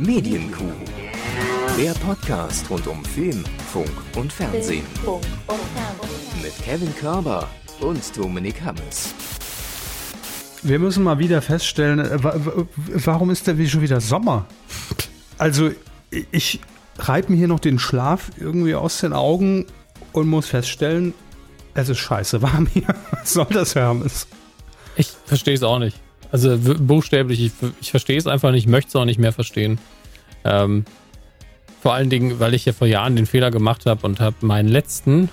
Medienkuh. 0.00 0.64
Der 1.78 1.92
Podcast 1.92 2.70
rund 2.70 2.86
um 2.86 3.04
Film, 3.04 3.44
Funk 3.70 3.90
und 4.16 4.32
Fernsehen. 4.32 4.86
Mit 6.42 6.56
Kevin 6.64 6.94
Körber 6.96 7.46
und 7.80 8.16
Dominik 8.16 8.62
Hammes. 8.62 9.12
Wir 10.62 10.78
müssen 10.78 11.02
mal 11.02 11.18
wieder 11.18 11.42
feststellen, 11.42 11.98
äh, 11.98 12.18
warum 13.04 13.28
ist 13.28 13.46
denn 13.46 13.68
schon 13.68 13.82
wieder 13.82 14.00
Sommer? 14.00 14.46
Also, 15.36 15.70
ich 16.10 16.60
reibe 16.98 17.32
mir 17.32 17.36
hier 17.36 17.48
noch 17.48 17.60
den 17.60 17.78
Schlaf 17.78 18.30
irgendwie 18.38 18.74
aus 18.74 19.00
den 19.00 19.12
Augen 19.12 19.66
und 20.12 20.28
muss 20.28 20.46
feststellen, 20.46 21.12
es 21.74 21.90
ist 21.90 21.98
scheiße 21.98 22.40
warm 22.40 22.66
hier. 22.72 22.94
Was 23.10 23.34
soll 23.34 23.48
das, 23.50 23.74
Hermes? 23.74 24.26
Ich 24.96 25.12
verstehe 25.26 25.54
es 25.54 25.62
auch 25.62 25.78
nicht. 25.78 26.00
Also 26.32 26.56
buchstäblich, 26.58 27.40
ich, 27.40 27.52
ich 27.80 27.90
verstehe 27.90 28.18
es 28.18 28.26
einfach 28.26 28.52
nicht, 28.52 28.68
möchte 28.68 28.88
es 28.88 28.96
auch 28.96 29.04
nicht 29.04 29.18
mehr 29.18 29.32
verstehen. 29.32 29.78
Ähm, 30.44 30.84
vor 31.82 31.94
allen 31.94 32.10
Dingen, 32.10 32.40
weil 32.40 32.54
ich 32.54 32.64
ja 32.64 32.72
vor 32.72 32.86
Jahren 32.86 33.16
den 33.16 33.26
Fehler 33.26 33.50
gemacht 33.50 33.86
habe 33.86 34.06
und 34.06 34.20
habe 34.20 34.36
meinen 34.42 34.68
letzten 34.68 35.28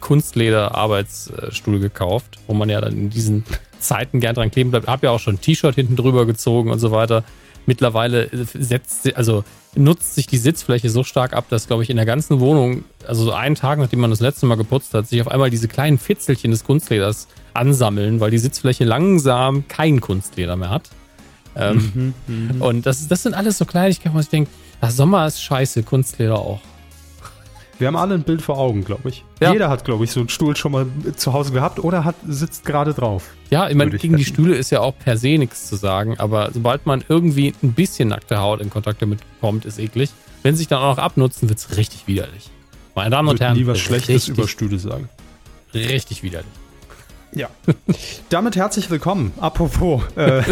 Kunstleder-Arbeitsstuhl 0.00 1.78
gekauft, 1.80 2.38
wo 2.46 2.54
man 2.54 2.68
ja 2.68 2.80
dann 2.80 2.92
in 2.92 3.10
diesen 3.10 3.44
Zeiten 3.78 4.20
gern 4.20 4.34
dran 4.34 4.50
kleben 4.50 4.70
bleibt. 4.70 4.88
Habe 4.88 5.06
ja 5.06 5.12
auch 5.12 5.20
schon 5.20 5.36
ein 5.36 5.40
T-Shirt 5.40 5.74
hinten 5.74 5.96
drüber 5.96 6.26
gezogen 6.26 6.70
und 6.70 6.78
so 6.78 6.90
weiter. 6.90 7.24
Mittlerweile 7.66 8.28
setzt, 8.32 9.16
also 9.16 9.44
nutzt 9.74 10.14
sich 10.14 10.26
die 10.26 10.36
Sitzfläche 10.36 10.90
so 10.90 11.02
stark 11.02 11.32
ab, 11.32 11.46
dass, 11.48 11.66
glaube 11.66 11.82
ich, 11.82 11.90
in 11.90 11.96
der 11.96 12.06
ganzen 12.06 12.40
Wohnung, 12.40 12.84
also 13.06 13.24
so 13.24 13.32
einen 13.32 13.54
Tag, 13.54 13.78
nachdem 13.78 14.00
man 14.00 14.10
das 14.10 14.20
letzte 14.20 14.46
Mal 14.46 14.56
geputzt 14.56 14.94
hat, 14.94 15.08
sich 15.08 15.20
auf 15.20 15.28
einmal 15.28 15.50
diese 15.50 15.68
kleinen 15.68 15.98
Fitzelchen 15.98 16.50
des 16.50 16.64
Kunstleders 16.64 17.26
ansammeln, 17.54 18.20
weil 18.20 18.30
die 18.30 18.38
Sitzfläche 18.38 18.84
langsam 18.84 19.66
kein 19.68 20.00
Kunstleder 20.00 20.56
mehr 20.56 20.70
hat. 20.70 20.90
Ähm, 21.56 22.14
mhm, 22.26 22.56
mh. 22.58 22.66
Und 22.66 22.86
das, 22.86 23.06
das 23.08 23.22
sind 23.22 23.34
alles 23.34 23.58
so 23.58 23.64
Kleinigkeiten, 23.64 24.14
wo 24.14 24.20
ich 24.20 24.28
denke, 24.28 24.50
Sommer 24.88 25.26
ist 25.26 25.42
scheiße, 25.42 25.82
Kunstleder 25.82 26.38
auch. 26.38 26.60
Wir 27.78 27.88
haben 27.88 27.96
alle 27.96 28.14
ein 28.14 28.22
Bild 28.22 28.40
vor 28.40 28.58
Augen, 28.58 28.84
glaube 28.84 29.08
ich. 29.08 29.24
Ja. 29.40 29.52
Jeder 29.52 29.68
hat, 29.68 29.84
glaube 29.84 30.04
ich, 30.04 30.10
so 30.12 30.20
einen 30.20 30.28
Stuhl 30.28 30.54
schon 30.56 30.72
mal 30.72 30.86
zu 31.16 31.32
Hause 31.32 31.52
gehabt 31.52 31.82
oder 31.82 32.04
hat, 32.04 32.14
sitzt 32.26 32.64
gerade 32.64 32.94
drauf. 32.94 33.30
Ja, 33.50 33.68
ich 33.68 33.74
meine, 33.74 33.90
gegen 33.92 34.16
die 34.16 34.24
Stühle 34.24 34.54
ist 34.54 34.70
ja 34.70 34.80
auch 34.80 34.96
per 34.96 35.16
se 35.16 35.38
nichts 35.38 35.66
zu 35.66 35.76
sagen, 35.76 36.18
aber 36.18 36.50
sobald 36.52 36.86
man 36.86 37.04
irgendwie 37.08 37.52
ein 37.62 37.72
bisschen 37.72 38.10
nackte 38.10 38.38
Haut 38.38 38.60
in 38.60 38.70
Kontakt 38.70 39.02
damit 39.02 39.20
kommt, 39.40 39.64
ist 39.64 39.78
eklig. 39.78 40.10
Wenn 40.42 40.54
sie 40.54 40.58
sich 40.58 40.68
dann 40.68 40.80
auch 40.80 40.96
noch 40.96 41.02
abnutzen, 41.02 41.48
wird 41.48 41.58
es 41.58 41.76
richtig 41.76 42.06
widerlich. 42.06 42.50
Meine 42.94 43.10
Damen 43.10 43.28
und 43.28 43.40
Herren. 43.40 43.56
nie 43.56 43.66
was 43.66 43.80
Schlechtes 43.80 44.28
über 44.28 44.46
Stühle 44.46 44.78
sagen. 44.78 45.08
Richtig 45.72 46.22
widerlich. 46.22 46.50
Ja. 47.34 47.48
Damit 48.28 48.54
herzlich 48.54 48.90
willkommen, 48.90 49.32
apropos, 49.38 50.02
äh, 50.16 50.42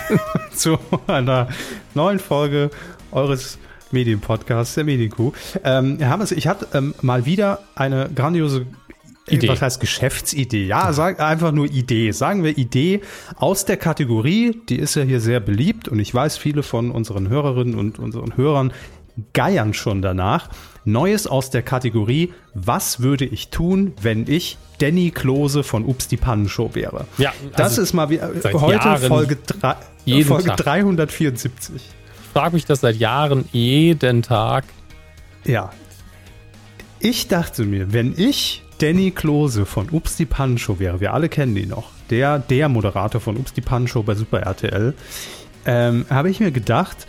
zu 0.54 0.76
einer 1.06 1.48
neuen 1.94 2.18
Folge 2.18 2.70
eures 3.12 3.58
Medienpodcasts, 3.92 4.74
der 4.74 4.84
Medienkuh. 4.84 5.32
Ähm, 5.62 5.98
Herr 6.00 6.10
Hammes, 6.10 6.32
ich 6.32 6.48
hatte 6.48 6.66
ähm, 6.74 6.94
mal 7.00 7.26
wieder 7.26 7.60
eine 7.76 8.10
grandiose 8.12 8.66
Idee. 9.28 9.48
Was 9.48 9.62
heißt 9.62 9.80
Geschäftsidee? 9.80 10.66
Ja, 10.66 10.92
sag 10.92 11.20
einfach 11.20 11.52
nur 11.52 11.66
Idee. 11.66 12.10
Sagen 12.10 12.42
wir 12.42 12.58
Idee 12.58 13.02
aus 13.36 13.64
der 13.64 13.76
Kategorie, 13.76 14.60
die 14.68 14.80
ist 14.80 14.96
ja 14.96 15.02
hier 15.02 15.20
sehr 15.20 15.38
beliebt 15.38 15.86
und 15.86 16.00
ich 16.00 16.12
weiß, 16.12 16.38
viele 16.38 16.64
von 16.64 16.90
unseren 16.90 17.28
Hörerinnen 17.28 17.76
und 17.76 18.00
unseren 18.00 18.36
Hörern 18.36 18.72
geiern 19.32 19.74
schon 19.74 20.02
danach. 20.02 20.48
Neues 20.84 21.26
aus 21.26 21.50
der 21.50 21.62
Kategorie, 21.62 22.32
was 22.54 23.00
würde 23.00 23.24
ich 23.24 23.48
tun, 23.50 23.92
wenn 24.02 24.26
ich 24.28 24.58
Danny 24.78 25.10
Klose 25.10 25.62
von 25.62 25.84
Ups 25.84 26.08
die 26.08 26.16
Pannenshow 26.16 26.74
wäre? 26.74 27.06
Ja, 27.18 27.30
also 27.30 27.56
das 27.56 27.78
ist 27.78 27.92
mal 27.92 28.10
wie, 28.10 28.20
heute 28.20 28.88
Jahren 28.88 29.02
Folge, 29.02 29.36
drei, 29.36 29.76
Folge 30.24 30.50
374. 30.56 31.76
Ich 31.76 31.82
frage 32.32 32.54
mich 32.54 32.64
das 32.64 32.80
seit 32.80 32.96
Jahren 32.96 33.44
jeden 33.52 34.22
Tag. 34.22 34.64
Ja. 35.44 35.70
Ich 36.98 37.28
dachte 37.28 37.64
mir, 37.64 37.92
wenn 37.92 38.14
ich 38.16 38.62
Danny 38.78 39.12
Klose 39.12 39.66
von 39.66 39.90
Ups 39.90 40.16
die 40.16 40.24
Pannenshow 40.24 40.80
wäre, 40.80 41.00
wir 41.00 41.14
alle 41.14 41.28
kennen 41.28 41.56
ihn 41.56 41.68
noch, 41.68 41.90
der, 42.10 42.40
der 42.40 42.68
Moderator 42.68 43.20
von 43.20 43.36
Ups 43.36 43.52
die 43.52 43.60
Pannenshow 43.60 44.02
bei 44.02 44.14
Super 44.14 44.40
RTL, 44.40 44.94
ähm, 45.64 46.06
habe 46.10 46.30
ich 46.30 46.40
mir 46.40 46.50
gedacht, 46.50 47.06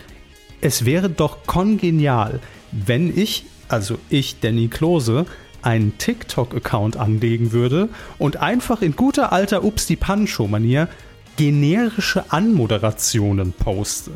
es 0.63 0.85
wäre 0.85 1.09
doch 1.09 1.45
kongenial, 1.45 2.39
wenn 2.71 3.15
ich, 3.15 3.45
also 3.67 3.97
ich, 4.09 4.39
Danny 4.39 4.69
Klose, 4.69 5.25
einen 5.61 5.97
TikTok-Account 5.97 6.95
anlegen 6.95 7.51
würde 7.51 7.89
und 8.17 8.37
einfach 8.37 8.81
in 8.81 8.95
guter 8.95 9.33
alter 9.33 9.65
Ups 9.65 9.87
die 9.87 9.97
Pancho-Manier 9.97 10.87
generische 11.35 12.31
Anmoderationen 12.31 13.51
poste. 13.51 14.11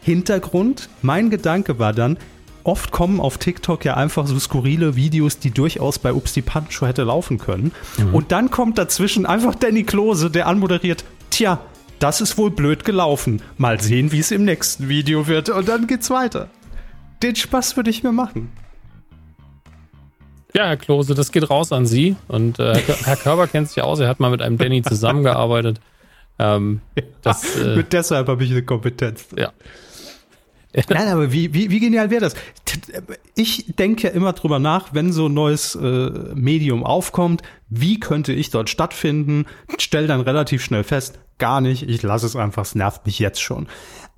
Hintergrund, 0.00 0.88
mein 1.02 1.28
Gedanke 1.28 1.78
war 1.78 1.92
dann, 1.92 2.16
oft 2.62 2.90
kommen 2.90 3.20
auf 3.20 3.36
TikTok 3.36 3.84
ja 3.84 3.94
einfach 3.94 4.26
so 4.26 4.38
skurrile 4.38 4.96
Videos, 4.96 5.38
die 5.38 5.50
durchaus 5.50 5.98
bei 5.98 6.14
Ups 6.14 6.32
die 6.32 6.42
Pancho 6.42 6.86
hätte 6.86 7.02
laufen 7.02 7.36
können. 7.36 7.72
Mhm. 7.98 8.14
Und 8.14 8.32
dann 8.32 8.50
kommt 8.50 8.78
dazwischen 8.78 9.26
einfach 9.26 9.54
Danny 9.54 9.84
Klose, 9.84 10.30
der 10.30 10.46
anmoderiert, 10.46 11.04
tja, 11.28 11.60
das 12.04 12.20
ist 12.20 12.36
wohl 12.36 12.50
blöd 12.50 12.84
gelaufen. 12.84 13.40
Mal 13.56 13.80
sehen, 13.80 14.12
wie 14.12 14.18
es 14.18 14.30
im 14.30 14.44
nächsten 14.44 14.90
Video 14.90 15.26
wird. 15.26 15.48
Und 15.48 15.70
dann 15.70 15.86
geht's 15.86 16.10
weiter. 16.10 16.50
Den 17.22 17.34
Spaß 17.34 17.78
würde 17.78 17.88
ich 17.88 18.02
mir 18.02 18.12
machen. 18.12 18.52
Ja, 20.54 20.66
Herr 20.66 20.76
Klose, 20.76 21.14
das 21.14 21.32
geht 21.32 21.48
raus 21.48 21.72
an 21.72 21.86
Sie. 21.86 22.16
Und 22.28 22.58
äh, 22.58 22.74
Herr 23.04 23.16
Körber 23.16 23.46
kennt 23.46 23.70
sich 23.70 23.82
aus, 23.82 24.00
er 24.00 24.08
hat 24.08 24.20
mal 24.20 24.28
mit 24.28 24.42
einem 24.42 24.58
Danny 24.58 24.82
zusammengearbeitet. 24.82 25.80
Ähm, 26.38 26.82
das, 27.22 27.56
äh, 27.60 27.74
mit 27.76 27.94
deshalb 27.94 28.28
habe 28.28 28.44
ich 28.44 28.50
eine 28.50 28.62
Kompetenz. 28.62 29.28
Ja. 29.34 29.52
Nein, 30.90 31.08
aber 31.08 31.32
wie, 31.32 31.54
wie, 31.54 31.70
wie 31.70 31.80
genial 31.80 32.10
wäre 32.10 32.20
das? 32.20 32.34
Ich 33.34 33.76
denke 33.78 34.08
ja 34.08 34.10
immer 34.10 34.34
drüber 34.34 34.58
nach, 34.58 34.92
wenn 34.92 35.10
so 35.10 35.28
ein 35.28 35.34
neues 35.34 35.74
äh, 35.74 36.10
Medium 36.34 36.84
aufkommt, 36.84 37.40
wie 37.70 37.98
könnte 37.98 38.34
ich 38.34 38.50
dort 38.50 38.68
stattfinden? 38.68 39.46
Stell 39.78 40.06
dann 40.06 40.20
relativ 40.20 40.62
schnell 40.62 40.84
fest, 40.84 41.18
gar 41.38 41.60
nicht, 41.60 41.88
ich 41.88 42.02
lasse 42.02 42.26
es 42.26 42.36
einfach, 42.36 42.62
es 42.62 42.74
nervt 42.74 43.06
mich 43.06 43.18
jetzt 43.18 43.40
schon. 43.40 43.66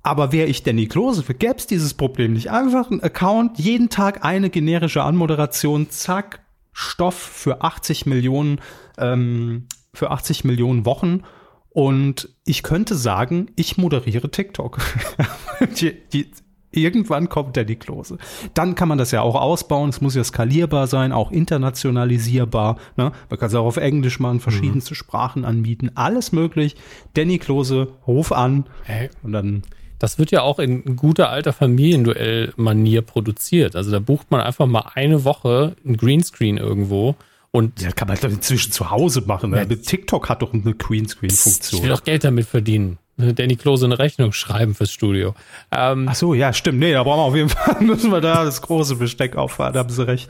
Aber 0.03 0.31
wäre 0.31 0.47
ich 0.47 0.63
Danny 0.63 0.87
Klose, 0.87 1.23
gäbe 1.23 1.55
es 1.57 1.67
dieses 1.67 1.93
Problem 1.93 2.33
nicht. 2.33 2.49
Einfach 2.49 2.89
ein 2.89 3.01
Account, 3.03 3.59
jeden 3.59 3.89
Tag 3.89 4.23
eine 4.23 4.49
generische 4.49 5.03
Anmoderation, 5.03 5.89
zack, 5.89 6.41
Stoff 6.71 7.15
für 7.15 7.63
80 7.63 8.05
Millionen, 8.05 8.61
ähm, 8.97 9.67
für 9.93 10.11
80 10.11 10.43
Millionen 10.43 10.85
Wochen. 10.85 11.23
Und 11.69 12.29
ich 12.45 12.63
könnte 12.63 12.95
sagen, 12.95 13.51
ich 13.55 13.77
moderiere 13.77 14.31
TikTok. 14.31 14.79
die, 15.79 15.93
die, 16.09 16.31
Irgendwann 16.71 17.29
kommt 17.29 17.55
der 17.55 17.63
die 17.63 17.77
Klose. 17.77 18.17
Dann 18.53 18.75
kann 18.75 18.89
man 18.89 18.97
das 18.97 19.11
ja 19.11 19.21
auch 19.21 19.35
ausbauen. 19.35 19.89
Es 19.89 20.01
muss 20.01 20.15
ja 20.15 20.23
skalierbar 20.23 20.87
sein, 20.87 21.11
auch 21.11 21.31
internationalisierbar. 21.31 22.77
Ne? 22.97 23.11
Man 23.29 23.39
kann 23.39 23.47
es 23.47 23.55
auch 23.55 23.65
auf 23.65 23.77
Englisch 23.77 24.19
machen, 24.19 24.39
verschiedenste 24.39 24.93
mhm. 24.93 24.95
Sprachen 24.95 25.45
anbieten. 25.45 25.91
Alles 25.95 26.31
möglich. 26.33 26.75
Danny 27.13 27.37
Klose, 27.37 27.93
ruf 28.05 28.31
an. 28.31 28.65
Hey. 28.83 29.09
Und 29.23 29.31
dann. 29.31 29.63
Das 29.99 30.19
wird 30.19 30.29
ja 30.29 30.43
auch 30.43 30.59
in 30.59 30.95
guter 30.95 31.29
alter 31.29 31.53
Familienduell-Manier 31.53 33.01
produziert. 33.01 33.75
Also 33.75 33.89
da 33.89 33.99
bucht 33.99 34.29
man 34.29 34.41
einfach 34.41 34.67
mal 34.67 34.91
eine 34.93 35.23
Woche 35.23 35.75
ein 35.83 35.97
Greenscreen 35.97 36.57
irgendwo 36.57 37.15
und 37.51 37.81
ja, 37.81 37.91
kann 37.91 38.07
man 38.07 38.17
inzwischen 38.17 38.71
zu 38.71 38.91
Hause 38.91 39.23
machen. 39.25 39.53
Ja, 39.55 39.65
TikTok 39.65 40.29
hat 40.29 40.43
doch 40.43 40.53
eine 40.53 40.75
Greenscreen-Funktion. 40.75 41.79
Ich 41.79 41.83
will 41.83 41.89
doch 41.89 42.03
Geld 42.03 42.23
damit 42.23 42.45
verdienen. 42.45 42.99
Danny 43.17 43.55
Klose 43.55 43.85
eine 43.85 43.97
Rechnung 43.97 44.31
schreiben 44.31 44.75
fürs 44.75 44.91
Studio. 44.91 45.33
Ähm, 45.71 46.07
Ach 46.09 46.15
so, 46.15 46.35
ja, 46.35 46.53
stimmt. 46.53 46.77
Nee, 46.77 46.93
da 46.93 47.03
brauchen 47.03 47.19
wir 47.19 47.23
auf 47.23 47.35
jeden 47.35 47.49
Fall, 47.49 47.77
müssen 47.81 48.11
wir 48.11 48.21
da 48.21 48.45
das 48.45 48.61
große 48.61 48.95
Besteck 48.97 49.35
auffahren, 49.35 49.73
da 49.73 49.79
haben 49.79 49.89
sie 49.89 50.05
recht. 50.05 50.29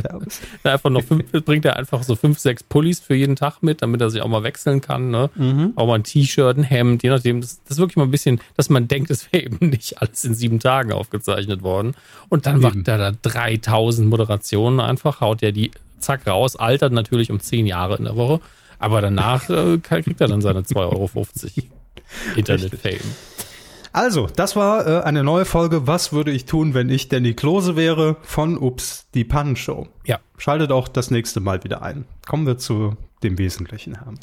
einfach 0.64 0.90
noch 0.90 1.04
fünf, 1.04 1.30
bringt 1.44 1.66
er 1.66 1.76
einfach 1.76 2.04
so 2.04 2.16
fünf, 2.16 2.40
sechs 2.40 2.64
Pullis 2.64 3.02
für 3.02 3.16
jeden 3.16 3.36
Tag 3.36 3.62
mit, 3.62 3.82
damit 3.82 4.00
er 4.00 4.10
sich 4.10 4.22
auch 4.22 4.30
mal 4.30 4.44
wechseln 4.44 4.80
kann. 4.80 5.12
Ne? 5.12 5.30
Mhm. 5.36 5.74
Auch 5.76 5.88
mal 5.88 5.96
ein 5.96 6.04
T-Shirt, 6.04 6.58
ein 6.58 6.64
Hemd, 6.64 7.04
je 7.04 7.10
nachdem. 7.10 7.42
Das, 7.42 7.62
das 7.64 7.72
ist 7.72 7.80
wirklich 7.80 7.98
mal 7.98 8.04
ein 8.04 8.12
bisschen, 8.12 8.40
dass 8.56 8.70
man 8.70 8.88
denkt, 8.88 9.12
es 9.12 9.32
wäre 9.34 9.44
eben 9.46 9.70
nicht 9.70 10.02
alles 10.02 10.24
in 10.24 10.34
sieben 10.34 10.60
Tagen 10.60 10.94
aufgezeichnet 10.94 11.64
worden. 11.64 11.94
Und 12.30 12.46
dann 12.46 12.62
macht 12.62 12.88
er 12.88 12.98
da 12.98 13.12
3000 13.22 14.08
Moderationen 14.08 14.80
einfach, 14.80 15.20
haut 15.20 15.44
er 15.44 15.52
die 15.52 15.72
zack 16.00 16.26
raus, 16.26 16.56
altert 16.56 16.94
natürlich 16.94 17.32
um 17.32 17.40
zehn 17.40 17.66
Jahre 17.66 17.98
in 17.98 18.06
der 18.06 18.16
Woche. 18.16 18.40
Aber 18.80 19.02
danach 19.02 19.50
äh, 19.50 19.78
kriegt 19.80 20.22
er 20.22 20.28
dann 20.28 20.42
seine 20.42 20.62
2,50 20.62 20.78
Euro. 20.78 21.10
Internet-Fame. 22.36 23.00
Also, 23.94 24.28
das 24.28 24.56
war 24.56 24.86
äh, 24.86 25.04
eine 25.04 25.24
neue 25.24 25.46
Folge. 25.46 25.88
Was 25.88 26.14
würde 26.14 26.32
ich 26.32 26.46
tun, 26.46 26.74
wenn 26.74 26.90
ich 26.90 27.10
Danny 27.10 27.34
Klose 27.34 27.76
wäre 27.76 28.18
von 28.22 28.58
Ups, 28.58 29.08
die 29.14 29.24
Pannenshow. 29.24 29.88
Ja. 30.06 30.20
Schaltet 30.38 30.72
auch 30.72 30.88
das 30.88 31.10
nächste 31.10 31.40
Mal 31.40 31.64
wieder 31.64 31.82
ein. 31.82 32.06
Kommen 32.28 32.46
wir 32.46 32.58
zu 32.58 32.96
dem 33.24 33.38
Wesentlichen, 33.40 33.96
Herrn. 33.96 34.20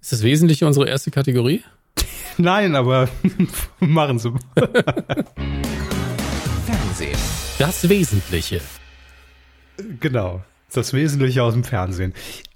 Ist 0.00 0.12
das 0.12 0.22
Wesentliche 0.22 0.66
unsere 0.66 0.88
erste 0.88 1.10
Kategorie? 1.10 1.62
Nein, 2.36 2.74
aber 2.74 3.08
machen 3.80 4.18
Sie 4.18 4.30
mal. 4.30 4.40
Fernsehen. 6.66 7.18
Das 7.58 7.88
Wesentliche. 7.88 8.60
Genau. 10.00 10.42
Das 10.72 10.92
Wesentliche 10.92 11.42
aus 11.42 11.52
dem 11.52 11.64
Fernsehen. 11.64 12.14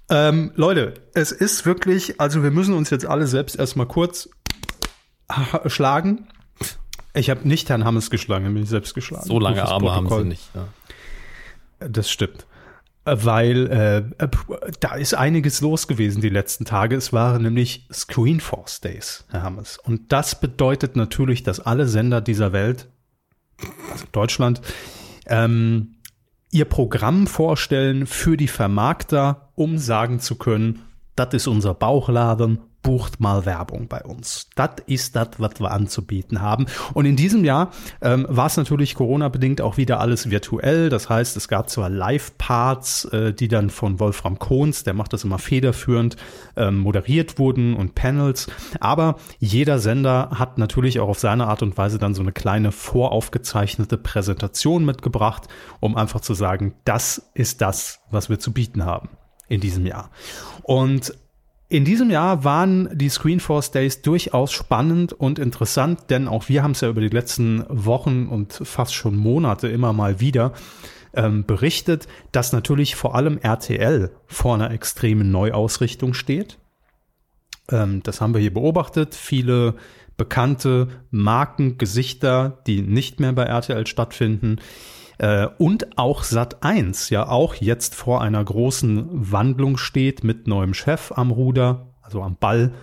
Ähm, 0.09 0.51
Leute, 0.55 0.93
es 1.13 1.31
ist 1.31 1.65
wirklich, 1.65 2.19
also 2.19 2.43
wir 2.43 2.51
müssen 2.51 2.73
uns 2.73 2.89
jetzt 2.89 3.05
alle 3.05 3.27
selbst 3.27 3.57
erstmal 3.57 3.87
kurz 3.87 4.29
schlagen. 5.67 6.27
Ich 7.13 7.29
habe 7.29 7.47
nicht 7.47 7.69
Herrn 7.69 7.85
Hammes 7.85 8.09
geschlagen, 8.09 8.53
bin 8.53 8.63
ich 8.63 8.69
selbst 8.69 8.93
geschlagen. 8.93 9.25
So 9.25 9.39
lange 9.39 9.65
Arme 9.65 9.91
haben 9.91 10.09
sie 10.09 10.25
nicht. 10.25 10.49
Ja. 10.53 10.67
Das 11.87 12.09
stimmt. 12.09 12.45
Weil 13.05 13.67
äh, 14.19 14.23
äh, 14.23 14.29
da 14.79 14.95
ist 14.95 15.13
einiges 15.13 15.61
los 15.61 15.87
gewesen 15.87 16.21
die 16.21 16.29
letzten 16.29 16.65
Tage. 16.65 16.95
Es 16.95 17.13
waren 17.13 17.43
nämlich 17.43 17.87
Screenforce 17.93 18.81
Days, 18.81 19.25
Herr 19.29 19.43
Hammes. 19.43 19.77
Und 19.77 20.11
das 20.11 20.39
bedeutet 20.39 20.95
natürlich, 20.95 21.43
dass 21.43 21.59
alle 21.59 21.87
Sender 21.87 22.21
dieser 22.21 22.51
Welt, 22.51 22.89
also 23.91 24.05
Deutschland, 24.11 24.61
ähm, 25.27 25.94
ihr 26.55 26.65
Programm 26.65 27.27
vorstellen 27.27 28.07
für 28.07 28.37
die 28.37 28.47
Vermarkter, 28.47 29.49
um 29.55 29.77
sagen 29.77 30.21
zu 30.21 30.35
können, 30.35 30.83
das 31.17 31.33
ist 31.33 31.47
unser 31.47 31.73
Bauchladen, 31.73 32.59
bucht 32.85 33.19
mal 33.19 33.47
Werbung 33.47 33.87
bei 33.87 34.03
uns. 34.03 34.47
Das 34.53 34.75
ist 34.85 35.15
das, 35.15 35.29
was 35.39 35.59
wir 35.59 35.71
anzubieten 35.71 36.41
haben. 36.41 36.67
Und 36.93 37.07
in 37.07 37.15
diesem 37.15 37.43
Jahr 37.43 37.71
ähm, 37.99 38.27
war 38.29 38.45
es 38.45 38.57
natürlich 38.57 38.93
Corona-bedingt 38.93 39.59
auch 39.59 39.77
wieder 39.77 39.99
alles 39.99 40.29
virtuell. 40.29 40.89
Das 40.89 41.09
heißt, 41.09 41.35
es 41.35 41.47
gab 41.47 41.71
zwar 41.71 41.89
Live-Parts, 41.89 43.05
äh, 43.05 43.33
die 43.33 43.47
dann 43.47 43.71
von 43.71 43.99
Wolfram 43.99 44.37
Kohns, 44.37 44.83
der 44.83 44.93
macht 44.93 45.13
das 45.13 45.23
immer 45.23 45.39
federführend, 45.39 46.15
ähm, 46.55 46.77
moderiert 46.77 47.39
wurden 47.39 47.75
und 47.75 47.95
Panels. 47.95 48.51
Aber 48.79 49.15
jeder 49.39 49.79
Sender 49.79 50.29
hat 50.35 50.59
natürlich 50.59 50.99
auch 50.99 51.09
auf 51.09 51.19
seine 51.19 51.47
Art 51.47 51.63
und 51.63 51.75
Weise 51.79 51.97
dann 51.97 52.13
so 52.13 52.21
eine 52.21 52.33
kleine 52.33 52.71
voraufgezeichnete 52.71 53.97
Präsentation 53.97 54.85
mitgebracht, 54.85 55.47
um 55.79 55.97
einfach 55.97 56.21
zu 56.21 56.35
sagen, 56.35 56.75
das 56.83 57.31
ist 57.33 57.61
das, 57.61 58.01
was 58.11 58.29
wir 58.29 58.37
zu 58.37 58.53
bieten 58.53 58.85
haben 58.85 59.09
in 59.47 59.59
diesem 59.59 59.87
Jahr. 59.87 60.11
Und 60.61 61.13
in 61.67 61.83
diesem 61.83 62.11
Jahr 62.11 62.43
waren 62.43 62.89
die 62.95 63.09
Screenforce 63.09 63.71
Days 63.71 64.01
durchaus 64.01 64.51
spannend 64.51 65.13
und 65.13 65.39
interessant, 65.39 66.09
denn 66.09 66.27
auch 66.27 66.47
wir 66.47 66.61
haben 66.61 66.71
es 66.71 66.81
ja 66.81 66.89
über 66.89 67.01
die 67.01 67.09
letzten 67.09 67.65
Wochen 67.69 68.27
und 68.27 68.53
fast 68.63 68.93
schon 68.93 69.15
Monate 69.15 69.67
immer 69.67 69.91
mal 69.91 70.19
wieder 70.19 70.53
ähm, 71.15 71.43
berichtet, 71.45 72.07
dass 72.31 72.53
natürlich 72.53 72.95
vor 72.95 73.15
allem 73.15 73.39
RTL 73.39 74.11
vor 74.27 74.55
einer 74.55 74.71
extremen 74.71 75.31
Neuausrichtung 75.31 76.13
steht. 76.13 76.59
Ähm, 77.71 78.03
das 78.03 78.21
haben 78.21 78.33
wir 78.33 78.41
hier 78.41 78.53
beobachtet. 78.53 79.15
Viele 79.15 79.75
bekannte 80.17 80.87
Marken, 81.09 81.77
Gesichter, 81.77 82.61
die 82.67 82.81
nicht 82.81 83.19
mehr 83.19 83.33
bei 83.33 83.43
RTL 83.43 83.87
stattfinden, 83.87 84.57
äh, 85.17 85.47
und 85.57 85.97
auch 85.97 86.23
Sat 86.23 86.63
1 86.63 87.09
ja 87.09 87.27
auch 87.27 87.55
jetzt 87.55 87.95
vor 87.95 88.21
einer 88.21 88.43
großen 88.43 89.31
Wandlung 89.31 89.77
steht 89.77 90.23
mit 90.23 90.47
neuem 90.47 90.73
Chef 90.73 91.11
am 91.15 91.31
Ruder, 91.31 91.93
also 92.01 92.21
am 92.21 92.35
Ball. 92.37 92.73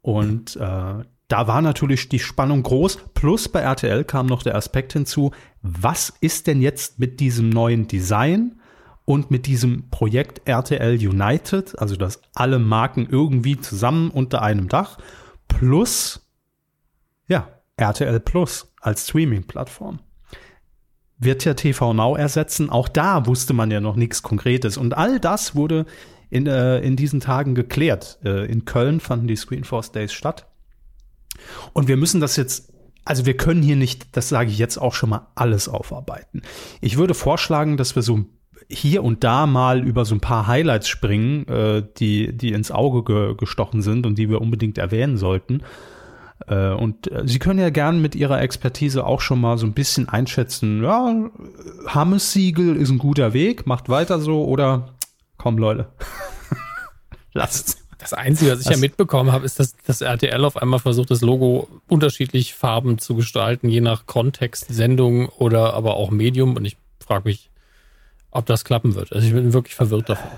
Und 0.00 0.56
äh, 0.56 1.04
da 1.28 1.46
war 1.46 1.62
natürlich 1.62 2.08
die 2.08 2.18
Spannung 2.18 2.62
groß. 2.62 2.98
Plus 3.14 3.48
bei 3.48 3.60
RTL 3.60 4.04
kam 4.04 4.26
noch 4.26 4.42
der 4.42 4.56
Aspekt 4.56 4.92
hinzu, 4.92 5.32
was 5.62 6.12
ist 6.20 6.46
denn 6.46 6.60
jetzt 6.60 6.98
mit 6.98 7.20
diesem 7.20 7.48
neuen 7.48 7.86
Design 7.86 8.60
und 9.04 9.30
mit 9.30 9.46
diesem 9.46 9.90
Projekt 9.90 10.42
RTL 10.48 10.94
United, 10.94 11.78
also 11.78 11.96
dass 11.96 12.20
alle 12.34 12.58
Marken 12.58 13.06
irgendwie 13.10 13.58
zusammen 13.58 14.10
unter 14.10 14.42
einem 14.42 14.68
Dach, 14.68 14.98
plus 15.48 16.28
ja, 17.26 17.48
RTL 17.76 18.20
Plus 18.20 18.72
als 18.80 19.08
Streaming-Plattform 19.08 20.00
wird 21.22 21.44
ja 21.44 21.54
TV 21.54 21.92
Now 21.92 22.16
ersetzen. 22.16 22.70
Auch 22.70 22.88
da 22.88 23.26
wusste 23.26 23.52
man 23.52 23.70
ja 23.70 23.80
noch 23.80 23.96
nichts 23.96 24.22
Konkretes. 24.22 24.76
Und 24.76 24.96
all 24.96 25.20
das 25.20 25.54
wurde 25.54 25.86
in, 26.30 26.46
äh, 26.46 26.80
in 26.80 26.96
diesen 26.96 27.20
Tagen 27.20 27.54
geklärt. 27.54 28.18
Äh, 28.24 28.50
in 28.50 28.64
Köln 28.64 29.00
fanden 29.00 29.28
die 29.28 29.36
Screenforce 29.36 29.92
Days 29.92 30.12
statt. 30.12 30.46
Und 31.72 31.88
wir 31.88 31.96
müssen 31.96 32.20
das 32.20 32.36
jetzt, 32.36 32.72
also 33.04 33.26
wir 33.26 33.36
können 33.36 33.62
hier 33.62 33.76
nicht, 33.76 34.16
das 34.16 34.28
sage 34.28 34.50
ich 34.50 34.58
jetzt 34.58 34.78
auch 34.78 34.94
schon 34.94 35.10
mal, 35.10 35.28
alles 35.34 35.68
aufarbeiten. 35.68 36.42
Ich 36.80 36.96
würde 36.96 37.14
vorschlagen, 37.14 37.76
dass 37.76 37.94
wir 37.94 38.02
so 38.02 38.24
hier 38.68 39.04
und 39.04 39.24
da 39.24 39.46
mal 39.46 39.86
über 39.86 40.04
so 40.04 40.14
ein 40.14 40.20
paar 40.20 40.46
Highlights 40.46 40.88
springen, 40.88 41.46
äh, 41.48 41.82
die, 41.98 42.36
die 42.36 42.52
ins 42.52 42.70
Auge 42.70 43.04
ge 43.04 43.34
gestochen 43.36 43.82
sind 43.82 44.06
und 44.06 44.16
die 44.18 44.28
wir 44.28 44.40
unbedingt 44.40 44.78
erwähnen 44.78 45.16
sollten. 45.16 45.62
Äh, 46.46 46.70
und 46.70 47.10
äh, 47.10 47.22
Sie 47.26 47.38
können 47.38 47.58
ja 47.58 47.70
gern 47.70 48.00
mit 48.00 48.14
Ihrer 48.14 48.40
Expertise 48.40 49.04
auch 49.04 49.20
schon 49.20 49.40
mal 49.40 49.58
so 49.58 49.66
ein 49.66 49.72
bisschen 49.72 50.08
einschätzen, 50.08 50.82
ja, 50.82 51.30
Hammes-Siegel 51.86 52.76
ist 52.76 52.90
ein 52.90 52.98
guter 52.98 53.32
Weg, 53.32 53.66
macht 53.66 53.88
weiter 53.88 54.20
so 54.20 54.44
oder 54.44 54.94
komm 55.38 55.58
Leute, 55.58 55.88
lasst 57.32 57.82
das 58.02 58.12
Einzige, 58.12 58.52
was 58.52 58.60
ich 58.60 58.66
was? 58.66 58.74
ja 58.74 58.80
mitbekommen 58.80 59.30
habe, 59.30 59.44
ist, 59.44 59.60
dass 59.60 59.76
das 59.86 60.00
RTL 60.00 60.44
auf 60.44 60.56
einmal 60.56 60.80
versucht, 60.80 61.10
das 61.10 61.20
Logo 61.20 61.68
unterschiedlich 61.88 62.54
Farben 62.54 62.98
zu 62.98 63.14
gestalten, 63.14 63.68
je 63.68 63.80
nach 63.80 64.06
Kontext, 64.06 64.66
Sendung 64.68 65.28
oder 65.28 65.74
aber 65.74 65.96
auch 65.96 66.10
Medium. 66.10 66.56
Und 66.56 66.64
ich 66.64 66.76
frage 66.98 67.28
mich, 67.28 67.50
ob 68.32 68.46
das 68.46 68.64
klappen 68.64 68.96
wird. 68.96 69.12
Also 69.12 69.26
ich 69.26 69.32
bin 69.32 69.52
wirklich 69.52 69.76
verwirrt 69.76 70.08
davon. 70.08 70.30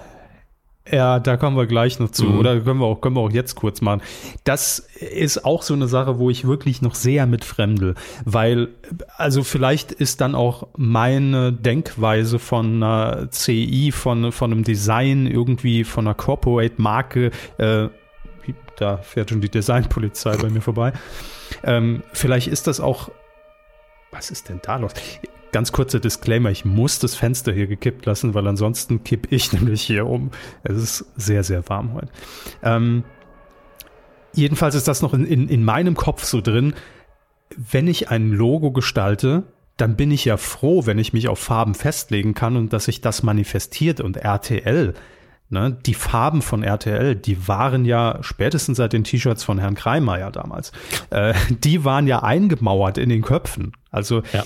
Ja, 0.90 1.18
da 1.18 1.38
kommen 1.38 1.56
wir 1.56 1.66
gleich 1.66 1.98
noch 1.98 2.10
zu. 2.10 2.24
Mhm. 2.24 2.38
Oder 2.38 2.60
können 2.60 2.80
wir, 2.80 2.86
auch, 2.86 3.00
können 3.00 3.16
wir 3.16 3.22
auch 3.22 3.32
jetzt 3.32 3.54
kurz 3.54 3.80
machen. 3.80 4.02
Das 4.44 4.78
ist 4.78 5.44
auch 5.44 5.62
so 5.62 5.72
eine 5.72 5.88
Sache, 5.88 6.18
wo 6.18 6.28
ich 6.28 6.46
wirklich 6.46 6.82
noch 6.82 6.94
sehr 6.94 7.26
mit 7.26 7.44
fremdel. 7.44 7.94
Weil, 8.24 8.68
also 9.16 9.44
vielleicht 9.44 9.92
ist 9.92 10.20
dann 10.20 10.34
auch 10.34 10.68
meine 10.76 11.52
Denkweise 11.52 12.38
von 12.38 12.82
einer 12.82 13.30
CI, 13.30 13.92
von, 13.92 14.30
von 14.30 14.52
einem 14.52 14.62
Design, 14.62 15.26
irgendwie 15.26 15.84
von 15.84 16.06
einer 16.06 16.14
Corporate-Marke, 16.14 17.30
äh, 17.58 17.88
da 18.76 18.96
fährt 18.98 19.30
schon 19.30 19.40
die 19.40 19.48
Designpolizei 19.48 20.36
bei 20.36 20.50
mir 20.50 20.60
vorbei. 20.60 20.92
Ähm, 21.62 22.02
vielleicht 22.12 22.48
ist 22.48 22.66
das 22.66 22.80
auch 22.80 23.10
was 24.14 24.30
ist 24.30 24.48
denn 24.48 24.60
da 24.62 24.76
los? 24.76 24.92
Ganz 25.54 25.70
kurzer 25.70 26.00
Disclaimer, 26.00 26.50
ich 26.50 26.64
muss 26.64 26.98
das 26.98 27.14
Fenster 27.14 27.52
hier 27.52 27.68
gekippt 27.68 28.06
lassen, 28.06 28.34
weil 28.34 28.44
ansonsten 28.48 29.04
kipp 29.04 29.28
ich 29.30 29.52
nämlich 29.54 29.82
hier 29.82 30.06
um. 30.06 30.32
Es 30.64 30.76
ist 30.76 31.06
sehr, 31.16 31.44
sehr 31.44 31.66
warm 31.68 31.94
heute. 31.94 32.08
Ähm, 32.64 33.04
jedenfalls 34.32 34.74
ist 34.74 34.88
das 34.88 35.00
noch 35.00 35.14
in, 35.14 35.24
in, 35.24 35.48
in 35.48 35.64
meinem 35.64 35.94
Kopf 35.94 36.24
so 36.24 36.40
drin. 36.40 36.74
Wenn 37.56 37.86
ich 37.86 38.10
ein 38.10 38.32
Logo 38.32 38.72
gestalte, 38.72 39.44
dann 39.76 39.94
bin 39.94 40.10
ich 40.10 40.24
ja 40.24 40.38
froh, 40.38 40.86
wenn 40.86 40.98
ich 40.98 41.12
mich 41.12 41.28
auf 41.28 41.38
Farben 41.38 41.76
festlegen 41.76 42.34
kann 42.34 42.56
und 42.56 42.72
dass 42.72 42.86
sich 42.86 43.00
das 43.00 43.22
manifestiert. 43.22 44.00
Und 44.00 44.16
RTL, 44.16 44.94
ne, 45.50 45.78
die 45.86 45.94
Farben 45.94 46.42
von 46.42 46.64
RTL, 46.64 47.14
die 47.14 47.46
waren 47.46 47.84
ja 47.84 48.18
spätestens 48.22 48.78
seit 48.78 48.92
den 48.92 49.04
T-Shirts 49.04 49.44
von 49.44 49.60
Herrn 49.60 49.76
Kreimeier 49.76 50.32
damals, 50.32 50.72
äh, 51.10 51.32
die 51.48 51.84
waren 51.84 52.08
ja 52.08 52.24
eingemauert 52.24 52.98
in 52.98 53.08
den 53.08 53.22
Köpfen. 53.22 53.72
Also 53.92 54.24
ja 54.32 54.42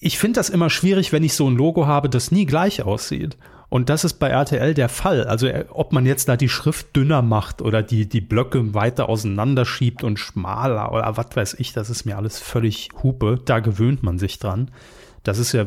ich 0.00 0.18
finde 0.18 0.40
das 0.40 0.48
immer 0.48 0.70
schwierig, 0.70 1.12
wenn 1.12 1.22
ich 1.22 1.34
so 1.34 1.48
ein 1.48 1.56
Logo 1.56 1.86
habe, 1.86 2.08
das 2.08 2.32
nie 2.32 2.46
gleich 2.46 2.82
aussieht. 2.82 3.36
Und 3.68 3.88
das 3.88 4.02
ist 4.02 4.14
bei 4.14 4.28
RTL 4.28 4.74
der 4.74 4.88
Fall. 4.88 5.24
Also 5.24 5.46
äh, 5.46 5.66
ob 5.68 5.92
man 5.92 6.04
jetzt 6.04 6.28
da 6.28 6.36
die 6.36 6.48
Schrift 6.48 6.96
dünner 6.96 7.22
macht 7.22 7.62
oder 7.62 7.82
die, 7.82 8.08
die 8.08 8.20
Blöcke 8.20 8.74
weiter 8.74 9.08
auseinanderschiebt 9.08 10.02
und 10.02 10.18
schmaler 10.18 10.90
oder 10.92 11.16
was 11.16 11.36
weiß 11.36 11.54
ich, 11.58 11.72
das 11.72 11.88
ist 11.88 12.04
mir 12.04 12.16
alles 12.16 12.40
völlig 12.40 12.88
Hupe. 13.02 13.38
Da 13.44 13.60
gewöhnt 13.60 14.02
man 14.02 14.18
sich 14.18 14.40
dran. 14.40 14.72
Das 15.22 15.38
ist 15.38 15.52
ja 15.52 15.66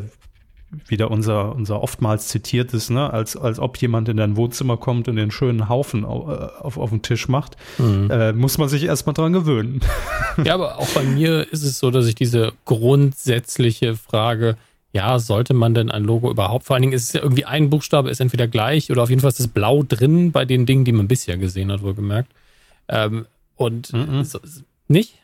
wieder 0.87 1.11
unser, 1.11 1.55
unser 1.55 1.81
oftmals 1.81 2.27
zitiertes, 2.27 2.89
ne, 2.89 3.11
als, 3.11 3.35
als 3.35 3.59
ob 3.59 3.77
jemand 3.77 4.09
in 4.09 4.17
dein 4.17 4.35
Wohnzimmer 4.35 4.77
kommt 4.77 5.07
und 5.07 5.15
den 5.15 5.31
schönen 5.31 5.69
Haufen 5.69 6.05
auf, 6.05 6.29
äh, 6.29 6.61
auf, 6.61 6.77
auf 6.77 6.89
den 6.89 7.01
Tisch 7.01 7.27
macht, 7.27 7.57
mhm. 7.77 8.09
äh, 8.09 8.33
muss 8.33 8.57
man 8.57 8.69
sich 8.69 8.83
erstmal 8.83 9.13
dran 9.13 9.33
gewöhnen. 9.33 9.81
Ja, 10.43 10.55
aber 10.55 10.79
auch 10.79 10.87
bei 10.89 11.03
mir 11.03 11.51
ist 11.51 11.63
es 11.63 11.77
so, 11.79 11.91
dass 11.91 12.07
ich 12.07 12.15
diese 12.15 12.53
grundsätzliche 12.65 13.95
Frage, 13.95 14.57
ja, 14.91 15.19
sollte 15.19 15.53
man 15.53 15.73
denn 15.73 15.91
ein 15.91 16.03
Logo 16.03 16.31
überhaupt, 16.31 16.65
vor 16.65 16.75
allen 16.75 16.81
Dingen 16.81 16.93
ist 16.93 17.03
es 17.03 17.13
ja 17.13 17.21
irgendwie 17.21 17.45
ein 17.45 17.69
Buchstabe, 17.69 18.09
ist 18.09 18.19
entweder 18.19 18.47
gleich 18.47 18.91
oder 18.91 19.03
auf 19.03 19.09
jeden 19.09 19.21
Fall 19.21 19.29
ist 19.29 19.39
es 19.39 19.47
blau 19.47 19.83
drin 19.83 20.31
bei 20.31 20.45
den 20.45 20.65
Dingen, 20.65 20.85
die 20.85 20.91
man 20.91 21.07
bisher 21.07 21.37
gesehen 21.37 21.71
hat, 21.71 21.81
wohlgemerkt. 21.81 22.31
Ähm, 22.87 23.25
und 23.55 23.93
mhm. 23.93 24.23
so, 24.23 24.39
nicht? 24.87 25.19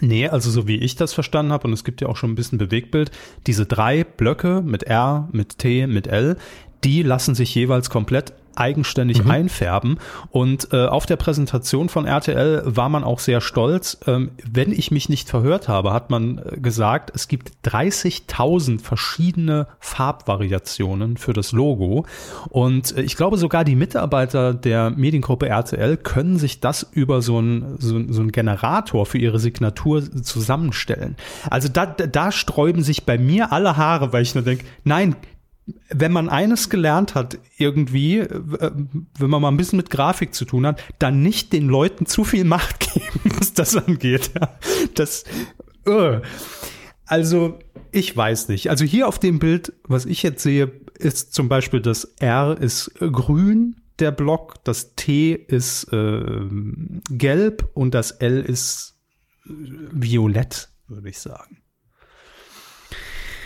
Nee, 0.00 0.28
also 0.28 0.50
so 0.50 0.66
wie 0.66 0.76
ich 0.76 0.96
das 0.96 1.12
verstanden 1.12 1.52
habe, 1.52 1.66
und 1.66 1.72
es 1.74 1.84
gibt 1.84 2.00
ja 2.00 2.08
auch 2.08 2.16
schon 2.16 2.30
ein 2.30 2.34
bisschen 2.34 2.58
Bewegbild, 2.58 3.10
diese 3.46 3.66
drei 3.66 4.04
Blöcke 4.04 4.62
mit 4.62 4.84
R, 4.84 5.28
mit 5.32 5.58
T, 5.58 5.86
mit 5.86 6.06
L, 6.06 6.36
die 6.84 7.02
lassen 7.02 7.34
sich 7.34 7.54
jeweils 7.54 7.90
komplett 7.90 8.32
eigenständig 8.56 9.24
mhm. 9.24 9.30
einfärben. 9.30 9.98
Und 10.30 10.68
äh, 10.72 10.86
auf 10.86 11.06
der 11.06 11.16
Präsentation 11.16 11.88
von 11.88 12.06
RTL 12.06 12.62
war 12.64 12.88
man 12.88 13.04
auch 13.04 13.18
sehr 13.18 13.40
stolz. 13.40 13.98
Ähm, 14.06 14.32
wenn 14.50 14.72
ich 14.72 14.90
mich 14.90 15.08
nicht 15.08 15.28
verhört 15.28 15.68
habe, 15.68 15.92
hat 15.92 16.10
man 16.10 16.38
äh, 16.38 16.60
gesagt, 16.60 17.12
es 17.14 17.28
gibt 17.28 17.52
30.000 17.64 18.80
verschiedene 18.80 19.66
Farbvariationen 19.78 21.16
für 21.16 21.32
das 21.32 21.52
Logo. 21.52 22.06
Und 22.48 22.96
äh, 22.96 23.02
ich 23.02 23.16
glaube 23.16 23.36
sogar 23.36 23.64
die 23.64 23.76
Mitarbeiter 23.76 24.54
der 24.54 24.90
Mediengruppe 24.90 25.48
RTL 25.48 25.96
können 25.96 26.38
sich 26.38 26.60
das 26.60 26.86
über 26.92 27.22
so 27.22 27.38
einen 27.38 27.76
so, 27.78 28.00
so 28.08 28.22
ein 28.22 28.32
Generator 28.32 29.06
für 29.06 29.18
ihre 29.18 29.38
Signatur 29.38 30.02
zusammenstellen. 30.22 31.16
Also 31.48 31.68
da, 31.68 31.86
da 31.86 32.32
sträuben 32.32 32.82
sich 32.82 33.04
bei 33.04 33.18
mir 33.18 33.52
alle 33.52 33.76
Haare, 33.76 34.12
weil 34.12 34.22
ich 34.22 34.34
nur 34.34 34.44
denke, 34.44 34.64
nein, 34.84 35.16
wenn 35.88 36.12
man 36.12 36.28
eines 36.28 36.70
gelernt 36.70 37.14
hat, 37.14 37.38
irgendwie, 37.56 38.18
äh, 38.18 38.70
wenn 39.18 39.30
man 39.30 39.42
mal 39.42 39.48
ein 39.48 39.56
bisschen 39.56 39.76
mit 39.76 39.90
Grafik 39.90 40.34
zu 40.34 40.44
tun 40.44 40.66
hat, 40.66 40.82
dann 40.98 41.22
nicht 41.22 41.52
den 41.52 41.68
Leuten 41.68 42.06
zu 42.06 42.24
viel 42.24 42.44
Macht 42.44 42.80
geben, 42.94 43.36
was 43.38 43.52
das 43.52 43.76
angeht. 43.76 44.30
Das, 44.94 45.24
Äh. 45.86 46.20
Also, 47.06 47.58
ich 47.90 48.16
weiß 48.16 48.48
nicht. 48.48 48.70
Also 48.70 48.84
hier 48.84 49.08
auf 49.08 49.18
dem 49.18 49.40
Bild, 49.40 49.72
was 49.82 50.06
ich 50.06 50.22
jetzt 50.22 50.42
sehe, 50.42 50.70
ist 50.96 51.34
zum 51.34 51.48
Beispiel 51.48 51.80
das 51.80 52.04
R 52.20 52.56
ist 52.60 52.92
grün, 53.00 53.80
der 53.98 54.12
Block, 54.12 54.62
das 54.64 54.94
T 54.94 55.32
ist 55.32 55.92
äh, 55.92 56.48
gelb 57.10 57.68
und 57.74 57.94
das 57.94 58.12
L 58.12 58.40
ist 58.40 58.98
äh, 59.46 59.50
violett, 59.92 60.70
würde 60.86 61.08
ich 61.08 61.18
sagen. 61.18 61.62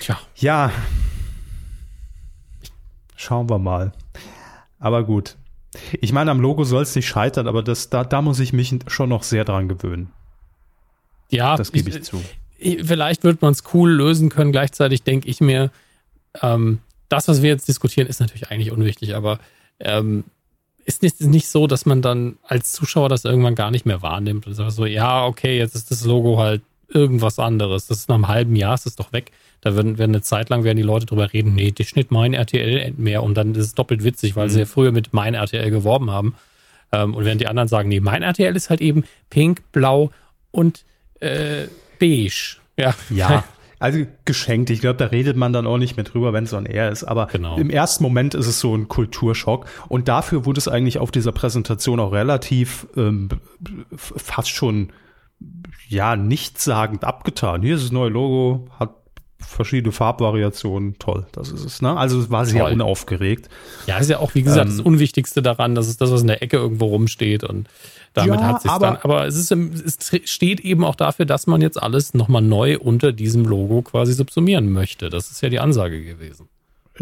Tja. 0.00 0.18
Ja. 0.36 0.70
Schauen 3.24 3.48
wir 3.48 3.58
mal. 3.58 3.92
Aber 4.78 5.02
gut. 5.02 5.36
Ich 6.00 6.12
meine, 6.12 6.30
am 6.30 6.40
Logo 6.40 6.64
soll 6.64 6.82
es 6.82 6.94
nicht 6.94 7.08
scheitern, 7.08 7.48
aber 7.48 7.62
das, 7.62 7.88
da, 7.88 8.04
da 8.04 8.20
muss 8.20 8.38
ich 8.38 8.52
mich 8.52 8.78
schon 8.86 9.08
noch 9.08 9.22
sehr 9.22 9.44
dran 9.44 9.66
gewöhnen. 9.66 10.10
Ja, 11.30 11.56
das 11.56 11.72
gebe 11.72 11.88
ich, 11.88 11.96
ich, 11.96 12.02
zu. 12.04 12.22
Vielleicht 12.60 13.24
wird 13.24 13.40
man 13.40 13.52
es 13.52 13.64
cool 13.72 13.90
lösen 13.90 14.28
können. 14.28 14.52
Gleichzeitig 14.52 15.02
denke 15.02 15.28
ich 15.28 15.40
mir, 15.40 15.70
ähm, 16.42 16.80
das, 17.08 17.26
was 17.26 17.40
wir 17.40 17.48
jetzt 17.48 17.66
diskutieren, 17.66 18.06
ist 18.06 18.20
natürlich 18.20 18.50
eigentlich 18.50 18.70
unwichtig, 18.70 19.16
aber 19.16 19.38
ähm, 19.80 20.24
ist 20.84 21.02
nicht, 21.02 21.20
nicht 21.22 21.48
so, 21.48 21.66
dass 21.66 21.86
man 21.86 22.02
dann 22.02 22.36
als 22.42 22.72
Zuschauer 22.72 23.08
das 23.08 23.24
irgendwann 23.24 23.54
gar 23.54 23.70
nicht 23.70 23.86
mehr 23.86 24.02
wahrnimmt 24.02 24.46
und 24.46 24.54
sagt 24.54 24.72
so, 24.72 24.84
ja, 24.84 25.24
okay, 25.24 25.56
jetzt 25.56 25.74
ist 25.74 25.90
das 25.90 26.04
Logo 26.04 26.38
halt 26.38 26.62
irgendwas 26.88 27.38
anderes. 27.38 27.86
Das 27.86 27.98
ist 27.98 28.08
nach 28.10 28.16
einem 28.16 28.28
halben 28.28 28.54
Jahr, 28.54 28.74
ist 28.74 28.86
es 28.86 28.96
doch 28.96 29.12
weg. 29.14 29.32
Da 29.64 29.74
werden, 29.74 29.96
werden 29.96 30.10
eine 30.10 30.22
Zeit 30.22 30.50
lang 30.50 30.62
werden 30.62 30.76
die 30.76 30.82
Leute 30.82 31.06
drüber 31.06 31.32
reden, 31.32 31.54
nee, 31.54 31.70
die 31.70 31.84
schnitt 31.84 32.10
mein 32.10 32.34
RTL 32.34 32.92
mehr 32.98 33.22
und 33.22 33.34
dann 33.34 33.54
ist 33.54 33.64
es 33.64 33.74
doppelt 33.74 34.04
witzig, 34.04 34.36
weil 34.36 34.48
mhm. 34.48 34.50
sie 34.50 34.58
ja 34.60 34.66
früher 34.66 34.92
mit 34.92 35.14
mein 35.14 35.32
RTL 35.32 35.70
geworben 35.70 36.10
haben. 36.10 36.34
Ähm, 36.92 37.14
und 37.14 37.24
während 37.24 37.40
die 37.40 37.46
anderen 37.46 37.68
sagen, 37.68 37.88
nee, 37.88 38.00
mein 38.00 38.22
RTL 38.22 38.54
ist 38.54 38.68
halt 38.68 38.82
eben 38.82 39.04
pink, 39.30 39.62
blau 39.72 40.10
und 40.50 40.84
äh, 41.20 41.66
beige. 41.98 42.58
Ja. 42.76 42.94
Ja. 43.10 43.44
Also 43.80 44.06
geschenkt. 44.24 44.70
Ich 44.70 44.80
glaube, 44.80 44.96
da 44.96 45.06
redet 45.06 45.36
man 45.36 45.52
dann 45.52 45.66
auch 45.66 45.76
nicht 45.76 45.96
mehr 45.96 46.04
drüber, 46.04 46.32
wenn 46.32 46.44
es 46.44 46.54
on 46.54 46.64
air 46.64 46.90
ist. 46.90 47.04
Aber 47.04 47.26
genau. 47.26 47.58
im 47.58 47.68
ersten 47.68 48.02
Moment 48.02 48.34
ist 48.34 48.46
es 48.46 48.58
so 48.58 48.74
ein 48.74 48.88
Kulturschock. 48.88 49.66
Und 49.88 50.08
dafür 50.08 50.46
wurde 50.46 50.58
es 50.58 50.68
eigentlich 50.68 50.98
auf 50.98 51.10
dieser 51.10 51.32
Präsentation 51.32 52.00
auch 52.00 52.12
relativ 52.12 52.86
ähm, 52.96 53.28
fast 53.94 54.48
schon 54.48 54.90
ja 55.86 56.16
nichtssagend 56.16 57.04
abgetan. 57.04 57.60
Hier 57.60 57.74
ist 57.74 57.84
das 57.84 57.92
neue 57.92 58.08
Logo, 58.08 58.68
hat 58.78 58.94
verschiedene 59.46 59.92
Farbvariationen, 59.92 60.98
toll, 60.98 61.26
das 61.32 61.50
ist 61.50 61.64
es. 61.64 61.82
Ne? 61.82 61.96
Also 61.96 62.20
es 62.20 62.30
war 62.30 62.46
sehr 62.46 62.64
toll. 62.64 62.72
unaufgeregt. 62.72 63.48
Ja, 63.86 63.98
ist 63.98 64.10
ja 64.10 64.18
auch, 64.18 64.34
wie 64.34 64.42
gesagt, 64.42 64.70
ähm, 64.70 64.76
das 64.76 64.84
Unwichtigste 64.84 65.42
daran, 65.42 65.74
dass 65.74 65.88
es 65.88 65.96
das, 65.96 66.10
was 66.10 66.22
in 66.22 66.28
der 66.28 66.42
Ecke 66.42 66.56
irgendwo 66.56 66.86
rumsteht 66.86 67.44
und 67.44 67.68
damit 68.14 68.40
ja, 68.40 68.46
hat 68.46 68.62
sich 68.62 68.70
dann. 68.70 68.96
Aber 68.96 69.26
es, 69.26 69.36
ist, 69.36 69.50
es 69.52 70.30
steht 70.30 70.60
eben 70.60 70.84
auch 70.84 70.94
dafür, 70.94 71.26
dass 71.26 71.46
man 71.46 71.60
jetzt 71.60 71.82
alles 71.82 72.14
nochmal 72.14 72.42
neu 72.42 72.78
unter 72.78 73.12
diesem 73.12 73.44
Logo 73.44 73.82
quasi 73.82 74.12
subsumieren 74.12 74.70
möchte. 74.70 75.10
Das 75.10 75.30
ist 75.30 75.42
ja 75.42 75.48
die 75.48 75.60
Ansage 75.60 76.02
gewesen. 76.02 76.48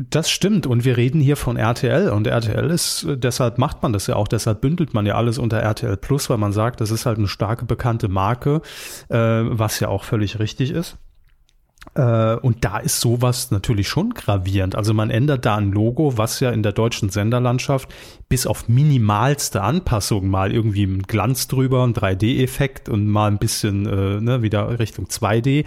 Das 0.09 0.31
stimmt 0.31 0.67
und 0.67 0.87
wir 0.87 0.97
reden 0.97 1.21
hier 1.21 1.37
von 1.37 1.59
RTL 1.59 2.09
und 2.09 2.27
RTL 2.27 2.71
ist, 2.71 3.07
deshalb 3.07 3.59
macht 3.59 3.83
man 3.83 3.93
das 3.93 4.07
ja 4.07 4.17
auch, 4.17 4.27
deshalb 4.27 4.63
bündelt 4.63 4.95
man 4.95 5.05
ja 5.05 5.17
alles 5.17 5.37
unter 5.37 5.59
RTL 5.59 5.99
Plus, 5.99 6.31
weil 6.31 6.39
man 6.39 6.55
sagt, 6.55 6.81
das 6.81 6.91
ist 6.91 7.05
halt 7.05 7.19
eine 7.19 7.29
starke 7.29 7.67
bekannte 7.67 8.09
Marke, 8.09 8.63
äh, 9.11 9.17
was 9.19 9.81
ja 9.81 9.89
auch 9.89 10.05
völlig 10.05 10.39
richtig 10.39 10.71
ist. 10.71 10.97
Äh, 11.95 12.37
und 12.37 12.65
da 12.65 12.79
ist 12.79 13.01
sowas 13.01 13.51
natürlich 13.51 13.89
schon 13.89 14.15
gravierend. 14.15 14.77
Also 14.77 14.95
man 14.95 15.11
ändert 15.11 15.45
da 15.45 15.57
ein 15.57 15.73
Logo, 15.73 16.17
was 16.17 16.41
ja 16.41 16.51
in 16.51 16.63
der 16.63 16.73
deutschen 16.73 17.11
Senderlandschaft 17.11 17.93
bis 18.29 18.47
auf 18.47 18.69
minimalste 18.69 19.63
Anpassungen 19.63 20.31
mal 20.31 20.53
irgendwie 20.53 20.85
ein 20.85 21.03
Glanz 21.03 21.49
drüber, 21.49 21.85
ein 21.85 21.95
3D-Effekt 21.95 22.89
und 22.89 23.07
mal 23.07 23.31
ein 23.31 23.39
bisschen 23.39 23.87
äh, 23.87 24.21
ne, 24.21 24.43
wieder 24.43 24.79
Richtung 24.79 25.07
2D 25.07 25.65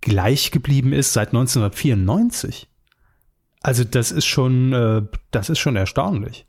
gleich 0.00 0.50
geblieben 0.50 0.92
ist 0.92 1.14
seit 1.14 1.28
1994. 1.28 2.68
Also 3.62 3.84
das 3.84 4.12
ist 4.12 4.26
schon, 4.26 4.72
äh, 4.72 5.02
das 5.30 5.48
ist 5.48 5.60
schon 5.60 5.76
erstaunlich. 5.76 6.46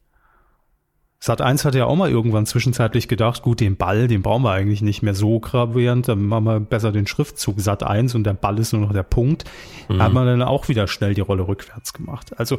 Sat 1.25 1.39
1 1.39 1.63
hat 1.63 1.73
ja 1.73 1.85
auch 1.85 1.95
mal 1.95 2.09
irgendwann 2.09 2.45
zwischenzeitlich 2.45 3.07
gedacht, 3.07 3.43
gut, 3.43 3.61
den 3.61 3.77
Ball, 3.77 4.09
den 4.09 4.21
brauchen 4.21 4.43
wir 4.43 4.51
eigentlich 4.51 4.81
nicht 4.81 5.03
mehr 5.03 5.15
so 5.15 5.39
gravierend, 5.39 6.09
dann 6.09 6.25
machen 6.25 6.43
wir 6.43 6.59
besser 6.59 6.91
den 6.91 7.07
Schriftzug 7.07 7.61
Sat 7.61 7.81
1 7.81 8.13
und 8.15 8.25
der 8.25 8.33
Ball 8.33 8.59
ist 8.59 8.73
nur 8.73 8.81
noch 8.81 8.91
der 8.91 9.03
Punkt. 9.03 9.45
Mhm. 9.87 9.99
Da 9.99 10.03
hat 10.03 10.11
man 10.11 10.25
dann 10.25 10.41
auch 10.41 10.67
wieder 10.67 10.85
schnell 10.89 11.13
die 11.13 11.21
Rolle 11.21 11.47
rückwärts 11.47 11.93
gemacht. 11.93 12.37
Also 12.37 12.57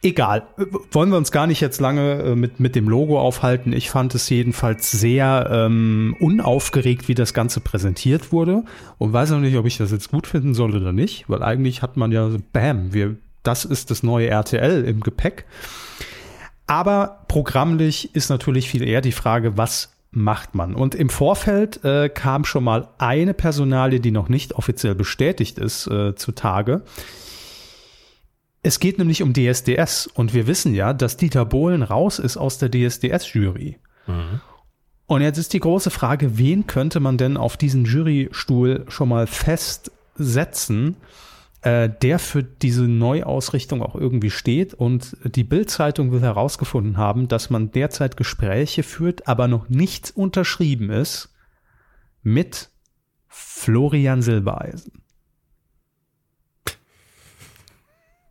egal, 0.00 0.46
wollen 0.92 1.10
wir 1.10 1.16
uns 1.16 1.32
gar 1.32 1.48
nicht 1.48 1.60
jetzt 1.60 1.80
lange 1.80 2.22
äh, 2.22 2.34
mit, 2.36 2.60
mit 2.60 2.76
dem 2.76 2.88
Logo 2.88 3.18
aufhalten. 3.18 3.72
Ich 3.72 3.90
fand 3.90 4.14
es 4.14 4.28
jedenfalls 4.28 4.92
sehr 4.92 5.48
ähm, 5.50 6.14
unaufgeregt, 6.20 7.08
wie 7.08 7.16
das 7.16 7.34
Ganze 7.34 7.58
präsentiert 7.58 8.30
wurde 8.30 8.62
und 8.98 9.12
weiß 9.12 9.32
auch 9.32 9.40
nicht, 9.40 9.56
ob 9.56 9.66
ich 9.66 9.76
das 9.76 9.90
jetzt 9.90 10.12
gut 10.12 10.28
finden 10.28 10.54
soll 10.54 10.76
oder 10.76 10.92
nicht, 10.92 11.28
weil 11.28 11.42
eigentlich 11.42 11.82
hat 11.82 11.96
man 11.96 12.12
ja, 12.12 12.30
so, 12.30 12.38
bam, 12.52 12.94
wir, 12.94 13.16
das 13.42 13.64
ist 13.64 13.90
das 13.90 14.04
neue 14.04 14.28
RTL 14.28 14.84
im 14.84 15.00
Gepäck. 15.00 15.46
Aber 16.68 17.24
programmlich 17.28 18.14
ist 18.14 18.28
natürlich 18.28 18.68
viel 18.68 18.86
eher 18.86 19.00
die 19.00 19.12
Frage, 19.12 19.56
was 19.56 19.90
macht 20.10 20.54
man? 20.54 20.74
Und 20.74 20.94
im 20.94 21.08
Vorfeld 21.08 21.82
äh, 21.82 22.10
kam 22.10 22.44
schon 22.44 22.62
mal 22.62 22.88
eine 22.98 23.34
Personalie, 23.34 24.00
die 24.00 24.10
noch 24.10 24.28
nicht 24.28 24.52
offiziell 24.52 24.94
bestätigt 24.94 25.58
ist, 25.58 25.86
äh, 25.86 26.14
zutage. 26.14 26.82
Es 28.62 28.80
geht 28.80 28.98
nämlich 28.98 29.22
um 29.22 29.32
DSDS 29.32 30.08
und 30.08 30.34
wir 30.34 30.46
wissen 30.46 30.74
ja, 30.74 30.92
dass 30.92 31.16
Dieter 31.16 31.46
Bohlen 31.46 31.82
raus 31.82 32.18
ist 32.18 32.36
aus 32.36 32.58
der 32.58 32.70
DSDS-Jury. 32.70 33.78
Mhm. 34.06 34.40
Und 35.06 35.22
jetzt 35.22 35.38
ist 35.38 35.54
die 35.54 35.60
große 35.60 35.90
Frage, 35.90 36.36
wen 36.36 36.66
könnte 36.66 37.00
man 37.00 37.16
denn 37.16 37.38
auf 37.38 37.56
diesen 37.56 37.86
Jurystuhl 37.86 38.84
schon 38.88 39.08
mal 39.08 39.26
festsetzen? 39.26 40.96
Äh, 41.62 41.88
der 41.88 42.18
für 42.18 42.42
diese 42.42 42.84
Neuausrichtung 42.84 43.82
auch 43.82 43.94
irgendwie 43.94 44.30
steht. 44.30 44.74
Und 44.74 45.16
die 45.24 45.44
Bild-Zeitung 45.44 46.12
will 46.12 46.20
herausgefunden 46.20 46.96
haben, 46.96 47.28
dass 47.28 47.50
man 47.50 47.70
derzeit 47.72 48.16
Gespräche 48.16 48.82
führt, 48.82 49.26
aber 49.28 49.48
noch 49.48 49.68
nichts 49.68 50.10
unterschrieben 50.10 50.90
ist 50.90 51.34
mit 52.22 52.70
Florian 53.26 54.22
Silbereisen. 54.22 55.02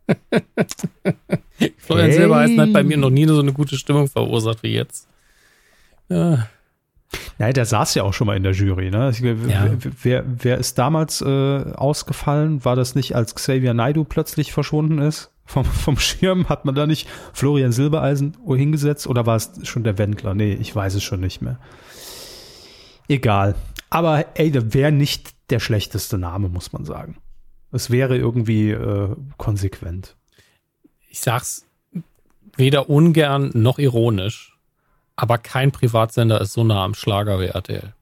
Florian 1.76 2.08
hey. 2.08 2.16
Silbereisen 2.16 2.60
hat 2.60 2.72
bei 2.72 2.82
mir 2.82 2.96
noch 2.96 3.10
nie 3.10 3.26
so 3.26 3.40
eine 3.40 3.52
gute 3.52 3.76
Stimmung 3.76 4.08
verursacht 4.08 4.62
wie 4.62 4.72
jetzt. 4.72 5.06
Ja. 6.08 6.48
Ja, 7.38 7.52
der 7.52 7.64
saß 7.64 7.94
ja 7.94 8.02
auch 8.02 8.12
schon 8.12 8.26
mal 8.26 8.36
in 8.36 8.42
der 8.42 8.52
Jury. 8.52 8.90
Ne? 8.90 9.12
Ja. 9.48 9.70
Wer, 10.02 10.24
wer 10.26 10.58
ist 10.58 10.78
damals 10.78 11.22
äh, 11.22 11.72
ausgefallen? 11.74 12.64
War 12.64 12.76
das 12.76 12.94
nicht, 12.94 13.14
als 13.14 13.34
Xavier 13.34 13.74
Naidu 13.74 14.04
plötzlich 14.04 14.52
verschwunden 14.52 14.98
ist? 14.98 15.30
Vom, 15.44 15.64
vom 15.64 15.98
Schirm 15.98 16.48
hat 16.50 16.66
man 16.66 16.74
da 16.74 16.86
nicht 16.86 17.08
Florian 17.32 17.72
Silbereisen 17.72 18.36
hingesetzt 18.46 19.06
oder 19.06 19.24
war 19.24 19.36
es 19.36 19.66
schon 19.66 19.84
der 19.84 19.96
Wendler? 19.96 20.34
Nee, 20.34 20.52
ich 20.52 20.74
weiß 20.74 20.94
es 20.94 21.02
schon 21.02 21.20
nicht 21.20 21.40
mehr. 21.40 21.58
Egal. 23.08 23.54
Aber 23.88 24.26
ey, 24.34 24.50
der 24.50 24.74
wäre 24.74 24.92
nicht 24.92 25.34
der 25.48 25.60
schlechteste 25.60 26.18
Name, 26.18 26.50
muss 26.50 26.74
man 26.74 26.84
sagen. 26.84 27.16
Es 27.72 27.90
wäre 27.90 28.18
irgendwie 28.18 28.70
äh, 28.72 29.16
konsequent. 29.38 30.16
Ich 31.08 31.20
sag's 31.20 31.66
weder 32.56 32.90
ungern 32.90 33.50
noch 33.54 33.78
ironisch. 33.78 34.57
Aber 35.20 35.36
kein 35.36 35.72
Privatsender 35.72 36.40
ist 36.40 36.52
so 36.52 36.62
nah 36.62 36.84
am 36.84 36.94
Schlager 36.94 37.40
wie 37.40 37.46
RTL. 37.46 37.92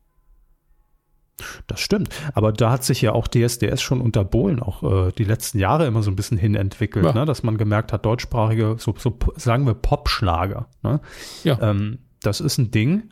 Das 1.67 1.81
stimmt. 1.81 2.11
Aber 2.35 2.53
da 2.53 2.71
hat 2.71 2.85
sich 2.85 3.01
ja 3.01 3.13
auch 3.13 3.27
DSDS 3.27 3.81
schon 3.81 4.03
unter 4.03 4.23
Bohlen 4.23 4.61
auch 4.61 4.83
äh, 4.83 5.13
die 5.13 5.25
letzten 5.25 5.59
Jahre 5.59 5.87
immer 5.87 6.03
so 6.03 6.11
ein 6.11 6.17
bisschen 6.17 6.37
hin 6.37 6.55
entwickelt, 6.55 7.07
ja. 7.07 7.13
ne? 7.15 7.25
dass 7.25 7.43
man 7.43 7.57
gemerkt 7.57 7.95
hat, 7.95 8.05
deutschsprachige, 8.05 8.77
so, 8.79 8.95
so 8.99 9.19
sagen 9.37 9.67
wir 9.67 9.73
Popschlager. 9.73 10.69
Ne? 10.83 11.01
Ja. 11.43 11.59
Ähm, 11.63 12.01
das 12.21 12.41
ist 12.41 12.59
ein 12.59 12.71
Ding. 12.71 13.11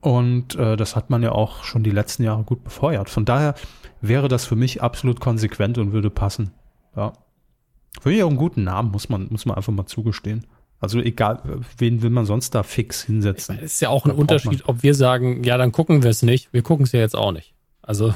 Und 0.00 0.54
äh, 0.56 0.76
das 0.76 0.94
hat 0.94 1.08
man 1.08 1.22
ja 1.22 1.32
auch 1.32 1.64
schon 1.64 1.82
die 1.82 1.90
letzten 1.90 2.24
Jahre 2.24 2.44
gut 2.44 2.64
befeuert. 2.64 3.08
Von 3.08 3.24
daher 3.24 3.54
wäre 4.02 4.28
das 4.28 4.44
für 4.44 4.56
mich 4.56 4.82
absolut 4.82 5.20
konsequent 5.20 5.78
und 5.78 5.92
würde 5.92 6.10
passen. 6.10 6.52
Ja. 6.94 7.14
Ich 8.04 8.22
auch 8.22 8.28
einen 8.28 8.36
guten 8.36 8.64
Namen, 8.64 8.90
muss 8.90 9.08
man, 9.08 9.28
muss 9.30 9.46
man 9.46 9.56
einfach 9.56 9.72
mal 9.72 9.86
zugestehen. 9.86 10.46
Also 10.80 11.00
egal, 11.00 11.42
wen 11.76 12.02
will 12.02 12.10
man 12.10 12.24
sonst 12.24 12.54
da 12.54 12.62
fix 12.62 13.02
hinsetzen? 13.02 13.58
Es 13.58 13.74
ist 13.74 13.80
ja 13.80 13.88
auch 13.88 14.04
ein 14.04 14.12
Unterschied, 14.12 14.68
ob 14.68 14.82
wir 14.82 14.94
sagen, 14.94 15.42
ja, 15.42 15.58
dann 15.58 15.72
gucken 15.72 16.02
wir 16.02 16.10
es 16.10 16.22
nicht. 16.22 16.52
Wir 16.52 16.62
gucken 16.62 16.84
es 16.84 16.92
ja 16.92 17.00
jetzt 17.00 17.16
auch 17.16 17.32
nicht. 17.32 17.52
Also. 17.82 18.14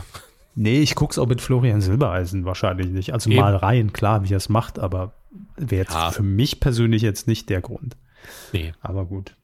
Nee, 0.54 0.80
ich 0.80 0.94
gucke 0.94 1.12
es 1.12 1.18
auch 1.18 1.26
mit 1.26 1.40
Florian 1.40 1.80
Silbereisen 1.80 2.44
wahrscheinlich 2.44 2.88
nicht. 2.88 3.12
Also 3.12 3.30
Eben. 3.30 3.40
mal 3.40 3.56
rein, 3.56 3.92
klar, 3.92 4.22
wie 4.24 4.34
er 4.34 4.36
es 4.36 4.48
macht, 4.48 4.78
aber 4.78 5.12
wäre 5.56 5.82
jetzt 5.82 5.94
ja. 5.94 6.10
für 6.10 6.22
mich 6.22 6.60
persönlich 6.60 7.02
jetzt 7.02 7.26
nicht 7.26 7.48
der 7.48 7.62
Grund. 7.62 7.96
Nee. 8.52 8.72
Aber 8.80 9.06
gut. 9.06 9.34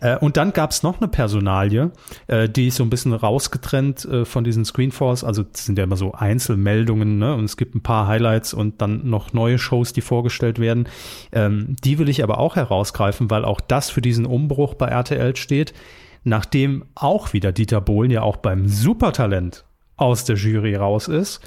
Äh, 0.00 0.18
und 0.18 0.36
dann 0.36 0.52
gab 0.52 0.70
es 0.70 0.82
noch 0.82 1.00
eine 1.00 1.08
Personalie, 1.08 1.92
äh, 2.26 2.48
die 2.48 2.68
ist 2.68 2.76
so 2.76 2.84
ein 2.84 2.90
bisschen 2.90 3.12
rausgetrennt 3.12 4.04
äh, 4.04 4.24
von 4.24 4.44
diesen 4.44 4.64
Screenforce. 4.64 5.24
Also 5.24 5.42
das 5.42 5.66
sind 5.66 5.78
ja 5.78 5.84
immer 5.84 5.96
so 5.96 6.12
Einzelmeldungen, 6.12 7.18
ne? 7.18 7.34
Und 7.34 7.44
es 7.44 7.56
gibt 7.56 7.74
ein 7.74 7.82
paar 7.82 8.06
Highlights 8.06 8.54
und 8.54 8.80
dann 8.80 9.08
noch 9.08 9.32
neue 9.32 9.58
Shows, 9.58 9.92
die 9.92 10.00
vorgestellt 10.00 10.58
werden. 10.58 10.88
Ähm, 11.32 11.76
die 11.84 11.98
will 11.98 12.08
ich 12.08 12.22
aber 12.22 12.38
auch 12.38 12.56
herausgreifen, 12.56 13.30
weil 13.30 13.44
auch 13.44 13.60
das 13.60 13.90
für 13.90 14.00
diesen 14.00 14.26
Umbruch 14.26 14.74
bei 14.74 14.86
RTL 14.86 15.36
steht. 15.36 15.74
Nachdem 16.24 16.86
auch 16.94 17.32
wieder 17.32 17.52
Dieter 17.52 17.80
Bohlen 17.80 18.10
ja 18.10 18.22
auch 18.22 18.38
beim 18.38 18.66
Supertalent 18.66 19.64
aus 19.96 20.24
der 20.24 20.36
Jury 20.36 20.74
raus 20.74 21.06
ist, 21.06 21.40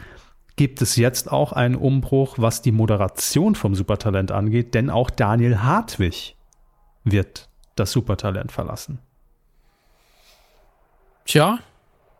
gibt 0.55 0.81
es 0.81 0.95
jetzt 0.95 1.31
auch 1.31 1.53
einen 1.53 1.75
Umbruch, 1.75 2.35
was 2.37 2.61
die 2.61 2.71
Moderation 2.71 3.55
vom 3.55 3.75
Supertalent 3.75 4.31
angeht, 4.31 4.73
denn 4.73 4.89
auch 4.89 5.09
Daniel 5.09 5.59
Hartwig 5.59 6.35
wird 7.03 7.46
das 7.79 7.91
Supertalent 7.91 8.51
verlassen. 8.51 8.99
Tja, 11.25 11.59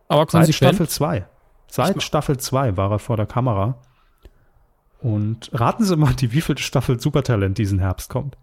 aber 0.07 0.25
Seit 0.29 0.53
Staffel 0.53 0.87
2. 0.87 1.25
Seit 1.69 2.01
Staffel 2.01 2.37
2 2.37 2.77
war 2.77 2.91
er 2.91 2.99
vor 2.99 3.17
der 3.17 3.25
Kamera. 3.25 3.75
Und 4.99 5.51
raten 5.53 5.83
Sie 5.83 5.95
mal, 5.95 6.13
die 6.13 6.31
wievielte 6.31 6.63
Staffel 6.63 6.99
Supertalent 6.99 7.57
diesen 7.57 7.79
Herbst 7.79 8.09
kommt. 8.09 8.37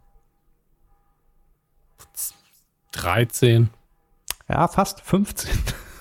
13. 2.92 3.70
Ja, 4.48 4.68
fast 4.68 5.00
15. 5.00 5.50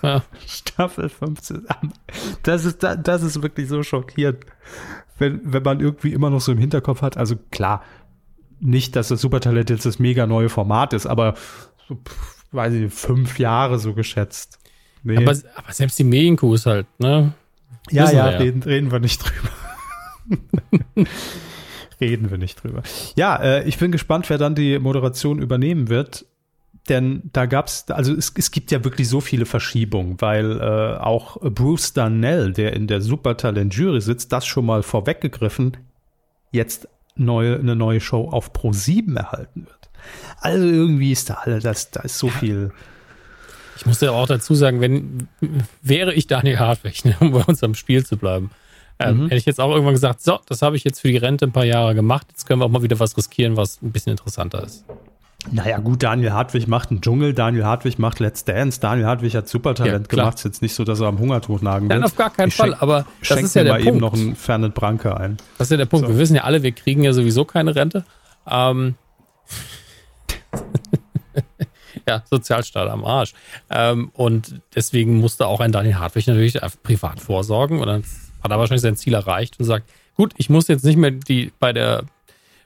Ja. 0.04 0.22
Staffel 0.48 1.10
15. 1.10 1.66
Das 2.44 2.66
ist, 2.66 2.84
das 2.84 3.24
ist 3.24 3.42
wirklich 3.42 3.68
so 3.68 3.84
schockierend, 3.84 4.46
wenn, 5.18 5.42
wenn 5.54 5.64
man 5.64 5.80
irgendwie 5.80 6.14
immer 6.14 6.30
noch 6.30 6.42
so 6.42 6.52
im 6.52 6.58
Hinterkopf 6.58 7.02
hat. 7.02 7.18
Also 7.18 7.36
klar, 7.52 7.84
nicht, 8.64 8.96
dass 8.96 9.10
das 9.10 9.22
Supertalent 9.22 9.70
jetzt 9.70 9.86
das 9.86 10.00
mega 10.00 10.26
neue 10.26 10.50
Format 10.50 10.94
ist, 10.94 11.06
aber 11.06 11.36
so, 11.88 11.98
weiß 12.52 12.74
ich, 12.74 12.94
fünf 12.94 13.40
Jahre 13.40 13.80
so 13.80 13.94
geschätzt. 13.94 14.60
Nee. 15.04 15.18
Aber, 15.18 15.32
aber, 15.56 15.74
selbst 15.74 16.00
die 16.00 16.04
Medienkuh 16.04 16.54
ist 16.54 16.66
halt, 16.66 16.88
ne? 17.00 17.34
Ja, 17.92 18.10
ja, 18.12 18.32
ja, 18.32 18.38
Reden, 18.38 18.64
reden 18.64 18.92
wir 18.92 19.00
nicht 19.00 19.22
drüber. 19.22 19.50
reden 22.02 22.32
wir 22.32 22.38
nicht 22.38 22.64
drüber. 22.64 22.84
Ja, 23.16 23.36
äh, 23.36 23.68
ich 23.68 23.78
bin 23.78 23.92
gespannt, 23.92 24.30
wer 24.30 24.38
dann 24.38 24.56
die 24.56 24.80
Moderation 24.80 25.40
übernehmen 25.40 25.90
wird. 25.90 26.26
Denn 26.90 27.30
da 27.32 27.46
gab's, 27.46 27.90
also 27.92 28.14
es, 28.14 28.34
es 28.36 28.52
gibt 28.52 28.72
ja 28.72 28.84
wirklich 28.84 29.08
so 29.08 29.22
viele 29.22 29.46
Verschiebungen, 29.46 30.20
weil 30.20 30.60
äh, 30.60 30.98
auch 31.00 31.38
Bruce 31.40 31.94
Darnell, 31.94 32.52
der 32.52 32.74
in 32.74 32.88
der 32.88 33.00
Supertalent-Jury 33.00 34.02
sitzt, 34.02 34.34
das 34.34 34.46
schon 34.46 34.66
mal 34.66 34.84
vorweggegriffen, 34.84 35.78
jetzt 36.52 36.90
neue, 37.16 37.60
eine 37.60 37.76
neue 37.76 38.02
Show 38.02 38.30
auf 38.30 38.54
Pro 38.54 38.74
7 38.74 39.16
erhalten 39.16 39.66
wird. 39.66 39.90
Also 40.40 40.66
irgendwie 40.66 41.12
ist 41.12 41.30
da 41.30 41.36
alle, 41.36 41.60
das, 41.60 41.92
da 41.92 42.02
ist 42.02 42.18
so 42.18 42.30
viel. 42.30 42.72
Ich 43.78 43.86
muss 43.86 44.02
ja 44.02 44.12
auch 44.12 44.28
dazu 44.28 44.56
sagen, 44.56 44.82
wenn 44.82 45.28
wäre 45.82 46.14
ich 46.14 46.28
Daniel 46.28 46.60
Hartwig, 46.60 47.06
ne, 47.06 47.16
um 47.20 47.32
bei 47.32 47.42
uns 47.44 47.64
am 47.64 47.76
Spiel 47.76 48.06
zu 48.06 48.18
bleiben, 48.18 48.52
ähm, 49.00 49.18
mhm. 49.18 49.24
hätte 49.24 49.36
ich 49.36 49.46
jetzt 49.46 49.60
auch 49.60 49.72
irgendwann 49.72 49.94
gesagt, 49.94 50.22
so, 50.22 50.40
das 50.48 50.62
habe 50.62 50.76
ich 50.76 50.84
jetzt 50.84 51.00
für 51.00 51.08
die 51.08 51.18
Rente 51.18 51.46
ein 51.46 51.52
paar 51.52 51.66
Jahre 51.66 51.96
gemacht, 51.96 52.28
jetzt 52.30 52.46
können 52.46 52.62
wir 52.62 52.66
auch 52.66 52.70
mal 52.70 52.84
wieder 52.84 53.00
was 53.00 53.18
riskieren, 53.18 53.58
was 53.58 53.82
ein 53.82 53.92
bisschen 53.92 54.12
interessanter 54.12 54.64
ist. 54.64 54.86
Naja, 55.52 55.80
gut, 55.80 56.04
Daniel 56.04 56.32
Hartwig 56.32 56.68
macht 56.68 56.92
einen 56.92 57.02
Dschungel, 57.02 57.34
Daniel 57.34 57.66
Hartwig 57.66 58.00
macht 58.00 58.20
Let's 58.20 58.46
Dance, 58.46 58.80
Daniel 58.80 59.08
Hartwig 59.08 59.36
hat 59.36 59.50
Supertalent 59.50 60.08
ja, 60.12 60.18
gemacht. 60.18 60.38
Ist 60.38 60.46
jetzt 60.46 60.62
nicht 60.62 60.74
so, 60.74 60.84
dass 60.84 61.00
er 61.02 61.08
am 61.08 61.20
Hungertuch 61.20 61.62
nagen 61.62 61.90
will. 61.90 61.98
Nein, 61.98 62.04
auf 62.06 62.16
gar 62.16 62.30
keinen 62.30 62.48
ich 62.48 62.56
Fall, 62.56 62.74
aber 62.76 63.06
das 63.28 63.42
ist 63.42 63.56
ja 63.56 63.64
der 63.64 63.74
Punkt. 63.74 63.88
eben 63.88 63.98
noch 63.98 64.14
einen 64.14 64.36
Fernet 64.36 64.74
Branke 64.74 65.18
ein. 65.18 65.38
Das 65.58 65.68
ist 65.68 65.72
ja 65.72 65.78
der 65.78 65.86
Punkt. 65.86 66.08
So. 66.08 66.14
Wir 66.14 66.20
wissen 66.20 66.36
ja 66.36 66.44
alle, 66.44 66.64
wir 66.64 66.72
kriegen 66.72 67.04
ja 67.04 67.14
sowieso 67.14 67.46
keine 67.46 67.76
Rente. 67.76 68.06
Ähm, 68.50 68.96
ja, 72.08 72.24
Sozialstaat 72.30 72.90
am 72.90 73.04
Arsch. 73.04 73.34
Ähm, 73.70 74.12
und 74.14 74.62
deswegen 74.76 75.18
musste 75.18 75.48
auch 75.48 75.60
ein 75.60 75.72
Daniel 75.72 75.96
Hartwig 75.96 76.28
natürlich 76.28 76.60
privat 76.84 77.20
vorsorgen 77.20 77.80
und 77.80 77.88
dann 77.88 78.04
hat 78.44 78.52
er 78.52 78.60
wahrscheinlich 78.60 78.82
sein 78.82 78.96
Ziel 78.96 79.14
erreicht 79.14 79.60
und 79.60 79.66
sagt, 79.66 79.90
gut, 80.16 80.34
ich 80.38 80.50
muss 80.50 80.68
jetzt 80.68 80.86
nicht 80.86 80.98
mehr 80.98 81.12
die 81.12 81.52
bei 81.60 81.74
der 81.74 82.04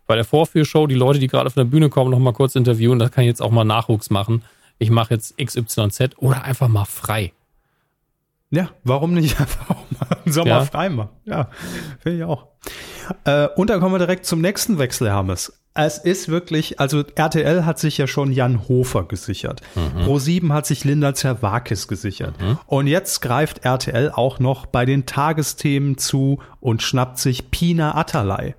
bei 0.08 0.16
der 0.16 0.24
Vorführshow 0.24 0.88
die 0.88 0.96
Leute, 0.96 1.20
die 1.20 1.28
gerade 1.28 1.50
von 1.50 1.62
der 1.62 1.70
Bühne 1.70 1.90
kommen, 1.90 2.12
noch 2.12 2.20
mal 2.20 2.34
kurz 2.34 2.56
interviewen. 2.56 2.98
Da 2.98 3.10
kann 3.10 3.26
ich 3.26 3.28
jetzt 3.28 3.42
auch 3.42 3.52
mal 3.52 3.66
Nachwuchs 3.66 4.10
machen. 4.10 4.44
Ich 4.80 4.90
mache 4.90 5.14
jetzt 5.14 5.38
XYZ 5.38 6.18
oder 6.18 6.44
einfach 6.44 6.70
mal 6.70 6.86
frei. 6.86 7.34
Ja, 8.50 8.70
warum 8.84 9.14
nicht 9.14 9.40
einfach 9.40 9.70
auch 9.70 9.86
mal 10.00 10.18
im 10.26 10.32
Sommer 10.32 10.50
ja. 10.50 10.66
frei 10.66 10.90
machen? 10.90 11.10
Ja, 11.26 11.50
finde 12.00 12.20
ich 12.20 12.24
auch. 12.24 12.48
Äh, 13.26 13.50
und 13.56 13.70
dann 13.70 13.82
kommen 13.82 13.94
wir 13.94 14.00
direkt 14.00 14.26
zum 14.26 14.42
nächsten 14.42 14.80
Wechsel, 14.80 15.10
Hermes. 15.10 15.60
Es 15.74 16.00
ist 16.00 16.28
wirklich, 16.28 16.80
also 16.80 17.04
RTL 17.14 17.66
hat 17.66 17.78
sich 17.78 18.00
ja 18.00 18.08
schon 18.08 18.32
Jan 18.32 18.68
Hofer 18.68 19.04
gesichert. 19.04 19.62
Mhm. 19.76 20.06
Pro7 20.06 20.52
hat 20.52 20.66
sich 20.66 20.84
Linda 20.86 21.14
Zerwakis 21.14 21.88
gesichert. 21.88 22.42
Mhm. 22.42 22.58
Und 22.66 22.88
jetzt 22.88 23.22
greift 23.22 23.64
RTL 23.64 24.12
auch 24.12 24.40
noch 24.40 24.66
bei 24.66 24.86
den 24.86 25.06
Tagesthemen 25.06 25.98
zu 26.00 26.40
und 26.62 26.82
schnappt 26.82 27.20
sich 27.20 27.52
Pina 27.52 27.96
Atalay 27.96 28.56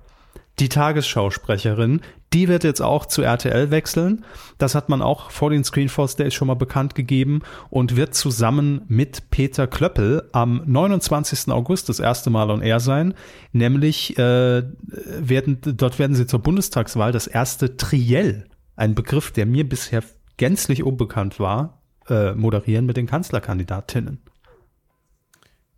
die 0.59 0.69
Tagesschausprecherin, 0.69 2.01
die 2.33 2.47
wird 2.47 2.63
jetzt 2.63 2.81
auch 2.81 3.05
zu 3.05 3.21
RTL 3.21 3.71
wechseln. 3.71 4.25
Das 4.57 4.75
hat 4.75 4.89
man 4.89 5.01
auch 5.01 5.31
vor 5.31 5.49
den 5.49 5.63
Screenforce 5.63 6.15
Days 6.15 6.33
schon 6.33 6.47
mal 6.47 6.55
bekannt 6.55 6.95
gegeben 6.95 7.41
und 7.69 7.95
wird 7.95 8.13
zusammen 8.13 8.81
mit 8.87 9.29
Peter 9.31 9.67
Klöppel 9.67 10.29
am 10.31 10.61
29. 10.65 11.49
August 11.51 11.89
das 11.89 11.99
erste 11.99 12.29
Mal 12.29 12.51
on 12.51 12.61
Air 12.61 12.79
sein. 12.79 13.13
Nämlich 13.51 14.17
äh, 14.17 14.63
werden 14.81 15.59
dort 15.61 15.97
werden 15.97 16.15
sie 16.15 16.27
zur 16.27 16.39
Bundestagswahl 16.39 17.11
das 17.11 17.27
erste 17.27 17.77
Triell, 17.77 18.47
ein 18.75 18.95
Begriff, 18.95 19.31
der 19.31 19.45
mir 19.45 19.67
bisher 19.67 20.03
gänzlich 20.37 20.83
unbekannt 20.83 21.39
war, 21.39 21.81
äh, 22.09 22.33
moderieren 22.33 22.85
mit 22.85 22.97
den 22.97 23.07
Kanzlerkandidatinnen. 23.07 24.21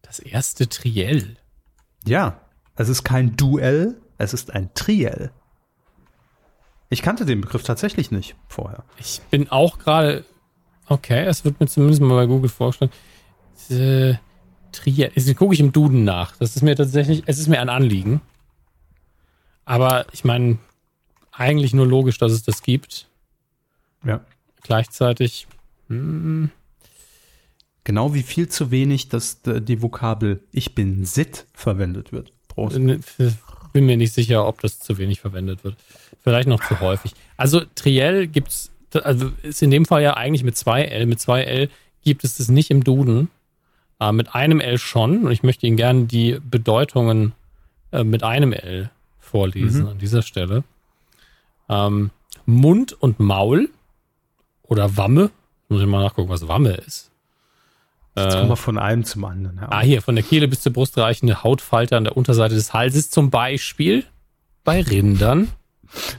Das 0.01 0.19
erste 0.19 0.67
Triell. 0.67 1.37
Ja, 2.05 2.41
es 2.75 2.89
ist 2.89 3.03
kein 3.03 3.37
Duell, 3.37 4.00
es 4.21 4.33
ist 4.33 4.51
ein 4.53 4.73
Triell. 4.73 5.31
Ich 6.89 7.01
kannte 7.01 7.25
den 7.25 7.41
Begriff 7.41 7.63
tatsächlich 7.63 8.11
nicht 8.11 8.35
vorher. 8.47 8.83
Ich 8.97 9.21
bin 9.29 9.49
auch 9.49 9.79
gerade. 9.79 10.25
Okay, 10.87 11.25
es 11.25 11.45
wird 11.45 11.59
mir 11.59 11.67
zumindest 11.67 12.01
mal 12.01 12.15
bei 12.15 12.25
Google 12.25 12.49
vorgestellt. 12.49 12.91
Äh, 13.69 14.15
Triell. 14.71 15.11
Jetzt 15.15 15.35
gucke 15.37 15.53
ich 15.53 15.59
im 15.59 15.71
Duden 15.71 16.03
nach. 16.03 16.35
Das 16.37 16.55
ist 16.55 16.61
mir 16.61 16.75
tatsächlich, 16.75 17.23
es 17.25 17.39
ist 17.39 17.47
mir 17.47 17.59
ein 17.59 17.69
Anliegen. 17.69 18.21
Aber 19.63 20.05
ich 20.11 20.23
meine, 20.23 20.57
eigentlich 21.31 21.73
nur 21.73 21.87
logisch, 21.87 22.17
dass 22.17 22.31
es 22.31 22.43
das 22.43 22.61
gibt. 22.61 23.07
Ja. 24.03 24.21
Gleichzeitig. 24.61 25.47
Hm. 25.87 26.51
Genau 27.83 28.13
wie 28.13 28.23
viel 28.23 28.47
zu 28.47 28.69
wenig, 28.69 29.09
dass 29.09 29.41
die 29.43 29.81
Vokabel 29.81 30.43
Ich 30.51 30.75
bin 30.75 31.05
Sit 31.05 31.47
verwendet 31.53 32.11
wird. 32.11 32.31
Prost. 32.47 32.77
Bin 33.73 33.85
mir 33.85 33.97
nicht 33.97 34.13
sicher, 34.13 34.47
ob 34.47 34.61
das 34.61 34.79
zu 34.79 34.97
wenig 34.97 35.21
verwendet 35.21 35.63
wird. 35.63 35.75
Vielleicht 36.23 36.47
noch 36.47 36.65
zu 36.65 36.79
häufig. 36.79 37.13
Also 37.37 37.61
Triell 37.75 38.27
gibt's, 38.27 38.71
also 38.93 39.31
ist 39.43 39.61
in 39.61 39.71
dem 39.71 39.85
Fall 39.85 40.03
ja 40.03 40.15
eigentlich 40.15 40.43
mit 40.43 40.57
zwei 40.57 40.83
L. 40.83 41.05
Mit 41.05 41.19
zwei 41.19 41.43
L 41.43 41.69
gibt 42.03 42.23
es 42.23 42.37
das 42.37 42.49
nicht 42.49 42.69
im 42.69 42.83
Duden. 42.83 43.29
Äh, 44.01 44.11
mit 44.11 44.33
einem 44.33 44.59
L 44.59 44.79
schon. 44.79 45.25
Und 45.25 45.31
ich 45.31 45.43
möchte 45.43 45.67
Ihnen 45.67 45.77
gerne 45.77 46.05
die 46.05 46.39
Bedeutungen 46.43 47.33
äh, 47.91 48.03
mit 48.03 48.23
einem 48.23 48.51
L 48.51 48.89
vorlesen 49.19 49.83
mhm. 49.83 49.89
an 49.89 49.97
dieser 49.99 50.23
Stelle. 50.23 50.63
Ähm, 51.69 52.09
Mund 52.45 52.93
und 52.93 53.19
Maul 53.19 53.69
oder 54.63 54.97
Wamme. 54.97 55.29
Muss 55.69 55.81
ich 55.81 55.87
mal 55.87 56.01
nachgucken, 56.01 56.29
was 56.29 56.47
Wamme 56.47 56.71
ist. 56.71 57.10
Jetzt 58.23 58.35
kommen 58.35 58.49
wir 58.49 58.55
von 58.57 58.77
einem 58.77 59.03
zum 59.03 59.25
anderen. 59.25 59.57
Ja. 59.57 59.67
Ah, 59.69 59.81
hier, 59.81 60.01
von 60.01 60.15
der 60.15 60.23
Kehle 60.23 60.47
bis 60.47 60.61
zur 60.61 60.73
Brust 60.73 60.97
reichende 60.97 61.43
Hautfalte 61.43 61.97
an 61.97 62.03
der 62.03 62.17
Unterseite 62.17 62.55
des 62.55 62.73
Halses, 62.73 63.09
zum 63.09 63.29
Beispiel 63.29 64.05
bei 64.63 64.81
Rindern. 64.81 65.49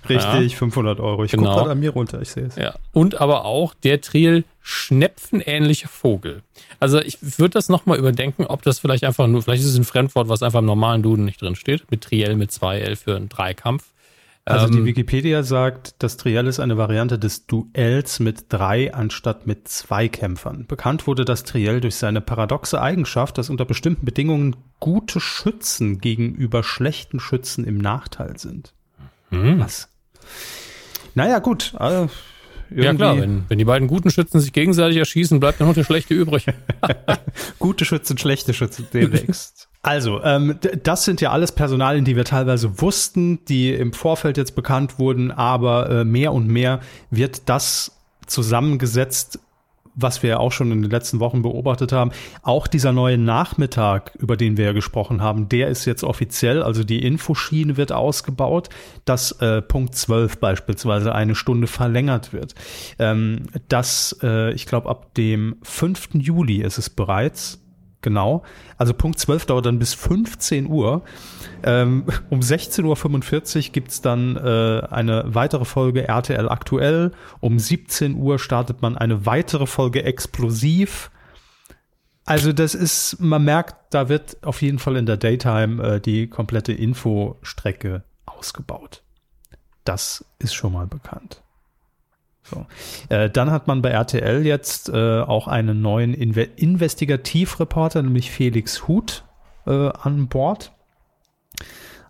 Richtig, 0.09 0.53
ja. 0.53 0.59
500 0.59 1.01
Euro. 1.01 1.25
Ich 1.25 1.31
genau. 1.31 1.45
gucke 1.45 1.57
gerade 1.57 1.71
an 1.73 1.81
mir 1.81 1.91
runter, 1.91 2.21
ich 2.21 2.31
sehe 2.31 2.45
es. 2.45 2.57
Ja. 2.57 2.75
Und 2.93 3.21
aber 3.21 3.45
auch 3.45 3.75
der 3.75 4.01
Triel 4.01 4.45
schnepfenähnliche 4.61 5.89
Vogel. 5.89 6.43
Also 6.79 7.01
ich 7.01 7.19
würde 7.21 7.55
das 7.55 7.69
nochmal 7.69 7.99
überdenken, 7.99 8.45
ob 8.47 8.63
das 8.63 8.81
vielleicht 8.81 9.05
einfach 9.05 9.27
nur, 9.27 9.43
vielleicht 9.43 9.63
ist 9.63 9.71
es 9.71 9.79
ein 9.79 9.85
Fremdwort, 9.85 10.29
was 10.29 10.43
einfach 10.43 10.61
im 10.61 10.67
normalen 10.67 11.03
Duden 11.03 11.25
nicht 11.25 11.41
drin 11.41 11.57
steht, 11.57 11.91
mit 11.91 12.03
Triel 12.03 12.37
mit 12.37 12.51
2L 12.51 12.97
für 12.97 13.17
einen 13.17 13.29
Dreikampf. 13.29 13.85
Also 14.45 14.67
die 14.67 14.79
ähm, 14.79 14.87
Wikipedia 14.87 15.45
sagt, 15.45 16.03
das 16.03 16.17
Triell 16.17 16.49
ist 16.49 16.59
eine 16.59 16.77
Variante 16.77 17.17
des 17.17 17.47
Duells 17.47 18.19
mit 18.19 18.47
drei 18.49 18.93
anstatt 18.93 19.47
mit 19.47 19.69
zwei 19.69 20.09
Kämpfern. 20.09 20.67
Bekannt 20.67 21.07
wurde 21.07 21.25
das 21.25 21.45
Triell 21.45 21.81
durch 21.81 21.95
seine 21.95 22.21
paradoxe 22.21 22.81
Eigenschaft, 22.81 23.39
dass 23.39 23.51
unter 23.51 23.65
bestimmten 23.65 24.05
Bedingungen 24.05 24.57
gute 24.81 25.21
Schützen 25.21 26.01
gegenüber 26.01 26.65
schlechten 26.65 27.21
Schützen 27.21 27.65
im 27.65 27.79
Nachteil 27.79 28.37
sind. 28.37 28.75
Hm. 29.31 29.61
Was? 29.61 29.89
Naja, 31.15 31.39
gut. 31.39 31.75
Also 31.77 32.11
ja 32.77 32.95
klar, 32.95 33.19
wenn, 33.19 33.45
wenn 33.49 33.59
die 33.59 33.65
beiden 33.65 33.89
guten 33.89 34.11
Schützen 34.11 34.41
sich 34.41 34.53
gegenseitig 34.53 34.99
erschießen, 34.99 35.41
bleibt 35.41 35.61
nur 35.61 35.69
noch 35.69 35.75
der 35.75 35.85
schlechte 35.85 36.15
übrig. 36.15 36.47
Gute 37.59 37.85
Schützen, 37.85 38.19
schlechte 38.19 38.55
Schützen 38.55 38.87
demnächst. 38.93 39.69
Also, 39.83 40.23
ähm, 40.23 40.59
das 40.83 41.05
sind 41.05 41.21
ja 41.21 41.33
alles 41.33 41.53
Personalien, 41.53 42.05
die 42.05 42.15
wir 42.15 42.25
teilweise 42.25 42.81
wussten, 42.81 43.45
die 43.47 43.73
im 43.73 43.93
Vorfeld 43.93 44.37
jetzt 44.37 44.55
bekannt 44.55 44.99
wurden, 44.99 45.33
aber 45.33 45.91
äh, 45.91 46.05
mehr 46.05 46.33
und 46.33 46.47
mehr 46.47 46.81
wird 47.11 47.49
das 47.49 47.93
zusammengesetzt, 48.27 49.41
was 49.95 50.23
wir 50.23 50.31
ja 50.31 50.37
auch 50.39 50.53
schon 50.53 50.73
in 50.73 50.83
den 50.83 50.91
letzten 50.91 51.21
Wochen 51.21 51.43
beobachtet 51.43 51.93
haben. 51.93 52.13
Auch 52.43 52.67
dieser 52.67 52.93
neue 52.93 53.19
Nachmittag, 53.19 54.15
über 54.19 54.37
den 54.37 54.57
wir 54.57 54.67
ja 54.67 54.73
gesprochen 54.73 55.23
haben, 55.23 55.49
der 55.49 55.69
ist 55.69 55.85
jetzt 55.85 56.05
offiziell, 56.05 56.63
also 56.63 56.85
die 56.85 57.05
Infoschiene 57.05 57.77
wird 57.77 57.93
ausgebaut, 57.93 58.69
dass 59.05 59.33
äh, 59.41 59.63
Punkt 59.63 59.95
12 59.95 60.39
beispielsweise 60.39 61.15
eine 61.15 61.35
Stunde 61.35 61.67
verlängert 61.67 62.33
wird. 62.33 62.55
Ähm, 62.99 63.45
das, 63.69 64.19
äh, 64.23 64.53
ich 64.53 64.67
glaube, 64.67 64.89
ab 64.89 65.15
dem 65.15 65.57
5. 65.63 66.11
Juli 66.15 66.63
ist 66.63 66.79
es 66.79 66.91
bereits 66.91 67.62
genau. 68.03 68.43
Also 68.77 68.93
Punkt 68.95 69.19
12 69.19 69.47
dauert 69.47 69.67
dann 69.67 69.79
bis 69.79 69.95
15 69.95 70.67
Uhr. 70.67 71.03
Ähm, 71.63 72.05
um 72.31 72.41
16.45 72.41 73.57
Uhr 73.57 73.73
gibt's 73.73 74.01
dann 74.01 74.37
äh, 74.37 74.83
eine 74.91 75.25
weitere 75.27 75.65
Folge 75.65 76.07
RTL 76.07 76.49
aktuell. 76.49 77.13
Um 77.41 77.59
17 77.59 78.17
Uhr 78.17 78.39
startet 78.39 78.83
man 78.83 78.99
eine 78.99 79.25
weitere 79.25 79.67
Folge 79.67 80.05
explosiv. 80.05 81.11
Also 82.25 82.53
das 82.53 82.75
ist, 82.75 83.21
man 83.21 83.45
merkt, 83.45 83.95
da 83.95 84.09
wird 84.09 84.45
auf 84.45 84.63
jeden 84.63 84.79
Fall 84.79 84.97
in 84.97 85.07
der 85.07 85.17
Daytime 85.17 85.83
äh, 85.83 86.01
die 86.01 86.29
komplette 86.29 86.73
Infostrecke 86.73 88.05
ausgebaut. 88.27 89.03
Das 89.85 90.25
ist 90.39 90.55
schon 90.55 90.73
mal 90.73 90.87
bekannt. 90.87 91.42
So. 92.43 92.67
Äh, 93.09 93.31
dann 93.31 93.51
hat 93.51 93.67
man 93.67 93.83
bei 93.83 93.91
RTL 93.91 94.45
jetzt 94.45 94.89
äh, 94.89 95.21
auch 95.21 95.47
einen 95.49 95.81
neuen 95.81 96.13
Inve 96.15 96.43
Investigativreporter, 96.43 98.03
nämlich 98.03 98.31
Felix 98.31 98.89
Huth, 98.89 99.25
äh, 99.67 99.71
an 99.71 100.29
Bord 100.29 100.73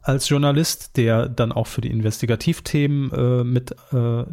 als 0.02 0.28
Journalist, 0.28 0.96
der 0.96 1.28
dann 1.28 1.52
auch 1.52 1.66
für 1.66 1.80
die 1.80 1.90
Investigativthemen 1.90 3.12
äh, 3.12 3.44
mit 3.44 3.74
äh, 3.92 4.24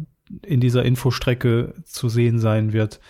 in 0.44 0.60
dieser 0.60 0.84
Infostrecke 0.84 1.74
zu 1.84 2.08
sehen 2.08 2.38
sein 2.38 2.72
wird. 2.72 3.00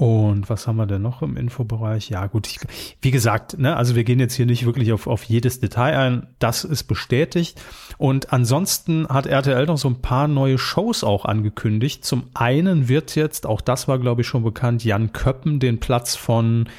Und 0.00 0.48
was 0.48 0.66
haben 0.66 0.76
wir 0.76 0.86
denn 0.86 1.02
noch 1.02 1.20
im 1.20 1.36
Infobereich? 1.36 2.08
Ja, 2.08 2.26
gut, 2.26 2.46
ich, 2.46 2.58
wie 3.02 3.10
gesagt, 3.10 3.58
ne, 3.58 3.76
also 3.76 3.96
wir 3.96 4.04
gehen 4.04 4.18
jetzt 4.18 4.32
hier 4.32 4.46
nicht 4.46 4.64
wirklich 4.64 4.94
auf, 4.94 5.06
auf 5.06 5.24
jedes 5.24 5.60
Detail 5.60 5.94
ein. 5.94 6.26
Das 6.38 6.64
ist 6.64 6.84
bestätigt. 6.84 7.60
Und 7.98 8.32
ansonsten 8.32 9.06
hat 9.08 9.26
RTL 9.26 9.66
noch 9.66 9.76
so 9.76 9.88
ein 9.88 10.00
paar 10.00 10.26
neue 10.26 10.56
Shows 10.56 11.04
auch 11.04 11.26
angekündigt. 11.26 12.02
Zum 12.02 12.30
einen 12.32 12.88
wird 12.88 13.14
jetzt, 13.14 13.44
auch 13.44 13.60
das 13.60 13.88
war, 13.88 13.98
glaube 13.98 14.22
ich, 14.22 14.26
schon 14.26 14.42
bekannt, 14.42 14.86
Jan 14.86 15.12
Köppen 15.12 15.60
den 15.60 15.80
Platz 15.80 16.16
von 16.16 16.70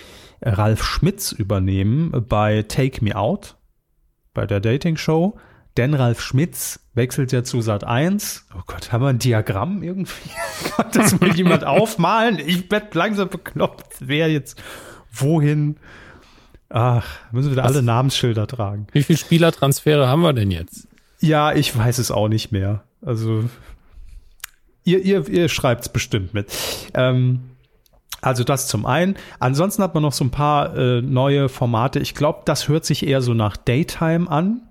Ralf 0.41 0.83
Schmitz 0.83 1.31
übernehmen 1.31 2.25
bei 2.27 2.63
Take 2.63 3.03
Me 3.03 3.15
Out, 3.15 3.55
bei 4.33 4.47
der 4.47 4.61
Dating-Show. 4.61 5.37
Denn 5.77 5.93
Ralf 5.93 6.21
Schmitz 6.21 6.79
wechselt 6.93 7.31
ja 7.31 7.43
zu 7.43 7.61
Sat 7.61 7.83
1. 7.83 8.47
Oh 8.57 8.61
Gott, 8.67 8.91
haben 8.91 9.03
wir 9.03 9.09
ein 9.09 9.19
Diagramm 9.19 9.83
irgendwie? 9.83 10.29
Kann 10.75 10.87
das 10.93 11.19
mal 11.19 11.31
jemand 11.35 11.63
aufmalen? 11.63 12.39
Ich 12.39 12.69
werde 12.69 12.87
langsam 12.97 13.29
bekloppt, 13.29 13.95
wer 13.99 14.29
jetzt 14.29 14.61
wohin. 15.11 15.77
Ach, 16.69 17.05
müssen 17.31 17.49
wir 17.49 17.57
da 17.57 17.63
alle 17.63 17.83
Namensschilder 17.83 18.47
tragen. 18.47 18.87
Wie 18.91 19.03
viele 19.03 19.17
Spielertransfere 19.17 20.07
haben 20.07 20.21
wir 20.21 20.33
denn 20.33 20.51
jetzt? 20.51 20.87
Ja, 21.19 21.53
ich 21.53 21.75
weiß 21.75 21.97
es 21.99 22.11
auch 22.11 22.27
nicht 22.27 22.51
mehr. 22.51 22.83
Also, 23.01 23.45
ihr, 24.83 24.99
ihr, 24.99 25.27
ihr 25.27 25.49
schreibt 25.49 25.81
es 25.81 25.89
bestimmt 25.89 26.33
mit. 26.33 26.51
Ähm, 26.93 27.41
also 28.21 28.43
das 28.43 28.67
zum 28.67 28.85
einen. 28.85 29.15
Ansonsten 29.39 29.83
hat 29.83 29.93
man 29.93 30.03
noch 30.03 30.13
so 30.13 30.23
ein 30.23 30.31
paar 30.31 30.75
äh, 30.77 31.01
neue 31.01 31.49
Formate. 31.49 31.99
Ich 31.99 32.15
glaube, 32.15 32.41
das 32.45 32.67
hört 32.67 32.85
sich 32.85 33.05
eher 33.05 33.21
so 33.21 33.33
nach 33.33 33.57
Daytime 33.57 34.29
an. 34.29 34.61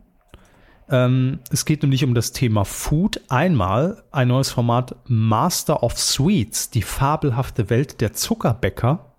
Ähm, 0.91 1.39
es 1.51 1.65
geht 1.65 1.83
nämlich 1.83 2.03
um 2.03 2.15
das 2.15 2.33
Thema 2.33 2.65
Food. 2.65 3.21
Einmal 3.29 4.03
ein 4.11 4.29
neues 4.29 4.51
Format 4.51 4.97
Master 5.07 5.83
of 5.85 5.97
Sweets, 5.97 6.71
die 6.71 6.83
fabelhafte 6.83 7.71
Welt 7.71 8.01
der 8.01 8.13
Zuckerbäcker. 8.13 9.15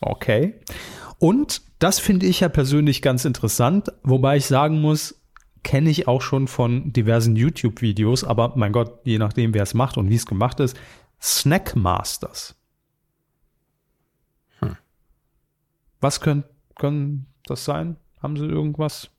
Okay. 0.00 0.60
Und 1.18 1.62
das 1.80 1.98
finde 1.98 2.26
ich 2.26 2.40
ja 2.40 2.48
persönlich 2.48 3.02
ganz 3.02 3.24
interessant, 3.24 3.92
wobei 4.04 4.36
ich 4.36 4.46
sagen 4.46 4.80
muss, 4.80 5.20
kenne 5.64 5.90
ich 5.90 6.06
auch 6.06 6.22
schon 6.22 6.46
von 6.46 6.92
diversen 6.92 7.34
YouTube-Videos, 7.34 8.22
aber 8.22 8.52
mein 8.56 8.72
Gott, 8.72 9.00
je 9.04 9.18
nachdem, 9.18 9.52
wer 9.52 9.64
es 9.64 9.74
macht 9.74 9.96
und 9.96 10.08
wie 10.08 10.14
es 10.14 10.26
gemacht 10.26 10.60
ist, 10.60 10.76
Snackmasters. 11.20 12.54
Hm. 14.60 14.76
Was 16.00 16.20
können, 16.20 16.44
können 16.76 17.26
das 17.46 17.64
sein? 17.64 17.96
Haben 18.22 18.36
Sie 18.36 18.46
irgendwas? 18.46 19.10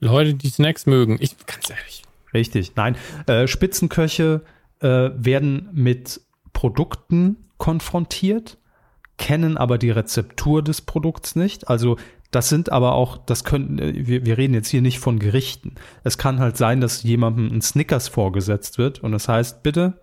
Leute, 0.00 0.34
die 0.34 0.48
Snacks 0.48 0.86
mögen. 0.86 1.16
Ich, 1.20 1.36
ganz 1.46 1.70
ehrlich. 1.70 2.02
Richtig, 2.34 2.74
nein. 2.76 2.96
Äh, 3.26 3.46
Spitzenköche 3.46 4.42
äh, 4.80 5.10
werden 5.14 5.68
mit 5.72 6.20
Produkten 6.52 7.36
konfrontiert, 7.56 8.58
kennen 9.16 9.56
aber 9.56 9.78
die 9.78 9.90
Rezeptur 9.90 10.62
des 10.62 10.80
Produkts 10.80 11.36
nicht. 11.36 11.68
Also 11.68 11.96
das 12.30 12.48
sind 12.48 12.72
aber 12.72 12.94
auch, 12.94 13.18
das 13.18 13.44
können, 13.44 13.78
äh, 13.78 14.06
wir, 14.06 14.26
wir 14.26 14.38
reden 14.38 14.54
jetzt 14.54 14.68
hier 14.68 14.82
nicht 14.82 14.98
von 14.98 15.18
Gerichten. 15.18 15.76
Es 16.02 16.18
kann 16.18 16.40
halt 16.40 16.56
sein, 16.56 16.80
dass 16.80 17.02
jemandem 17.02 17.52
ein 17.52 17.62
Snickers 17.62 18.08
vorgesetzt 18.08 18.78
wird 18.78 19.00
und 19.00 19.12
das 19.12 19.28
heißt, 19.28 19.62
bitte 19.62 20.02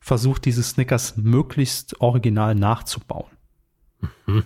versucht 0.00 0.44
diese 0.44 0.62
Snickers 0.62 1.16
möglichst 1.16 2.00
original 2.00 2.54
nachzubauen. 2.54 3.30
Mhm 4.26 4.44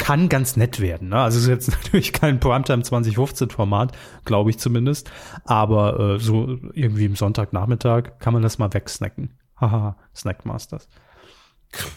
kann 0.00 0.30
ganz 0.30 0.56
nett 0.56 0.80
werden. 0.80 1.10
Ne? 1.10 1.20
Also 1.20 1.38
es 1.38 1.44
ist 1.44 1.48
jetzt 1.48 1.70
natürlich 1.82 2.12
kein 2.12 2.40
Primetime 2.40 2.82
2015 2.82 3.50
Format, 3.50 3.96
glaube 4.24 4.50
ich 4.50 4.58
zumindest. 4.58 5.10
Aber 5.44 6.00
äh, 6.00 6.18
so 6.18 6.58
irgendwie 6.72 7.04
im 7.04 7.14
Sonntagnachmittag 7.14 8.18
kann 8.18 8.32
man 8.32 8.42
das 8.42 8.58
mal 8.58 8.72
wegsnacken. 8.72 9.38
Haha, 9.60 9.96
Snackmasters. 10.16 10.88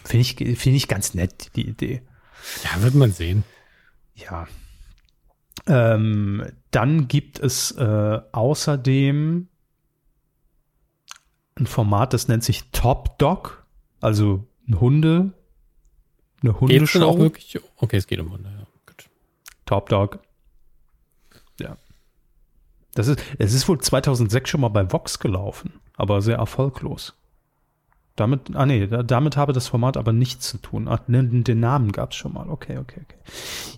Finde 0.03 0.21
ich, 0.21 0.35
finde 0.35 0.77
ich 0.77 0.87
ganz 0.87 1.15
nett, 1.15 1.55
die 1.55 1.67
Idee. 1.67 2.03
Ja, 2.63 2.83
wird 2.83 2.93
man 2.93 3.11
sehen. 3.11 3.43
Ja. 4.13 4.47
Ähm, 5.65 6.45
dann 6.71 7.07
gibt 7.07 7.39
es 7.39 7.71
äh, 7.71 8.19
außerdem 8.33 9.47
ein 11.55 11.67
Format, 11.67 12.13
das 12.13 12.27
nennt 12.27 12.43
sich 12.43 12.69
Top 12.71 13.17
Dog, 13.17 13.65
also 14.01 14.45
ein 14.67 14.79
Hunde, 14.79 15.33
eine 16.43 16.59
Hundeshow. 16.59 17.03
auch 17.03 17.17
wirklich? 17.17 17.59
Okay, 17.77 17.97
es 17.97 18.07
geht 18.07 18.19
um 18.19 18.31
Hunde, 18.31 18.49
ja. 18.49 18.67
Gut. 18.85 19.09
Top 19.65 19.89
Dog. 19.89 20.19
Ja. 21.59 21.77
Das 22.93 23.07
ist, 23.07 23.21
es 23.39 23.53
ist 23.53 23.67
wohl 23.67 23.79
2006 23.79 24.49
schon 24.49 24.61
mal 24.61 24.69
bei 24.69 24.91
Vox 24.91 25.19
gelaufen, 25.19 25.73
aber 25.95 26.21
sehr 26.21 26.37
erfolglos. 26.37 27.15
Damit, 28.15 28.55
ah 28.55 28.67
nee, 28.67 28.87
damit 28.87 29.37
habe 29.37 29.53
das 29.53 29.67
Format 29.67 29.97
aber 29.97 30.13
nichts 30.13 30.47
zu 30.47 30.59
tun. 30.59 30.87
Ach, 30.87 30.99
den, 31.07 31.43
den 31.43 31.59
Namen 31.59 31.91
gab 31.91 32.11
es 32.11 32.17
schon 32.17 32.31
mal. 32.31 32.47
Okay, 32.47 32.77
okay, 32.77 33.01
okay. 33.03 33.17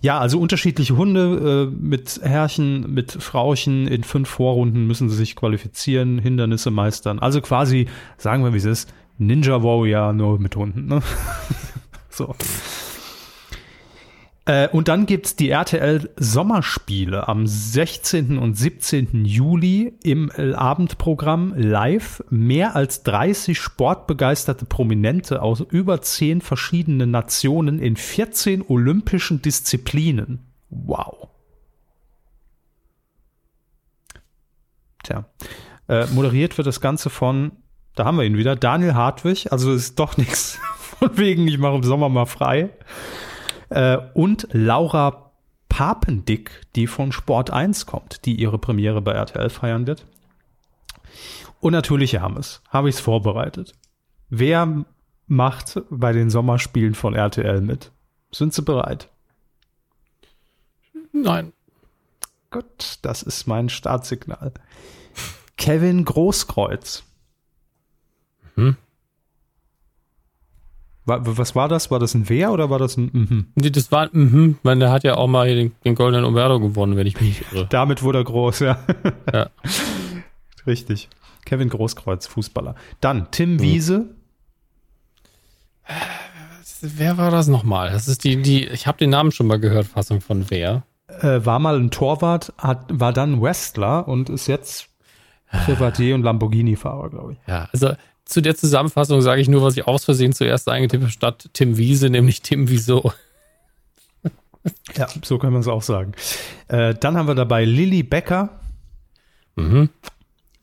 Ja, 0.02 0.18
also 0.18 0.38
unterschiedliche 0.38 0.94
Hunde 0.98 1.70
äh, 1.72 1.74
mit 1.74 2.20
Herrchen, 2.22 2.92
mit 2.92 3.12
Frauchen. 3.12 3.88
In 3.88 4.04
fünf 4.04 4.28
Vorrunden 4.28 4.86
müssen 4.86 5.08
sie 5.08 5.16
sich 5.16 5.36
qualifizieren, 5.36 6.18
Hindernisse 6.18 6.70
meistern. 6.70 7.18
Also 7.18 7.40
quasi, 7.40 7.88
sagen 8.18 8.44
wir 8.44 8.52
wie 8.52 8.58
es 8.58 8.66
ist, 8.66 8.92
Ninja 9.16 9.62
Warrior 9.62 10.12
nur 10.12 10.38
mit 10.38 10.54
Hunden. 10.54 10.84
Ne? 10.84 11.00
So. 12.16 12.34
Äh, 14.46 14.68
und 14.68 14.88
dann 14.88 15.04
gibt 15.06 15.26
es 15.26 15.36
die 15.36 15.50
RTL 15.50 16.08
Sommerspiele 16.16 17.28
am 17.28 17.46
16. 17.46 18.38
und 18.38 18.56
17. 18.56 19.24
Juli 19.26 19.92
im 20.02 20.30
Abendprogramm 20.30 21.52
live. 21.56 22.24
Mehr 22.30 22.74
als 22.74 23.02
30 23.02 23.58
sportbegeisterte 23.58 24.64
Prominente 24.64 25.42
aus 25.42 25.60
über 25.60 26.00
10 26.00 26.40
verschiedenen 26.40 27.10
Nationen 27.10 27.80
in 27.80 27.96
14 27.96 28.64
olympischen 28.66 29.42
Disziplinen. 29.42 30.38
Wow. 30.70 31.28
Tja. 35.02 35.26
Äh, 35.88 36.06
moderiert 36.06 36.56
wird 36.56 36.66
das 36.66 36.80
Ganze 36.80 37.10
von, 37.10 37.52
da 37.94 38.04
haben 38.04 38.16
wir 38.16 38.24
ihn 38.24 38.38
wieder, 38.38 38.56
Daniel 38.56 38.94
Hartwig. 38.94 39.52
Also 39.52 39.72
ist 39.72 39.98
doch 39.98 40.16
nichts 40.16 40.58
von 40.98 41.16
wegen, 41.16 41.46
ich 41.48 41.58
mache 41.58 41.76
im 41.76 41.82
Sommer 41.82 42.08
mal 42.08 42.26
frei. 42.26 42.70
Äh, 43.68 43.98
und 44.14 44.48
Laura 44.52 45.30
Papendick, 45.68 46.62
die 46.74 46.86
von 46.86 47.12
Sport 47.12 47.50
1 47.50 47.86
kommt, 47.86 48.24
die 48.24 48.36
ihre 48.36 48.58
Premiere 48.58 49.02
bei 49.02 49.12
RTL 49.12 49.50
feiern 49.50 49.86
wird. 49.86 50.06
Und 51.60 51.72
natürlich, 51.72 52.12
Herr 52.12 52.22
Hammes, 52.22 52.62
habe 52.70 52.88
ich 52.88 52.96
es 52.96 53.00
vorbereitet. 53.00 53.72
Wer 54.28 54.84
macht 55.26 55.80
bei 55.90 56.12
den 56.12 56.30
Sommerspielen 56.30 56.94
von 56.94 57.14
RTL 57.14 57.60
mit? 57.60 57.90
Sind 58.30 58.54
Sie 58.54 58.62
bereit? 58.62 59.08
Nein. 61.12 61.52
Gut, 62.50 62.98
das 63.02 63.22
ist 63.22 63.46
mein 63.46 63.68
Startsignal. 63.68 64.52
Kevin 65.56 66.04
Großkreuz. 66.04 67.04
Hm? 68.54 68.76
Was 71.06 71.54
war 71.54 71.68
das? 71.68 71.92
War 71.92 72.00
das 72.00 72.14
ein 72.14 72.28
Wer 72.28 72.52
oder 72.52 72.68
war 72.68 72.80
das 72.80 72.96
ein 72.96 73.10
Mhm? 73.12 73.46
Nee, 73.54 73.70
das 73.70 73.92
war 73.92 74.02
ein 74.02 74.10
Mhm, 74.12 74.58
weil 74.64 74.76
der 74.78 74.90
hat 74.90 75.04
ja 75.04 75.16
auch 75.16 75.28
mal 75.28 75.46
den, 75.46 75.72
den 75.84 75.94
Goldenen 75.94 76.24
Umberto 76.24 76.58
gewonnen, 76.58 76.96
wenn 76.96 77.06
ich 77.06 77.20
mich 77.20 77.40
nicht 77.40 77.52
irre. 77.52 77.66
Damit 77.70 78.02
wurde 78.02 78.18
er 78.18 78.24
groß, 78.24 78.58
ja. 78.60 78.78
ja. 79.32 79.50
Richtig. 80.66 81.08
Kevin 81.44 81.68
Großkreuz, 81.68 82.26
Fußballer. 82.26 82.74
Dann 83.00 83.30
Tim 83.30 83.54
mhm. 83.54 83.62
Wiese. 83.62 84.04
Wer 86.82 87.16
war 87.18 87.30
das 87.30 87.46
nochmal? 87.46 87.92
Das 87.92 88.08
ist 88.08 88.24
die, 88.24 88.42
die, 88.42 88.66
ich 88.66 88.88
habe 88.88 88.98
den 88.98 89.10
Namen 89.10 89.30
schon 89.30 89.46
mal 89.46 89.60
gehört, 89.60 89.86
Fassung 89.86 90.20
von 90.20 90.50
wer. 90.50 90.82
Äh, 91.06 91.44
war 91.44 91.60
mal 91.60 91.78
ein 91.78 91.92
Torwart, 91.92 92.52
hat, 92.58 92.84
war 92.88 93.12
dann 93.12 93.40
Wrestler 93.40 94.08
und 94.08 94.28
ist 94.28 94.48
jetzt 94.48 94.88
Privatier 95.64 96.16
und 96.16 96.22
Lamborghini-Fahrer, 96.22 97.10
glaube 97.10 97.34
ich. 97.34 97.38
Ja, 97.46 97.68
also 97.72 97.94
zu 98.26 98.42
der 98.42 98.54
Zusammenfassung 98.56 99.22
sage 99.22 99.40
ich 99.40 99.48
nur, 99.48 99.62
was 99.62 99.76
ich 99.76 99.86
aus 99.86 100.04
Versehen 100.04 100.32
zuerst 100.34 100.68
eingetippt 100.68 101.02
habe, 101.04 101.12
statt 101.12 101.48
Tim 101.54 101.76
Wiese, 101.78 102.10
nämlich 102.10 102.42
Tim 102.42 102.68
Wieso. 102.68 103.12
Ja, 104.96 105.06
so 105.24 105.38
kann 105.38 105.52
man 105.52 105.60
es 105.62 105.68
auch 105.68 105.82
sagen. 105.82 106.12
Äh, 106.68 106.94
dann 106.94 107.16
haben 107.16 107.28
wir 107.28 107.34
dabei 107.36 107.64
Lilly 107.64 108.02
Becker, 108.02 108.60
Mhm, 109.54 109.88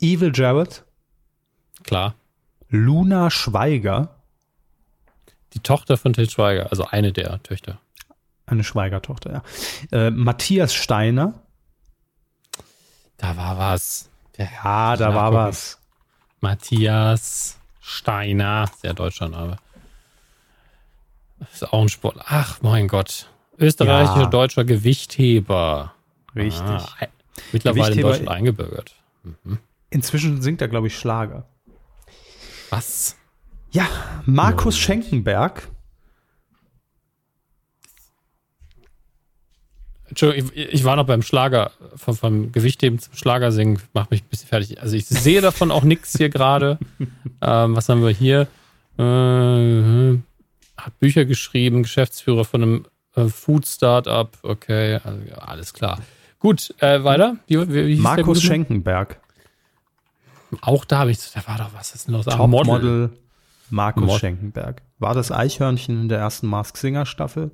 Evil 0.02 0.32
Jared, 0.36 0.84
klar. 1.84 2.14
Luna 2.70 3.32
Schweiger, 3.32 4.16
Die 5.54 5.60
Tochter 5.62 5.98
von 5.98 6.14
Til 6.14 6.30
Schweiger, 6.30 6.70
also 6.70 6.86
eine 6.86 7.12
der 7.14 7.42
Töchter. 7.44 7.80
eine 8.46 8.64
Schweigertochter, 8.66 9.44
ja. 9.92 10.08
Äh, 10.08 10.12
Matthias 10.12 10.74
Steiner, 10.76 11.34
Da 13.18 13.38
war 13.38 13.58
was. 13.58 14.10
Ja, 14.38 14.98
da 14.98 15.16
war 15.16 15.32
nachgucken. 15.32 15.36
was. 15.48 15.80
Matthias 16.44 17.58
Steiner, 17.80 18.70
sehr 18.82 18.94
deutscher 18.94 19.30
Name. 19.30 19.56
Ist 21.54 21.64
auch 21.72 21.82
ein 21.82 21.88
Sport. 21.90 22.18
Ach, 22.26 22.62
mein 22.62 22.90
Gott. 22.90 23.30
Österreichischer 23.58 24.24
Ja. 24.24 24.28
deutscher 24.28 24.66
Gewichtheber. 24.66 25.94
Richtig. 26.36 26.62
Ah, 26.62 27.08
mittlerweile 27.54 27.96
in 27.96 28.02
Deutschland 28.02 28.30
eingebürgert. 28.30 28.94
Inzwischen 29.90 30.42
singt 30.42 30.62
er, 30.62 30.68
glaube 30.68 30.88
ich, 30.88 30.98
Schlager. 30.98 31.46
Was? 32.70 33.16
Ja, 33.72 33.88
Markus 34.26 34.78
Schenkenberg, 34.78 35.70
Entschuldigung, 40.14 40.52
ich, 40.54 40.74
ich 40.74 40.84
war 40.84 40.96
noch 40.96 41.06
beim 41.06 41.24
Schlager, 41.24 41.72
vom, 41.96 42.16
vom 42.16 42.52
Gewichtheben 42.52 43.00
zum 43.00 43.16
Schlagersingen, 43.16 43.80
mach 43.94 44.12
mich 44.12 44.22
ein 44.22 44.30
bisschen 44.30 44.48
fertig. 44.48 44.80
Also 44.80 44.96
ich 44.96 45.08
sehe 45.08 45.42
davon 45.42 45.72
auch 45.72 45.84
nichts 45.84 46.16
hier 46.16 46.30
gerade. 46.30 46.78
ähm, 47.42 47.76
was 47.76 47.90
haben 47.90 48.04
wir 48.04 48.12
hier? 48.12 48.48
Äh, 49.00 50.20
hat 50.78 51.00
Bücher 51.00 51.26
geschrieben, 51.26 51.82
Geschäftsführer 51.82 52.46
von 52.46 52.62
einem 52.62 52.86
äh, 53.16 53.26
Food-Startup. 53.26 54.30
Okay, 54.44 55.00
also, 55.04 55.20
ja, 55.28 55.36
alles 55.36 55.74
klar. 55.74 56.00
Gut, 56.38 56.76
äh, 56.80 57.04
weiter. 57.04 57.38
Wie, 57.48 57.74
wie, 57.74 57.96
Markus? 57.96 58.44
Schenkenberg, 58.44 59.20
Auch 60.62 60.86
da 60.86 61.00
habe 61.00 61.12
ich, 61.12 61.18
da 61.32 61.42
war 61.48 61.58
doch 61.58 61.74
was, 61.74 61.92
was 61.92 61.96
ist 61.96 62.08
denn 62.08 62.14
los? 62.14 62.28
Ah, 62.28 62.38
Model. 62.46 62.66
Topmodel 62.66 63.10
Markus 63.72 64.04
Mod- 64.04 64.20
Schenkenberg. 64.20 64.84
War 65.00 65.16
das 65.16 65.32
Eichhörnchen 65.32 66.02
in 66.02 66.10
der 66.10 66.20
ersten 66.20 66.46
Mask 66.48 66.78
Singer 66.78 67.08
Staffel. 67.08 67.50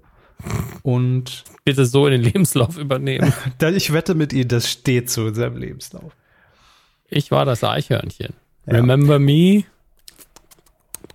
Und 0.84 1.44
Bitte 1.66 1.86
so 1.86 2.08
in 2.08 2.14
den 2.14 2.22
Lebenslauf 2.34 2.78
übernehmen. 2.78 3.34
ich 3.62 3.94
wette 3.94 4.16
mit 4.16 4.34
Ihnen, 4.34 4.48
das 4.48 4.70
steht 4.70 5.10
so 5.10 5.28
in 5.28 5.36
seinem 5.36 5.58
Lebenslauf. 5.58 6.12
Ich 7.10 7.32
war 7.32 7.46
das 7.46 7.64
Eichhörnchen. 7.64 8.34
Ja. 8.66 8.74
Remember 8.76 9.20
me? 9.20 9.64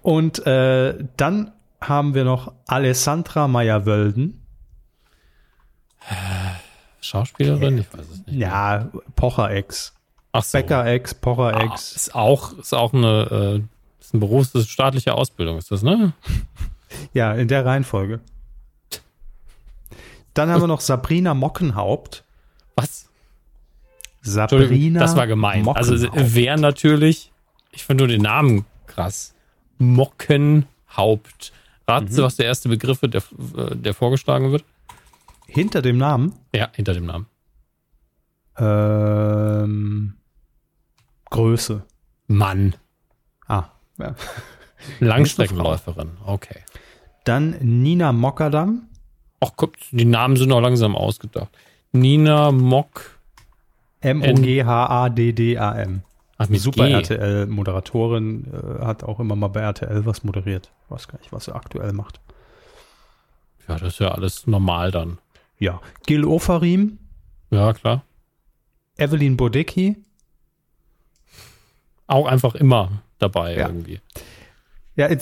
Und 0.03 0.47
äh, 0.47 0.99
dann 1.17 1.53
haben 1.81 2.15
wir 2.15 2.25
noch 2.25 2.53
Alessandra 2.67 3.49
Meyer-Wölden. 3.49 4.41
Schauspielerin? 7.01 7.79
Ich 7.79 7.93
weiß 7.93 8.07
es 8.11 8.27
nicht. 8.27 8.39
Ja, 8.39 8.91
Pocher-Ex. 9.17 9.95
Ach 10.33 10.43
so. 10.43 10.59
Becker-Ex, 10.59 11.15
Ah, 11.15 11.19
Pocher-Ex. 11.21 11.97
ist 11.97 12.15
auch, 12.15 12.59
ist 12.59 12.75
auch 12.75 12.93
eine, 12.93 13.61
äh, 13.61 14.01
ist 14.01 14.15
ein 14.15 14.21
das 14.21 14.55
ist 14.55 14.71
staatliche 14.71 15.15
Ausbildung, 15.15 15.59
ist 15.59 15.71
das, 15.71 15.83
ne? 15.83 16.13
Ja, 17.13 17.33
in 17.35 17.49
der 17.49 17.65
Reihenfolge. 17.65 18.21
Dann 20.35 20.51
haben 20.51 20.61
wir 20.63 20.67
noch 20.67 20.81
Sabrina 20.81 21.33
Mockenhaupt. 21.35 22.25
Was? 22.77 23.09
Sabrina 24.23 25.01
das 25.01 25.17
war 25.17 25.27
gemein. 25.27 25.67
Also 25.69 26.09
wer 26.15 26.57
natürlich, 26.57 27.31
ich 27.73 27.85
finde 27.85 28.05
nur 28.05 28.09
den 28.09 28.23
Namen 28.23 28.65
krass. 28.87 29.35
Mockenhaupt. 29.79 31.53
Raten 31.87 32.07
Mhm. 32.07 32.11
Sie, 32.11 32.23
was 32.23 32.37
der 32.37 32.47
erste 32.47 32.69
Begriff 32.69 33.03
wird, 33.03 33.15
der, 33.15 33.23
äh, 33.57 33.77
der 33.77 33.95
vorgeschlagen 33.95 34.51
wird? 34.51 34.65
Hinter 35.47 35.83
dem 35.83 35.99
Namen 35.99 36.33
Ja, 36.55 36.69
hinter 36.73 36.95
dem 36.95 37.07
Namen. 37.07 37.27
ähm, 38.57 40.15
Größe. 41.31 41.85
Mann. 42.27 42.75
Ah, 43.47 43.65
ja. 43.99 44.15
Langstreckenläuferin. 45.01 46.11
Okay. 46.25 46.61
Dann 47.25 47.51
Nina 47.61 48.13
Mockerdam. 48.13 48.89
Ach, 49.45 49.51
guck, 49.57 49.75
die 49.91 50.05
Namen 50.05 50.37
sind 50.37 50.53
auch 50.53 50.61
langsam 50.61 50.95
ausgedacht. 50.97 51.49
Nina 51.93 52.51
Mock. 52.53 53.19
M-O-G-H-A-D-D-A-M. 54.01 56.03
Ach, 56.37 56.49
mit 56.49 56.61
Super. 56.61 56.89
RTL-Moderatorin, 56.89 58.47
äh, 58.53 58.85
hat 58.85 59.05
auch 59.05 59.21
immer 59.21 59.37
mal 59.37 59.49
bei 59.49 59.61
RTL 59.61 60.05
was 60.05 60.25
moderiert. 60.25 60.71
Weiß 60.89 61.07
gar 61.09 61.19
nicht, 61.19 61.33
was 61.33 61.45
sie 61.45 61.55
aktuell 61.55 61.93
macht. 61.93 62.21
Ja, 63.69 63.79
das 63.79 63.95
ist 63.95 64.01
ja 64.01 64.09
alles 64.09 64.47
normal 64.47 64.91
dann. 64.91 65.19
Ja, 65.59 65.81
Gil 66.07 66.25
Ofarim, 66.25 66.99
Ja, 67.51 67.73
klar. 67.73 68.03
Evelyn 68.97 69.37
Bodecki. 69.37 69.97
Auch 72.07 72.27
einfach 72.27 72.55
immer 72.57 72.91
dabei 73.19 73.57
Ja. 73.57 73.69
irgendwie. 73.69 74.01
Ja, 74.97 75.07
in, 75.07 75.19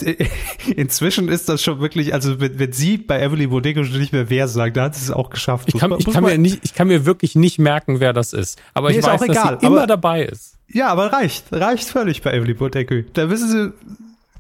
inzwischen 0.77 1.29
ist 1.29 1.49
das 1.49 1.63
schon 1.63 1.81
wirklich, 1.81 2.13
also 2.13 2.41
wenn, 2.41 2.59
wenn 2.59 2.73
sie 2.73 2.99
bei 2.99 3.23
Evelyn 3.23 3.51
Bodecki 3.51 3.85
schon 3.85 3.99
nicht 3.99 4.13
mehr 4.13 4.29
wer 4.29 4.47
sagt, 4.49 4.77
da 4.77 4.85
hat 4.85 4.95
sie 4.95 5.03
es 5.05 5.11
auch 5.11 5.31
geschafft. 5.31 5.69
Ich 5.73 5.81
kann, 5.81 5.95
ich, 5.99 6.05
kann 6.11 6.25
mir 6.25 6.37
nicht, 6.37 6.61
ich 6.63 6.75
kann 6.75 6.89
mir 6.89 7.07
wirklich 7.07 7.35
nicht 7.37 7.59
merken, 7.59 7.99
wer 8.01 8.13
das 8.13 8.33
ist. 8.35 8.61
Aber 8.75 8.89
Nee, 8.89 8.95
ich 8.95 8.99
ist 9.01 9.07
weiß, 9.07 9.23
auch 9.23 9.27
dass 9.27 9.37
egal, 9.37 9.59
sie 9.61 9.67
immer 9.67 9.79
aber- 9.79 9.87
dabei 9.87 10.25
ist. 10.25 10.59
Ja, 10.69 10.89
aber 10.89 11.13
reicht. 11.13 11.45
Reicht 11.53 11.89
völlig 11.89 12.23
bei 12.23 12.33
Evelyn 12.35 12.57
Bodecki. 12.57 13.05
Da 13.13 13.29
wissen 13.31 13.49
sie, 13.49 13.73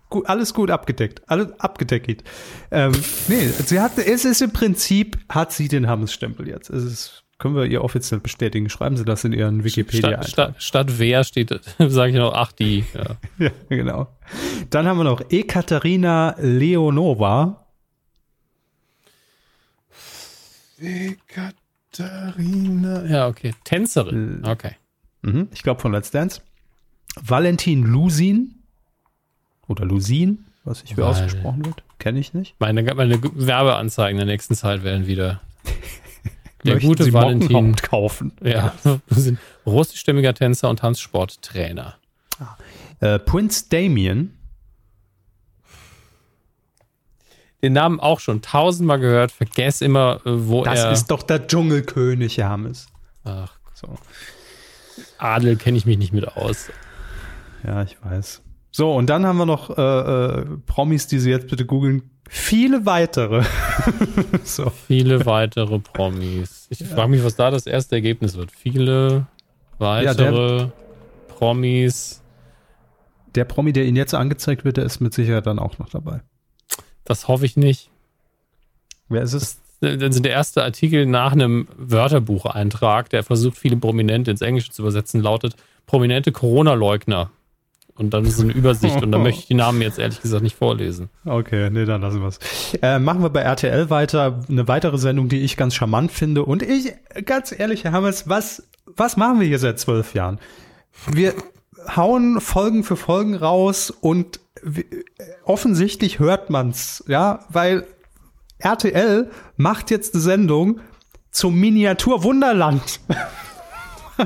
gut, 0.08 0.26
alles 0.28 0.52
gut 0.54 0.70
abgedeckt. 0.70 1.22
Alles 1.28 1.48
abgedeckt. 1.60 2.24
Ähm, 2.70 2.92
nee, 3.28 3.48
sie 3.66 3.80
hat, 3.80 3.98
es 3.98 4.24
ist 4.24 4.40
im 4.42 4.50
Prinzip, 4.50 5.18
hat 5.28 5.52
sie 5.52 5.68
den 5.68 5.88
Hammes-Stempel 5.88 6.48
jetzt. 6.48 6.70
Es 6.70 6.84
ist, 6.84 7.21
können 7.42 7.56
wir 7.56 7.64
ihr 7.66 7.82
offiziell 7.84 8.20
bestätigen. 8.20 8.70
Schreiben 8.70 8.96
Sie 8.96 9.04
das 9.04 9.24
in 9.24 9.32
Ihren 9.32 9.64
wikipedia 9.64 10.22
Statt, 10.22 10.28
statt, 10.28 10.54
statt 10.62 10.98
wer 10.98 11.24
steht, 11.24 11.50
sage 11.78 12.12
ich 12.12 12.16
noch, 12.16 12.32
ach 12.34 12.52
die. 12.52 12.84
Ja. 12.94 13.16
Ja, 13.38 13.50
genau. 13.68 14.06
Dann 14.70 14.86
haben 14.86 14.98
wir 14.98 15.04
noch 15.04 15.20
Ekaterina 15.30 16.36
Leonova. 16.38 17.66
Katharina. 21.92 23.04
Ja, 23.04 23.26
okay. 23.28 23.54
Tänzerin. 23.64 24.42
Okay. 24.44 24.72
Mhm, 25.22 25.48
ich 25.52 25.62
glaube 25.62 25.80
von 25.80 25.92
Let's 25.92 26.10
Dance. 26.10 26.40
Valentin 27.20 27.82
Lusin. 27.84 28.62
Oder 29.68 29.84
Lusin, 29.84 30.46
was 30.64 30.82
ich 30.82 30.94
für 30.94 31.02
Val- 31.02 31.10
ausgesprochen 31.10 31.64
wird. 31.64 31.82
Kenne 31.98 32.18
ich 32.18 32.34
nicht. 32.34 32.56
Meine, 32.58 32.82
meine 32.94 33.20
Werbeanzeigen 33.22 34.20
in 34.20 34.26
der 34.26 34.34
nächsten 34.34 34.54
Zeit 34.54 34.82
werden 34.82 35.06
wieder. 35.06 35.40
Der 36.64 36.74
Möchten 36.74 36.88
gute 36.88 37.04
Sie 37.04 37.12
Valentin. 37.12 37.74
Kaufen. 37.76 38.32
Ja, 38.42 38.74
wir 38.84 39.00
sind 39.10 39.38
russischstämmiger 39.66 40.32
Tänzer 40.34 40.68
und 40.70 40.78
Tanzsporttrainer. 40.78 41.96
Äh, 43.00 43.18
Prince 43.18 43.64
Damien. 43.68 44.36
Den 47.62 47.74
Namen 47.74 48.00
auch 48.00 48.18
schon 48.18 48.42
tausendmal 48.42 48.98
gehört, 48.98 49.30
vergess 49.30 49.80
immer, 49.82 50.20
äh, 50.24 50.30
wo 50.48 50.64
Das 50.64 50.80
er. 50.80 50.92
ist 50.92 51.06
doch 51.12 51.22
der 51.22 51.46
Dschungelkönig, 51.46 52.38
Hermes. 52.38 52.86
ach, 53.24 53.56
So. 53.74 53.96
Adel 55.18 55.56
kenne 55.56 55.78
ich 55.78 55.86
mich 55.86 55.96
nicht 55.98 56.12
mit 56.12 56.26
aus. 56.36 56.70
Ja, 57.64 57.82
ich 57.84 57.96
weiß. 58.04 58.42
So, 58.72 58.92
und 58.94 59.06
dann 59.08 59.24
haben 59.26 59.36
wir 59.38 59.46
noch 59.46 59.70
äh, 59.76 59.80
äh, 60.40 60.44
Promis, 60.66 61.06
die 61.06 61.18
Sie 61.20 61.30
jetzt 61.30 61.46
bitte 61.48 61.64
googeln. 61.64 62.10
Viele 62.28 62.86
weitere. 62.86 63.44
so. 64.44 64.70
Viele 64.86 65.26
weitere 65.26 65.78
Promis. 65.78 66.66
Ich 66.70 66.84
frage 66.84 67.10
mich, 67.10 67.24
was 67.24 67.36
da 67.36 67.50
das 67.50 67.66
erste 67.66 67.96
Ergebnis 67.96 68.36
wird. 68.36 68.50
Viele 68.50 69.26
weitere 69.78 70.68
Promis. 71.28 72.22
Der 73.34 73.44
Promi, 73.44 73.72
der 73.72 73.84
Ihnen 73.84 73.96
jetzt 73.96 74.14
angezeigt 74.14 74.64
wird, 74.64 74.76
der 74.76 74.84
ist 74.84 75.00
mit 75.00 75.14
Sicherheit 75.14 75.46
dann 75.46 75.58
auch 75.58 75.78
noch 75.78 75.88
dabei. 75.88 76.20
Das 77.04 77.28
hoffe 77.28 77.44
ich 77.44 77.56
nicht. 77.56 77.90
Wer 79.08 79.22
ist 79.22 79.32
es? 79.32 79.58
Dann 79.80 80.12
sind 80.12 80.24
der 80.24 80.32
erste 80.32 80.62
Artikel 80.62 81.06
nach 81.06 81.32
einem 81.32 81.66
Wörterbucheintrag, 81.76 83.10
der 83.10 83.24
versucht, 83.24 83.58
viele 83.58 83.76
Prominente 83.76 84.30
ins 84.30 84.40
Englische 84.40 84.70
zu 84.70 84.82
übersetzen, 84.82 85.20
lautet 85.20 85.56
Prominente 85.86 86.30
Corona-Leugner. 86.30 87.30
Und 87.94 88.14
dann 88.14 88.24
ist 88.24 88.38
so 88.38 88.42
eine 88.42 88.52
Übersicht 88.52 89.02
und 89.02 89.12
da 89.12 89.18
möchte 89.18 89.40
ich 89.40 89.46
die 89.48 89.54
Namen 89.54 89.82
jetzt 89.82 89.98
ehrlich 89.98 90.20
gesagt 90.20 90.42
nicht 90.42 90.56
vorlesen. 90.56 91.10
Okay, 91.24 91.70
nee, 91.70 91.84
dann 91.84 92.00
lassen 92.00 92.20
wir 92.20 92.28
es. 92.28 92.38
Äh, 92.80 92.98
machen 92.98 93.22
wir 93.22 93.30
bei 93.30 93.40
RTL 93.40 93.90
weiter. 93.90 94.40
Eine 94.48 94.66
weitere 94.66 94.98
Sendung, 94.98 95.28
die 95.28 95.40
ich 95.40 95.56
ganz 95.56 95.74
charmant 95.74 96.10
finde. 96.10 96.44
Und 96.44 96.62
ich, 96.62 96.94
ganz 97.24 97.52
ehrlich, 97.56 97.84
Herr 97.84 97.92
Hammers, 97.92 98.28
was, 98.28 98.68
was 98.86 99.16
machen 99.16 99.40
wir 99.40 99.46
hier 99.46 99.58
seit 99.58 99.78
zwölf 99.78 100.14
Jahren? 100.14 100.38
Wir 101.10 101.34
hauen 101.96 102.40
Folgen 102.40 102.84
für 102.84 102.96
Folgen 102.96 103.34
raus 103.34 103.90
und 103.90 104.40
offensichtlich 105.44 106.18
hört 106.18 106.50
man's, 106.50 107.04
ja, 107.08 107.40
weil 107.48 107.86
RTL 108.58 109.30
macht 109.56 109.90
jetzt 109.90 110.14
eine 110.14 110.22
Sendung 110.22 110.80
zum 111.30 111.58
Miniatur 111.58 112.22
Wunderland. 112.22 113.00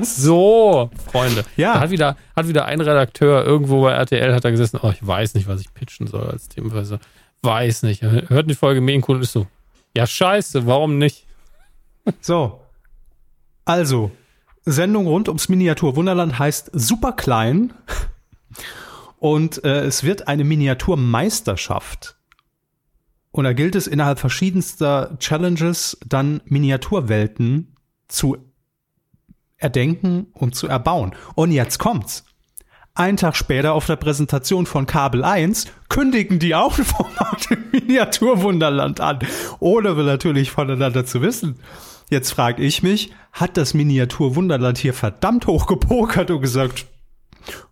So, 0.01 0.89
Freunde. 1.11 1.45
Ja. 1.55 1.75
Da 1.75 1.79
hat 1.81 1.89
wieder, 1.89 2.17
hat 2.35 2.47
wieder 2.47 2.65
ein 2.65 2.81
Redakteur 2.81 3.45
irgendwo 3.45 3.81
bei 3.81 3.93
RTL 3.93 4.33
hat 4.33 4.45
da 4.45 4.51
gesessen, 4.51 4.79
oh, 4.81 4.89
ich 4.89 5.05
weiß 5.05 5.33
nicht, 5.33 5.47
was 5.47 5.61
ich 5.61 5.73
pitchen 5.73 6.07
soll 6.07 6.27
als 6.27 6.49
Themenweise. 6.49 6.99
Weiß 7.41 7.83
nicht. 7.83 8.01
Hört 8.01 8.49
die 8.49 8.55
Folge 8.55 8.81
Medienkunde 8.81 9.17
und 9.17 9.23
ist 9.23 9.33
so, 9.33 9.47
ja 9.95 10.05
scheiße, 10.05 10.65
warum 10.65 10.97
nicht? 10.97 11.25
So. 12.21 12.61
Also, 13.65 14.11
Sendung 14.65 15.07
rund 15.07 15.27
ums 15.27 15.49
Miniaturwunderland 15.49 16.39
heißt 16.39 16.71
super 16.73 17.13
klein. 17.13 17.73
Und 19.19 19.63
äh, 19.63 19.81
es 19.81 20.03
wird 20.03 20.27
eine 20.27 20.43
Miniaturmeisterschaft. 20.43 22.17
Und 23.31 23.43
da 23.43 23.53
gilt 23.53 23.75
es 23.75 23.87
innerhalb 23.87 24.19
verschiedenster 24.19 25.17
Challenges 25.19 25.97
dann 26.05 26.41
Miniaturwelten 26.45 27.75
zu 28.07 28.37
erdenken 29.57 30.27
und 30.33 30.55
zu 30.55 30.67
erbauen. 30.67 31.15
Und 31.35 31.51
jetzt 31.51 31.79
kommt's. 31.79 32.23
Ein 32.93 33.17
Tag 33.17 33.35
später 33.35 33.73
auf 33.73 33.85
der 33.85 33.95
Präsentation 33.95 34.65
von 34.65 34.87
Kabel 34.87 35.23
1 35.23 35.67
kündigen 35.87 36.39
die 36.39 36.55
auch 36.55 36.73
Format 36.73 37.51
im 37.51 37.65
Miniaturwunderland 37.71 38.99
an, 39.01 39.19
ohne 39.59 39.95
wir 39.95 40.03
natürlich 40.03 40.49
voneinander 40.49 41.05
zu 41.05 41.21
wissen. 41.21 41.59
Jetzt 42.09 42.31
frage 42.31 42.63
ich 42.63 42.81
mich, 42.83 43.11
hat 43.33 43.57
das 43.57 43.73
Miniaturwunderland 43.73 44.77
hier 44.77 44.93
verdammt 44.93 45.45
hoch 45.45 45.67
gepokert 45.67 46.31
und 46.31 46.41
gesagt, 46.41 46.87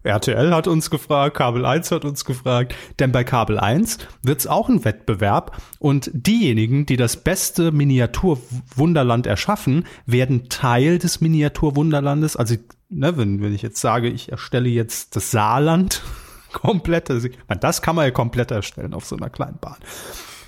RTL 0.04 0.54
hat 0.54 0.68
uns 0.68 0.90
gefragt, 0.90 1.38
Kabel 1.38 1.66
1 1.66 1.92
hat 1.92 2.06
uns 2.06 2.26
gefragt, 2.26 2.76
denn 3.00 3.12
bei 3.12 3.24
Kabel 3.24 3.60
1 3.60 3.98
wird 4.22 4.40
es 4.40 4.48
auch 4.48 4.70
ein 4.70 4.86
Wettbewerb 4.86 5.58
und 5.80 6.10
diejenigen, 6.14 6.86
die 6.86 6.98
das 6.98 7.18
beste 7.18 7.72
Miniaturwunderland 7.72 9.28
erschaffen, 9.28 9.86
werden 10.06 10.50
Teil 10.50 11.00
des 11.00 11.22
Miniaturwunderlandes. 11.22 12.36
Also, 12.36 12.56
ne, 12.90 13.18
wenn, 13.18 13.42
wenn 13.42 13.54
ich 13.54 13.62
jetzt 13.62 13.82
sage, 13.82 14.10
ich 14.10 14.32
erstelle 14.32 14.70
jetzt 14.70 15.16
das 15.16 15.32
Saarland 15.32 16.02
komplett, 16.54 17.10
also, 17.10 17.28
meine, 17.48 17.60
das 17.60 17.82
kann 17.82 17.96
man 17.96 18.06
ja 18.06 18.12
komplett 18.12 18.52
erstellen 18.52 18.94
auf 18.94 19.06
so 19.06 19.16
einer 19.18 19.30
kleinen 19.30 19.58
Bahn. 19.60 19.78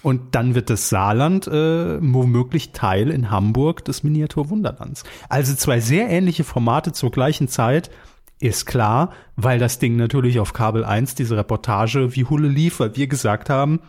Und 0.03 0.35
dann 0.35 0.55
wird 0.55 0.69
das 0.69 0.89
Saarland 0.89 1.47
äh, 1.47 1.99
womöglich 2.01 2.71
Teil 2.71 3.09
in 3.09 3.31
Hamburg 3.31 3.83
des 3.83 4.03
Miniaturwunderlands. 4.03 5.03
Also 5.27 5.53
zwei 5.55 5.79
sehr 5.79 6.09
ähnliche 6.09 6.43
Formate 6.43 6.93
zur 6.93 7.11
gleichen 7.11 7.47
Zeit, 7.47 7.89
ist 8.39 8.65
klar, 8.65 9.13
weil 9.35 9.59
das 9.59 9.79
Ding 9.79 9.95
natürlich 9.95 10.39
auf 10.39 10.53
Kabel 10.53 10.83
1 10.85 11.15
diese 11.15 11.37
Reportage 11.37 12.15
wie 12.15 12.25
Hulle 12.25 12.47
lief, 12.47 12.79
weil 12.79 12.95
wir 12.95 13.07
gesagt 13.07 13.49
haben, 13.49 13.81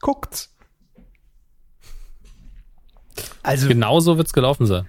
guckt's. 0.00 0.54
Also 3.42 3.68
genauso 3.68 4.16
wird's 4.16 4.32
gelaufen 4.32 4.66
sein. 4.66 4.86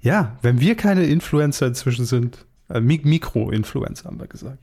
Ja, 0.00 0.36
wenn 0.42 0.60
wir 0.60 0.76
keine 0.76 1.04
Influencer 1.04 1.66
inzwischen 1.66 2.04
sind, 2.04 2.46
äh, 2.68 2.80
Mikro-Influencer 2.80 4.04
haben 4.04 4.20
wir 4.20 4.26
gesagt, 4.26 4.58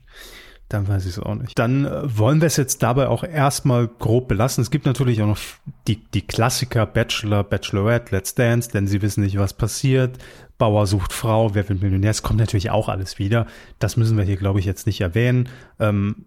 dann 0.68 0.88
weiß 0.88 1.04
ich 1.04 1.12
es 1.12 1.18
auch 1.18 1.34
nicht. 1.36 1.58
Dann 1.58 1.84
äh, 1.84 2.18
wollen 2.18 2.40
wir 2.40 2.46
es 2.46 2.56
jetzt 2.56 2.82
dabei 2.82 3.08
auch 3.08 3.22
erstmal 3.22 3.86
grob 3.86 4.28
belassen. 4.28 4.62
Es 4.62 4.70
gibt 4.70 4.86
natürlich 4.86 5.22
auch 5.22 5.26
noch 5.26 5.38
die, 5.86 6.02
die 6.12 6.22
Klassiker 6.22 6.86
Bachelor, 6.86 7.44
Bachelorette, 7.44 8.14
Let's 8.14 8.34
Dance, 8.34 8.70
denn 8.70 8.86
sie 8.86 9.00
wissen 9.00 9.22
nicht, 9.22 9.38
was 9.38 9.54
passiert. 9.54 10.18
Bauer 10.58 10.86
sucht 10.86 11.12
Frau, 11.12 11.54
wer 11.54 11.68
wird 11.68 11.82
Millionär? 11.82 12.10
Es 12.10 12.22
kommt 12.22 12.40
natürlich 12.40 12.70
auch 12.70 12.88
alles 12.88 13.18
wieder. 13.18 13.46
Das 13.78 13.96
müssen 13.96 14.16
wir 14.16 14.24
hier, 14.24 14.36
glaube 14.36 14.58
ich, 14.58 14.64
jetzt 14.64 14.86
nicht 14.86 15.00
erwähnen. 15.00 15.48
Ähm, 15.78 16.26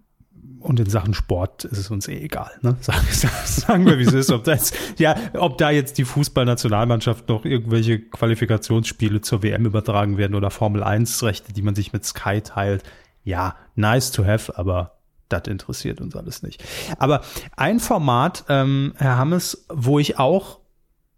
und 0.60 0.80
in 0.80 0.90
Sachen 0.90 1.14
Sport 1.14 1.64
ist 1.66 1.78
es 1.78 1.90
uns 1.90 2.08
eh 2.08 2.20
egal. 2.20 2.52
Ne? 2.62 2.78
Sagen, 2.82 3.08
sagen 3.46 3.86
wir, 3.86 3.98
wie 3.98 4.04
es 4.04 4.14
ist. 4.14 4.32
Ob, 4.32 4.44
das, 4.44 4.74
ja, 4.98 5.16
ob 5.34 5.58
da 5.58 5.70
jetzt 5.70 5.98
die 5.98 6.06
Fußballnationalmannschaft 6.06 7.30
noch 7.30 7.46
irgendwelche 7.46 8.00
Qualifikationsspiele 8.00 9.22
zur 9.22 9.42
WM 9.42 9.66
übertragen 9.66 10.18
werden 10.18 10.36
oder 10.36 10.50
Formel 10.50 10.84
1 10.84 11.24
Rechte, 11.24 11.54
die 11.54 11.62
man 11.62 11.76
sich 11.76 11.94
mit 11.94 12.06
Sky 12.06 12.42
teilt. 12.42 12.84
Ja, 13.24 13.56
nice 13.76 14.12
to 14.12 14.26
have, 14.26 14.58
aber 14.58 15.00
das 15.30 15.44
interessiert 15.48 16.02
uns 16.02 16.16
alles 16.16 16.42
nicht. 16.42 16.64
Aber 16.98 17.22
ein 17.56 17.80
Format, 17.80 18.46
ähm, 18.50 18.94
Herr 18.98 19.18
Hammes, 19.18 19.66
wo 19.70 20.00
ich 20.00 20.18
auch 20.18 20.60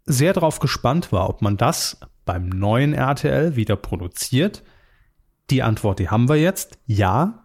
sehr 0.04 0.32
darauf 0.32 0.58
gespannt 0.58 1.12
war, 1.12 1.28
ob 1.28 1.42
man 1.42 1.56
das 1.56 1.98
beim 2.24 2.48
neuen 2.48 2.92
RTL 2.94 3.56
wieder 3.56 3.76
produziert? 3.76 4.62
Die 5.50 5.62
Antwort, 5.62 5.98
die 5.98 6.08
haben 6.08 6.28
wir 6.28 6.36
jetzt. 6.36 6.78
Ja, 6.86 7.44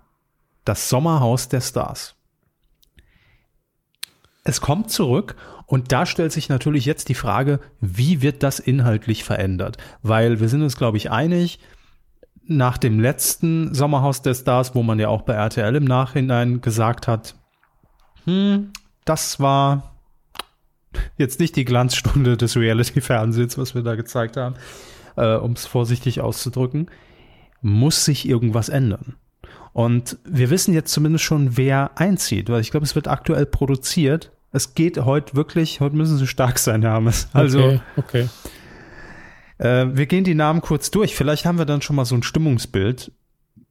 das 0.66 0.90
Sommerhaus 0.90 1.50
der 1.50 1.62
Stars. 1.62 2.16
Es 4.44 4.62
kommt 4.62 4.92
zurück 4.92 5.36
und 5.66 5.92
da 5.92 6.06
stellt 6.06 6.32
sich 6.32 6.48
natürlich 6.48 6.86
jetzt 6.86 7.10
die 7.10 7.16
Frage, 7.16 7.60
wie 7.82 8.22
wird 8.22 8.44
das 8.44 8.60
inhaltlich 8.60 9.24
verändert? 9.24 9.78
Weil 10.02 10.40
wir 10.40 10.48
sind 10.48 10.62
uns, 10.62 10.78
glaube 10.78 10.98
ich, 10.98 11.12
einig, 11.12 11.60
nach 12.48 12.78
dem 12.78 13.00
letzten 13.00 13.74
Sommerhaus 13.74 14.22
der 14.22 14.34
Stars, 14.34 14.76
wo 14.76 14.84
man 14.84 15.00
ja 15.00 15.10
auch 15.10 15.24
bei 15.24 15.34
RTL 15.34 15.76
im 15.76 15.86
Nachhinein 15.86 16.62
gesagt 16.62 17.08
hat, 17.08 17.36
hm, 18.26 18.72
das 19.06 19.40
war 19.40 19.96
jetzt 21.18 21.40
nicht 21.40 21.56
die 21.56 21.66
Glanzstunde 21.66 22.38
des 22.38 22.56
Reality-Fernsehens, 22.56 23.58
was 23.58 23.76
wir 23.76 23.84
da 23.84 23.96
gezeigt 23.96 24.38
haben, 24.38 24.56
äh, 25.16 25.36
um 25.36 25.54
es 25.54 25.66
vorsichtig 25.66 26.22
auszudrücken, 26.22 26.90
muss 27.62 28.06
sich 28.06 28.28
irgendwas 28.28 28.70
ändern. 28.70 29.16
Und 29.74 30.18
wir 30.26 30.50
wissen 30.50 30.74
jetzt 30.74 30.92
zumindest 30.92 31.24
schon, 31.24 31.56
wer 31.56 31.92
einzieht, 32.00 32.50
weil 32.50 32.62
ich 32.62 32.72
glaube, 32.72 32.86
es 32.86 32.96
wird 32.96 33.08
aktuell 33.08 33.46
produziert. 33.46 34.32
Es 34.52 34.74
geht 34.74 34.98
heute 34.98 35.36
wirklich, 35.36 35.82
heute 35.82 35.96
müssen 35.96 36.18
sie 36.18 36.28
stark 36.28 36.58
sein, 36.58 36.82
Hermes. 36.82 37.28
Also, 37.34 37.60
okay. 37.60 37.80
okay. 37.98 38.30
Äh, 39.58 39.88
wir 39.92 40.06
gehen 40.06 40.24
die 40.24 40.36
Namen 40.36 40.62
kurz 40.62 40.92
durch. 40.92 41.16
Vielleicht 41.16 41.46
haben 41.46 41.58
wir 41.58 41.66
dann 41.66 41.82
schon 41.82 41.96
mal 41.96 42.06
so 42.06 42.16
ein 42.16 42.24
Stimmungsbild, 42.24 43.12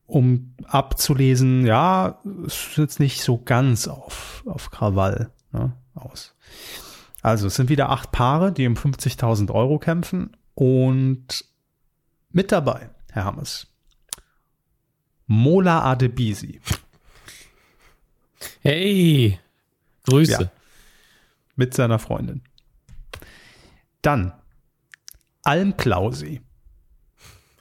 um 0.07 0.55
abzulesen, 0.65 1.67
ja, 1.67 2.21
es 2.47 2.69
ist 2.69 2.79
jetzt 2.79 3.01
nicht 3.01 3.23
so 3.23 3.39
ganz 3.39 3.89
auf, 3.89 4.43
auf 4.47 4.71
Krawall 4.71 5.31
ne, 5.53 5.73
aus. 5.95 6.35
Also 7.23 7.49
es 7.49 7.57
sind 7.57 7.69
wieder 7.69 7.91
acht 7.91 8.13
Paare, 8.13 8.53
die 8.53 8.67
um 8.67 8.75
50.000 8.75 9.51
Euro 9.53 9.79
kämpfen 9.79 10.37
und 10.55 11.45
mit 12.31 12.53
dabei, 12.53 12.91
Herr 13.11 13.25
Hammes, 13.25 13.67
Mola 15.27 15.83
Adebisi. 15.83 16.61
Hey, 18.61 19.41
Grüße. 20.05 20.33
Ja, 20.33 20.51
mit 21.57 21.75
seiner 21.75 21.99
Freundin. 21.99 22.43
Dann 24.03 24.33
Almklausi. 25.47 26.41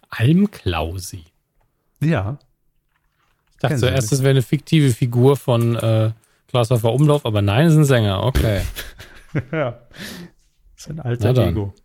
Almklausi? 0.10 1.24
Ja. 2.02 2.39
Ich 3.52 3.58
dachte 3.58 3.78
zuerst, 3.78 4.12
das 4.12 4.21
wäre 4.21 4.32
eine 4.32 4.41
fiktive 4.41 4.89
Figur 4.89 5.38
von 5.38 5.76
äh, 5.76 6.12
Klaus 6.48 6.71
Umlauf, 6.71 7.28
aber 7.28 7.43
nein, 7.43 7.67
es 7.67 7.74
ist 7.74 7.80
ein 7.80 7.86
Sänger, 7.86 8.24
okay. 8.24 8.63
ja. 9.52 9.80
Das 10.74 10.78
ist 10.78 10.89
ein 10.89 11.00
alter 11.00 11.48
Ego. 11.48 11.76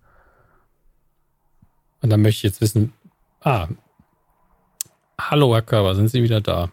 Und 2.01 2.09
dann 2.09 2.23
möchte 2.23 2.39
ich 2.39 2.43
jetzt 2.45 2.63
wissen, 2.63 2.95
ah, 3.43 3.69
hallo 5.21 5.53
Herr 5.53 5.63
Körber, 5.63 5.95
sind 5.95 6.09
Sie 6.09 6.23
wieder 6.23 6.41
da? 6.41 6.73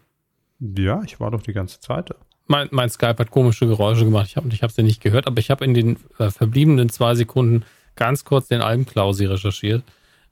Ja, 0.59 1.01
ich 1.03 1.19
war 1.19 1.31
doch 1.31 1.41
die 1.41 1.53
ganze 1.53 1.81
Zeit 1.81 2.11
da. 2.11 2.15
Mein, 2.45 2.69
mein 2.71 2.89
Skype 2.89 3.17
hat 3.17 3.31
komische 3.31 3.67
Geräusche 3.67 4.05
gemacht. 4.05 4.27
Ich 4.27 4.37
habe 4.37 4.47
ich 4.47 4.61
sie 4.61 4.83
nicht 4.83 5.01
gehört, 5.01 5.27
aber 5.27 5.39
ich 5.39 5.51
habe 5.51 5.65
in 5.65 5.73
den 5.73 5.97
äh, 6.17 6.29
verbliebenen 6.29 6.87
zwei 6.87 7.13
Sekunden 7.13 7.65
ganz 7.97 8.23
kurz 8.23 8.47
den 8.47 8.61
Albenklausi 8.61 9.25
recherchiert. 9.25 9.83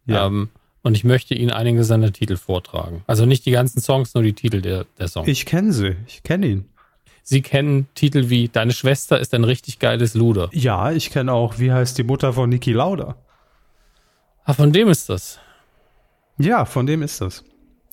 Ja. 0.06 0.28
Ähm, 0.28 0.49
und 0.84 0.95
ich 0.95 1.04
möchte 1.04 1.34
Ihnen 1.34 1.49
einige 1.49 1.84
seiner 1.84 2.13
Titel 2.13 2.38
vortragen. 2.38 3.04
Also 3.08 3.25
nicht 3.25 3.45
die 3.45 3.51
ganzen 3.51 3.82
Songs, 3.82 4.13
nur 4.13 4.23
die 4.23 4.34
Titel 4.34 4.62
der, 4.62 4.86
der 4.99 5.08
Songs. 5.08 5.28
Ich 5.28 5.45
kenne 5.45 5.73
sie. 5.73 5.95
Ich 6.08 6.21
kenne 6.21 6.45
ihn. 6.45 6.65
Sie 7.23 7.41
kennen 7.41 7.88
Titel 7.95 8.30
wie 8.30 8.49
Deine 8.49 8.71
Schwester 8.71 9.19
ist 9.19 9.34
ein 9.34 9.43
richtig 9.43 9.80
geiles 9.80 10.13
Luder. 10.13 10.47
Ja, 10.54 10.91
ich 10.91 11.10
kenne 11.10 11.34
auch, 11.34 11.58
wie 11.58 11.71
heißt 11.71 11.97
die 11.97 12.04
Mutter 12.04 12.34
von 12.34 12.51
Niki 12.51 12.71
Lauda? 12.71 13.15
Ah, 14.43 14.54
von 14.54 14.71
dem 14.71 14.89
ist 14.89 15.10
das. 15.10 15.39
Ja, 16.38 16.65
von 16.65 16.86
dem 16.86 17.01
ist 17.01 17.19
das. 17.19 17.43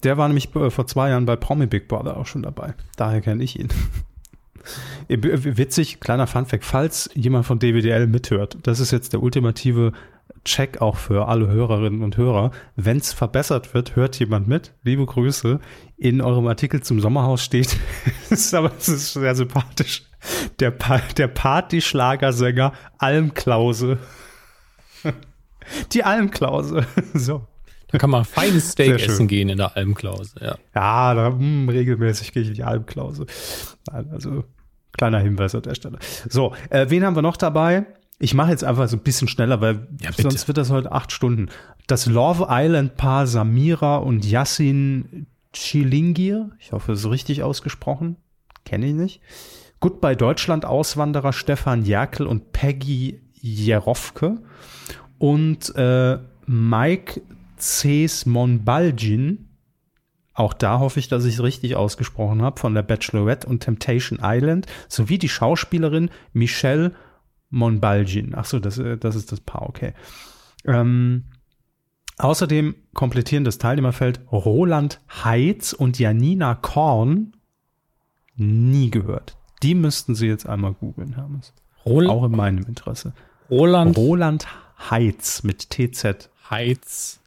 Der 0.03 0.19
war 0.19 0.29
nämlich 0.29 0.55
äh, 0.55 0.69
vor 0.69 0.87
zwei 0.87 1.09
Jahren 1.09 1.25
bei 1.25 1.37
Promi 1.37 1.67
Big 1.67 1.89
Brother 1.89 2.19
auch 2.19 2.27
schon 2.27 2.43
dabei. 2.43 2.75
Daher 2.97 3.23
kenne 3.23 3.43
ich 3.43 3.59
ihn. 3.59 3.69
Witzig, 5.09 6.01
kleiner 6.01 6.27
Funfact, 6.27 6.65
falls 6.65 7.11
jemand 7.15 7.47
von 7.47 7.59
DWDL 7.59 8.07
mithört, 8.07 8.59
das 8.63 8.81
ist 8.81 8.91
jetzt 8.91 9.13
der 9.13 9.23
ultimative 9.23 9.93
Check 10.45 10.81
auch 10.81 10.97
für 10.97 11.29
alle 11.29 11.47
Hörerinnen 11.49 12.03
und 12.03 12.17
Hörer. 12.17 12.51
Wenn 12.75 12.97
es 12.97 13.13
verbessert 13.13 13.75
wird, 13.75 13.95
hört 13.95 14.19
jemand 14.19 14.49
mit. 14.49 14.75
Liebe 14.83 15.07
Grüße. 15.07 15.61
In 15.97 16.21
eurem 16.21 16.47
Artikel 16.49 16.83
zum 16.83 17.01
Sommerhaus 17.01 17.45
steht, 17.45 17.77
ist 18.31 18.53
aber 18.55 18.73
es 18.77 18.89
ist 18.89 19.13
sehr 19.13 19.35
sympathisch, 19.37 20.05
der, 20.59 20.73
pa 20.73 21.01
der 21.17 21.29
Party-Schlagersänger 21.29 22.73
Almklause. 22.99 23.99
Die 25.93 26.03
Almklause. 26.03 26.87
So. 27.15 27.47
Da 27.93 27.99
kann 27.99 28.11
man 28.11 28.25
feines 28.25 28.73
Steak 28.73 29.01
essen 29.01 29.29
gehen 29.29 29.51
in 29.51 29.59
der 29.59 29.77
Almklause, 29.77 30.35
ja. 30.41 30.57
Ja, 30.75 31.15
da, 31.15 31.31
mh, 31.31 31.39
hm, 31.39 31.69
regelmäßig 31.69 32.33
gehe 32.33 32.43
ich 32.43 32.49
in 32.49 32.55
die 32.55 32.65
Almklause. 32.65 33.27
Also, 33.91 34.45
kleiner 34.93 35.21
Hinweis 35.21 35.55
an 35.55 35.63
der 35.63 35.75
Stelle. 35.75 35.99
So, 36.29 36.55
äh, 36.71 36.87
wen 36.89 37.05
haben 37.05 37.15
wir 37.15 37.23
noch 37.23 37.37
dabei? 37.37 37.87
Ich 38.19 38.35
mache 38.35 38.51
jetzt 38.51 38.65
einfach 38.65 38.89
so 38.89 38.97
ein 38.97 39.03
bisschen 39.03 39.29
schneller, 39.29 39.61
weil 39.61 39.89
Ja, 40.01 40.11
sonst 40.13 40.49
wird 40.49 40.57
das 40.57 40.71
heute 40.71 40.91
acht 40.93 41.13
Stunden. 41.13 41.51
Das 41.87 42.07
Love 42.07 42.47
Island 42.49 42.97
Paar 42.97 43.27
Samira 43.27 43.97
und 43.97 44.25
Yassin 44.25 45.27
Chilingir, 45.53 46.51
ich 46.59 46.73
hoffe, 46.73 46.93
es 46.93 47.01
ist 47.01 47.11
richtig 47.11 47.43
ausgesprochen, 47.43 48.17
kenne 48.65 48.87
ich 48.87 48.95
nicht. 48.95 49.21
Goodbye 49.81 50.17
Deutschland 50.17 50.65
Auswanderer 50.65 51.33
Stefan 51.33 51.85
Jerkel 51.85 52.27
und 52.27 52.53
Peggy 52.53 53.21
Jerofke 53.35 54.39
und 55.19 55.75
äh, 55.75 56.19
Mike 56.47 57.21
Ces 57.63 58.27
Monbalgin, 58.27 59.49
auch 60.35 60.53
da 60.53 60.81
hoffe 60.81 60.99
ich, 60.99 61.07
dass 61.07 61.25
ich 61.25 61.35
es 61.35 61.43
richtig 61.43 61.77
ausgesprochen 61.77 62.43
habe, 62.43 62.59
von 62.59 62.75
der 62.75 62.83
Bachelorette 62.83 63.47
und 63.47 63.61
Temptation 63.61 64.19
Island, 64.21 64.67
sowie 64.89 65.17
die 65.17 65.29
Schauspielerin 65.29 66.11
Michelle 66.33 66.93
Monbalgin. 67.51 68.35
Ach 68.35 68.47
so, 68.47 68.59
das, 68.59 68.79
äh, 68.79 68.99
das 68.99 69.15
ist 69.15 69.31
das 69.31 69.41
Paar, 69.41 69.69
okay. 69.69 69.93
Ähm, 70.65 71.25
außerdem 72.19 72.75
komplettieren 72.95 73.45
das 73.45 73.59
Teilnehmerfeld 73.59 74.21
Roland 74.33 75.01
Heitz 75.25 75.73
und 75.73 76.01
Janina 76.01 76.57
Korn. 76.57 77.37
Nie 78.35 78.91
gehört. 78.91 79.37
Die 79.63 79.77
müssten 79.77 80.17
Sie 80.17 80.27
jetzt 80.27 80.49
einmal 80.49 80.73
googeln, 80.73 81.15
Hermes. 81.15 81.53
Rol 81.85 82.09
Auch 82.09 82.25
in 82.25 82.33
meinem 82.33 82.65
Interesse. 82.65 83.13
Roland 83.49 83.97
Roland 83.97 84.47
Heitz 84.91 85.45
mit 85.45 85.71
TZ. 85.71 86.29
Heiz. 86.51 87.22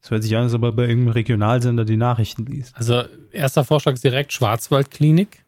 Das 0.00 0.10
hört 0.10 0.22
sich 0.22 0.36
an, 0.36 0.44
als 0.44 0.54
ob 0.54 0.62
er 0.62 0.72
bei 0.72 0.82
irgendeinem 0.86 1.12
Regionalsender 1.12 1.84
die 1.84 1.96
Nachrichten 1.96 2.46
liest. 2.46 2.76
Also 2.76 3.02
erster 3.32 3.64
Vorschlag 3.64 3.94
ist 3.94 4.04
direkt 4.04 4.32
Schwarzwaldklinik. 4.32 5.44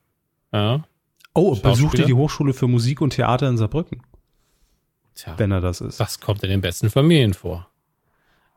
Ja. 0.53 0.85
Oh, 1.35 1.55
besuchte 1.55 2.05
die 2.05 2.15
Hochschule 2.15 2.53
für 2.53 2.67
Musik 2.67 3.01
und 3.01 3.11
Theater 3.11 3.49
in 3.49 3.57
Saarbrücken, 3.57 4.03
Tja, 5.15 5.35
wenn 5.37 5.53
er 5.53 5.61
das 5.61 5.81
ist. 5.81 6.01
das 6.01 6.19
kommt 6.19 6.43
in 6.43 6.51
den 6.51 6.61
besten 6.61 6.91
Familien 6.91 7.35
vor. 7.35 7.69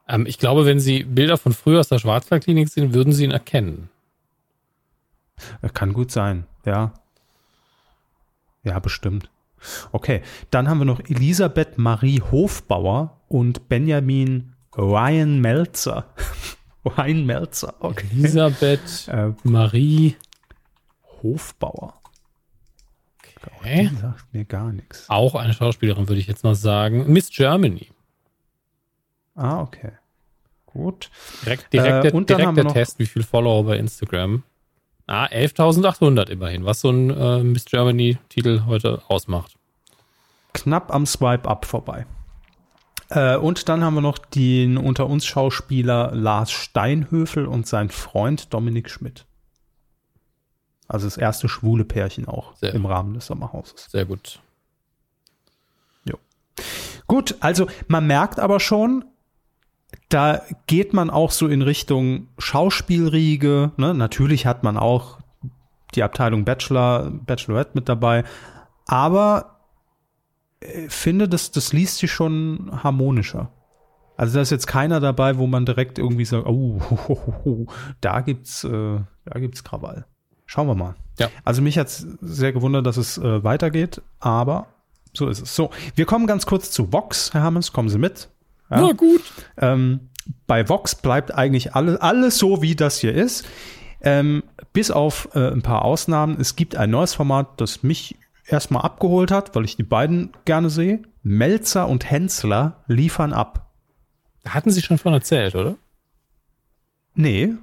Ähm, 0.08 0.26
ich 0.26 0.40
glaube, 0.40 0.66
wenn 0.66 0.80
Sie 0.80 1.04
Bilder 1.04 1.38
von 1.38 1.54
früher 1.54 1.80
aus 1.80 1.90
der 1.90 2.00
Schwarzwaldklinik 2.00 2.68
sehen, 2.70 2.94
würden 2.96 3.14
Sie 3.14 3.26
ihn 3.26 3.32
erkennen. 3.32 3.90
Kann 5.74 5.94
gut 5.94 6.12
sein, 6.12 6.46
ja. 6.66 6.94
Ja, 8.64 8.80
bestimmt. 8.80 9.30
Okay, 9.92 10.22
dann 10.50 10.68
haben 10.68 10.80
wir 10.80 10.86
noch 10.86 11.00
Elisabeth 11.02 11.78
Marie 11.78 12.22
Hofbauer 12.22 13.20
und 13.28 13.70
Benjamin 13.70 14.53
Ryan 14.78 15.40
Melzer. 15.40 16.06
Ryan 16.86 17.26
Melzer, 17.26 17.74
okay. 17.80 18.08
Elisabeth 18.12 19.08
Äh, 19.08 19.32
Marie. 19.44 20.16
Hofbauer. 21.22 21.94
Okay. 23.60 23.90
Die 23.92 23.96
sagt 23.98 24.34
mir 24.34 24.44
gar 24.46 24.72
nichts. 24.74 25.10
Auch 25.10 25.36
eine 25.36 25.54
Schauspielerin, 25.54 26.10
würde 26.10 26.20
ich 26.20 26.28
jetzt 26.28 26.44
mal 26.44 26.56
sagen. 26.56 27.12
Miss 27.12 27.30
Germany. 27.30 27.90
Ah, 29.36 29.62
okay. 29.62 29.94
Gut. 30.66 31.10
Direkt, 31.46 31.72
direkt, 31.72 31.94
Äh, 31.96 32.02
der, 32.02 32.14
und 32.14 32.30
dann 32.30 32.38
direkt 32.40 32.58
der 32.58 32.68
Test, 32.68 33.00
wie 33.00 33.06
viel 33.06 33.24
Follower 33.24 33.64
bei 33.64 33.78
Instagram. 33.78 34.44
Ah, 35.08 35.26
11.800 35.26 36.30
immerhin, 36.30 36.66
was 36.66 36.82
so 36.82 36.90
ein 36.90 37.10
äh, 37.10 37.44
Miss 37.44 37.66
Germany-Titel 37.66 38.64
heute 38.66 39.02
ausmacht. 39.08 39.56
Knapp 40.54 40.94
am 40.94 41.06
Swipe-Up 41.06 41.66
vorbei. 41.66 42.06
Äh, 43.14 43.38
und 43.38 43.70
dann 43.70 43.84
haben 43.84 43.96
wir 43.96 44.02
noch 44.02 44.18
den 44.18 44.78
unter 44.78 45.08
uns 45.08 45.26
Schauspieler 45.26 46.12
Lars 46.14 46.52
Steinhöfel 46.52 47.46
und 47.46 47.68
sein 47.68 47.90
Freund 47.90 48.54
Dominik 48.54 48.90
Schmidt. 48.90 49.26
Also 50.88 51.08
das 51.08 51.18
erste 51.18 51.48
schwule 51.48 51.86
Pärchen 51.86 52.28
auch 52.28 52.56
Sehr. 52.56 52.74
im 52.74 52.86
Rahmen 52.86 53.14
des 53.14 53.26
Sommerhauses. 53.26 53.88
Sehr 53.90 54.06
gut. 54.06 54.40
Gut, 57.08 57.36
also 57.42 57.68
man 57.88 58.08
merkt 58.08 58.40
aber 58.40 58.60
schon, 58.60 59.06
da 60.10 60.42
geht 60.68 60.94
man 60.94 61.10
auch 61.10 61.32
so 61.32 61.48
in 61.48 61.62
Richtung 61.62 62.28
Schauspielriege. 62.38 63.72
Ne? 63.78 63.94
Natürlich 63.94 64.46
hat 64.46 64.64
man 64.64 64.78
auch 64.78 65.20
die 65.96 66.04
Abteilung 66.04 66.46
Bachelor, 66.46 67.12
Bachelorette 67.12 67.72
mit 67.76 67.90
dabei, 67.90 68.24
aber 68.88 69.53
finde, 70.88 71.28
das, 71.28 71.52
das 71.52 71.74
liest 71.74 71.98
sich 71.98 72.12
schon 72.12 72.72
harmonischer. 72.84 73.52
Also 74.16 74.36
da 74.36 74.42
ist 74.42 74.52
jetzt 74.52 74.68
keiner 74.68 75.00
dabei, 75.00 75.38
wo 75.38 75.48
man 75.48 75.66
direkt 75.66 75.98
irgendwie 75.98 76.26
sagt, 76.26 76.46
oh, 76.46 76.80
ho, 76.90 77.00
ho, 77.08 77.34
ho, 77.46 77.68
da 78.02 78.22
gibt's, 78.22 78.64
äh, 78.64 79.00
da 79.26 79.40
gibt's 79.40 79.64
Krawall. 79.64 80.06
Schauen 80.46 80.68
wir 80.68 80.76
mal. 80.76 80.96
Ja. 81.20 81.30
Also 81.44 81.62
mich 81.62 81.78
hat's 81.78 82.06
sehr 82.22 82.54
gewundert, 82.54 82.86
dass 82.86 82.98
es 82.98 83.18
äh, 83.18 83.44
weitergeht, 83.44 84.02
aber 84.20 84.68
so 85.14 85.28
ist 85.30 85.42
es. 85.42 85.56
So, 85.56 85.70
wir 85.96 86.06
kommen 86.06 86.28
ganz 86.28 86.46
kurz 86.46 86.72
zu 86.72 86.92
Vox, 86.92 87.34
Herr 87.34 87.44
Hammes, 87.44 87.72
kommen 87.72 87.90
Sie 87.90 87.98
mit. 87.98 88.30
Ja. 88.70 88.82
Na 88.82 88.92
gut. 88.94 89.22
Ähm, 89.58 90.10
bei 90.48 90.68
Vox 90.68 90.96
bleibt 90.96 91.34
eigentlich 91.34 91.76
alle, 91.76 92.02
alles 92.02 92.38
so, 92.38 92.62
wie 92.62 92.76
das 92.76 93.00
hier 93.00 93.14
ist. 93.14 93.46
Ähm, 94.02 94.44
bis 94.74 94.92
auf 94.92 95.30
äh, 95.34 95.52
ein 95.52 95.62
paar 95.62 95.86
Ausnahmen. 95.86 96.38
Es 96.40 96.56
gibt 96.56 96.76
ein 96.76 96.90
neues 96.90 97.14
Format, 97.14 97.62
das 97.62 97.84
mich 97.84 98.18
erstmal 98.46 98.84
abgeholt 98.84 99.32
hat, 99.32 99.56
weil 99.56 99.66
ich 99.66 99.76
die 99.76 99.84
beiden 99.84 100.32
gerne 100.46 100.70
sehe. 100.70 101.02
Melzer 101.22 101.88
und 101.88 102.10
Hensler 102.10 102.84
liefern 102.88 103.34
ab. 103.34 103.72
Da 104.44 104.54
hatten 104.54 104.72
Sie 104.72 104.82
schon 104.82 104.98
von 104.98 105.14
erzählt, 105.14 105.56
oder? 105.56 105.76
Nee, 107.16 107.54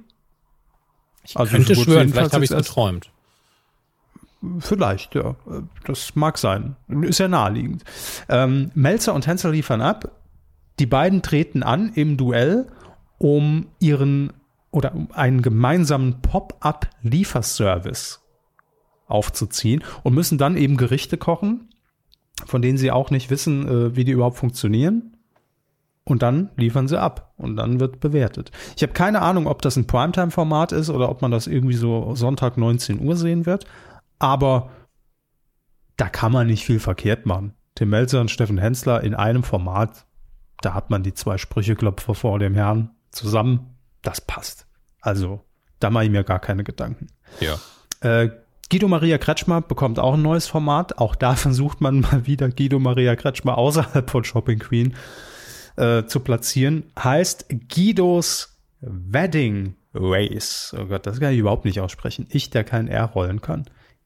Ich 1.23 1.37
Also 1.37 1.51
könnte 1.51 1.75
so 1.75 1.83
schwören, 1.83 2.09
vielleicht 2.09 2.33
habe 2.33 2.43
ich 2.43 2.51
es 2.51 2.57
geträumt. 2.57 3.11
Vielleicht, 4.59 5.13
ja. 5.13 5.35
Das 5.85 6.15
mag 6.15 6.39
sein. 6.39 6.75
Ist 6.87 7.19
ja 7.19 7.27
naheliegend. 7.27 7.83
Ähm, 8.27 8.71
Melzer 8.73 9.13
und 9.13 9.27
Hensler 9.27 9.51
liefern 9.51 9.81
ab. 9.81 10.09
Die 10.79 10.87
beiden 10.87 11.21
treten 11.21 11.61
an 11.61 11.91
im 11.93 12.17
Duell, 12.17 12.71
um 13.19 13.67
ihren 13.77 14.33
oder 14.71 14.95
um 14.95 15.11
einen 15.11 15.43
gemeinsamen 15.43 16.21
Pop-up-Lieferservice 16.23 18.21
aufzuziehen 19.11 19.83
und 20.03 20.13
müssen 20.13 20.37
dann 20.37 20.57
eben 20.57 20.77
Gerichte 20.77 21.17
kochen, 21.17 21.69
von 22.45 22.61
denen 22.61 22.77
sie 22.77 22.91
auch 22.91 23.11
nicht 23.11 23.29
wissen, 23.29 23.67
äh, 23.67 23.95
wie 23.95 24.05
die 24.05 24.11
überhaupt 24.11 24.37
funktionieren. 24.37 25.17
Und 26.03 26.23
dann 26.23 26.49
liefern 26.55 26.87
sie 26.87 26.99
ab 26.99 27.33
und 27.37 27.55
dann 27.57 27.79
wird 27.79 27.99
bewertet. 27.99 28.51
Ich 28.75 28.81
habe 28.81 28.93
keine 28.93 29.21
Ahnung, 29.21 29.45
ob 29.45 29.61
das 29.61 29.75
ein 29.75 29.85
Primetime-Format 29.85 30.71
ist 30.71 30.89
oder 30.89 31.09
ob 31.09 31.21
man 31.21 31.29
das 31.29 31.45
irgendwie 31.45 31.75
so 31.75 32.15
Sonntag 32.15 32.57
19 32.57 32.99
Uhr 32.99 33.15
sehen 33.15 33.45
wird. 33.45 33.65
Aber 34.17 34.71
da 35.97 36.09
kann 36.09 36.31
man 36.31 36.47
nicht 36.47 36.65
viel 36.65 36.79
verkehrt 36.79 37.27
machen. 37.27 37.53
Tim 37.75 37.89
Melzer 37.89 38.19
und 38.19 38.31
Steffen 38.31 38.57
Hensler 38.57 39.03
in 39.03 39.13
einem 39.13 39.43
Format, 39.43 40.05
da 40.61 40.73
hat 40.73 40.89
man 40.89 41.03
die 41.03 41.13
zwei 41.13 41.37
Sprücheklopfer 41.37 42.15
vor 42.15 42.39
dem 42.39 42.55
Herrn 42.55 42.89
zusammen. 43.11 43.75
Das 44.01 44.21
passt. 44.21 44.65
Also, 45.01 45.45
da 45.79 45.89
mache 45.89 46.05
ich 46.05 46.09
mir 46.09 46.23
gar 46.23 46.39
keine 46.39 46.63
Gedanken. 46.63 47.07
Ja. 47.39 47.59
Äh, 48.01 48.29
Guido 48.71 48.87
Maria 48.87 49.17
Kretschmer 49.17 49.59
bekommt 49.59 49.99
auch 49.99 50.13
ein 50.13 50.21
neues 50.21 50.47
Format. 50.47 50.97
Auch 50.97 51.15
da 51.15 51.35
versucht 51.35 51.81
man 51.81 51.99
mal 51.99 52.25
wieder 52.25 52.47
Guido 52.49 52.79
Maria 52.79 53.17
Kretschmer 53.17 53.57
außerhalb 53.57 54.09
von 54.09 54.23
Shopping 54.23 54.59
Queen 54.59 54.95
äh, 55.75 56.05
zu 56.05 56.21
platzieren. 56.21 56.83
Heißt 56.97 57.47
Guidos 57.67 58.57
Wedding 58.79 59.75
Race. 59.93 60.73
Oh 60.79 60.85
Gott, 60.85 61.05
das 61.05 61.19
kann 61.19 61.33
ich 61.33 61.39
überhaupt 61.39 61.65
nicht 61.65 61.81
aussprechen. 61.81 62.27
Ich, 62.29 62.49
der 62.49 62.63
kein 62.63 62.87
R 62.87 63.07
rollen 63.07 63.41
kann. 63.41 63.65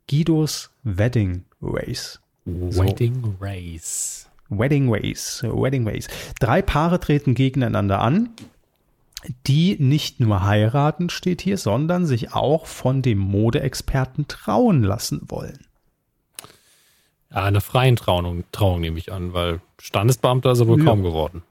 Guidos 0.09 0.71
Wedding 0.81 1.45
Race. 1.61 2.19
Wedding 2.45 3.35
Race. 3.39 4.27
Wedding 4.49 4.91
Race, 4.91 5.43
Wedding 5.43 5.87
Race. 5.87 6.07
Drei 6.39 6.61
Paare 6.61 6.99
treten 6.99 7.33
gegeneinander 7.33 7.99
an, 7.99 8.29
die 9.47 9.77
nicht 9.79 10.19
nur 10.19 10.43
heiraten, 10.45 11.09
steht 11.09 11.41
hier, 11.41 11.57
sondern 11.57 12.05
sich 12.05 12.33
auch 12.33 12.65
von 12.65 13.01
dem 13.01 13.17
Modeexperten 13.19 14.27
trauen 14.27 14.83
lassen 14.83 15.21
wollen. 15.27 15.65
Ja, 17.31 17.43
eine 17.43 17.61
freien 17.61 17.95
Trauung, 17.95 18.43
Trauung 18.51 18.81
nehme 18.81 18.97
ich 18.97 19.11
an, 19.11 19.33
weil 19.33 19.61
Standesbeamter 19.79 20.51
ist 20.51 20.59
er 20.59 20.67
wohl 20.67 20.79
Ja. 20.79 20.85
kaum 20.85 21.03
geworden. 21.03 21.43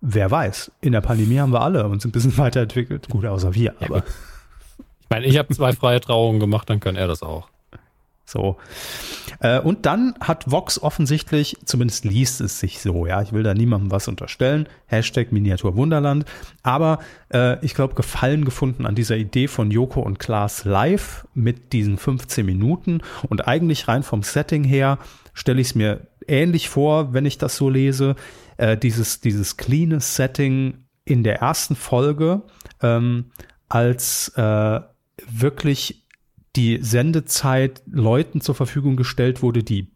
Wer 0.00 0.30
weiß, 0.30 0.70
in 0.80 0.92
der 0.92 1.00
Pandemie 1.00 1.38
haben 1.38 1.52
wir 1.52 1.60
alle 1.62 1.86
uns 1.88 2.04
ein 2.04 2.12
bisschen 2.12 2.36
weiterentwickelt. 2.38 3.08
Gut, 3.08 3.24
außer 3.24 3.54
wir, 3.54 3.74
aber 3.80 4.00
gut. 4.02 4.10
Ich 5.00 5.10
meine, 5.10 5.26
ich 5.26 5.38
habe 5.38 5.54
zwei 5.54 5.72
freie 5.72 6.00
Trauungen 6.00 6.40
gemacht, 6.40 6.68
dann 6.68 6.80
kann 6.80 6.96
er 6.96 7.06
das 7.06 7.22
auch. 7.22 7.48
So. 8.24 8.56
Äh, 9.40 9.60
und 9.60 9.86
dann 9.86 10.14
hat 10.20 10.50
Vox 10.50 10.82
offensichtlich, 10.82 11.56
zumindest 11.64 12.04
liest 12.04 12.40
es 12.40 12.58
sich 12.58 12.80
so, 12.80 13.06
ja, 13.06 13.22
ich 13.22 13.32
will 13.32 13.42
da 13.42 13.54
niemandem 13.54 13.90
was 13.90 14.08
unterstellen, 14.08 14.68
Hashtag 14.86 15.32
Miniatur 15.32 15.76
Wunderland, 15.76 16.24
aber 16.62 17.00
äh, 17.32 17.64
ich 17.64 17.74
glaube, 17.74 17.94
Gefallen 17.94 18.44
gefunden 18.44 18.86
an 18.86 18.94
dieser 18.94 19.16
Idee 19.16 19.48
von 19.48 19.70
Joko 19.70 20.00
und 20.00 20.18
Klaas 20.18 20.64
live 20.64 21.26
mit 21.34 21.72
diesen 21.72 21.98
15 21.98 22.44
Minuten 22.44 23.00
und 23.28 23.46
eigentlich 23.46 23.88
rein 23.88 24.02
vom 24.02 24.22
Setting 24.22 24.64
her 24.64 24.98
stelle 25.34 25.60
ich 25.60 25.68
es 25.68 25.74
mir 25.74 26.06
ähnlich 26.26 26.68
vor, 26.68 27.12
wenn 27.12 27.26
ich 27.26 27.38
das 27.38 27.56
so 27.56 27.68
lese, 27.68 28.16
äh, 28.56 28.76
dieses, 28.76 29.20
dieses 29.20 29.56
cleane 29.56 30.00
Setting 30.00 30.84
in 31.04 31.22
der 31.22 31.40
ersten 31.40 31.76
Folge, 31.76 32.42
ähm, 32.80 33.26
als 33.68 34.28
äh, 34.36 34.80
wirklich 35.28 36.03
die 36.56 36.78
Sendezeit 36.82 37.82
Leuten 37.90 38.40
zur 38.40 38.54
Verfügung 38.54 38.96
gestellt 38.96 39.42
wurde, 39.42 39.62
die 39.62 39.90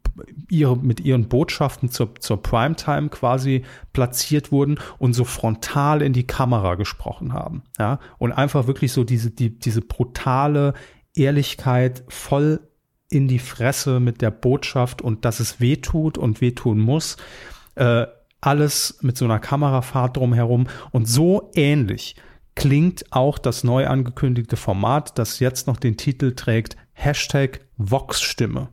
ihre, 0.51 0.77
mit 0.77 1.01
ihren 1.01 1.29
Botschaften 1.29 1.91
zur, 1.91 2.15
zur 2.17 2.43
Primetime 2.43 3.09
quasi 3.09 3.63
platziert 3.93 4.51
wurden 4.51 4.79
und 4.99 5.13
so 5.13 5.25
frontal 5.25 6.03
in 6.03 6.13
die 6.13 6.27
Kamera 6.27 6.75
gesprochen 6.75 7.33
haben. 7.33 7.63
Ja, 7.79 8.01
und 8.19 8.33
einfach 8.33 8.67
wirklich 8.67 8.93
so 8.93 9.05
diese, 9.05 9.31
die, 9.31 9.59
diese 9.59 9.81
brutale 9.81 10.75
Ehrlichkeit 11.15 12.05
voll 12.09 12.61
in 13.11 13.29
die 13.29 13.39
Fresse 13.39 14.01
mit 14.01 14.21
der 14.21 14.31
Botschaft 14.31 15.01
und 15.01 15.25
dass 15.25 15.41
es 15.41 15.61
wehtut 15.61 16.19
und 16.19 16.41
wehtun 16.41 16.79
muss. 16.79 17.17
Äh, 17.75 18.07
alles 18.41 18.99
mit 19.03 19.17
so 19.17 19.25
einer 19.25 19.41
Kamerafahrt 19.41 20.17
drumherum 20.17 20.69
und 20.93 21.09
so 21.09 21.51
ähnlich 21.55 22.17
klingt 22.59 23.05
auch 23.13 23.39
das 23.39 23.63
neu 23.65 23.87
angekündigte 23.87 24.57
Format, 24.57 25.19
das 25.19 25.39
jetzt 25.39 25.67
noch 25.67 25.77
den 25.77 25.97
Titel 25.97 26.35
trägt, 26.35 26.77
Hashtag 26.93 27.61
Vox-Stimme. 27.77 28.69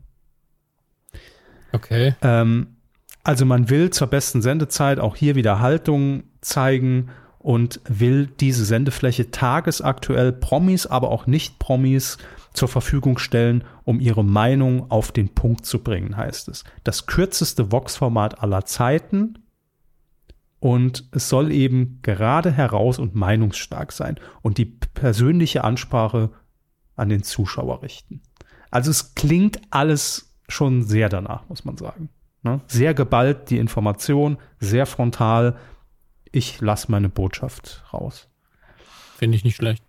Okay. 1.72 2.16
Ähm, 2.22 2.78
also 3.24 3.46
man 3.46 3.70
will 3.70 3.92
zur 3.92 4.08
besten 4.08 4.42
Sendezeit 4.42 5.00
auch 5.00 5.16
hier 5.16 5.36
wieder 5.36 5.60
Haltung 5.60 6.24
zeigen 6.42 7.10
und 7.38 7.80
will 7.88 8.28
diese 8.40 8.66
Sendefläche 8.66 9.30
tagesaktuell 9.30 10.32
Promis, 10.32 10.88
aber 10.88 11.12
auch 11.12 11.28
Nicht-Promis 11.28 12.18
zur 12.54 12.68
Verfügung 12.68 13.20
stellen, 13.20 13.64
um 13.84 14.00
ihre 14.00 14.24
Meinung 14.24 14.90
auf 14.90 15.12
den 15.12 15.30
Punkt 15.30 15.66
zu 15.66 15.84
bringen, 15.84 16.18
heißt 16.18 16.48
es. 16.48 16.64
Das 16.84 17.06
kürzeste 17.06 17.72
Vox-Format 17.72 18.42
aller 18.42 18.66
Zeiten 18.66 19.45
und 20.60 21.08
es 21.12 21.30
soll 21.30 21.52
eben 21.52 22.00
gerade 22.02 22.52
heraus 22.52 23.00
und 23.00 23.16
meinungsstark 23.16 23.92
sein 23.92 24.20
und 24.42 24.58
die 24.58 24.66
persönliche 24.66 25.64
Ansprache 25.64 26.32
an 26.96 27.10
den 27.10 27.24
Zuschauer 27.24 27.84
richten. 27.84 28.22
Also 28.72 28.92
es 28.92 29.16
klingt 29.16 29.62
alles 29.70 30.36
schon 30.48 30.84
sehr 30.84 31.10
danach, 31.10 31.48
muss 31.50 31.66
man 31.66 31.78
sagen. 31.78 32.10
Ne? 32.44 32.62
Sehr 32.68 32.94
geballt 32.94 33.50
die 33.50 33.58
Information, 33.58 34.38
sehr 34.60 34.86
frontal. 34.86 35.58
Ich 36.32 36.62
lasse 36.62 36.92
meine 36.92 37.10
Botschaft 37.10 37.84
raus. 37.94 38.30
Finde 39.18 39.38
ich 39.38 39.44
nicht 39.44 39.56
schlecht. 39.56 39.84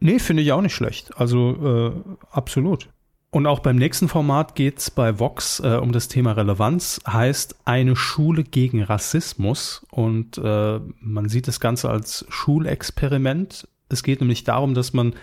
Nee, 0.00 0.18
finde 0.18 0.42
ich 0.42 0.52
auch 0.52 0.62
nicht 0.62 0.74
schlecht. 0.74 1.16
Also 1.18 1.94
äh, 1.96 2.14
absolut. 2.30 2.88
Und 3.32 3.46
auch 3.46 3.60
beim 3.60 3.76
nächsten 3.76 4.08
Format 4.08 4.56
geht 4.56 4.78
es 4.78 4.90
bei 4.90 5.20
Vox 5.20 5.60
äh, 5.60 5.78
um 5.80 5.92
das 5.92 6.08
Thema 6.08 6.32
Relevanz, 6.32 7.00
heißt 7.06 7.60
eine 7.64 7.94
Schule 7.94 8.42
gegen 8.42 8.82
Rassismus. 8.82 9.86
Und 9.90 10.36
äh, 10.38 10.80
man 11.00 11.28
sieht 11.28 11.46
das 11.46 11.60
Ganze 11.60 11.90
als 11.90 12.26
Schulexperiment. 12.28 13.68
Es 13.88 14.02
geht 14.02 14.20
nämlich 14.20 14.42
darum, 14.42 14.74
dass 14.74 14.92
man 14.92 15.14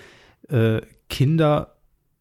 äh, 0.47 0.81
Kinder 1.09 1.75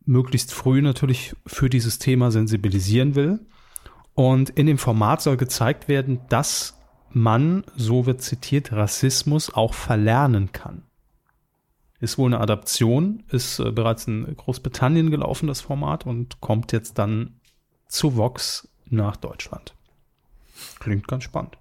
möglichst 0.05 0.53
früh 0.53 0.83
natürlich 0.83 1.35
für 1.47 1.71
dieses 1.71 2.01
Thema 2.01 2.33
sensibilisieren 2.33 3.15
will. 3.15 3.41
Und 4.15 4.51
in 4.51 4.67
dem 4.67 4.79
Format 4.79 5.21
soll 5.23 5.37
gezeigt 5.37 5.89
werden, 5.89 6.21
dass 6.29 6.81
man, 7.11 7.65
so 7.77 8.07
wird 8.07 8.23
zitiert, 8.23 8.73
Rassismus 8.73 9.55
auch 9.55 9.75
verlernen 9.75 10.51
kann. 10.51 10.83
Ist 12.01 12.19
wohl 12.19 12.33
eine 12.33 12.41
Adaption, 12.41 13.25
ist 13.31 13.59
äh, 13.59 13.71
bereits 13.71 14.07
in 14.07 14.37
Großbritannien 14.37 15.11
gelaufen, 15.11 15.47
das 15.47 15.61
Format, 15.61 16.07
und 16.07 16.41
kommt 16.41 16.73
jetzt 16.73 16.99
dann 16.99 17.41
zu 17.89 18.17
Vox 18.17 18.69
nach 18.87 19.17
Deutschland. 19.17 19.75
Klingt 20.79 21.09
ganz 21.09 21.25
spannend. 21.25 21.57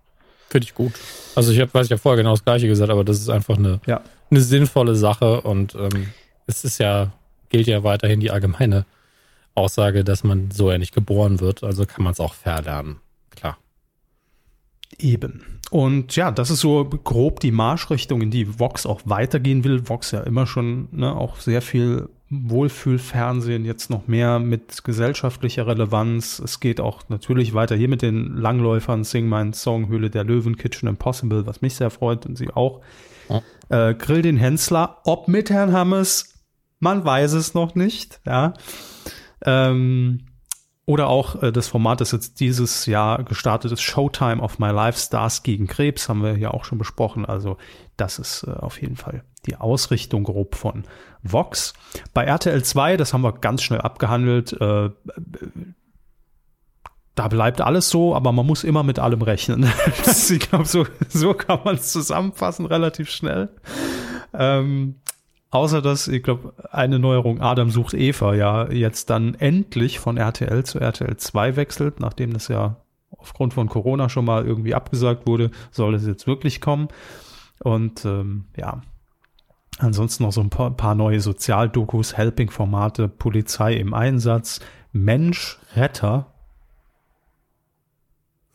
Finde 0.49 0.65
ich 0.65 0.75
gut. 0.75 0.93
Also 1.35 1.51
ich 1.51 1.59
hab, 1.59 1.73
weiß 1.73 1.85
ich 1.85 1.91
ja 1.91 1.97
vorher 1.97 2.17
genau 2.17 2.31
das 2.31 2.43
gleiche 2.43 2.67
gesagt, 2.67 2.91
aber 2.91 3.03
das 3.03 3.19
ist 3.19 3.29
einfach 3.29 3.57
eine, 3.57 3.79
ja. 3.85 4.01
eine 4.29 4.41
sinnvolle 4.41 4.95
Sache 4.95 5.41
und 5.41 5.75
ähm, 5.75 6.11
es 6.47 6.63
ist 6.63 6.77
ja 6.77 7.11
gilt 7.49 7.67
ja 7.67 7.83
weiterhin 7.83 8.19
die 8.19 8.31
allgemeine 8.31 8.85
Aussage, 9.53 10.03
dass 10.03 10.23
man 10.23 10.51
so 10.51 10.69
ja 10.69 10.77
nicht 10.77 10.93
geboren 10.93 11.39
wird. 11.39 11.63
Also 11.63 11.85
kann 11.85 12.03
man 12.03 12.13
es 12.13 12.19
auch 12.19 12.33
verlernen. 12.33 12.97
Klar. 13.29 13.57
Eben. 14.97 15.54
Und 15.71 16.15
ja, 16.15 16.31
das 16.31 16.51
ist 16.51 16.59
so 16.59 16.85
grob 16.85 17.39
die 17.39 17.51
Marschrichtung, 17.51 18.21
in 18.21 18.31
die 18.31 18.59
Vox 18.59 18.85
auch 18.85 19.01
weitergehen 19.05 19.63
will. 19.63 19.89
Vox 19.89 20.11
ja 20.11 20.21
immer 20.21 20.45
schon 20.45 20.87
ne, 20.91 21.15
auch 21.15 21.37
sehr 21.37 21.61
viel 21.61 22.09
Wohlfühlfernsehen, 22.29 23.65
jetzt 23.65 23.89
noch 23.89 24.07
mehr 24.07 24.39
mit 24.39 24.83
gesellschaftlicher 24.83 25.67
Relevanz. 25.67 26.39
Es 26.39 26.59
geht 26.59 26.81
auch 26.81 27.03
natürlich 27.09 27.53
weiter 27.53 27.75
hier 27.75 27.87
mit 27.87 28.01
den 28.01 28.35
Langläufern, 28.35 29.03
Sing 29.03 29.27
mein 29.27 29.53
Song, 29.53 29.87
Höhle 29.89 30.09
der 30.09 30.23
Löwen, 30.23 30.57
Kitchen 30.57 30.87
Impossible, 30.87 31.45
was 31.45 31.61
mich 31.61 31.75
sehr 31.75 31.91
freut 31.91 32.25
und 32.25 32.35
sie 32.35 32.49
auch. 32.51 32.81
Ja. 33.29 33.89
Äh, 33.89 33.95
Grill 33.95 34.21
den 34.21 34.37
Hensler, 34.37 34.97
ob 35.05 35.27
mit 35.27 35.49
Herrn 35.49 35.71
Hammes, 35.71 36.43
man 36.79 37.05
weiß 37.05 37.33
es 37.33 37.53
noch 37.53 37.75
nicht, 37.75 38.19
ja. 38.25 38.53
Ähm, 39.43 40.25
oder 40.85 41.07
auch 41.07 41.41
äh, 41.41 41.51
das 41.51 41.67
Format, 41.67 42.01
das 42.01 42.11
jetzt 42.11 42.39
dieses 42.39 42.85
Jahr 42.85 43.23
gestartet 43.23 43.71
ist, 43.71 43.81
Showtime 43.81 44.41
of 44.41 44.59
My 44.59 44.69
Life, 44.69 44.99
Stars 44.99 45.43
gegen 45.43 45.67
Krebs, 45.67 46.09
haben 46.09 46.23
wir 46.23 46.37
ja 46.37 46.51
auch 46.51 46.65
schon 46.65 46.77
besprochen. 46.77 47.25
Also 47.25 47.57
das 47.97 48.19
ist 48.19 48.43
äh, 48.43 48.51
auf 48.51 48.81
jeden 48.81 48.95
Fall 48.95 49.23
die 49.45 49.55
Ausrichtung 49.55 50.23
grob 50.23 50.55
von 50.55 50.83
Vox. 51.23 51.73
Bei 52.13 52.23
RTL 52.23 52.63
2, 52.63 52.97
das 52.97 53.13
haben 53.13 53.21
wir 53.21 53.33
ganz 53.33 53.63
schnell 53.63 53.81
abgehandelt, 53.81 54.53
äh, 54.53 54.89
da 57.15 57.29
bleibt 57.29 57.61
alles 57.61 57.89
so, 57.89 58.13
aber 58.13 58.33
man 58.33 58.45
muss 58.45 58.65
immer 58.65 58.83
mit 58.83 58.99
allem 58.99 59.21
rechnen. 59.21 59.71
ich 60.29 60.39
glaube, 60.39 60.65
so, 60.65 60.85
so 61.07 61.33
kann 61.33 61.61
man 61.63 61.75
es 61.75 61.91
zusammenfassen, 61.93 62.65
relativ 62.65 63.09
schnell. 63.09 63.49
Ähm, 64.33 64.95
Außer 65.55 65.81
dass, 65.81 66.09
ich 66.09 66.21
glaube, 66.21 66.53
eine 66.69 66.99
Neuerung, 66.99 67.39
Adam 67.39 67.69
sucht 67.69 67.93
Eva, 67.93 68.35
ja 68.35 68.69
jetzt 68.69 69.09
dann 69.09 69.35
endlich 69.35 69.99
von 69.99 70.17
RTL 70.17 70.65
zu 70.65 70.81
RTL 70.81 71.15
2 71.15 71.55
wechselt, 71.55 72.01
nachdem 72.01 72.33
das 72.33 72.49
ja 72.49 72.75
aufgrund 73.11 73.53
von 73.53 73.69
Corona 73.69 74.09
schon 74.09 74.25
mal 74.25 74.45
irgendwie 74.45 74.75
abgesagt 74.75 75.25
wurde, 75.25 75.51
soll 75.71 75.95
es 75.95 76.05
jetzt 76.05 76.27
wirklich 76.27 76.59
kommen. 76.59 76.89
Und 77.63 78.03
ähm, 78.03 78.47
ja, 78.57 78.81
ansonsten 79.77 80.23
noch 80.23 80.33
so 80.33 80.41
ein 80.41 80.49
paar, 80.49 80.71
paar 80.71 80.93
neue 80.93 81.21
Sozialdokus, 81.21 82.17
Helping-Formate, 82.17 83.07
Polizei 83.07 83.75
im 83.75 83.93
Einsatz, 83.93 84.59
Mensch, 84.91 85.57
Retter. 85.73 86.33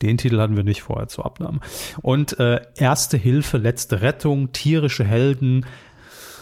Den 0.02 0.18
Titel 0.18 0.38
hatten 0.38 0.56
wir 0.56 0.64
nicht 0.64 0.82
vorher 0.82 1.08
zur 1.08 1.24
Abnahme. 1.24 1.60
Und 2.02 2.38
äh, 2.38 2.60
Erste 2.76 3.16
Hilfe, 3.16 3.56
letzte 3.56 4.02
Rettung, 4.02 4.52
tierische 4.52 5.04
Helden, 5.04 5.64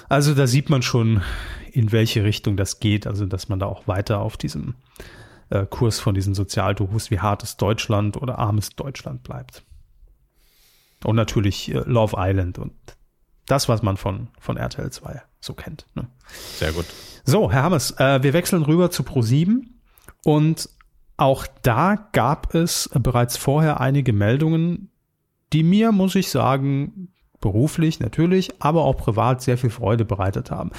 also 0.09 0.35
da 0.35 0.47
sieht 0.47 0.71
man 0.71 0.83
schon, 0.83 1.23
in 1.73 1.93
welche 1.93 2.25
Richtung 2.25 2.57
das 2.57 2.81
geht. 2.81 3.07
Also 3.07 3.27
dass 3.27 3.49
man 3.49 3.59
da 3.59 3.67
auch 3.67 3.87
weiter 3.87 4.21
auf 4.21 4.37
diesem 4.37 4.75
äh, 5.51 5.67
Kurs 5.67 6.01
von 6.01 6.15
diesen 6.15 6.35
Sozialdokus 6.35 7.11
wie 7.11 7.21
hartes 7.21 7.57
Deutschland 7.57 8.17
oder 8.17 8.39
armes 8.39 8.71
Deutschland 8.71 9.23
bleibt. 9.23 9.63
Und 11.05 11.17
natürlich 11.17 11.73
äh, 11.73 11.83
Love 11.87 12.17
Island 12.19 12.59
und 12.59 12.73
das, 13.47 13.69
was 13.69 13.83
man 13.83 13.97
von, 13.97 14.29
von 14.39 14.57
RTL 14.57 14.91
2 14.91 15.23
so 15.41 15.55
kennt. 15.55 15.87
Ne? 15.95 16.09
Sehr 16.57 16.73
gut. 16.73 16.87
So, 17.25 17.51
Herr 17.51 17.63
Hammes, 17.63 17.93
äh, 17.99 18.23
wir 18.23 18.33
wechseln 18.33 18.63
rüber 18.63 18.91
zu 18.91 19.03
Pro7 19.03 19.63
und 20.25 20.69
auch 21.17 21.47
da 21.63 22.09
gab 22.13 22.55
es 22.55 22.91
bereits 22.95 23.37
vorher 23.37 23.81
einige 23.81 24.13
Meldungen, 24.13 24.91
die 25.53 25.63
mir, 25.63 25.93
muss 25.93 26.15
ich 26.15 26.31
sagen, 26.31 27.09
beruflich 27.41 28.01
natürlich, 28.01 28.51
aber 28.61 28.85
auch 28.85 28.97
privat 28.97 29.43
sehr 29.43 29.59
viel 29.59 29.71
Freude 29.71 30.05
bereitet 30.05 30.51
haben. 30.51 30.71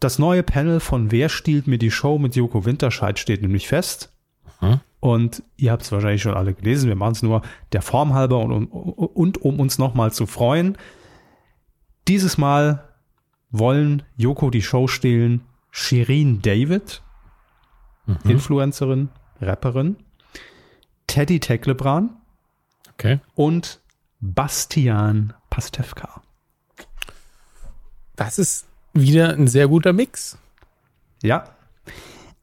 Das 0.00 0.18
neue 0.18 0.42
Panel 0.42 0.80
von 0.80 1.10
Wer 1.10 1.28
stiehlt 1.28 1.66
mir 1.66 1.78
die 1.78 1.90
Show 1.90 2.18
mit 2.18 2.36
Joko 2.36 2.64
Winterscheid 2.64 3.18
steht 3.18 3.42
nämlich 3.42 3.68
fest. 3.68 4.12
Hm? 4.60 4.80
Und 5.00 5.42
ihr 5.56 5.72
habt 5.72 5.82
es 5.82 5.92
wahrscheinlich 5.92 6.22
schon 6.22 6.34
alle 6.34 6.54
gelesen. 6.54 6.88
Wir 6.88 6.96
machen 6.96 7.12
es 7.12 7.22
nur 7.22 7.42
der 7.72 7.82
Form 7.82 8.14
halber 8.14 8.38
und, 8.38 8.66
und, 8.66 9.06
und 9.06 9.42
um 9.42 9.60
uns 9.60 9.78
nochmal 9.78 10.12
zu 10.12 10.26
freuen. 10.26 10.78
Dieses 12.08 12.38
Mal 12.38 12.88
wollen 13.50 14.02
Joko 14.16 14.50
die 14.50 14.62
Show 14.62 14.88
stehlen 14.88 15.42
Shirin 15.70 16.40
David, 16.42 17.02
mhm. 18.06 18.30
Influencerin, 18.30 19.08
Rapperin, 19.40 19.96
Teddy 21.06 21.40
Teklebran 21.40 22.16
okay. 22.92 23.20
und 23.34 23.80
Bastian 24.20 25.34
Pastewka. 25.54 26.20
Das 28.16 28.40
ist 28.40 28.66
wieder 28.92 29.34
ein 29.34 29.46
sehr 29.46 29.68
guter 29.68 29.92
Mix. 29.92 30.36
Ja, 31.22 31.44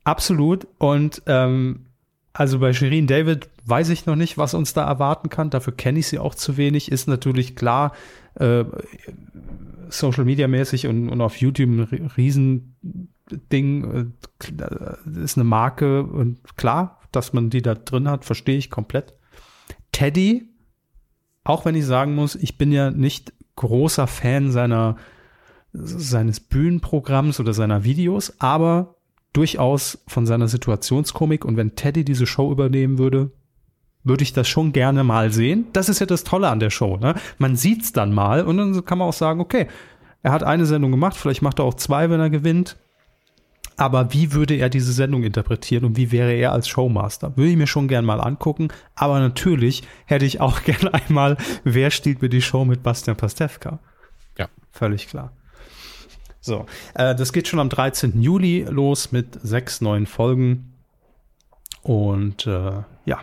absolut. 0.05 0.65
Und 0.77 1.21
ähm, 1.25 1.87
also 2.31 2.59
bei 2.59 2.71
Shirin 2.71 3.07
David 3.07 3.49
weiß 3.65 3.89
ich 3.89 4.05
noch 4.05 4.15
nicht, 4.15 4.37
was 4.37 4.53
uns 4.53 4.73
da 4.73 4.87
erwarten 4.87 5.27
kann. 5.27 5.49
Dafür 5.49 5.75
kenne 5.75 5.99
ich 5.99 6.07
sie 6.07 6.19
auch 6.19 6.35
zu 6.35 6.55
wenig. 6.55 6.89
Ist 6.89 7.09
natürlich 7.09 7.57
klar, 7.57 7.91
äh, 8.35 8.63
Social 9.89 10.23
Media 10.23 10.47
mäßig 10.47 10.87
und, 10.87 11.09
und 11.09 11.19
auf 11.19 11.35
YouTube 11.35 11.69
ein 11.69 12.11
Riesending. 12.15 12.63
Äh, 13.29 15.21
ist 15.21 15.37
eine 15.37 15.43
Marke 15.43 16.03
und 16.03 16.55
klar, 16.55 17.01
dass 17.11 17.33
man 17.33 17.49
die 17.49 17.61
da 17.61 17.75
drin 17.75 18.07
hat, 18.07 18.23
verstehe 18.23 18.57
ich 18.57 18.69
komplett. 18.69 19.13
Teddy, 19.91 20.50
auch 21.43 21.65
wenn 21.65 21.75
ich 21.75 21.85
sagen 21.85 22.15
muss, 22.15 22.35
ich 22.35 22.57
bin 22.57 22.71
ja 22.71 22.91
nicht 22.91 23.33
großer 23.55 24.07
Fan 24.07 24.51
seiner, 24.51 24.97
seines 25.73 26.39
Bühnenprogramms 26.39 27.39
oder 27.39 27.53
seiner 27.53 27.83
Videos, 27.83 28.33
aber 28.39 28.95
durchaus 29.33 30.03
von 30.07 30.25
seiner 30.25 30.47
Situationskomik 30.47 31.45
und 31.45 31.57
wenn 31.57 31.75
Teddy 31.75 32.03
diese 32.03 32.25
Show 32.25 32.51
übernehmen 32.51 32.97
würde, 32.97 33.31
würde 34.03 34.23
ich 34.23 34.33
das 34.33 34.47
schon 34.47 34.73
gerne 34.73 35.03
mal 35.03 35.31
sehen. 35.31 35.67
Das 35.73 35.89
ist 35.89 35.99
ja 35.99 36.05
das 36.05 36.23
Tolle 36.23 36.49
an 36.49 36.59
der 36.59 36.69
Show. 36.71 36.97
Ne? 36.97 37.15
Man 37.37 37.55
sieht's 37.55 37.93
dann 37.93 38.13
mal 38.13 38.43
und 38.45 38.57
dann 38.57 38.85
kann 38.85 38.97
man 38.97 39.07
auch 39.07 39.13
sagen, 39.13 39.39
okay, 39.39 39.67
er 40.23 40.31
hat 40.31 40.43
eine 40.43 40.65
Sendung 40.65 40.91
gemacht, 40.91 41.15
vielleicht 41.15 41.41
macht 41.41 41.59
er 41.59 41.65
auch 41.65 41.75
zwei, 41.75 42.09
wenn 42.09 42.19
er 42.19 42.29
gewinnt. 42.29 42.77
Aber 43.81 44.13
wie 44.13 44.31
würde 44.31 44.53
er 44.57 44.69
diese 44.69 44.93
Sendung 44.93 45.23
interpretieren 45.23 45.85
und 45.85 45.97
wie 45.97 46.11
wäre 46.11 46.33
er 46.33 46.51
als 46.51 46.67
Showmaster? 46.67 47.35
Würde 47.35 47.49
ich 47.49 47.57
mir 47.57 47.65
schon 47.65 47.87
gern 47.87 48.05
mal 48.05 48.21
angucken. 48.21 48.67
Aber 48.93 49.19
natürlich 49.19 49.81
hätte 50.05 50.23
ich 50.23 50.39
auch 50.39 50.61
gern 50.65 50.87
einmal, 50.89 51.35
wer 51.63 51.89
stiehlt 51.89 52.21
mir 52.21 52.29
die 52.29 52.43
Show 52.43 52.63
mit 52.63 52.83
Bastian 52.83 53.17
Pastewka? 53.17 53.79
Ja. 54.37 54.49
Völlig 54.71 55.07
klar. 55.07 55.31
So, 56.41 56.67
äh, 56.93 57.15
das 57.15 57.33
geht 57.33 57.47
schon 57.47 57.57
am 57.57 57.69
13. 57.69 58.21
Juli 58.21 58.67
los 58.69 59.11
mit 59.11 59.39
sechs 59.41 59.81
neuen 59.81 60.05
Folgen. 60.05 60.75
Und 61.81 62.45
äh, 62.45 62.83
ja, 63.05 63.21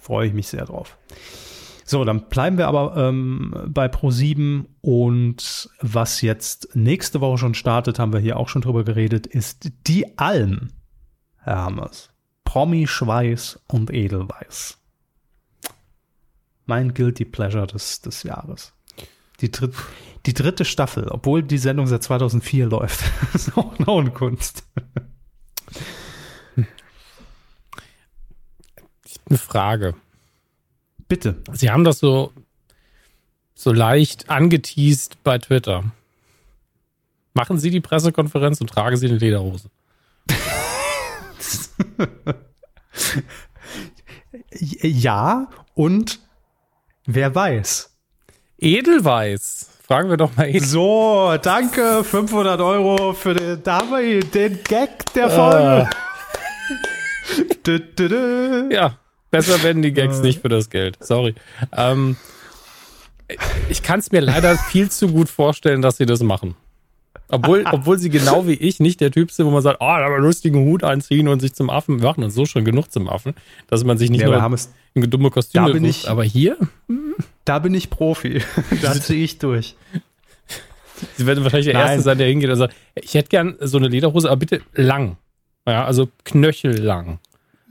freue 0.00 0.26
ich 0.26 0.32
mich 0.32 0.48
sehr 0.48 0.64
drauf. 0.64 0.98
So, 1.84 2.04
dann 2.04 2.28
bleiben 2.28 2.58
wir 2.58 2.68
aber 2.68 2.96
ähm, 2.96 3.54
bei 3.68 3.86
Pro7 3.86 4.66
und 4.80 5.70
was 5.80 6.20
jetzt 6.20 6.74
nächste 6.74 7.20
Woche 7.20 7.38
schon 7.38 7.54
startet, 7.54 7.98
haben 7.98 8.12
wir 8.12 8.20
hier 8.20 8.36
auch 8.36 8.48
schon 8.48 8.62
drüber 8.62 8.84
geredet, 8.84 9.26
ist 9.26 9.70
die 9.86 10.18
Alm, 10.18 10.70
Herr 11.38 11.64
Hammers. 11.64 12.10
Promi, 12.44 12.86
Schweiß 12.86 13.60
und 13.66 13.92
Edelweiß. 13.92 14.78
Mein 16.66 16.94
Guilty 16.94 17.24
Pleasure 17.24 17.66
des, 17.66 18.00
des 18.02 18.22
Jahres. 18.22 18.72
Die, 19.40 19.50
dritt, 19.50 19.74
die 20.26 20.34
dritte 20.34 20.64
Staffel, 20.64 21.08
obwohl 21.08 21.42
die 21.42 21.58
Sendung 21.58 21.86
seit 21.86 22.02
2004 22.02 22.66
läuft. 22.66 23.02
das 23.32 23.48
ist 23.48 23.58
auch 23.58 23.78
eine 23.78 24.10
Kunst. 24.10 24.64
Eine 29.28 29.38
Frage. 29.38 29.94
Bitte. 31.12 31.36
Sie 31.52 31.68
haben 31.70 31.84
das 31.84 31.98
so, 31.98 32.32
so 33.54 33.70
leicht 33.70 34.30
angeteased 34.30 35.22
bei 35.22 35.36
Twitter. 35.36 35.84
Machen 37.34 37.58
Sie 37.58 37.68
die 37.68 37.82
Pressekonferenz 37.82 38.62
und 38.62 38.68
tragen 38.68 38.96
Sie 38.96 39.08
eine 39.08 39.18
Lederhose. 39.18 39.68
ja, 44.80 45.48
und 45.74 46.18
wer 47.04 47.34
weiß. 47.34 47.90
Edelweiß. 48.56 49.68
Fragen 49.86 50.08
wir 50.08 50.16
doch 50.16 50.34
mal 50.34 50.48
Edelweiß. 50.48 50.70
So, 50.70 51.36
danke. 51.42 52.04
500 52.04 52.58
Euro 52.58 53.12
für 53.12 53.34
den, 53.34 53.62
den 53.62 54.64
Gag 54.64 55.12
der 55.12 55.28
Folge. 55.28 55.90
Uh. 57.38 57.44
du, 57.62 57.78
du, 57.78 58.08
du. 58.08 58.68
Ja, 58.74 58.98
besser 59.32 59.62
werden 59.64 59.82
die 59.82 59.92
Gags 59.92 60.20
nicht 60.20 60.42
für 60.42 60.48
das 60.48 60.70
Geld. 60.70 60.96
Sorry. 61.00 61.34
Ähm, 61.76 62.16
ich 63.68 63.82
kann 63.82 63.98
es 63.98 64.12
mir 64.12 64.20
leider 64.20 64.56
viel 64.56 64.90
zu 64.90 65.08
gut 65.08 65.28
vorstellen, 65.28 65.82
dass 65.82 65.96
sie 65.96 66.06
das 66.06 66.22
machen. 66.22 66.54
Obwohl, 67.28 67.64
obwohl 67.72 67.98
sie 67.98 68.10
genau 68.10 68.46
wie 68.46 68.52
ich 68.52 68.78
nicht 68.78 69.00
der 69.00 69.10
Typ 69.10 69.32
sind, 69.32 69.46
wo 69.46 69.50
man 69.50 69.62
sagt, 69.62 69.78
oh, 69.80 69.86
da 69.86 70.06
einen 70.06 70.22
lustigen 70.22 70.64
Hut 70.66 70.84
anziehen 70.84 71.26
und 71.28 71.40
sich 71.40 71.54
zum 71.54 71.70
Affen 71.70 71.96
machen 71.96 72.22
und 72.22 72.30
so 72.30 72.46
schon 72.46 72.64
genug 72.64 72.92
zum 72.92 73.08
Affen, 73.08 73.34
dass 73.66 73.82
man 73.84 73.98
sich 73.98 74.10
nicht 74.10 74.20
ja, 74.20 74.48
nur 74.48 74.58
in 74.94 75.10
dumme 75.10 75.30
Kostüme 75.30 75.66
da 75.66 75.72
bin 75.72 75.84
ich, 75.84 76.08
aber 76.08 76.22
hier? 76.22 76.56
Da 77.44 77.58
bin 77.58 77.74
ich 77.74 77.90
Profi. 77.90 78.42
da 78.82 78.92
ziehe 78.92 79.24
ich 79.24 79.38
durch. 79.38 79.76
Sie 81.16 81.26
werden 81.26 81.42
wahrscheinlich 81.42 81.66
der 81.66 81.74
Nein. 81.74 81.88
Erste 81.88 82.02
sein, 82.02 82.18
der 82.18 82.28
hingeht 82.28 82.50
und 82.50 82.56
sagt, 82.56 82.74
ich 82.94 83.14
hätte 83.14 83.30
gern 83.30 83.56
so 83.60 83.78
eine 83.78 83.88
Lederhose, 83.88 84.30
aber 84.30 84.38
bitte 84.38 84.60
lang. 84.74 85.16
Ja, 85.66 85.84
also 85.84 86.08
knöchellang. 86.24 87.18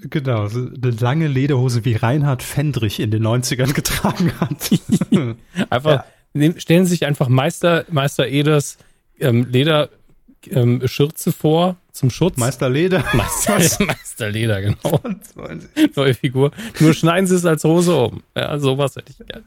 Genau, 0.10 0.48
so 0.48 0.60
eine 0.60 0.92
lange 0.92 1.28
Lederhose 1.28 1.86
wie 1.86 1.96
Reinhard 1.96 2.42
Fendrich 2.42 3.00
in 3.00 3.12
den 3.12 3.26
90ern 3.26 3.74
getragen 3.74 4.32
hat. 4.40 4.72
einfach, 5.70 6.06
ja. 6.34 6.54
stellen 6.58 6.86
Sie 6.86 6.92
sich 6.92 7.06
einfach 7.06 7.30
Meister, 7.30 7.86
Meister 7.90 8.28
Eders 8.28 8.78
ähm, 9.20 9.48
Lederschürze 9.52 11.30
ähm, 11.30 11.34
vor 11.34 11.76
zum 11.92 12.10
Schutz. 12.10 12.38
Meister 12.38 12.70
Leder. 12.70 13.04
Meister, 13.14 13.86
Meister 13.86 14.30
Leder, 14.30 14.62
genau. 14.62 15.00
Neue 15.96 16.14
Figur. 16.16 16.52
Nur 16.80 16.94
schneiden 16.94 17.28
Sie 17.28 17.36
es 17.36 17.46
als 17.46 17.64
Hose 17.64 17.96
um. 17.96 18.24
Ja, 18.36 18.58
sowas 18.58 18.96
hätte 18.96 19.12
ich 19.12 19.28
gerne. 19.28 19.46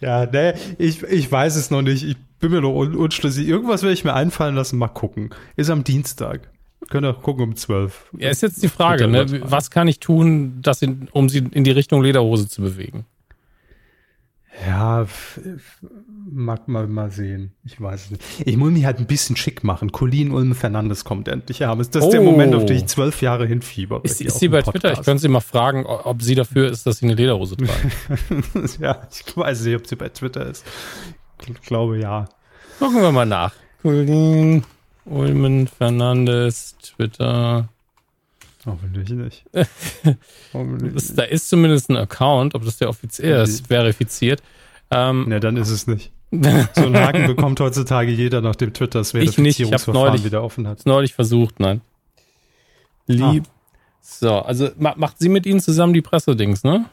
Ja, 0.00 0.26
ne, 0.26 0.54
ich, 0.78 1.02
ich 1.02 1.30
weiß 1.30 1.56
es 1.56 1.70
noch 1.70 1.82
nicht. 1.82 2.04
Ich 2.04 2.16
bin 2.38 2.52
mir 2.52 2.62
noch 2.62 2.74
un 2.74 2.94
unschlüssig. 2.94 3.46
Irgendwas 3.46 3.82
werde 3.82 3.92
ich 3.92 4.04
mir 4.04 4.14
einfallen 4.14 4.54
lassen. 4.54 4.78
Mal 4.78 4.88
gucken. 4.88 5.30
Ist 5.56 5.68
am 5.68 5.84
Dienstag. 5.84 6.48
Könnt 6.88 7.04
ihr 7.06 7.12
gucken 7.12 7.44
um 7.44 7.56
12. 7.56 8.10
Ja, 8.18 8.30
ist 8.30 8.42
jetzt 8.42 8.62
die 8.62 8.68
Frage, 8.68 9.06
ne? 9.06 9.42
Was 9.44 9.70
kann 9.70 9.86
ich 9.86 10.00
tun, 10.00 10.60
dass 10.62 10.82
in, 10.82 11.08
um 11.12 11.28
sie 11.28 11.38
in 11.38 11.64
die 11.64 11.70
Richtung 11.70 12.02
Lederhose 12.02 12.48
zu 12.48 12.62
bewegen? 12.62 13.04
Ja, 14.66 15.06
mag 16.30 16.68
mal 16.68 16.86
mal 16.86 17.10
sehen. 17.10 17.52
Ich 17.64 17.80
weiß 17.80 18.06
es 18.06 18.10
nicht. 18.10 18.22
Ich 18.44 18.56
muss 18.56 18.70
mich 18.70 18.84
halt 18.84 18.98
ein 18.98 19.06
bisschen 19.06 19.36
schick 19.36 19.64
machen. 19.64 19.90
Colin 19.90 20.32
Ulm 20.32 20.54
Fernandes 20.54 21.04
kommt 21.04 21.28
endlich. 21.28 21.60
Ja, 21.60 21.74
das 21.74 21.88
ist 21.88 22.02
oh. 22.02 22.10
der 22.10 22.20
Moment, 22.20 22.54
auf 22.54 22.66
den 22.66 22.76
ich 22.76 22.86
zwölf 22.86 23.22
Jahre 23.22 23.46
hinfieber. 23.46 24.00
Ist, 24.02 24.20
ist 24.20 24.38
sie 24.38 24.48
bei 24.48 24.60
Podcast. 24.60 24.82
Twitter? 24.82 25.00
Ich 25.00 25.04
könnte 25.04 25.22
sie 25.22 25.28
mal 25.28 25.40
fragen, 25.40 25.86
ob 25.86 26.22
sie 26.22 26.34
dafür 26.34 26.70
ist, 26.70 26.86
dass 26.86 26.98
sie 26.98 27.06
eine 27.06 27.14
Lederhose 27.14 27.56
tragen. 27.56 27.92
ja, 28.80 29.06
ich 29.10 29.36
weiß 29.36 29.64
nicht, 29.64 29.76
ob 29.76 29.86
sie 29.86 29.96
bei 29.96 30.08
Twitter 30.08 30.46
ist. 30.46 30.66
Ich 31.46 31.60
glaube 31.62 31.98
ja. 31.98 32.28
Gucken 32.78 33.00
wir 33.00 33.12
mal 33.12 33.26
nach. 33.26 33.54
Colin 33.82 34.64
Ulmen 35.04 35.66
Fernandes, 35.66 36.76
Twitter. 36.82 37.68
Hoffentlich 38.66 39.08
nicht. 39.10 39.44
Hoffentlich 40.52 40.94
das, 40.94 41.14
da 41.14 41.22
ist 41.22 41.48
zumindest 41.48 41.90
ein 41.90 41.96
Account, 41.96 42.54
ob 42.54 42.64
das 42.64 42.76
der 42.76 42.88
offiziell 42.88 43.42
ist, 43.42 43.66
verifiziert. 43.68 44.42
Ähm, 44.90 45.28
ne, 45.28 45.40
dann 45.40 45.56
ist 45.56 45.70
es 45.70 45.86
nicht. 45.86 46.12
so 46.30 46.38
einen 46.84 46.96
Haken 46.96 47.26
bekommt 47.26 47.58
heutzutage 47.60 48.12
jeder, 48.12 48.40
nachdem 48.40 48.72
Twitter 48.72 49.00
das 49.00 49.12
Verifizierungsverfahren 49.12 50.10
neulich, 50.10 50.24
wieder 50.24 50.42
offen 50.42 50.68
hat. 50.68 50.86
Neulich 50.86 51.14
versucht, 51.14 51.58
nein. 51.58 51.80
Lieb. 53.06 53.44
Ah. 53.46 53.52
So, 54.02 54.34
also 54.36 54.70
macht 54.78 55.18
sie 55.18 55.28
mit 55.28 55.46
Ihnen 55.46 55.60
zusammen 55.60 55.92
die 55.92 56.02
Pressedings, 56.02 56.64
ne? 56.64 56.86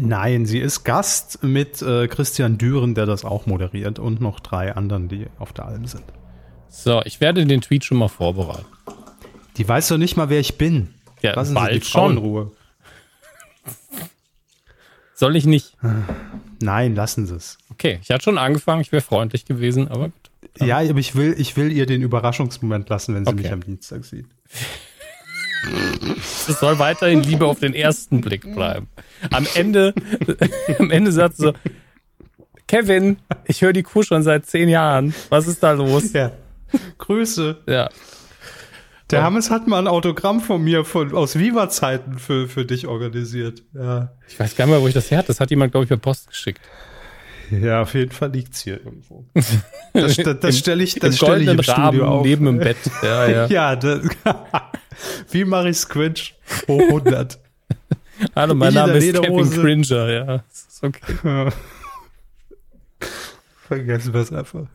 Nein, 0.00 0.46
sie 0.46 0.58
ist 0.58 0.84
Gast 0.84 1.42
mit 1.42 1.80
äh, 1.82 2.08
Christian 2.08 2.58
Düren, 2.58 2.94
der 2.94 3.06
das 3.06 3.24
auch 3.24 3.46
moderiert 3.46 3.98
und 3.98 4.20
noch 4.20 4.40
drei 4.40 4.74
anderen, 4.74 5.08
die 5.08 5.26
auf 5.38 5.52
der 5.52 5.66
Alm 5.66 5.86
sind. 5.86 6.04
So, 6.70 7.02
ich 7.04 7.20
werde 7.20 7.44
den 7.44 7.60
Tweet 7.60 7.84
schon 7.84 7.98
mal 7.98 8.08
vorbereiten. 8.08 8.66
Die 9.56 9.68
weiß 9.68 9.88
doch 9.88 9.98
nicht 9.98 10.16
mal, 10.16 10.28
wer 10.28 10.40
ich 10.40 10.56
bin. 10.56 10.94
Ja, 11.22 11.34
Lassen 11.34 11.54
bald 11.54 11.72
Sie 11.72 11.80
die 11.80 11.86
Frau 11.86 12.06
schon. 12.06 12.16
in 12.16 12.18
Ruhe. 12.18 12.52
Soll 15.14 15.34
ich 15.34 15.46
nicht? 15.46 15.76
Nein, 16.60 16.94
lassen 16.94 17.26
Sie 17.26 17.34
es. 17.34 17.58
Okay, 17.70 17.98
ich 18.02 18.10
hatte 18.10 18.22
schon 18.22 18.38
angefangen, 18.38 18.80
ich 18.82 18.92
wäre 18.92 19.02
freundlich 19.02 19.44
gewesen, 19.46 19.88
aber 19.88 20.10
gut. 20.10 20.30
Ja, 20.60 20.78
aber 20.78 20.98
ich 20.98 21.14
will, 21.14 21.34
ich 21.38 21.56
will 21.56 21.72
ihr 21.72 21.86
den 21.86 22.02
Überraschungsmoment 22.02 22.88
lassen, 22.88 23.14
wenn 23.14 23.24
sie 23.24 23.32
okay. 23.32 23.42
mich 23.42 23.52
am 23.52 23.62
Dienstag 23.62 24.04
sieht. 24.04 24.26
Es 26.48 26.60
soll 26.60 26.78
weiterhin 26.78 27.22
Liebe 27.22 27.44
auf 27.44 27.58
den 27.58 27.74
ersten 27.74 28.20
Blick 28.20 28.54
bleiben. 28.54 28.88
Am 29.32 29.46
Ende, 29.54 29.92
am 30.78 30.90
Ende 30.90 31.10
sagt 31.10 31.36
sie 31.36 31.42
so, 31.42 31.52
Kevin, 32.68 33.18
ich 33.44 33.60
höre 33.60 33.72
die 33.72 33.82
Kuh 33.82 34.02
schon 34.02 34.22
seit 34.22 34.46
zehn 34.46 34.68
Jahren. 34.68 35.14
Was 35.30 35.48
ist 35.48 35.62
da 35.62 35.72
los? 35.72 36.12
Ja. 36.12 36.30
Grüße. 36.98 37.62
Ja. 37.66 37.88
Der 39.10 39.22
Hammes 39.22 39.50
hat 39.50 39.66
mal 39.66 39.78
ein 39.78 39.88
Autogramm 39.88 40.40
von 40.40 40.62
mir 40.62 40.84
von, 40.84 41.14
aus 41.14 41.38
Viva-Zeiten 41.38 42.18
für, 42.18 42.46
für 42.46 42.66
dich 42.66 42.86
organisiert. 42.86 43.62
Ja. 43.72 44.12
Ich 44.28 44.38
weiß 44.38 44.54
gar 44.54 44.66
nicht 44.66 44.74
mehr, 44.74 44.82
wo 44.82 44.88
ich 44.88 44.94
das 44.94 45.10
her 45.10 45.18
hatte. 45.18 45.28
Das 45.28 45.40
hat 45.40 45.48
jemand, 45.50 45.72
glaube 45.72 45.84
ich, 45.84 45.88
per 45.88 45.96
Post 45.96 46.28
geschickt. 46.28 46.60
Ja, 47.50 47.80
auf 47.80 47.94
jeden 47.94 48.12
Fall 48.12 48.30
liegt's 48.30 48.60
hier 48.60 48.78
irgendwo. 48.84 49.24
Das, 49.94 50.16
das, 50.16 50.38
das 50.38 50.58
stelle 50.58 50.84
ich, 50.84 50.94
das 50.96 51.16
stelle 51.16 51.42
ich 51.42 51.48
im 51.48 51.62
Studio 51.62 52.06
auf. 52.06 52.24
neben 52.24 52.46
im 52.46 52.58
Bett. 52.58 52.76
Ja, 53.02 53.26
ja. 53.28 53.46
ja 53.46 53.74
das, 53.74 54.02
wie 55.30 55.44
mache 55.44 55.70
ich 55.70 55.78
Squinch 55.78 56.36
hoch 56.68 56.80
100? 56.80 57.38
Hallo, 58.36 58.54
mein 58.54 58.68
ich 58.68 58.74
Name 58.74 58.92
ist 58.92 59.20
Kevin 59.20 59.50
Cringer. 59.50 60.10
Ja, 60.10 60.44
ist 60.52 60.84
okay. 60.84 61.50
Vergessen 63.66 64.12
wir 64.12 64.20
es 64.20 64.32
einfach. 64.32 64.66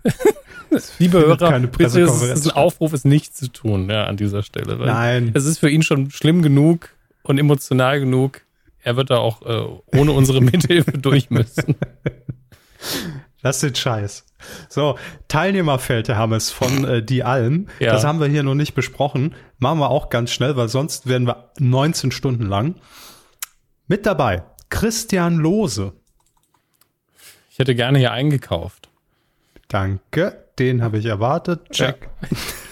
Liebe 1.00 1.20
Hörer, 1.20 1.60
bitte 1.60 2.00
ist 2.02 2.22
es 2.22 2.48
ein 2.48 2.56
Aufruf, 2.56 2.94
es 2.94 3.06
nicht 3.06 3.36
zu 3.36 3.52
tun 3.52 3.90
ja, 3.90 4.06
an 4.06 4.18
dieser 4.18 4.44
Stelle. 4.44 4.78
Nein. 4.78 5.32
Es 5.34 5.46
ist 5.46 5.60
für 5.60 5.70
ihn 5.70 5.84
schon 5.84 6.12
schlimm 6.12 6.42
genug 6.42 6.90
und 7.24 7.38
emotional 7.38 8.00
genug. 8.00 8.42
Er 8.82 8.98
wird 8.98 9.10
da 9.10 9.18
auch 9.18 9.42
äh, 9.44 9.98
ohne 9.98 10.12
unsere 10.12 10.42
Mithilfe 10.42 10.98
durch 10.98 11.30
müssen. 11.30 11.76
Lass 13.42 13.60
den 13.60 13.76
Scheiß. 13.76 14.26
So, 14.70 14.98
Teilnehmerfeld, 15.28 16.08
Herr 16.08 16.18
Hammes, 16.18 16.50
von 16.50 16.86
äh, 16.86 17.04
Die 17.04 17.24
Alm. 17.24 17.68
Ja. 17.80 17.92
Das 17.92 18.04
haben 18.04 18.20
wir 18.20 18.28
hier 18.28 18.44
noch 18.44 18.56
nicht 18.56 18.74
besprochen. 18.74 19.36
Machen 19.58 19.80
wir 19.80 19.90
auch 19.90 20.10
ganz 20.10 20.32
schnell, 20.32 20.56
weil 20.56 20.70
sonst 20.70 21.08
werden 21.08 21.28
wir 21.28 21.52
19 21.60 22.12
Stunden 22.12 22.46
lang. 22.46 22.76
Mit 23.88 24.06
dabei 24.06 24.44
Christian 24.70 25.38
Lose. 25.38 25.94
Ich 27.52 27.60
hätte 27.60 27.76
gerne 27.76 28.00
hier 28.00 28.12
eingekauft. 28.12 28.90
Danke, 29.68 30.43
den 30.60 30.82
habe 30.82 30.98
ich 30.98 31.06
erwartet. 31.06 31.70
Check. 31.72 32.10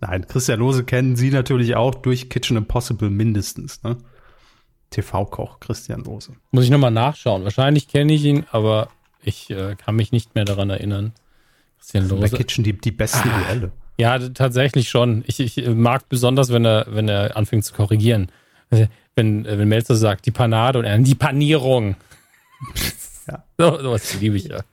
Nein, 0.00 0.26
Christian 0.26 0.58
Lose 0.58 0.84
kennen 0.84 1.16
Sie 1.16 1.30
natürlich 1.30 1.76
auch 1.76 1.94
durch 1.94 2.28
Kitchen 2.28 2.56
Impossible 2.56 3.10
mindestens. 3.10 3.82
Ne? 3.82 3.96
TV-Koch 4.90 5.60
Christian 5.60 6.04
Lose. 6.04 6.32
Muss 6.50 6.64
ich 6.64 6.70
nochmal 6.70 6.90
nachschauen. 6.90 7.44
Wahrscheinlich 7.44 7.88
kenne 7.88 8.12
ich 8.12 8.24
ihn, 8.24 8.44
aber 8.50 8.88
ich 9.22 9.50
äh, 9.50 9.76
kann 9.76 9.96
mich 9.96 10.12
nicht 10.12 10.34
mehr 10.34 10.44
daran 10.44 10.70
erinnern. 10.70 11.12
Christian 11.78 12.08
Lose. 12.08 12.22
Bei 12.22 12.28
Kitchen 12.28 12.64
die, 12.64 12.72
die 12.72 12.90
besten 12.90 13.30
ah, 13.30 13.40
Duelle. 13.40 13.72
Ja, 13.98 14.18
tatsächlich 14.18 14.88
schon. 14.88 15.22
Ich, 15.26 15.40
ich 15.40 15.68
mag 15.68 16.08
besonders, 16.08 16.52
wenn 16.52 16.64
er, 16.64 16.86
wenn 16.88 17.08
er 17.08 17.36
anfängt 17.36 17.64
zu 17.64 17.74
korrigieren. 17.74 18.30
Wenn, 19.14 19.44
wenn 19.44 19.68
Melzer 19.68 19.96
sagt, 19.96 20.26
die 20.26 20.30
Panade 20.30 20.78
und 20.78 20.86
er 20.86 20.98
die 20.98 21.14
Panierung. 21.14 21.96
Ja. 23.28 23.44
So, 23.56 23.80
sowas 23.80 24.20
liebe 24.20 24.36
ich 24.36 24.46
ja. 24.46 24.64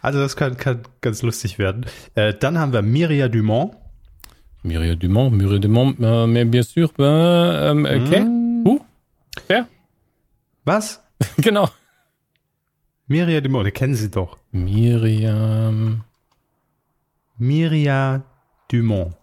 Also 0.00 0.20
das 0.20 0.36
kann, 0.36 0.56
kann 0.56 0.82
ganz 1.00 1.22
lustig 1.22 1.58
werden. 1.58 1.86
Äh, 2.14 2.34
dann 2.34 2.58
haben 2.58 2.72
wir 2.72 2.82
Miria 2.82 3.28
Dumont. 3.28 3.74
Miria 4.62 4.94
Dumont, 4.94 5.32
Miria 5.32 5.58
Dumont, 5.58 5.98
äh, 6.00 6.26
mais 6.26 6.50
bien 6.50 6.62
sûr, 6.62 6.90
äh, 6.98 7.70
ähm, 7.70 7.84
okay. 7.84 8.20
Mm. 8.20 8.66
Uh, 8.66 8.80
wer? 9.46 9.66
Was? 10.64 11.02
genau. 11.38 11.68
Miria 13.06 13.40
Dumont, 13.40 13.66
die 13.66 13.70
kennen 13.70 13.94
Sie 13.94 14.10
doch. 14.10 14.36
Miriam. 14.50 16.04
Miria 17.38 18.22
Dumont. 18.70 19.14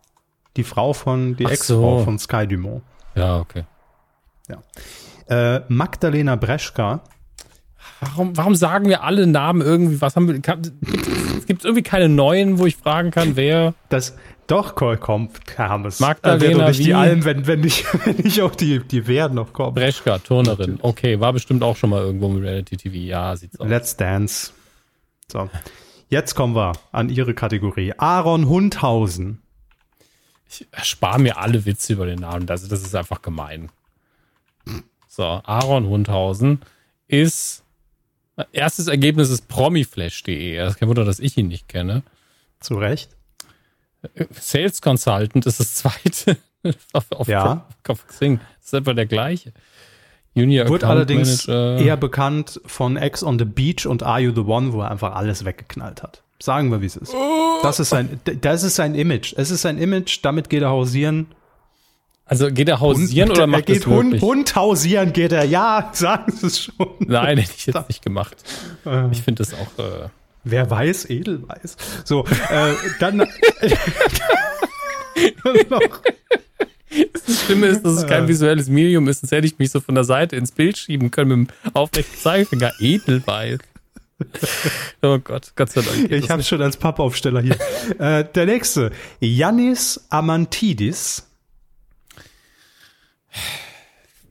Die 0.57 0.63
Frau 0.63 0.93
von, 0.93 1.35
die 1.35 1.45
Ex-Frau 1.45 1.99
so. 1.99 2.05
von 2.05 2.17
Sky 2.17 2.47
Dumont. 2.47 2.81
Ja, 3.13 3.39
okay. 3.39 3.65
Ja. 4.47 4.61
Äh, 5.27 5.61
Magdalena 5.67 6.35
Breschka. 6.35 7.01
Warum, 8.01 8.35
warum 8.35 8.55
sagen 8.55 8.87
wir 8.87 9.03
alle 9.03 9.25
Namen 9.25 9.61
irgendwie? 9.61 10.01
Was 10.01 10.15
haben 10.15 10.27
wir? 10.27 10.35
es 11.37 11.45
gibt 11.45 11.63
irgendwie 11.63 11.83
keine 11.83 12.09
neuen, 12.09 12.59
wo 12.59 12.65
ich 12.65 12.75
fragen 12.75 13.11
kann, 13.11 13.35
wer. 13.35 13.73
Das, 13.89 14.15
doch, 14.47 14.75
komm, 14.75 15.29
Hermes. 15.55 15.99
Magdalena 15.99 16.65
äh, 16.65 16.67
nicht 16.69 16.85
die 16.85 16.93
Alm, 16.93 17.23
wenn, 17.23 17.47
wenn, 17.47 17.61
nicht, 17.61 17.85
wenn 18.05 18.17
nicht 18.17 18.41
auch 18.41 18.53
die, 18.53 18.79
die 18.79 19.07
Werden 19.07 19.35
noch 19.35 19.53
kommen. 19.53 19.73
Breschka, 19.73 20.19
Turnerin. 20.19 20.79
Okay, 20.81 21.19
war 21.19 21.33
bestimmt 21.33 21.63
auch 21.63 21.75
schon 21.75 21.89
mal 21.89 22.01
irgendwo 22.01 22.27
im 22.27 22.37
Reality 22.37 22.77
TV. 22.77 22.95
Ja, 22.95 23.35
sieht's 23.35 23.59
aus. 23.59 23.67
Let's 23.67 23.97
Dance. 23.97 24.51
So. 25.31 25.49
Jetzt 26.09 26.35
kommen 26.35 26.55
wir 26.55 26.73
an 26.91 27.09
ihre 27.09 27.33
Kategorie. 27.33 27.93
Aaron 27.97 28.47
Hundhausen. 28.47 29.41
Ich 30.47 30.67
erspare 30.71 31.19
mir 31.19 31.37
alle 31.37 31.65
Witze 31.65 31.93
über 31.93 32.05
den 32.05 32.19
Namen. 32.19 32.45
Das, 32.45 32.67
das 32.67 32.83
ist 32.83 32.95
einfach 32.95 33.23
gemein. 33.23 33.71
So, 35.07 35.23
Aaron 35.23 35.87
Hundhausen 35.87 36.61
ist 37.07 37.64
erstes 38.51 38.87
Ergebnis 38.87 39.29
ist 39.29 39.47
promiflash.de. 39.47 40.65
Ist 40.67 40.77
kein 40.77 40.89
Wunder, 40.89 41.05
dass 41.05 41.19
ich 41.19 41.37
ihn 41.37 41.47
nicht 41.47 41.67
kenne. 41.67 42.03
Zu 42.59 42.75
Recht. 42.75 43.09
Sales 44.31 44.81
Consultant 44.81 45.45
ist 45.45 45.59
das 45.59 45.75
zweite 45.75 46.37
auf, 46.93 47.11
auf, 47.11 47.27
ja. 47.27 47.65
auf 47.87 48.07
Xing. 48.07 48.39
Das 48.59 48.67
ist 48.67 48.73
etwa 48.73 48.93
der 48.93 49.05
gleiche. 49.05 49.51
Junior 50.33 50.67
Wird 50.67 50.83
allerdings 50.83 51.47
Manager. 51.47 51.83
eher 51.83 51.97
bekannt 51.97 52.59
von 52.65 52.97
X 52.97 53.23
on 53.23 53.39
the 53.39 53.45
Beach 53.45 53.85
und 53.87 54.03
Are 54.03 54.19
You 54.19 54.33
the 54.35 54.41
One, 54.41 54.73
wo 54.73 54.81
er 54.81 54.91
einfach 54.91 55.15
alles 55.15 55.45
weggeknallt 55.45 56.03
hat. 56.03 56.21
Sagen 56.39 56.69
wir, 56.71 56.81
wie 56.81 56.87
es 56.87 56.97
ist. 56.97 57.15
Das 57.63 57.79
ist 57.79 57.89
sein, 57.89 58.19
das 58.41 58.63
ist 58.63 58.75
sein 58.75 58.95
Image. 58.95 59.33
Es 59.37 59.49
ist 59.49 59.61
sein 59.61 59.77
Image, 59.77 60.19
damit 60.23 60.49
geht 60.49 60.61
er 60.61 60.69
hausieren. 60.69 61.27
Also 62.25 62.47
geht 62.51 62.67
er 62.69 62.79
hausieren 62.79 63.29
Hund, 63.29 63.37
oder 63.37 63.47
macht 63.47 63.69
er 63.69 63.75
geht 63.75 63.85
Hund, 63.85 64.19
Hund 64.21 64.55
hausieren 64.55 65.13
geht 65.13 65.31
er. 65.31 65.45
Ja, 65.45 65.89
sagen 65.93 66.31
Sie 66.31 66.47
es 66.47 66.59
schon. 66.59 66.89
Nein, 66.99 67.37
hätte 67.37 67.53
ich 67.55 67.67
jetzt 67.67 67.87
nicht 67.87 68.01
gemacht. 68.01 68.35
Äh. 68.85 69.11
Ich 69.11 69.21
finde 69.21 69.43
das 69.43 69.53
auch. 69.53 69.79
Äh 69.83 70.09
Wer 70.43 70.69
weiß, 70.69 71.09
Edelweiß. 71.09 71.75
So, 72.03 72.23
äh, 72.25 72.73
dann. 72.99 73.17
noch. 75.69 76.01
Das 77.25 77.45
Schlimme 77.45 77.67
ist, 77.67 77.83
dass 77.83 77.93
es 77.93 78.07
kein 78.07 78.27
visuelles 78.27 78.69
Medium 78.69 79.07
ist, 79.07 79.21
sonst 79.21 79.31
hätte 79.31 79.47
ich 79.47 79.57
mich 79.57 79.71
so 79.71 79.79
von 79.81 79.95
der 79.95 80.03
Seite 80.03 80.35
ins 80.35 80.51
Bild 80.51 80.77
schieben 80.77 81.11
können 81.11 81.39
mit 81.41 81.49
dem 81.49 81.73
aufrechten 81.73 82.17
Zeigefinger. 82.17 82.73
Edelweiß. 82.79 83.59
Oh 85.01 85.19
Gott, 85.19 85.51
Gott 85.55 85.71
sei 85.71 85.81
Dank. 85.81 86.09
Ich 86.11 86.29
habe 86.29 86.41
schon 86.41 86.61
als 86.61 86.77
Pappaufsteller 86.77 87.41
hier. 87.41 87.57
äh, 87.99 88.23
der 88.23 88.45
nächste. 88.45 88.91
Yannis 89.19 90.05
Amantidis. 90.09 91.27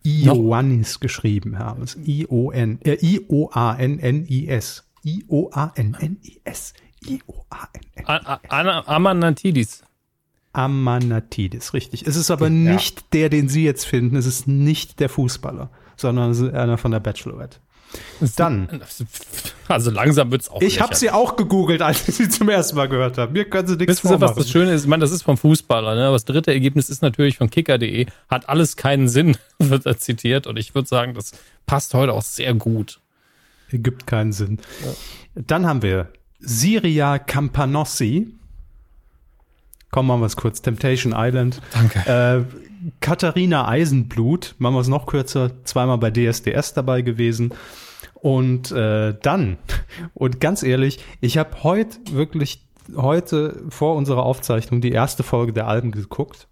Ioannis 0.04 1.00
geschrieben 1.00 1.58
haben. 1.58 1.86
I-O-N, 2.06 2.80
äh, 2.82 2.98
I-O-A-N-N-I-S. 3.00 4.84
I-O-A-N-N-I-S. 5.04 6.74
I-O-A-N-N. 7.06 8.68
Amanatidis. 8.86 9.82
Amanatidis, 10.52 11.74
richtig. 11.74 12.06
Es 12.06 12.16
ist 12.16 12.30
aber 12.30 12.48
nicht 12.48 13.12
der, 13.12 13.28
den 13.28 13.48
Sie 13.48 13.64
jetzt 13.64 13.84
finden. 13.86 14.16
Es 14.16 14.26
ist 14.26 14.46
nicht 14.46 15.00
der 15.00 15.08
Fußballer, 15.08 15.70
sondern 15.96 16.30
es 16.30 16.38
ist 16.40 16.54
einer 16.54 16.78
von 16.78 16.92
der 16.92 17.00
Bachelorette. 17.00 17.58
Dann. 18.36 18.82
Also 19.68 19.90
langsam 19.90 20.30
wird 20.30 20.42
es 20.42 20.50
auch. 20.50 20.60
Ich 20.60 20.80
habe 20.80 20.94
sie 20.94 21.10
auch 21.10 21.36
gegoogelt, 21.36 21.82
als 21.82 22.08
ich 22.08 22.14
sie 22.16 22.28
zum 22.28 22.48
ersten 22.48 22.76
Mal 22.76 22.88
gehört 22.88 23.18
habe. 23.18 23.32
Mir 23.32 23.44
können 23.48 23.68
sie 23.68 23.76
nichts 23.76 24.04
Wissen 24.04 24.08
Sie, 24.08 24.20
was 24.20 24.34
das 24.34 24.50
Schöne 24.50 24.72
ist? 24.72 24.82
Ich 24.82 24.88
meine, 24.88 25.00
das 25.00 25.10
ist 25.10 25.22
vom 25.22 25.36
Fußballer. 25.36 25.94
Ne? 25.94 26.06
Aber 26.06 26.14
das 26.14 26.24
dritte 26.24 26.52
Ergebnis 26.52 26.88
ist 26.88 27.02
natürlich 27.02 27.38
von 27.38 27.50
kicker.de. 27.50 28.06
Hat 28.28 28.48
alles 28.48 28.76
keinen 28.76 29.08
Sinn, 29.08 29.36
wird 29.58 29.86
er 29.86 29.98
zitiert. 29.98 30.46
Und 30.46 30.58
ich 30.58 30.74
würde 30.74 30.88
sagen, 30.88 31.14
das 31.14 31.32
passt 31.66 31.94
heute 31.94 32.12
auch 32.12 32.22
sehr 32.22 32.54
gut. 32.54 33.00
Gibt 33.70 34.06
keinen 34.06 34.32
Sinn. 34.32 34.58
Ja. 34.84 35.42
Dann 35.46 35.66
haben 35.66 35.82
wir 35.82 36.08
Siria 36.38 37.18
Campanossi. 37.18 38.28
Komm, 39.90 40.08
machen 40.08 40.20
wir 40.20 40.26
es 40.26 40.36
kurz. 40.36 40.62
Temptation 40.62 41.14
Island. 41.16 41.60
Danke. 41.72 42.46
Äh, 42.50 42.64
Katharina 43.00 43.66
Eisenblut, 43.68 44.54
machen 44.58 44.74
wir 44.74 44.80
es 44.80 44.88
noch 44.88 45.06
kürzer, 45.06 45.52
zweimal 45.64 45.98
bei 45.98 46.10
DSDS 46.10 46.74
dabei 46.74 47.02
gewesen. 47.02 47.52
Und 48.24 48.72
äh, 48.72 49.14
dann, 49.20 49.58
und 50.14 50.40
ganz 50.40 50.62
ehrlich, 50.62 50.98
ich 51.20 51.36
habe 51.36 51.62
heute 51.62 51.98
wirklich, 52.10 52.66
heute 52.96 53.62
vor 53.68 53.96
unserer 53.96 54.22
Aufzeichnung 54.22 54.80
die 54.80 54.92
erste 54.92 55.22
Folge 55.22 55.52
der 55.52 55.68
Alben 55.68 55.90
geguckt. 55.90 56.48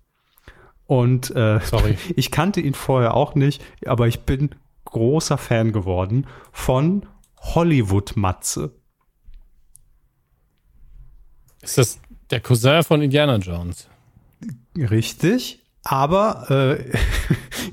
Und 0.84 1.34
äh, 1.34 1.60
Sorry. 1.60 1.96
ich 2.14 2.30
kannte 2.30 2.60
ihn 2.60 2.74
vorher 2.74 3.14
auch 3.14 3.34
nicht, 3.34 3.64
aber 3.86 4.06
ich 4.06 4.20
bin 4.20 4.50
großer 4.84 5.38
Fan 5.38 5.72
geworden 5.72 6.26
von 6.52 7.06
Hollywood-Matze. 7.40 8.74
Ist 11.62 11.78
das 11.78 12.00
der 12.30 12.40
Cousin 12.40 12.82
von 12.82 13.00
Indiana 13.00 13.36
Jones? 13.36 13.88
Richtig. 14.76 15.64
Aber 15.84 16.50
äh, 16.50 16.92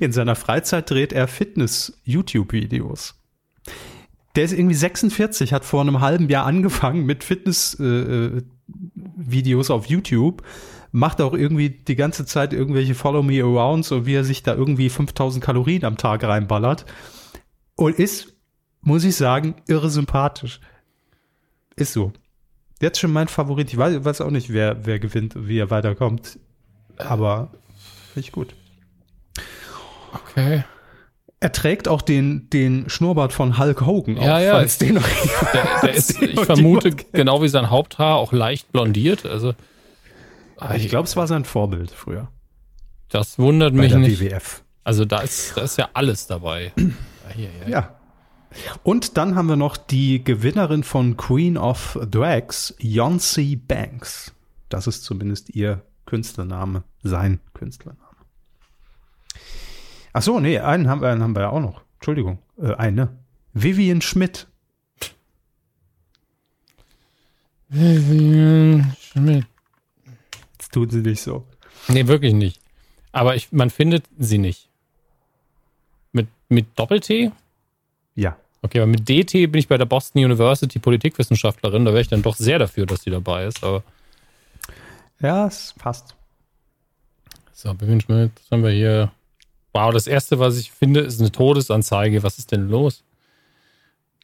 in 0.00 0.12
seiner 0.12 0.36
Freizeit 0.36 0.88
dreht 0.88 1.12
er 1.12 1.28
Fitness-YouTube-Videos. 1.28 3.19
Der 4.36 4.44
ist 4.44 4.52
irgendwie 4.52 4.76
46, 4.76 5.52
hat 5.52 5.64
vor 5.64 5.80
einem 5.80 6.00
halben 6.00 6.28
Jahr 6.28 6.46
angefangen 6.46 7.04
mit 7.04 7.24
Fitness-Videos 7.24 9.68
äh, 9.68 9.72
äh 9.72 9.74
auf 9.74 9.86
YouTube. 9.86 10.44
Macht 10.92 11.20
auch 11.20 11.34
irgendwie 11.34 11.70
die 11.70 11.96
ganze 11.96 12.26
Zeit 12.26 12.52
irgendwelche 12.52 12.94
Follow 12.94 13.22
Me 13.22 13.42
Arounds, 13.42 13.88
so 13.88 14.06
wie 14.06 14.14
er 14.14 14.24
sich 14.24 14.42
da 14.42 14.54
irgendwie 14.54 14.88
5000 14.88 15.44
Kalorien 15.44 15.84
am 15.84 15.96
Tag 15.96 16.24
reinballert. 16.24 16.84
Und 17.76 17.98
ist, 17.98 18.34
muss 18.80 19.04
ich 19.04 19.16
sagen, 19.16 19.54
irre 19.68 19.90
sympathisch. 19.90 20.60
Ist 21.76 21.92
so. 21.92 22.12
Jetzt 22.80 22.98
schon 22.98 23.12
mein 23.12 23.28
Favorit. 23.28 23.72
Ich 23.72 23.78
weiß, 23.78 24.04
weiß 24.04 24.20
auch 24.20 24.30
nicht, 24.30 24.52
wer, 24.52 24.86
wer 24.86 24.98
gewinnt, 24.98 25.34
wie 25.36 25.58
er 25.58 25.70
weiterkommt. 25.70 26.38
Aber 26.96 27.52
Finde 28.12 28.26
ich 28.26 28.32
gut. 28.32 28.54
Okay. 30.12 30.64
Er 31.42 31.52
trägt 31.52 31.88
auch 31.88 32.02
den, 32.02 32.50
den 32.50 32.90
Schnurrbart 32.90 33.32
von 33.32 33.58
Hulk 33.58 33.86
Hogan. 33.86 34.16
Ja, 34.16 34.36
auch, 34.36 34.40
ja. 34.40 34.52
Falls 34.52 34.76
den 34.76 34.94
noch, 34.94 35.08
der, 35.52 35.80
der 35.82 35.94
ist, 35.94 36.20
ich 36.20 36.38
vermute, 36.40 36.90
genau 36.90 37.42
wie 37.42 37.48
sein 37.48 37.70
Haupthaar, 37.70 38.16
auch 38.16 38.32
leicht 38.32 38.70
blondiert. 38.72 39.24
Also, 39.24 39.54
ich 40.76 40.88
glaube, 40.90 41.08
es 41.08 41.16
war 41.16 41.26
sein 41.26 41.46
Vorbild 41.46 41.90
früher. 41.90 42.28
Das 43.08 43.38
wundert 43.38 43.72
mich 43.72 43.94
nicht. 43.94 44.20
WWF. 44.20 44.62
Also 44.84 45.04
da 45.04 45.20
ist, 45.20 45.56
da 45.56 45.62
ist 45.62 45.78
ja 45.78 45.88
alles 45.94 46.26
dabei. 46.26 46.72
ja, 47.36 47.48
ja. 47.66 47.68
ja. 47.68 48.00
Und 48.82 49.16
dann 49.16 49.34
haben 49.34 49.48
wir 49.48 49.56
noch 49.56 49.76
die 49.76 50.22
Gewinnerin 50.24 50.82
von 50.82 51.16
Queen 51.16 51.56
of 51.56 51.98
Drags, 52.10 52.74
Yonsei 52.78 53.58
Banks. 53.66 54.34
Das 54.68 54.86
ist 54.86 55.04
zumindest 55.04 55.54
ihr 55.54 55.82
Künstlername, 56.06 56.82
sein 57.02 57.40
Künstlername. 57.54 58.09
Ach 60.12 60.22
so, 60.22 60.40
nee, 60.40 60.58
einen 60.58 60.88
haben, 60.88 61.04
einen 61.04 61.22
haben 61.22 61.34
wir 61.34 61.42
ja 61.42 61.50
auch 61.50 61.60
noch. 61.60 61.82
Entschuldigung, 61.94 62.38
äh, 62.60 62.74
eine. 62.74 63.16
Vivian 63.52 64.00
Schmidt. 64.00 64.46
Vivian 67.68 68.96
Schmidt. 69.00 69.46
Jetzt 70.58 70.72
tun 70.72 70.90
sie 70.90 71.00
nicht 71.00 71.22
so. 71.22 71.46
Nee, 71.88 72.06
wirklich 72.06 72.34
nicht. 72.34 72.60
Aber 73.12 73.36
ich, 73.36 73.52
man 73.52 73.70
findet 73.70 74.04
sie 74.18 74.38
nicht. 74.38 74.68
Mit, 76.12 76.28
mit 76.48 76.66
Doppel-T? 76.78 77.32
Ja. 78.14 78.36
Okay, 78.62 78.80
aber 78.80 78.88
mit 78.88 79.08
DT 79.08 79.50
bin 79.50 79.54
ich 79.54 79.68
bei 79.68 79.78
der 79.78 79.86
Boston 79.86 80.24
University 80.24 80.78
Politikwissenschaftlerin. 80.78 81.84
Da 81.84 81.92
wäre 81.92 82.02
ich 82.02 82.08
dann 82.08 82.22
doch 82.22 82.36
sehr 82.36 82.58
dafür, 82.58 82.86
dass 82.86 83.02
sie 83.02 83.10
dabei 83.10 83.46
ist. 83.46 83.64
Aber 83.64 83.82
ja, 85.20 85.46
es 85.46 85.74
passt. 85.78 86.14
So, 87.52 87.78
Vivian 87.80 88.00
Schmidt, 88.00 88.32
was 88.36 88.50
haben 88.50 88.62
wir 88.62 88.70
hier? 88.70 89.12
Wow, 89.72 89.92
das 89.92 90.06
erste, 90.06 90.38
was 90.38 90.58
ich 90.58 90.72
finde, 90.72 91.00
ist 91.00 91.20
eine 91.20 91.30
Todesanzeige. 91.30 92.22
Was 92.22 92.38
ist 92.38 92.52
denn 92.52 92.68
los? 92.68 93.04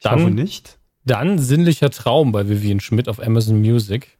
Dann, 0.02 0.18
ich 0.18 0.24
hoffe 0.24 0.34
nicht. 0.34 0.78
Dann 1.04 1.38
sinnlicher 1.38 1.90
Traum 1.90 2.32
bei 2.32 2.48
Vivian 2.48 2.80
Schmidt 2.80 3.08
auf 3.08 3.20
Amazon 3.20 3.60
Music. 3.60 4.18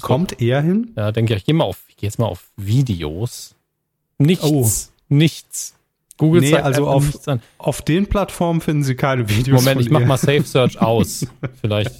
Kommt 0.00 0.40
er 0.42 0.62
hin? 0.62 0.92
Ja, 0.96 1.12
denke 1.12 1.34
ich, 1.34 1.40
ich 1.40 1.44
gehe 1.44 1.54
mal 1.54 1.64
auf, 1.64 1.84
ich 1.88 1.96
gehe 1.96 2.08
jetzt 2.08 2.18
mal 2.18 2.26
auf 2.26 2.50
Videos. 2.56 3.54
Nichts. 4.18 4.44
Oh. 4.44 4.68
Nichts. 5.08 5.74
Google 6.16 6.40
nee, 6.40 6.54
also 6.54 6.88
auf, 6.88 7.04
nichts 7.04 7.28
an. 7.28 7.42
auf 7.58 7.82
den 7.82 8.06
Plattformen 8.06 8.60
finden 8.60 8.82
Sie 8.82 8.96
keine 8.96 9.28
Videos. 9.28 9.62
Moment, 9.62 9.80
ich 9.80 9.90
mache 9.90 10.06
mal 10.06 10.16
Safe 10.16 10.42
Search 10.42 10.80
aus. 10.80 11.26
vielleicht, 11.60 11.92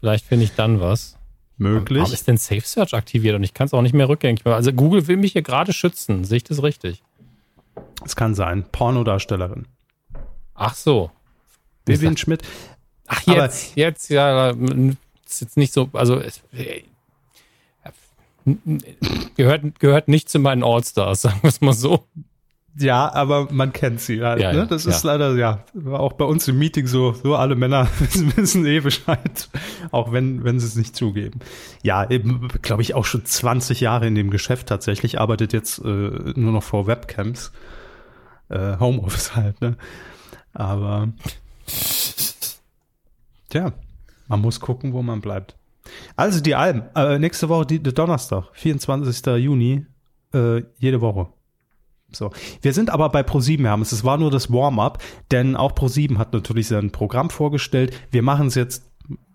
vielleicht 0.00 0.26
finde 0.26 0.44
ich 0.44 0.54
dann 0.54 0.80
was. 0.80 1.17
Möglich. 1.58 2.00
Warum 2.00 2.12
ist 2.12 2.28
denn 2.28 2.36
Safe 2.36 2.60
Search 2.60 2.94
aktiviert 2.94 3.34
und 3.34 3.42
ich 3.42 3.52
kann 3.52 3.66
es 3.66 3.74
auch 3.74 3.82
nicht 3.82 3.94
mehr 3.94 4.08
rückgängig 4.08 4.44
machen? 4.44 4.54
Also 4.54 4.72
Google 4.72 5.06
will 5.08 5.16
mich 5.16 5.32
hier 5.32 5.42
gerade 5.42 5.72
schützen. 5.72 6.24
Sehe 6.24 6.38
ich 6.38 6.44
das 6.44 6.62
richtig? 6.62 7.02
Es 8.04 8.14
kann 8.14 8.34
sein. 8.34 8.64
Pornodarstellerin. 8.70 9.66
Ach 10.54 10.74
so. 10.74 11.10
Vivian 11.84 12.16
Schmidt. 12.16 12.42
Ach, 13.06 13.26
jetzt, 13.26 13.28
Aber 13.28 13.52
jetzt, 13.76 14.10
ja, 14.10 14.50
ist 14.50 15.40
jetzt 15.40 15.56
nicht 15.56 15.72
so, 15.72 15.88
also 15.92 16.20
es, 16.20 16.42
gehört, 19.36 19.78
gehört 19.80 20.08
nicht 20.08 20.28
zu 20.28 20.38
meinen 20.38 20.62
All-Stars, 20.62 21.22
sagen 21.22 21.38
wir 21.42 21.48
es 21.48 21.60
mal 21.60 21.72
so. 21.72 22.06
Ja, 22.76 23.12
aber 23.12 23.48
man 23.50 23.72
kennt 23.72 24.00
sie 24.00 24.22
halt. 24.22 24.40
Ja, 24.40 24.52
ne? 24.52 24.66
Das 24.66 24.84
ja. 24.84 24.90
ist 24.90 25.02
leider, 25.02 25.34
ja, 25.34 25.64
auch 25.90 26.12
bei 26.12 26.24
uns 26.24 26.46
im 26.46 26.58
Meeting 26.58 26.86
so, 26.86 27.12
so 27.12 27.34
alle 27.34 27.56
Männer 27.56 27.88
wissen 27.98 28.66
eh 28.66 28.80
Bescheid, 28.80 29.48
auch 29.90 30.12
wenn, 30.12 30.44
wenn 30.44 30.60
sie 30.60 30.66
es 30.66 30.76
nicht 30.76 30.94
zugeben. 30.94 31.40
Ja, 31.82 32.08
eben, 32.08 32.48
glaube 32.62 32.82
ich, 32.82 32.94
auch 32.94 33.04
schon 33.04 33.24
20 33.24 33.80
Jahre 33.80 34.06
in 34.06 34.14
dem 34.14 34.30
Geschäft 34.30 34.68
tatsächlich, 34.68 35.18
arbeitet 35.18 35.52
jetzt 35.52 35.78
äh, 35.78 35.82
nur 35.88 36.52
noch 36.52 36.62
vor 36.62 36.86
Webcams. 36.86 37.52
Äh, 38.48 38.78
Homeoffice 38.78 39.36
halt, 39.36 39.60
ne? 39.60 39.76
Aber 40.54 41.08
tja, 43.50 43.72
man 44.28 44.40
muss 44.40 44.60
gucken, 44.60 44.92
wo 44.92 45.02
man 45.02 45.20
bleibt. 45.20 45.56
Also 46.16 46.40
die 46.40 46.54
Alben. 46.54 46.82
Äh, 46.94 47.18
nächste 47.18 47.48
Woche, 47.48 47.66
die, 47.66 47.82
die 47.82 47.92
Donnerstag, 47.92 48.44
24. 48.52 49.26
Juni, 49.36 49.86
äh, 50.32 50.62
jede 50.78 51.00
Woche. 51.00 51.28
So. 52.10 52.30
Wir 52.62 52.72
sind 52.72 52.90
aber 52.90 53.10
bei 53.10 53.20
Pro7 53.20 53.62
Hermes. 53.62 53.92
Es 53.92 54.04
war 54.04 54.16
nur 54.16 54.30
das 54.30 54.50
Warm-up, 54.50 55.02
denn 55.30 55.56
auch 55.56 55.72
Pro7 55.72 56.16
hat 56.16 56.32
natürlich 56.32 56.68
sein 56.68 56.90
Programm 56.90 57.30
vorgestellt. 57.30 57.94
Wir 58.10 58.22
machen 58.22 58.46
es 58.46 58.54
jetzt 58.54 58.84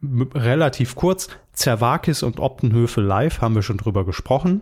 relativ 0.02 0.96
kurz. 0.96 1.30
Zervakis 1.54 2.24
und 2.24 2.40
Optenhöfe 2.40 3.02
live 3.02 3.42
haben 3.42 3.56
wir 3.56 3.62
schon 3.62 3.78
drüber 3.78 4.06
gesprochen. 4.06 4.62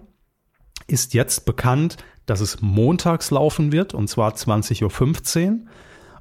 Ist 0.88 1.14
jetzt 1.14 1.46
bekannt, 1.46 1.98
dass 2.26 2.42
es 2.42 2.62
montags 2.62 3.32
laufen 3.32 3.72
wird, 3.72 3.94
und 3.94 4.10
zwar 4.10 4.34
20.15 4.34 5.52
Uhr. 5.52 5.60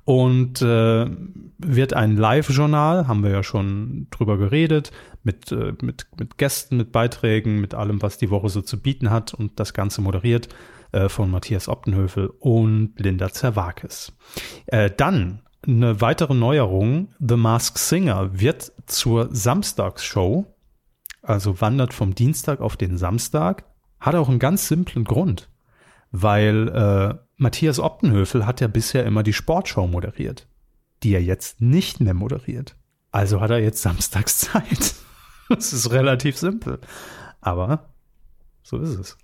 Und 0.04 0.62
äh, 0.62 1.06
wird 1.58 1.92
ein 1.92 2.16
Live-Journal, 2.16 3.06
haben 3.06 3.22
wir 3.22 3.30
ja 3.30 3.42
schon 3.42 4.06
drüber 4.10 4.38
geredet, 4.38 4.92
mit, 5.22 5.52
äh, 5.52 5.74
mit, 5.82 6.06
mit 6.18 6.38
Gästen, 6.38 6.78
mit 6.78 6.90
Beiträgen, 6.90 7.60
mit 7.60 7.74
allem, 7.74 8.00
was 8.00 8.16
die 8.16 8.30
Woche 8.30 8.48
so 8.48 8.62
zu 8.62 8.80
bieten 8.80 9.10
hat 9.10 9.34
und 9.34 9.60
das 9.60 9.74
Ganze 9.74 10.00
moderiert 10.00 10.48
äh, 10.92 11.08
von 11.08 11.30
Matthias 11.30 11.68
Optenhöfel 11.68 12.28
und 12.38 12.94
Linda 12.96 13.30
Zerwakis. 13.30 14.12
Äh, 14.66 14.90
dann 14.90 15.42
eine 15.66 16.00
weitere 16.00 16.34
Neuerung, 16.34 17.14
The 17.18 17.36
Mask 17.36 17.78
Singer 17.78 18.40
wird 18.40 18.72
zur 18.86 19.28
Samstagsshow, 19.30 20.46
also 21.22 21.60
wandert 21.60 21.92
vom 21.92 22.14
Dienstag 22.14 22.60
auf 22.60 22.76
den 22.76 22.96
Samstag, 22.96 23.64
hat 24.00 24.14
auch 24.14 24.28
einen 24.28 24.38
ganz 24.38 24.68
simplen 24.68 25.04
Grund, 25.04 25.50
weil 26.10 26.68
äh, 26.68 27.14
Matthias 27.36 27.78
Optenhöfel 27.78 28.46
hat 28.46 28.60
ja 28.60 28.68
bisher 28.68 29.04
immer 29.04 29.22
die 29.22 29.32
Sportshow 29.32 29.86
moderiert, 29.86 30.46
die 31.02 31.12
er 31.12 31.22
jetzt 31.22 31.60
nicht 31.60 32.00
mehr 32.00 32.14
moderiert. 32.14 32.76
Also 33.12 33.40
hat 33.40 33.50
er 33.50 33.58
jetzt 33.58 33.82
Samstagszeit. 33.82 34.94
Das 35.48 35.72
ist 35.72 35.90
relativ 35.90 36.38
simpel. 36.38 36.78
Aber 37.40 37.88
so 38.62 38.78
ist 38.78 38.96
es. 38.96 39.18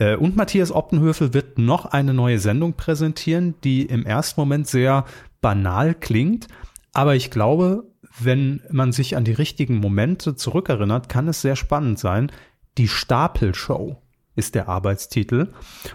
Äh, 0.00 0.16
und 0.16 0.34
Matthias 0.34 0.72
Optenhöfel 0.72 1.32
wird 1.32 1.58
noch 1.58 1.84
eine 1.86 2.12
neue 2.12 2.40
Sendung 2.40 2.72
präsentieren, 2.72 3.54
die 3.62 3.82
im 3.82 4.04
ersten 4.04 4.40
Moment 4.40 4.66
sehr 4.66 5.04
banal 5.40 5.94
klingt. 5.94 6.48
Aber 6.92 7.14
ich 7.14 7.30
glaube, 7.30 7.84
wenn 8.18 8.62
man 8.70 8.90
sich 8.90 9.16
an 9.16 9.24
die 9.24 9.32
richtigen 9.32 9.76
Momente 9.76 10.34
zurückerinnert, 10.34 11.08
kann 11.08 11.28
es 11.28 11.42
sehr 11.42 11.54
spannend 11.54 12.00
sein. 12.00 12.32
Die 12.78 12.88
Stapelshow 12.88 14.02
ist 14.34 14.56
der 14.56 14.68
Arbeitstitel. 14.68 15.52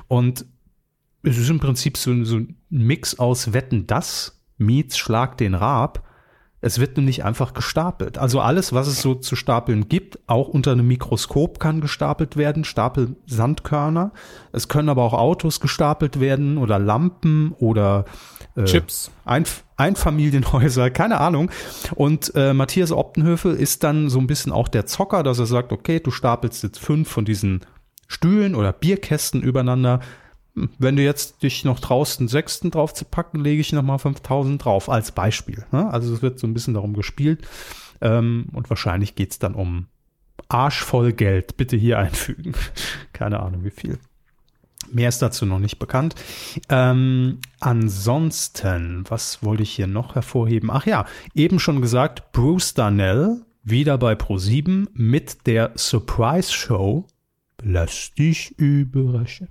Und 0.08 0.46
es 1.24 1.38
ist 1.38 1.50
im 1.50 1.60
Prinzip 1.60 1.98
so, 1.98 2.24
so 2.24 2.38
ein 2.38 2.56
Mix 2.70 3.20
aus 3.20 3.52
Wetten 3.52 3.88
das 3.88 4.42
meets 4.58 4.98
Schlag 4.98 5.38
den 5.38 5.54
Raab 5.54 6.05
es 6.66 6.80
wird 6.80 6.98
nämlich 6.98 7.24
einfach 7.24 7.54
gestapelt. 7.54 8.18
Also 8.18 8.40
alles, 8.40 8.74
was 8.74 8.88
es 8.88 9.00
so 9.00 9.14
zu 9.14 9.36
stapeln 9.36 9.88
gibt, 9.88 10.18
auch 10.26 10.48
unter 10.48 10.72
einem 10.72 10.88
Mikroskop 10.88 11.60
kann 11.60 11.80
gestapelt 11.80 12.38
werden, 12.38 12.64
Stapel 12.64 13.16
Sandkörner. 13.28 14.12
Es 14.52 14.68
können 14.68 14.90
aber 14.90 15.04
auch 15.04 15.14
Autos 15.14 15.60
gestapelt 15.60 16.20
werden 16.20 16.58
oder 16.58 16.80
Lampen 16.80 17.52
oder 17.60 18.06
äh, 18.56 18.64
Chips. 18.64 19.12
Einf 19.26 19.64
Einfamilienhäuser, 19.78 20.90
keine 20.90 21.22
Ahnung. 21.22 21.52
Und 21.94 22.32
äh, 22.34 22.56
Matthias 22.56 22.92
Optenhöfel 22.92 23.54
ist 23.54 23.84
dann 23.84 24.10
so 24.10 24.18
ein 24.18 24.26
bisschen 24.26 24.52
auch 24.52 24.68
der 24.68 24.88
Zocker, 24.88 25.22
dass 25.22 25.38
er 25.38 25.46
sagt, 25.46 25.72
okay, 25.72 26.00
du 26.00 26.10
stapelst 26.10 26.64
jetzt 26.64 26.80
fünf 26.80 27.08
von 27.08 27.26
diesen 27.26 27.62
Stühlen 28.08 28.56
oder 28.56 28.74
Bierkästen 28.74 29.44
übereinander 29.44 30.00
wenn 30.78 30.96
du 30.96 31.04
jetzt 31.04 31.44
dich 31.44 31.66
noch 31.66 31.80
traust, 31.80 32.20
einen 32.20 32.30
Sechsten 32.30 32.72
drauf 32.72 32.94
zu 32.94 33.06
packen, 33.06 33.40
lege 33.40 33.62
ich 33.62 33.74
nochmal 33.74 34.00
5000 34.00 34.64
drauf, 34.64 34.90
als 34.90 35.12
Beispiel. 35.12 35.66
Ne? 35.72 35.92
Also 35.92 36.14
es 36.14 36.22
wird 36.22 36.40
so 36.40 36.48
ein 36.48 36.54
bisschen 36.54 36.74
darum 36.74 36.94
gespielt. 36.94 37.46
Ähm, 38.02 38.48
und 38.54 38.70
wahrscheinlich 38.70 39.16
geht's 39.16 39.40
dann 39.40 39.56
um 39.56 39.88
arschvoll 40.48 41.14
Geld. 41.14 41.58
Bitte 41.58 41.76
hier 41.76 42.00
einfügen. 42.00 42.54
Keine 43.14 43.40
Ahnung, 43.42 43.64
wie 43.64 43.72
viel. 43.72 44.00
Mehr 44.92 45.10
ist 45.10 45.22
dazu 45.22 45.46
noch 45.46 45.60
nicht 45.60 45.80
bekannt. 45.80 46.16
Ähm, 46.70 47.40
ansonsten, 47.60 49.04
was 49.10 49.44
wollte 49.44 49.64
ich 49.64 49.72
hier 49.72 49.88
noch 49.88 50.16
hervorheben? 50.16 50.70
Ach 50.72 50.86
ja, 50.86 51.06
eben 51.34 51.60
schon 51.60 51.82
gesagt, 51.82 52.32
Bruce 52.32 52.74
Darnell 52.76 53.42
wieder 53.64 53.98
bei 53.98 54.14
Pro7 54.14 54.88
mit 54.94 55.48
der 55.48 55.72
Surprise 55.76 56.54
Show. 56.54 57.08
Lass 57.64 58.14
dich 58.14 58.58
überraschen. 58.60 59.48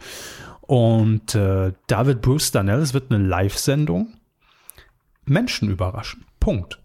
Und 0.67 1.35
äh, 1.35 1.73
da 1.87 2.07
wird 2.07 2.23
Bruce 2.23 2.51
Darnell, 2.51 2.81
es 2.81 2.95
wird 2.95 3.13
eine 3.13 3.23
Live-Sendung, 3.23 4.15
Menschen 5.27 5.71
überraschen. 5.71 6.25
Punkt. 6.41 6.81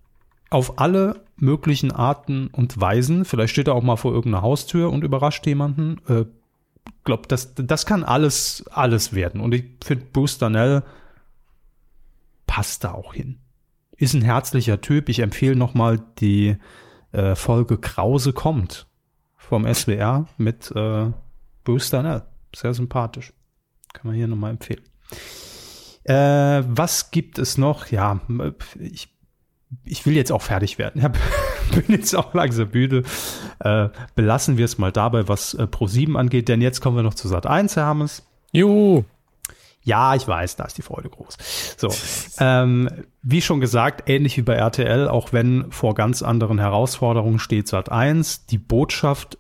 Auf 0.50 0.80
alle 0.80 1.24
möglichen 1.38 1.92
Arten 1.92 2.48
und 2.48 2.80
Weisen. 2.82 3.24
Vielleicht 3.24 3.54
steht 3.54 3.68
er 3.68 3.76
auch 3.76 3.84
mal 3.84 3.96
vor 3.96 4.12
irgendeiner 4.12 4.42
Haustür 4.42 4.92
und 4.92 5.04
überrascht 5.04 5.46
jemanden. 5.48 6.02
Äh, 6.08 6.26
glaube, 7.04 7.28
das, 7.28 7.54
das 7.56 7.86
kann 7.86 8.04
alles, 8.04 8.64
alles 8.72 9.14
werden. 9.14 9.42
Und 9.42 9.54
ich 9.54 9.66
finde, 9.84 10.06
Bruce 10.12 10.38
Darnell 10.38 10.84
passt 12.48 12.84
da 12.84 12.94
auch 12.94 13.14
hin. 13.14 13.40
Ist 13.98 14.14
ein 14.14 14.22
herzlicher 14.22 14.82
Typ. 14.82 15.10
Ich 15.10 15.20
empfehle 15.20 15.56
nochmal 15.56 16.00
die 16.20 16.58
äh, 17.12 17.36
Folge 17.36 17.78
Krause 17.78 18.34
kommt 18.34 18.88
vom 19.38 19.72
SWR 19.72 20.28
mit 20.38 20.72
äh, 20.76 21.12
Bruce 21.64 21.90
Darnell. 21.90 22.24
Sehr 22.56 22.74
sympathisch. 22.74 23.34
Kann 23.94 24.08
man 24.08 24.16
hier 24.16 24.28
nochmal 24.28 24.52
empfehlen. 24.52 24.82
Äh, 26.04 26.64
was 26.68 27.12
gibt 27.12 27.38
es 27.38 27.58
noch? 27.58 27.88
Ja, 27.88 28.20
ich, 28.80 29.10
ich 29.86 30.06
will 30.06 30.16
jetzt 30.16 30.32
auch 30.32 30.42
fertig 30.42 30.78
werden. 30.78 31.14
Ich 31.70 31.86
bin 31.86 31.96
jetzt 31.96 32.16
auch 32.16 32.34
langsam 32.34 32.70
müde. 32.72 33.04
Äh, 33.60 33.90
belassen 34.16 34.58
wir 34.58 34.66
es 34.66 34.78
mal 34.78 34.92
dabei, 34.92 35.28
was 35.28 35.54
äh, 35.54 35.64
Pro7 35.64 36.16
angeht, 36.16 36.48
denn 36.48 36.62
jetzt 36.62 36.82
kommen 36.82 36.96
wir 36.96 37.04
noch 37.04 37.14
zu 37.14 37.28
Sat 37.28 37.46
1, 37.46 37.76
Herr 37.76 37.86
Hammes. 37.86 38.26
Juhu. 38.52 39.04
Ja, 39.82 40.14
ich 40.14 40.28
weiß, 40.28 40.56
da 40.56 40.66
ist 40.66 40.78
die 40.78 40.82
Freude 40.82 41.10
groß. 41.10 41.38
So, 41.78 41.90
ähm, 42.40 42.90
wie 43.22 43.42
schon 43.42 43.62
gesagt, 43.62 44.10
ähnlich 44.10 44.38
wie 44.38 44.42
bei 44.42 44.56
RTL, 44.56 45.08
auch 45.08 45.32
wenn 45.32 45.72
vor 45.72 45.96
ganz 45.96 46.22
anderen 46.22 46.60
Herausforderungen 46.60 47.40
steht 47.40 47.68
Sat 47.68 47.92
1, 47.92 48.46
die 48.46 48.58
Botschaft 48.58 49.38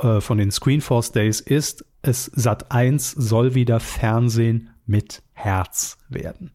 äh, 0.00 0.20
von 0.20 0.38
den 0.38 0.50
Screenforce 0.50 1.12
Days 1.12 1.40
ist, 1.40 1.84
es 2.02 2.26
Sat 2.26 2.70
1 2.72 3.12
soll 3.12 3.54
wieder 3.54 3.80
Fernsehen 3.80 4.70
mit 4.86 5.22
Herz 5.32 5.98
werden. 6.08 6.52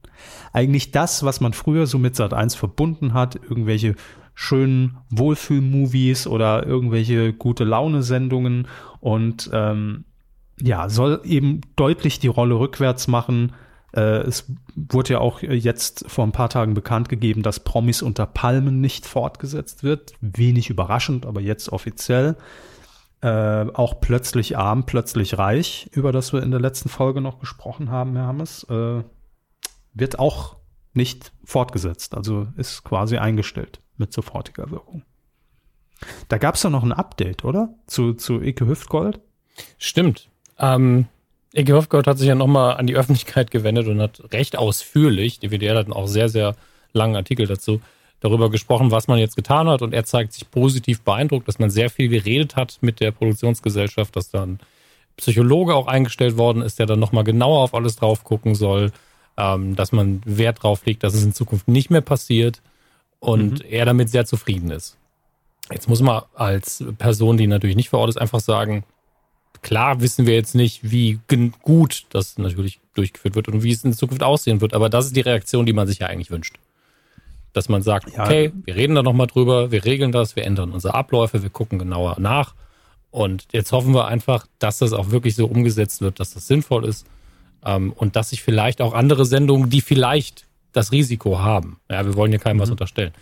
Eigentlich 0.51 0.91
das, 0.91 1.23
was 1.23 1.41
man 1.41 1.53
früher 1.53 1.87
so 1.87 1.97
mit 1.97 2.15
Sat 2.15 2.33
1 2.33 2.55
verbunden 2.55 3.13
hat, 3.13 3.35
irgendwelche 3.35 3.95
schönen 4.35 4.97
Wohlfühl-Movies 5.09 6.27
oder 6.27 6.65
irgendwelche 6.65 7.33
gute 7.33 7.63
Laune-Sendungen 7.63 8.67
und 8.99 9.49
ähm, 9.53 10.05
ja, 10.59 10.89
soll 10.89 11.21
eben 11.23 11.61
deutlich 11.75 12.19
die 12.19 12.27
Rolle 12.27 12.55
rückwärts 12.55 13.07
machen. 13.07 13.53
Äh, 13.95 14.21
es 14.21 14.51
wurde 14.75 15.13
ja 15.13 15.19
auch 15.19 15.41
jetzt 15.41 16.05
vor 16.07 16.25
ein 16.25 16.31
paar 16.31 16.49
Tagen 16.49 16.73
bekannt 16.73 17.09
gegeben, 17.09 17.43
dass 17.43 17.59
Promis 17.59 18.01
unter 18.01 18.25
Palmen 18.25 18.81
nicht 18.81 19.05
fortgesetzt 19.05 19.83
wird. 19.83 20.13
Wenig 20.21 20.69
überraschend, 20.69 21.25
aber 21.25 21.41
jetzt 21.41 21.69
offiziell. 21.69 22.35
Äh, 23.23 23.71
auch 23.73 24.01
plötzlich 24.01 24.57
arm, 24.57 24.85
plötzlich 24.85 25.37
reich, 25.37 25.89
über 25.93 26.11
das 26.11 26.33
wir 26.33 26.43
in 26.43 26.51
der 26.51 26.59
letzten 26.59 26.89
Folge 26.89 27.21
noch 27.21 27.39
gesprochen 27.39 27.89
haben, 27.89 28.17
Herr 28.17 28.25
Hammes, 28.25 28.65
äh, 28.65 29.01
wird 29.93 30.19
auch 30.19 30.57
nicht 30.93 31.31
fortgesetzt. 31.45 32.15
Also 32.15 32.47
ist 32.57 32.83
quasi 32.83 33.15
eingestellt 33.17 33.79
mit 33.95 34.11
sofortiger 34.11 34.71
Wirkung. 34.71 35.03
Da 36.27 36.37
gab 36.37 36.55
es 36.55 36.63
doch 36.63 36.69
noch 36.69 36.83
ein 36.83 36.91
Update, 36.91 37.45
oder? 37.45 37.73
Zu, 37.87 38.13
zu 38.13 38.41
Ike 38.41 38.67
Hüftgold? 38.67 39.21
Stimmt. 39.77 40.29
Ähm, 40.59 41.05
Ike 41.55 41.77
Hüftgold 41.77 42.07
hat 42.07 42.17
sich 42.17 42.27
ja 42.27 42.35
nochmal 42.35 42.75
an 42.75 42.87
die 42.87 42.97
Öffentlichkeit 42.97 43.51
gewendet 43.51 43.87
und 43.87 44.01
hat 44.01 44.33
recht 44.33 44.57
ausführlich, 44.57 45.39
die 45.39 45.49
WDR 45.49 45.77
hat 45.77 45.89
auch 45.89 46.07
sehr, 46.07 46.27
sehr 46.27 46.57
langen 46.91 47.15
Artikel 47.15 47.47
dazu, 47.47 47.79
darüber 48.23 48.49
gesprochen, 48.49 48.89
was 48.89 49.07
man 49.07 49.19
jetzt 49.19 49.35
getan 49.35 49.67
hat. 49.67 49.81
Und 49.81 49.93
er 49.93 50.05
zeigt 50.05 50.33
sich 50.33 50.49
positiv 50.49 51.01
beeindruckt, 51.01 51.47
dass 51.47 51.59
man 51.59 51.69
sehr 51.69 51.89
viel 51.89 52.07
geredet 52.07 52.55
hat 52.55 52.77
mit 52.81 52.99
der 52.99 53.11
Produktionsgesellschaft, 53.11 54.15
dass 54.15 54.29
dann 54.29 54.59
Psychologe 55.17 55.75
auch 55.75 55.87
eingestellt 55.87 56.37
worden 56.37 56.61
ist, 56.61 56.79
der 56.79 56.85
dann 56.85 56.99
nochmal 56.99 57.23
genauer 57.23 57.59
auf 57.59 57.73
alles 57.73 57.97
drauf 57.97 58.23
gucken 58.23 58.55
soll, 58.55 58.91
ähm, 59.37 59.75
dass 59.75 59.91
man 59.91 60.21
Wert 60.25 60.63
drauf 60.63 60.85
legt, 60.85 61.03
dass 61.03 61.13
es 61.13 61.23
in 61.23 61.33
Zukunft 61.33 61.67
nicht 61.67 61.89
mehr 61.89 62.01
passiert 62.01 62.61
und 63.19 63.59
mhm. 63.59 63.69
er 63.69 63.85
damit 63.85 64.09
sehr 64.09 64.25
zufrieden 64.25 64.71
ist. 64.71 64.97
Jetzt 65.71 65.89
muss 65.89 66.01
man 66.01 66.23
als 66.33 66.83
Person, 66.97 67.37
die 67.37 67.47
natürlich 67.47 67.75
nicht 67.75 67.89
vor 67.89 67.99
Ort 67.99 68.09
ist, 68.09 68.17
einfach 68.17 68.39
sagen, 68.39 68.83
klar 69.61 70.01
wissen 70.01 70.25
wir 70.25 70.33
jetzt 70.33 70.55
nicht, 70.55 70.79
wie 70.89 71.19
gut 71.61 72.05
das 72.09 72.37
natürlich 72.37 72.79
durchgeführt 72.95 73.35
wird 73.35 73.47
und 73.47 73.63
wie 73.63 73.71
es 73.71 73.83
in 73.83 73.93
Zukunft 73.93 74.23
aussehen 74.23 74.61
wird, 74.61 74.73
aber 74.73 74.89
das 74.89 75.07
ist 75.07 75.15
die 75.15 75.21
Reaktion, 75.21 75.65
die 75.65 75.73
man 75.73 75.87
sich 75.87 75.99
ja 75.99 76.07
eigentlich 76.07 76.31
wünscht. 76.31 76.57
Dass 77.53 77.69
man 77.69 77.81
sagt, 77.81 78.13
ja. 78.15 78.23
okay, 78.23 78.51
wir 78.65 78.75
reden 78.75 78.95
da 78.95 79.03
nochmal 79.03 79.27
drüber, 79.27 79.71
wir 79.71 79.85
regeln 79.85 80.11
das, 80.11 80.35
wir 80.35 80.43
ändern 80.43 80.71
unsere 80.71 80.95
Abläufe, 80.95 81.43
wir 81.43 81.49
gucken 81.49 81.79
genauer 81.79 82.15
nach 82.19 82.55
und 83.13 83.45
jetzt 83.51 83.71
hoffen 83.71 83.93
wir 83.93 84.07
einfach, 84.07 84.47
dass 84.57 84.79
das 84.79 84.91
auch 84.91 85.11
wirklich 85.11 85.35
so 85.35 85.45
umgesetzt 85.45 86.01
wird, 86.01 86.19
dass 86.19 86.33
das 86.33 86.47
sinnvoll 86.47 86.83
ist 86.83 87.05
ähm, 87.63 87.93
und 87.93 88.15
dass 88.15 88.31
sich 88.31 88.41
vielleicht 88.41 88.81
auch 88.81 88.95
andere 88.95 89.25
Sendungen, 89.25 89.69
die 89.69 89.81
vielleicht 89.81 90.47
das 90.71 90.91
Risiko 90.91 91.37
haben, 91.37 91.79
ja, 91.91 92.03
wir 92.07 92.15
wollen 92.15 92.31
hier 92.31 92.39
keinem 92.39 92.57
mhm. 92.57 92.61
was 92.61 92.71
unterstellen, 92.71 93.13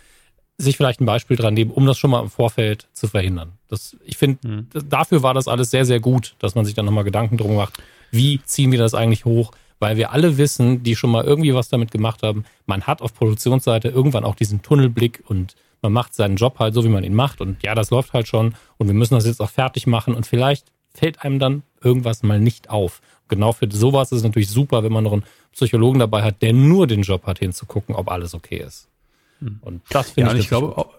sich 0.56 0.78
vielleicht 0.78 1.02
ein 1.02 1.06
Beispiel 1.06 1.36
dran 1.36 1.52
nehmen, 1.52 1.70
um 1.70 1.84
das 1.84 1.98
schon 1.98 2.10
mal 2.10 2.22
im 2.22 2.30
Vorfeld 2.30 2.88
zu 2.94 3.06
verhindern. 3.06 3.52
Das, 3.68 3.94
ich 4.02 4.16
finde, 4.16 4.48
mhm. 4.48 4.68
dafür 4.88 5.22
war 5.22 5.34
das 5.34 5.46
alles 5.46 5.70
sehr, 5.70 5.84
sehr 5.84 6.00
gut, 6.00 6.36
dass 6.38 6.54
man 6.54 6.64
sich 6.64 6.72
dann 6.72 6.86
nochmal 6.86 7.04
Gedanken 7.04 7.36
drum 7.36 7.54
macht, 7.54 7.74
wie 8.10 8.40
ziehen 8.44 8.72
wir 8.72 8.78
das 8.78 8.94
eigentlich 8.94 9.26
hoch, 9.26 9.52
weil 9.82 9.96
wir 9.96 10.12
alle 10.12 10.38
wissen, 10.38 10.84
die 10.84 10.94
schon 10.94 11.10
mal 11.10 11.24
irgendwie 11.24 11.54
was 11.54 11.68
damit 11.68 11.90
gemacht 11.90 12.22
haben, 12.22 12.44
man 12.66 12.84
hat 12.84 13.02
auf 13.02 13.12
Produktionsseite 13.14 13.88
irgendwann 13.88 14.24
auch 14.24 14.36
diesen 14.36 14.62
Tunnelblick 14.62 15.24
und 15.26 15.56
man 15.82 15.92
macht 15.92 16.14
seinen 16.14 16.36
Job 16.36 16.60
halt 16.60 16.72
so, 16.72 16.84
wie 16.84 16.88
man 16.88 17.02
ihn 17.02 17.14
macht 17.14 17.40
und 17.40 17.60
ja, 17.64 17.74
das 17.74 17.90
läuft 17.90 18.12
halt 18.12 18.28
schon 18.28 18.54
und 18.78 18.86
wir 18.86 18.94
müssen 18.94 19.14
das 19.14 19.26
jetzt 19.26 19.40
auch 19.40 19.50
fertig 19.50 19.88
machen 19.88 20.14
und 20.14 20.24
vielleicht 20.24 20.70
fällt 20.94 21.24
einem 21.24 21.40
dann 21.40 21.64
irgendwas 21.82 22.22
mal 22.22 22.38
nicht 22.38 22.70
auf. 22.70 23.00
Genau 23.26 23.50
für 23.50 23.68
sowas 23.72 24.12
ist 24.12 24.18
es 24.18 24.24
natürlich 24.24 24.50
super, 24.50 24.84
wenn 24.84 24.92
man 24.92 25.02
noch 25.02 25.14
einen 25.14 25.24
Psychologen 25.50 25.98
dabei 25.98 26.22
hat, 26.22 26.42
der 26.42 26.52
nur 26.52 26.86
den 26.86 27.02
Job 27.02 27.26
hat, 27.26 27.40
hinzugucken, 27.40 27.96
ob 27.96 28.08
alles 28.08 28.34
okay 28.34 28.62
ist. 28.64 28.88
Hm. 29.40 29.58
Und 29.62 29.82
das 29.90 30.12
finde 30.12 30.30
ja, 30.30 30.36
ich. 30.36 30.44
ich 30.44 30.48
glaube, 30.48 30.78
auch, 30.78 30.90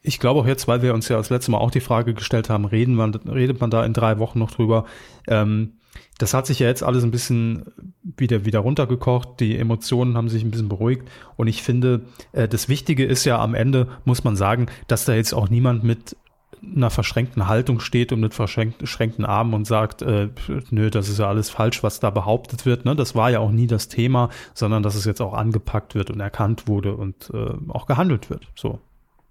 ich 0.00 0.18
glaube 0.18 0.40
auch 0.40 0.46
jetzt, 0.46 0.66
weil 0.68 0.80
wir 0.80 0.94
uns 0.94 1.06
ja 1.08 1.18
das 1.18 1.28
letzte 1.28 1.50
Mal 1.50 1.58
auch 1.58 1.70
die 1.70 1.80
Frage 1.80 2.14
gestellt 2.14 2.48
haben, 2.48 2.64
reden 2.64 2.94
man, 2.94 3.14
redet 3.14 3.60
man 3.60 3.70
da 3.70 3.84
in 3.84 3.92
drei 3.92 4.18
Wochen 4.18 4.38
noch 4.38 4.52
drüber. 4.52 4.86
Ähm, 5.28 5.74
das 6.18 6.34
hat 6.34 6.46
sich 6.46 6.58
ja 6.58 6.68
jetzt 6.68 6.82
alles 6.82 7.04
ein 7.04 7.10
bisschen 7.10 7.64
wieder, 8.02 8.44
wieder 8.44 8.60
runtergekocht. 8.60 9.40
Die 9.40 9.58
Emotionen 9.58 10.16
haben 10.16 10.28
sich 10.28 10.44
ein 10.44 10.50
bisschen 10.50 10.68
beruhigt. 10.68 11.08
Und 11.36 11.48
ich 11.48 11.62
finde, 11.62 12.02
äh, 12.32 12.48
das 12.48 12.68
Wichtige 12.68 13.04
ist 13.04 13.24
ja 13.24 13.40
am 13.40 13.54
Ende, 13.54 13.88
muss 14.04 14.24
man 14.24 14.36
sagen, 14.36 14.66
dass 14.86 15.04
da 15.04 15.14
jetzt 15.14 15.32
auch 15.32 15.48
niemand 15.48 15.84
mit 15.84 16.16
einer 16.64 16.90
verschränkten 16.90 17.48
Haltung 17.48 17.80
steht 17.80 18.12
und 18.12 18.20
mit 18.20 18.34
verschränkten 18.34 19.24
Armen 19.24 19.52
und 19.52 19.66
sagt, 19.66 20.02
äh, 20.02 20.28
nö, 20.70 20.90
das 20.90 21.08
ist 21.08 21.18
ja 21.18 21.26
alles 21.28 21.50
falsch, 21.50 21.82
was 21.82 21.98
da 21.98 22.10
behauptet 22.10 22.66
wird. 22.66 22.84
Ne? 22.84 22.94
Das 22.94 23.16
war 23.16 23.30
ja 23.30 23.40
auch 23.40 23.50
nie 23.50 23.66
das 23.66 23.88
Thema, 23.88 24.28
sondern 24.54 24.84
dass 24.84 24.94
es 24.94 25.04
jetzt 25.04 25.20
auch 25.20 25.34
angepackt 25.34 25.96
wird 25.96 26.10
und 26.10 26.20
erkannt 26.20 26.68
wurde 26.68 26.94
und 26.94 27.30
äh, 27.34 27.54
auch 27.68 27.86
gehandelt 27.86 28.30
wird. 28.30 28.46
So, 28.54 28.78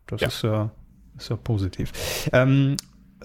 das 0.07 0.21
ja. 0.21 0.27
ist 0.27 0.41
ja 0.41 0.71
ist 1.17 1.29
ja 1.29 1.35
positiv. 1.37 1.91
Ähm, 2.33 2.75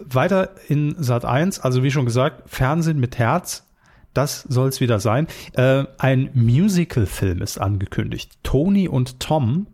weiter 0.00 0.54
in 0.68 0.94
Sat 1.02 1.24
1, 1.24 1.60
also 1.60 1.82
wie 1.82 1.90
schon 1.90 2.04
gesagt, 2.04 2.48
Fernsehen 2.48 2.98
mit 2.98 3.18
Herz. 3.18 3.66
Das 4.14 4.42
soll 4.42 4.68
es 4.68 4.80
wieder 4.80 4.98
sein. 4.98 5.26
Äh, 5.52 5.84
ein 5.98 6.30
Musical-Film 6.32 7.42
ist 7.42 7.58
angekündigt. 7.58 8.38
Tony 8.42 8.88
und 8.88 9.20
Tom 9.20 9.66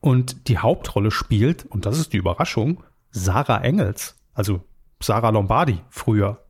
und 0.00 0.48
die 0.48 0.58
Hauptrolle 0.58 1.10
spielt, 1.10 1.64
und 1.64 1.86
das 1.86 1.98
ist 1.98 2.12
die 2.12 2.18
Überraschung, 2.18 2.82
Sarah 3.10 3.62
Engels, 3.62 4.20
also 4.34 4.62
Sarah 5.00 5.30
Lombardi 5.30 5.80
früher, 5.88 6.44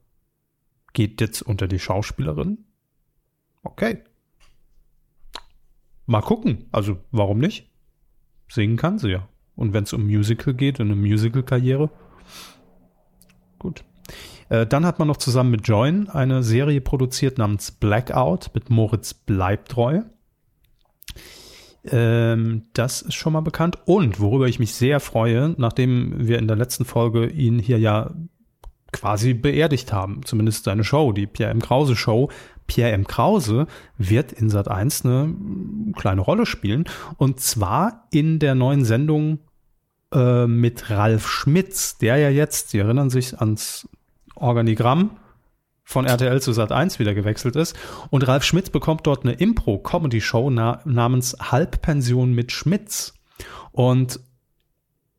geht 0.92 1.20
jetzt 1.20 1.42
unter 1.42 1.68
die 1.68 1.78
Schauspielerin. 1.78 2.64
Okay. 3.62 4.02
Mal 6.06 6.20
gucken. 6.20 6.66
Also 6.72 6.98
warum 7.10 7.38
nicht? 7.38 7.70
Singen 8.48 8.76
kann 8.76 8.98
sie 8.98 9.10
ja. 9.10 9.28
Und 9.56 9.72
wenn 9.72 9.84
es 9.84 9.92
um 9.92 10.04
Musical 10.04 10.54
geht, 10.54 10.80
eine 10.80 10.96
Musical-Karriere. 10.96 11.90
Gut. 13.64 13.82
Äh, 14.50 14.66
dann 14.66 14.84
hat 14.84 14.98
man 14.98 15.08
noch 15.08 15.16
zusammen 15.16 15.50
mit 15.50 15.66
Join 15.66 16.10
eine 16.10 16.42
Serie 16.42 16.82
produziert 16.82 17.38
namens 17.38 17.70
Blackout 17.70 18.50
mit 18.52 18.68
Moritz 18.68 19.14
Bleibtreu. 19.14 20.02
Ähm, 21.86 22.64
das 22.74 23.00
ist 23.00 23.14
schon 23.14 23.32
mal 23.32 23.40
bekannt. 23.40 23.78
Und 23.86 24.20
worüber 24.20 24.48
ich 24.48 24.58
mich 24.58 24.74
sehr 24.74 25.00
freue, 25.00 25.54
nachdem 25.56 26.28
wir 26.28 26.38
in 26.38 26.46
der 26.46 26.58
letzten 26.58 26.84
Folge 26.84 27.26
ihn 27.26 27.58
hier 27.58 27.78
ja 27.78 28.10
quasi 28.92 29.32
beerdigt 29.32 29.94
haben, 29.94 30.20
zumindest 30.26 30.64
seine 30.64 30.84
Show, 30.84 31.12
die 31.12 31.26
Pierre 31.26 31.50
M. 31.50 31.62
Krause 31.62 31.96
Show. 31.96 32.28
Pierre 32.66 32.92
M. 32.92 33.06
Krause 33.06 33.66
wird 33.96 34.32
in 34.32 34.50
Sat 34.50 34.68
1 34.68 35.06
eine 35.06 35.34
kleine 35.96 36.20
Rolle 36.20 36.44
spielen. 36.44 36.84
Und 37.16 37.40
zwar 37.40 38.08
in 38.10 38.40
der 38.40 38.54
neuen 38.54 38.84
Sendung 38.84 39.38
äh, 40.14 40.46
mit 40.46 40.90
Ralf 40.90 41.28
Schmitz, 41.28 41.98
der 41.98 42.16
ja 42.16 42.30
jetzt, 42.30 42.70
Sie 42.70 42.78
erinnern 42.78 43.10
sich 43.10 43.38
ans 43.38 43.88
Organigramm, 44.34 45.16
von 45.84 46.06
RTL 46.06 46.40
zu 46.40 46.52
Sat 46.52 46.72
1 46.72 46.98
wieder 46.98 47.14
gewechselt 47.14 47.56
ist. 47.56 47.76
Und 48.10 48.26
Ralf 48.26 48.42
Schmitz 48.42 48.70
bekommt 48.70 49.06
dort 49.06 49.24
eine 49.24 49.34
Impro-Comedy-Show 49.34 50.50
na 50.50 50.80
namens 50.84 51.36
Halbpension 51.40 52.32
mit 52.32 52.52
Schmitz. 52.52 53.14
Und 53.70 54.20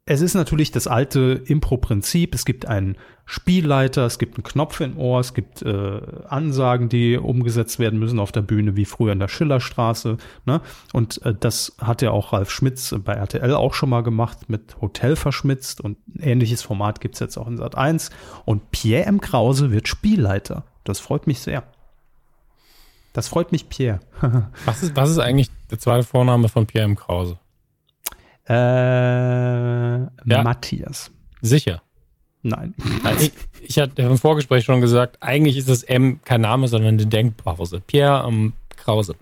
es 0.08 0.22
ist 0.22 0.36
natürlich 0.36 0.72
das 0.72 0.86
alte 0.86 1.42
Impro-Prinzip. 1.46 2.36
Es 2.36 2.46
gibt 2.46 2.68
einen 2.68 2.96
Spielleiter, 3.26 4.06
es 4.06 4.20
gibt 4.20 4.38
einen 4.38 4.44
Knopf 4.44 4.80
im 4.80 5.00
Ohr, 5.00 5.20
es 5.20 5.34
gibt 5.34 5.64
äh, 5.64 6.00
Ansagen, 6.28 6.90
die 6.90 7.18
umgesetzt 7.18 7.80
werden 7.80 7.98
müssen 7.98 8.20
auf 8.20 8.32
der 8.32 8.44
Bühne, 8.44 8.76
wie 8.76 8.86
früher 8.86 9.14
in 9.14 9.20
der 9.20 9.30
Schillerstraße. 9.30 10.18
Ne? 10.46 10.62
Und 10.94 11.26
äh, 11.26 11.34
das 11.34 11.76
hat 11.80 12.04
ja 12.04 12.12
auch 12.12 12.34
Ralf 12.34 12.52
Schmitz 12.52 12.94
bei 13.04 13.14
RTL 13.14 13.56
auch 13.56 13.74
schon 13.74 13.90
mal 13.90 14.04
gemacht 14.04 14.48
mit 14.48 14.80
Hotel 14.80 15.16
verschmitzt 15.16 15.82
und 15.82 15.98
ein 16.08 16.22
ähnliches 16.22 16.62
Format 16.62 17.02
gibt's 17.02 17.20
jetzt 17.20 17.38
auch 17.38 17.48
in 17.48 17.58
Sat 17.58 17.76
1. 17.76 18.12
Und 18.46 18.70
Pierre 18.70 19.06
M. 19.06 19.20
Krause 19.20 19.72
wird 19.72 19.88
Spielleiter. 19.88 20.66
Das 20.84 21.00
freut 21.00 21.26
mich 21.26 21.40
sehr. 21.40 21.64
Das 23.12 23.28
freut 23.28 23.52
mich, 23.52 23.70
Pierre. 23.70 24.02
was, 24.66 24.84
ist, 24.84 24.96
was 24.96 25.10
ist 25.10 25.20
eigentlich 25.20 25.50
der 25.72 25.80
zweite 25.80 26.06
Vorname 26.06 26.48
von 26.48 26.68
Pierre 26.68 26.86
M. 26.86 26.96
Krause? 26.96 27.40
Äh, 28.48 28.54
ja. 28.54 30.10
Matthias. 30.44 31.12
Sicher. 31.42 31.82
Nein. 32.44 32.76
Ich, 33.20 33.32
ich 33.62 33.80
hatte 33.80 34.04
im 34.04 34.20
Vorgespräch 34.20 34.66
schon 34.66 34.80
gesagt, 34.80 35.18
eigentlich 35.20 35.58
ist 35.58 35.68
das 35.68 35.82
M 35.82 36.20
kein 36.24 36.42
Name, 36.42 36.68
sondern 36.68 36.94
eine 36.94 37.08
Denkpause. 37.08 37.82
Pierre 37.88 38.28
ähm, 38.28 38.54
Krause. 38.78 39.16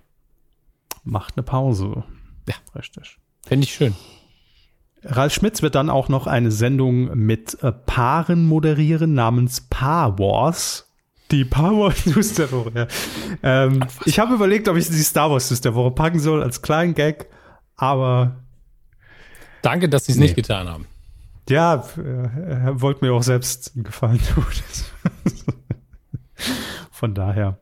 Macht 1.06 1.38
eine 1.38 1.44
Pause. 1.44 2.04
Ja, 2.50 2.56
richtig. 2.76 3.18
Finde 3.46 3.64
ich 3.64 3.74
schön. 3.74 3.96
Ralf 5.06 5.34
Schmitz 5.34 5.62
wird 5.62 5.76
dann 5.76 5.90
auch 5.90 6.10
noch 6.10 6.28
eine 6.28 6.52
Sendung 6.52 7.18
mit 7.18 7.62
äh, 7.64 7.72
Paaren 7.72 8.46
moderieren 8.46 9.14
namens 9.14 9.62
Paar 9.62 10.20
Wars. 10.20 10.90
Die 11.32 11.46
Paar 11.46 11.72
Wars 11.78 12.06
News 12.06 12.34
der 12.34 12.52
Woche. 12.52 12.72
Ja. 12.76 12.88
Ähm, 13.42 13.86
ich 14.06 14.20
habe 14.20 14.34
überlegt, 14.34 14.68
ob 14.68 14.78
ich 14.78 14.88
die 14.88 14.94
Star 15.02 15.32
Wars 15.32 15.50
News 15.50 15.62
der 15.62 15.76
Woche 15.76 15.92
packen 15.92 16.20
soll 16.20 16.44
als 16.44 16.62
kleinen 16.62 16.94
Gag, 16.94 17.28
aber 17.76 18.43
Danke, 19.64 19.90
dass 19.90 20.06
Sie 20.06 20.12
es 20.12 20.20
nee. 20.20 20.26
nicht 20.26 20.36
getan 20.36 20.70
haben. 20.70 20.86
Ja, 21.50 21.84
er 21.98 22.82
wollte 22.82 23.04
mir 23.04 23.14
auch 23.14 23.24
selbst 23.24 23.72
einen 23.74 23.84
Gefallen 23.84 24.22
tun. 24.34 24.46
Von 26.92 27.16
daher. 27.16 27.58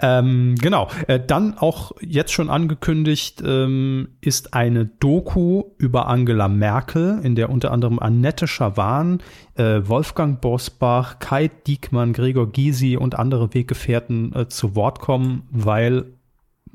Ähm, 0.00 0.54
genau, 0.60 0.88
äh, 1.06 1.18
dann 1.18 1.56
auch 1.56 1.92
jetzt 2.00 2.32
schon 2.32 2.50
angekündigt 2.50 3.42
ähm, 3.44 4.08
ist 4.20 4.52
eine 4.52 4.84
Doku 4.84 5.64
über 5.78 6.08
Angela 6.08 6.48
Merkel, 6.48 7.20
in 7.22 7.34
der 7.34 7.48
unter 7.48 7.72
anderem 7.72 7.98
Annette 7.98 8.46
Schawan, 8.46 9.22
äh, 9.54 9.80
Wolfgang 9.84 10.40
Bosbach, 10.40 11.18
Kai 11.18 11.48
Diekmann, 11.48 12.12
Gregor 12.12 12.52
Gysi 12.52 12.98
und 12.98 13.18
andere 13.18 13.54
Weggefährten 13.54 14.34
äh, 14.34 14.48
zu 14.48 14.76
Wort 14.76 15.00
kommen, 15.00 15.48
weil 15.50 16.04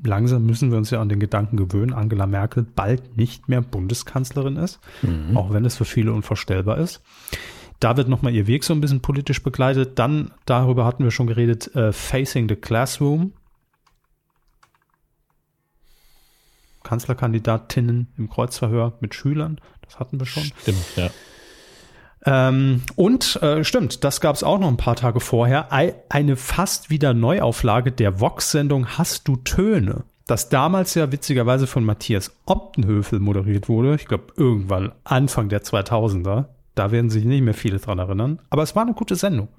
langsam 0.04 0.46
müssen 0.46 0.72
wir 0.72 0.78
uns 0.78 0.90
ja 0.90 1.02
an 1.02 1.10
den 1.10 1.20
Gedanken 1.20 1.58
gewöhnen, 1.58 1.94
Angela 1.94 2.28
Merkel 2.28 2.64
bald 2.64 3.18
nicht 3.18 3.50
mehr 3.50 3.62
Bundeskanzlerin 3.62 4.58
ist, 4.58 4.80
mhm. 5.02 5.36
auch 5.38 5.54
wenn 5.54 5.66
es 5.66 5.78
für 5.78 5.86
viele 5.86 6.14
unvorstellbar 6.14 6.78
ist. 6.78 7.02
da 7.80 7.98
wird 7.98 8.08
nochmal 8.08 8.34
ihr 8.34 8.48
Weg 8.48 8.64
so 8.64 8.74
ein 8.74 8.80
bisschen 8.80 9.02
politisch 9.02 9.44
begleitet. 9.44 10.00
Dann, 10.00 10.32
darüber 10.46 10.86
hatten 10.86 11.04
wir 11.04 11.12
schon 11.12 11.28
geredet, 11.28 11.76
äh, 11.76 11.92
Facing 11.92 12.48
the 12.48 12.56
Classroom. 12.56 13.34
Kanzlerkandidatinnen 16.84 18.08
im 18.18 18.30
Kreuzverhör 18.30 18.94
mit 19.00 19.16
Schülern. 19.16 19.60
Das 19.82 20.00
hatten 20.00 20.20
wir 20.20 20.26
schon. 20.26 20.44
Stimmt, 20.62 20.86
ja. 20.96 21.10
Ähm, 22.26 22.82
und 22.96 23.42
äh, 23.42 23.64
stimmt, 23.64 24.04
das 24.04 24.22
gab 24.22 24.36
es 24.36 24.44
auch 24.44 24.60
noch 24.60 24.70
ein 24.70 24.78
paar 24.78 24.96
Tage 24.96 25.20
vorher. 25.20 25.72
Eine 25.72 26.36
fast 26.36 26.90
wieder 26.90 27.14
Neuauflage 27.14 27.92
der 27.92 28.20
Vox-Sendung 28.20 28.98
Hast 28.98 29.28
du 29.28 29.36
Töne? 29.38 30.04
Das 30.26 30.48
damals 30.48 30.96
ja 30.96 31.12
witzigerweise 31.12 31.68
von 31.68 31.84
Matthias 31.84 32.32
Optenhöfel 32.46 33.20
moderiert 33.20 33.68
wurde. 33.68 33.96
Ich 33.96 34.06
glaube, 34.06 34.28
irgendwann 34.38 34.94
Anfang 35.04 35.50
der 35.50 35.64
2000er. 35.64 36.46
Da 36.76 36.92
werden 36.92 37.10
sich 37.10 37.26
nicht 37.26 37.44
mehr 37.44 37.54
viele 37.54 37.78
dran 37.78 38.00
erinnern. 38.00 38.40
Aber 38.50 38.64
es 38.64 38.76
war 38.76 38.84
eine 38.84 38.94
gute 38.94 39.16
Sendung. 39.16 39.50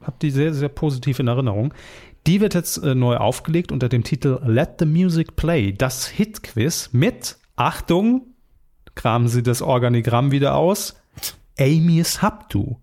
Hab 0.00 0.20
die 0.20 0.30
sehr, 0.30 0.54
sehr 0.54 0.68
positiv 0.68 1.18
in 1.18 1.26
Erinnerung. 1.26 1.74
Die 2.26 2.40
wird 2.40 2.54
jetzt 2.54 2.76
äh, 2.78 2.94
neu 2.94 3.16
aufgelegt 3.16 3.72
unter 3.72 3.88
dem 3.88 4.04
Titel 4.04 4.38
Let 4.44 4.76
the 4.78 4.86
Music 4.86 5.36
Play. 5.36 5.72
Das 5.72 6.06
Hit-Quiz 6.06 6.90
mit, 6.92 7.38
Achtung, 7.56 8.34
kramen 8.94 9.28
Sie 9.28 9.42
das 9.42 9.62
Organigramm 9.62 10.30
wieder 10.30 10.54
aus, 10.54 10.99
Amius 11.60 12.22
Habdu, 12.22 12.80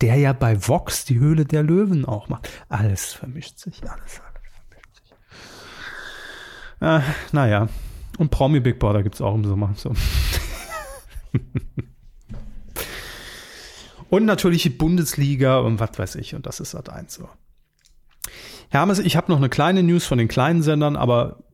der 0.00 0.16
ja 0.16 0.32
bei 0.32 0.66
Vox 0.66 1.04
die 1.04 1.18
Höhle 1.18 1.44
der 1.44 1.62
Löwen 1.62 2.04
auch 2.04 2.28
macht. 2.28 2.48
Alles 2.68 3.12
vermischt 3.12 3.58
sich, 3.58 3.82
alles, 3.82 4.20
alles 4.20 4.42
vermischt 4.68 4.96
sich. 4.96 5.12
Äh, 6.80 7.00
naja, 7.32 7.68
und 8.18 8.30
Promi 8.30 8.60
Big 8.60 8.78
Brother 8.78 9.02
gibt 9.02 9.16
es 9.16 9.20
auch 9.20 9.34
im 9.34 9.44
Sommer. 9.44 9.74
So. 9.76 9.92
und 14.10 14.24
natürlich 14.24 14.62
die 14.62 14.70
Bundesliga 14.70 15.58
und 15.58 15.80
was 15.80 15.98
weiß 15.98 16.14
ich, 16.16 16.34
und 16.34 16.46
das 16.46 16.60
ist 16.60 16.74
halt 16.74 16.88
eins 16.88 17.14
so. 17.14 17.28
Hermes, 18.68 18.98
ich 18.98 19.16
habe 19.16 19.30
noch 19.30 19.38
eine 19.38 19.48
kleine 19.48 19.82
News 19.82 20.06
von 20.06 20.18
den 20.18 20.28
kleinen 20.28 20.62
Sendern, 20.62 20.96
aber 20.96 21.44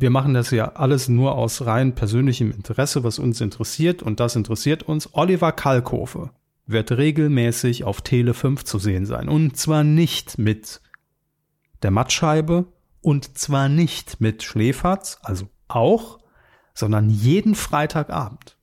wir 0.00 0.08
machen 0.08 0.32
das 0.32 0.50
ja 0.50 0.72
alles 0.72 1.08
nur 1.10 1.34
aus 1.34 1.66
rein 1.66 1.94
persönlichem 1.94 2.50
Interesse, 2.50 3.04
was 3.04 3.18
uns 3.18 3.40
interessiert. 3.42 4.02
Und 4.02 4.18
das 4.18 4.34
interessiert 4.34 4.82
uns. 4.82 5.10
Oliver 5.12 5.52
Kalkofe 5.52 6.30
wird 6.66 6.92
regelmäßig 6.92 7.84
auf 7.84 8.00
Tele 8.00 8.32
5 8.32 8.64
zu 8.64 8.78
sehen 8.78 9.04
sein. 9.04 9.28
Und 9.28 9.58
zwar 9.58 9.84
nicht 9.84 10.38
mit 10.38 10.80
der 11.82 11.90
Mattscheibe 11.90 12.72
und 13.02 13.36
zwar 13.36 13.68
nicht 13.68 14.22
mit 14.22 14.42
Schläferz, 14.42 15.18
also 15.22 15.48
auch, 15.68 16.18
sondern 16.72 17.10
jeden 17.10 17.54
Freitagabend. 17.54 18.56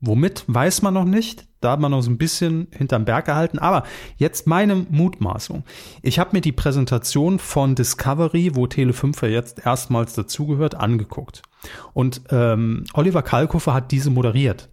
Womit 0.00 0.44
weiß 0.46 0.80
man 0.80 0.94
noch 0.94 1.04
nicht. 1.04 1.46
Da 1.66 1.72
hat 1.72 1.80
man 1.80 1.90
noch 1.90 2.02
so 2.02 2.10
ein 2.10 2.16
bisschen 2.16 2.68
hinterm 2.70 3.04
Berg 3.04 3.24
gehalten. 3.24 3.58
Aber 3.58 3.82
jetzt 4.18 4.46
meine 4.46 4.86
Mutmaßung. 4.88 5.64
Ich 6.00 6.20
habe 6.20 6.30
mir 6.32 6.40
die 6.40 6.52
Präsentation 6.52 7.40
von 7.40 7.74
Discovery, 7.74 8.54
wo 8.54 8.66
Tele5 8.66 9.26
ja 9.26 9.32
jetzt 9.32 9.66
erstmals 9.66 10.14
dazugehört, 10.14 10.76
angeguckt. 10.76 11.42
Und 11.92 12.22
ähm, 12.30 12.84
Oliver 12.94 13.22
Kalkofer 13.22 13.74
hat 13.74 13.90
diese 13.90 14.10
moderiert. 14.10 14.68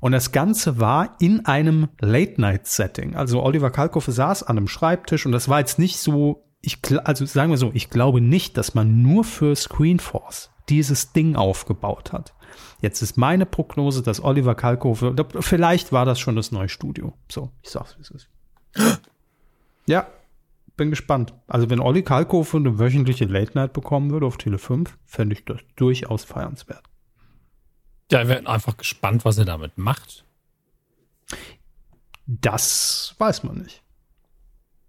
Und 0.00 0.10
das 0.10 0.32
Ganze 0.32 0.80
war 0.80 1.14
in 1.20 1.46
einem 1.46 1.86
Late-Night-Setting. 2.00 3.14
Also 3.14 3.40
Oliver 3.40 3.70
Kalkofe 3.70 4.10
saß 4.10 4.42
an 4.42 4.58
einem 4.58 4.66
Schreibtisch 4.66 5.26
und 5.26 5.30
das 5.30 5.48
war 5.48 5.60
jetzt 5.60 5.78
nicht 5.78 5.98
so, 5.98 6.42
ich, 6.60 6.78
also 7.04 7.24
sagen 7.24 7.52
wir 7.52 7.56
so, 7.56 7.70
ich 7.72 7.88
glaube 7.88 8.20
nicht, 8.20 8.56
dass 8.56 8.74
man 8.74 9.00
nur 9.00 9.22
für 9.22 9.54
Screenforce 9.54 10.50
dieses 10.68 11.12
Ding 11.12 11.36
aufgebaut 11.36 12.12
hat. 12.12 12.34
Jetzt 12.80 13.02
ist 13.02 13.16
meine 13.16 13.46
Prognose, 13.46 14.02
dass 14.02 14.22
Oliver 14.22 14.54
Kalkofe, 14.54 15.14
vielleicht 15.40 15.92
war 15.92 16.04
das 16.04 16.18
schon 16.18 16.36
das 16.36 16.52
neue 16.52 16.68
Studio. 16.68 17.12
So, 17.30 17.50
ich 17.62 17.70
sag's, 17.70 17.96
wie 17.96 18.02
es 18.02 18.10
ist. 18.10 18.28
Ja, 19.86 20.06
bin 20.76 20.90
gespannt. 20.90 21.34
Also 21.46 21.70
wenn 21.70 21.80
Olli 21.80 22.02
Kalkofe 22.02 22.56
eine 22.56 22.78
wöchentliche 22.78 23.24
Late 23.24 23.52
Night 23.54 23.72
bekommen 23.72 24.10
würde 24.10 24.26
auf 24.26 24.36
Tele 24.36 24.58
5, 24.58 24.98
fände 25.04 25.34
ich 25.34 25.44
das 25.44 25.60
durchaus 25.76 26.24
feiernswert. 26.24 26.82
Ja, 28.10 28.20
wir 28.20 28.28
werden 28.28 28.46
einfach 28.46 28.76
gespannt, 28.76 29.24
was 29.24 29.38
er 29.38 29.44
damit 29.44 29.78
macht. 29.78 30.24
Das 32.26 33.14
weiß 33.18 33.42
man 33.44 33.58
nicht. 33.58 33.82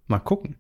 Mal 0.07 0.19
gucken. 0.19 0.57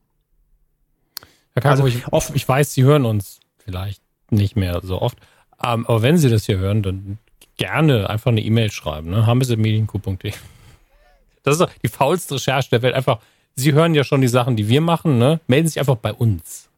Herr 1.53 1.61
Kalkofe, 1.61 1.83
also, 1.83 1.97
ich, 1.97 2.07
oft, 2.07 2.35
ich 2.35 2.47
weiß, 2.47 2.73
Sie 2.73 2.83
hören 2.83 3.05
uns 3.05 3.39
vielleicht 3.57 4.01
nicht 4.29 4.55
mehr 4.55 4.81
so 4.83 5.01
oft. 5.01 5.17
Um, 5.65 5.87
aber 5.87 6.01
wenn 6.01 6.17
Sie 6.17 6.29
das 6.29 6.45
hier 6.45 6.57
hören, 6.57 6.83
dann 6.83 7.17
gerne 7.57 8.09
einfach 8.09 8.31
eine 8.31 8.41
E-Mail 8.41 8.71
schreiben. 8.71 9.09
Ne? 9.09 9.25
hammes.medienku.de 9.25 10.33
Das 11.43 11.53
ist 11.53 11.61
doch 11.61 11.69
die 11.81 11.87
faulste 11.87 12.35
Recherche 12.35 12.69
der 12.69 12.81
Welt. 12.81 12.95
Einfach, 12.95 13.19
Sie 13.55 13.73
hören 13.73 13.95
ja 13.95 14.03
schon 14.03 14.21
die 14.21 14.27
Sachen, 14.27 14.55
die 14.55 14.67
wir 14.67 14.81
machen. 14.81 15.17
Ne? 15.19 15.39
Melden 15.47 15.67
Sie 15.67 15.73
sich 15.73 15.79
einfach 15.79 15.95
bei 15.95 16.13
uns. 16.13 16.69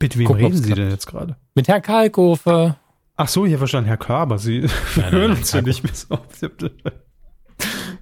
Mit 0.00 0.18
wem 0.18 0.26
Gucken, 0.26 0.44
reden 0.44 0.56
Sie 0.56 0.72
denn 0.72 0.90
jetzt 0.90 1.06
gerade? 1.06 1.36
Mit 1.54 1.68
Herrn 1.68 1.82
Kalkofer. 1.82 2.78
Ach 3.16 3.28
so, 3.28 3.46
hier 3.46 3.58
verstanden, 3.58 3.88
Herr 3.88 3.96
Körber. 3.96 4.38
Sie 4.38 4.60
nein, 4.96 5.12
hören 5.12 5.30
nein, 5.30 5.38
uns 5.38 5.52
ja 5.52 5.62
nicht 5.62 5.84
mehr 5.84 5.94
so. 5.94 6.18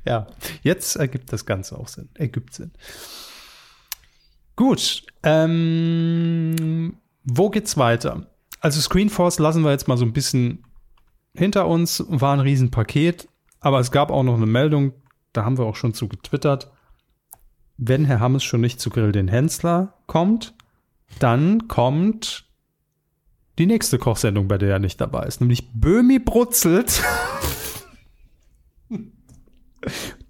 ja, 0.07 0.26
jetzt 0.62 0.97
ergibt 0.97 1.33
das 1.33 1.45
Ganze 1.45 1.78
auch 1.78 1.89
Sinn. 1.89 2.09
Ergibt 2.14 2.55
Sinn. 2.55 2.72
Gut. 4.57 5.03
Ähm, 5.22 6.97
wo 7.24 7.51
geht's 7.51 7.76
weiter? 7.76 8.26
Also 8.62 8.80
Screenforce 8.80 9.40
lassen 9.40 9.64
wir 9.64 9.72
jetzt 9.72 9.88
mal 9.88 9.98
so 9.98 10.04
ein 10.04 10.12
bisschen 10.12 10.64
hinter 11.34 11.66
uns, 11.66 12.04
war 12.08 12.32
ein 12.32 12.40
Riesenpaket, 12.40 13.28
aber 13.58 13.80
es 13.80 13.90
gab 13.90 14.12
auch 14.12 14.22
noch 14.22 14.36
eine 14.36 14.46
Meldung, 14.46 14.92
da 15.32 15.44
haben 15.44 15.58
wir 15.58 15.64
auch 15.64 15.74
schon 15.74 15.94
zu 15.94 16.06
getwittert. 16.06 16.70
Wenn 17.76 18.04
Herr 18.04 18.20
Hammes 18.20 18.44
schon 18.44 18.60
nicht 18.60 18.80
zu 18.80 18.90
Grill 18.90 19.10
den 19.10 19.26
Hensler 19.26 19.94
kommt, 20.06 20.54
dann 21.18 21.66
kommt 21.66 22.48
die 23.58 23.66
nächste 23.66 23.98
Kochsendung, 23.98 24.46
bei 24.46 24.58
der 24.58 24.70
er 24.70 24.78
nicht 24.78 25.00
dabei 25.00 25.24
ist, 25.24 25.40
nämlich 25.40 25.72
Böhmi 25.72 26.20
brutzelt. 26.20 27.02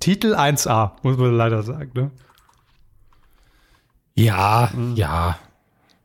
Titel 0.00 0.34
1a, 0.34 0.92
muss 1.02 1.18
man 1.18 1.34
leider 1.34 1.62
sagen, 1.62 1.90
ne? 1.94 2.10
Ja, 4.14 4.70
mhm. 4.74 4.96
ja. 4.96 5.38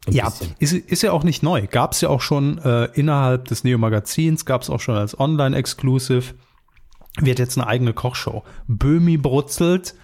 Ja, 0.10 0.32
ist, 0.60 0.74
ist 0.74 1.04
ja 1.04 1.12
auch 1.12 1.24
nicht 1.24 1.44
neu. 1.44 1.68
Gab 1.68 1.92
es 1.92 2.02
ja 2.02 2.10
auch 2.10 2.22
schon 2.22 2.60
äh, 2.60 2.86
innerhalb 2.94 3.46
des 3.46 3.64
Neo-Magazins, 3.64 4.46
gab 4.46 4.62
es 4.62 4.70
auch 4.70 4.80
schon 4.80 4.96
als 4.96 5.20
Online-Exclusive. 5.20 6.34
Wird 7.20 7.40
jetzt 7.40 7.58
eine 7.58 7.68
eigene 7.68 7.94
Kochshow. 7.94 8.44
Böhmi 8.68 9.18
brutzelt. 9.18 9.96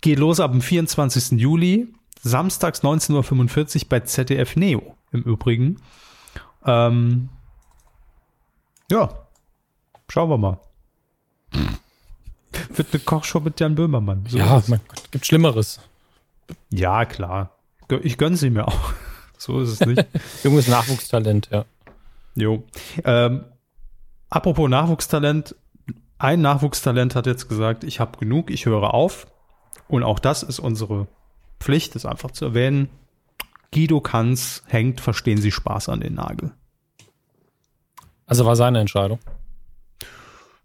Geht 0.00 0.18
los 0.18 0.40
ab 0.40 0.50
dem 0.52 0.60
24. 0.60 1.40
Juli. 1.40 1.94
Samstags 2.22 2.82
19.45 2.82 3.76
Uhr 3.76 3.88
bei 3.88 4.00
ZDF 4.00 4.56
Neo 4.56 4.96
im 5.12 5.22
Übrigen. 5.22 5.76
Ähm, 6.64 7.28
ja, 8.90 9.08
schauen 10.08 10.30
wir 10.30 10.38
mal. 10.38 10.60
Wird 12.74 12.88
eine 12.92 13.02
Kochshow 13.02 13.40
mit 13.40 13.58
Jan 13.60 13.74
Böhmermann. 13.74 14.24
So 14.28 14.38
ja, 14.38 14.62
mein 14.66 14.80
Gott, 14.88 15.10
gibt 15.10 15.26
Schlimmeres. 15.26 15.80
Ja, 16.70 17.04
klar. 17.04 17.51
Ich 18.02 18.18
gönne 18.18 18.36
sie 18.36 18.50
mir 18.50 18.68
auch. 18.68 18.92
So 19.38 19.60
ist 19.60 19.70
es 19.70 19.80
nicht. 19.80 20.06
Junges 20.44 20.68
Nachwuchstalent, 20.68 21.48
ja. 21.50 21.64
Jo. 22.36 22.62
Ähm, 23.02 23.44
apropos 24.30 24.70
Nachwuchstalent. 24.70 25.56
Ein 26.16 26.42
Nachwuchstalent 26.42 27.16
hat 27.16 27.26
jetzt 27.26 27.48
gesagt, 27.48 27.82
ich 27.82 27.98
habe 27.98 28.18
genug, 28.18 28.52
ich 28.52 28.66
höre 28.66 28.94
auf. 28.94 29.26
Und 29.88 30.04
auch 30.04 30.20
das 30.20 30.44
ist 30.44 30.60
unsere 30.60 31.08
Pflicht, 31.58 31.96
das 31.96 32.06
einfach 32.06 32.30
zu 32.30 32.44
erwähnen. 32.44 32.88
Guido 33.74 34.00
Kanz 34.00 34.62
hängt, 34.68 35.00
verstehen 35.00 35.38
Sie 35.38 35.50
Spaß 35.50 35.88
an 35.88 36.00
den 36.00 36.14
Nagel. 36.14 36.52
Also 38.26 38.46
war 38.46 38.54
seine 38.54 38.78
Entscheidung? 38.78 39.18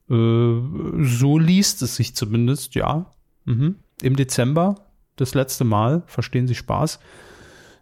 Äh, 0.09 1.03
so 1.03 1.39
liest 1.39 1.81
es 1.81 1.95
sich 1.95 2.15
zumindest, 2.15 2.75
ja. 2.75 3.11
Mhm. 3.45 3.77
Im 4.01 4.15
Dezember 4.15 4.75
das 5.17 5.33
letzte 5.33 5.65
Mal, 5.65 6.03
verstehen 6.05 6.47
Sie 6.47 6.55
Spaß. 6.55 6.99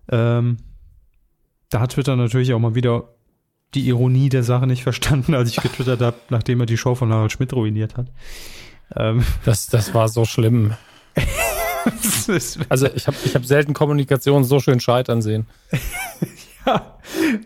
Ähm, 0.09 0.57
da 1.69 1.79
hat 1.81 1.91
Twitter 1.91 2.15
natürlich 2.15 2.53
auch 2.53 2.59
mal 2.59 2.75
wieder 2.75 3.09
die 3.73 3.87
Ironie 3.87 4.29
der 4.29 4.43
Sache 4.43 4.67
nicht 4.67 4.83
verstanden, 4.89 5.35
als 5.35 5.49
ich 5.49 5.57
getwittert 5.57 6.01
habe, 6.01 6.17
nachdem 6.29 6.59
er 6.61 6.65
die 6.65 6.77
Show 6.77 6.95
von 6.95 7.11
Harald 7.13 7.31
Schmidt 7.31 7.53
ruiniert 7.53 7.97
hat. 7.97 8.07
Ähm. 8.95 9.23
Das, 9.45 9.67
das 9.67 9.93
war 9.93 10.07
so 10.07 10.25
schlimm. 10.25 10.73
also 12.69 12.87
ich 12.87 13.07
habe 13.07 13.17
ich 13.23 13.35
hab 13.35 13.45
selten 13.45 13.73
Kommunikation 13.73 14.43
so 14.43 14.59
schön 14.59 14.79
scheitern 14.79 15.21
sehen. 15.21 15.47
ja, 16.65 16.97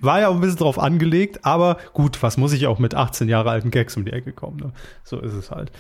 war 0.02 0.22
ja 0.22 0.28
auch 0.30 0.36
ein 0.36 0.42
bisschen 0.42 0.58
drauf 0.58 0.80
angelegt, 0.80 1.46
aber 1.46 1.78
gut, 1.94 2.22
was 2.24 2.38
muss 2.38 2.54
ich 2.54 2.68
auch 2.68 2.80
mit 2.80 2.96
18 2.96 3.30
Jahre 3.30 3.52
alten 3.52 3.72
Gags 3.72 3.96
um 3.96 4.06
die 4.06 4.14
Ecke 4.14 4.34
kommen? 4.34 4.58
Ne? 4.58 4.72
So 5.04 5.20
ist 5.20 5.34
es 5.34 5.52
halt. 5.52 5.72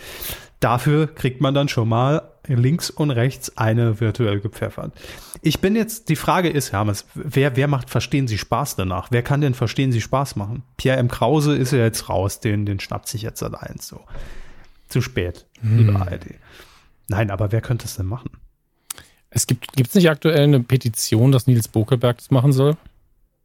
Dafür 0.59 1.07
kriegt 1.07 1.41
man 1.41 1.53
dann 1.53 1.67
schon 1.67 1.89
mal 1.89 2.21
links 2.55 2.89
und 2.89 3.11
rechts 3.11 3.57
eine 3.57 3.99
virtuell 3.99 4.39
gepfeffert. 4.39 4.93
Ich 5.41 5.59
bin 5.59 5.75
jetzt, 5.75 6.09
die 6.09 6.15
Frage 6.15 6.49
ist, 6.49 6.71
Hermes, 6.71 7.05
wer, 7.13 7.55
wer 7.55 7.67
macht 7.67 7.89
Verstehen 7.89 8.27
Sie 8.27 8.37
Spaß 8.37 8.75
danach? 8.75 9.09
Wer 9.11 9.23
kann 9.23 9.41
denn 9.41 9.53
Verstehen 9.53 9.91
Sie 9.91 10.01
Spaß 10.01 10.35
machen? 10.35 10.63
Pierre 10.77 10.97
M. 10.97 11.07
Krause 11.07 11.55
ist 11.55 11.71
ja 11.71 11.79
jetzt 11.79 12.09
raus, 12.09 12.39
den, 12.39 12.65
den 12.65 12.79
schnappt 12.79 13.07
sich 13.07 13.21
jetzt 13.21 13.43
allein 13.43 13.75
so. 13.79 14.01
Zu 14.87 15.01
spät, 15.01 15.45
liebe 15.61 15.95
ARD. 15.95 16.35
Nein, 17.07 17.31
aber 17.31 17.51
wer 17.51 17.61
könnte 17.61 17.85
es 17.85 17.95
denn 17.95 18.05
machen? 18.05 18.31
Es 19.29 19.45
gibt 19.45 19.73
gibt's 19.73 19.95
nicht 19.95 20.09
aktuell 20.09 20.43
eine 20.43 20.61
Petition, 20.61 21.31
dass 21.31 21.47
Nils 21.47 21.67
Bokelberg 21.67 22.17
das 22.17 22.31
machen 22.31 22.51
soll? 22.51 22.75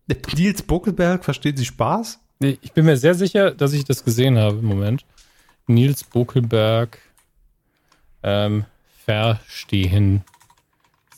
Nils 0.36 0.62
Buckelberg, 0.62 1.24
versteht 1.24 1.58
Sie 1.58 1.64
Spaß? 1.64 2.20
Nee, 2.40 2.58
ich 2.62 2.72
bin 2.72 2.84
mir 2.84 2.96
sehr 2.96 3.14
sicher, 3.14 3.50
dass 3.52 3.72
ich 3.72 3.84
das 3.84 4.04
gesehen 4.04 4.38
habe 4.38 4.58
im 4.58 4.64
Moment. 4.64 5.04
Nils 5.66 6.04
Bokelberg 6.04 6.98
ähm, 8.22 8.64
verstehen 9.04 10.24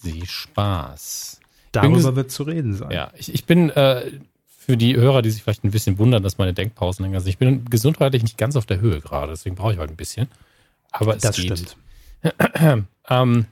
Sie 0.01 0.27
Spaß. 0.27 1.41
Darüber 1.73 2.17
wird 2.17 2.31
zu 2.31 2.45
reden 2.45 2.75
sein. 2.75 2.91
Ja, 2.91 3.11
ich, 3.17 3.33
ich 3.33 3.45
bin 3.45 3.71
äh, 3.71 4.11
für 4.59 4.77
die 4.77 4.97
Hörer, 4.97 5.23
die 5.23 5.31
sich 5.31 5.43
vielleicht 5.43 5.65
ein 5.65 5.71
bisschen 5.71 5.99
wundern, 5.99 6.23
dass 6.23 6.39
meine 6.39 6.55
Denkpausen 6.55 7.05
länger 7.05 7.21
sind. 7.21 7.29
Ich 7.29 7.39
bin 7.39 7.65
gesundheitlich 7.67 8.23
nicht 8.23 8.39
ganz 8.39 8.57
auf 8.57 8.67
der 8.67 8.81
Höhe 8.81 9.01
gerade, 9.01 9.33
deswegen 9.33 9.57
brauche 9.57 9.73
ich 9.73 9.79
heute 9.79 9.93
ein 9.93 9.97
bisschen. 9.97 10.29
Aber 10.91 11.17
es 11.17 11.23
das 11.23 11.37
geht. 11.37 11.59
stimmt. 11.59 11.77
Ähm, 13.09 13.47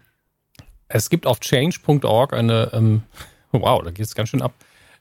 es 0.89 1.11
gibt 1.11 1.29
auf 1.29 1.39
change.org 1.39 2.33
eine, 2.33 2.71
ähm, 2.73 3.03
wow, 3.53 3.81
da 3.85 3.93
geht 3.93 4.05
es 4.05 4.17
ganz 4.17 4.31
schön 4.31 4.43
ab, 4.43 4.53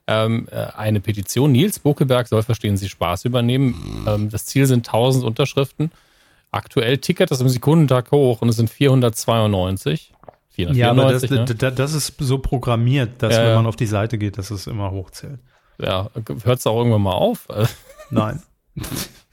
ähm, 0.05 0.47
äh, 0.51 0.67
eine 0.75 0.99
Petition. 0.99 1.51
Nils 1.51 1.79
Bokeberg 1.79 2.27
soll 2.27 2.43
Verstehen 2.43 2.77
Sie 2.77 2.87
Spaß 2.87 3.25
übernehmen. 3.25 4.05
Ähm, 4.07 4.29
das 4.29 4.45
Ziel 4.45 4.67
sind 4.67 4.87
1000 4.87 5.23
Unterschriften. 5.23 5.91
Aktuell 6.53 6.99
tickert 6.99 7.31
das 7.31 7.41
im 7.41 7.49
Sekundentag 7.49 8.11
hoch 8.11 8.41
und 8.41 8.49
es 8.49 8.57
sind 8.57 8.69
492. 8.69 10.13
494, 10.51 10.77
Ja, 10.79 10.91
aber 10.91 11.11
das, 11.11 11.29
ne? 11.29 11.45
das, 11.45 11.75
das 11.75 11.93
ist 11.93 12.13
so 12.19 12.37
programmiert, 12.37 13.23
dass 13.23 13.33
Ja, 13.33 13.43
wenn 13.47 13.55
man 13.55 13.65
auf 13.65 13.75
die 13.75 13.87
Seite 13.87 14.19
geht, 14.19 14.37
dass 14.37 14.51
es 14.51 14.67
immer 14.67 14.91
hochzählt. 14.91 15.39
ja, 15.79 16.09
hört 16.43 16.59
es 16.59 16.67
auch 16.67 16.77
irgendwann 16.77 17.01
mal 17.01 17.13
auf. 17.13 17.47
Nein. 18.11 18.41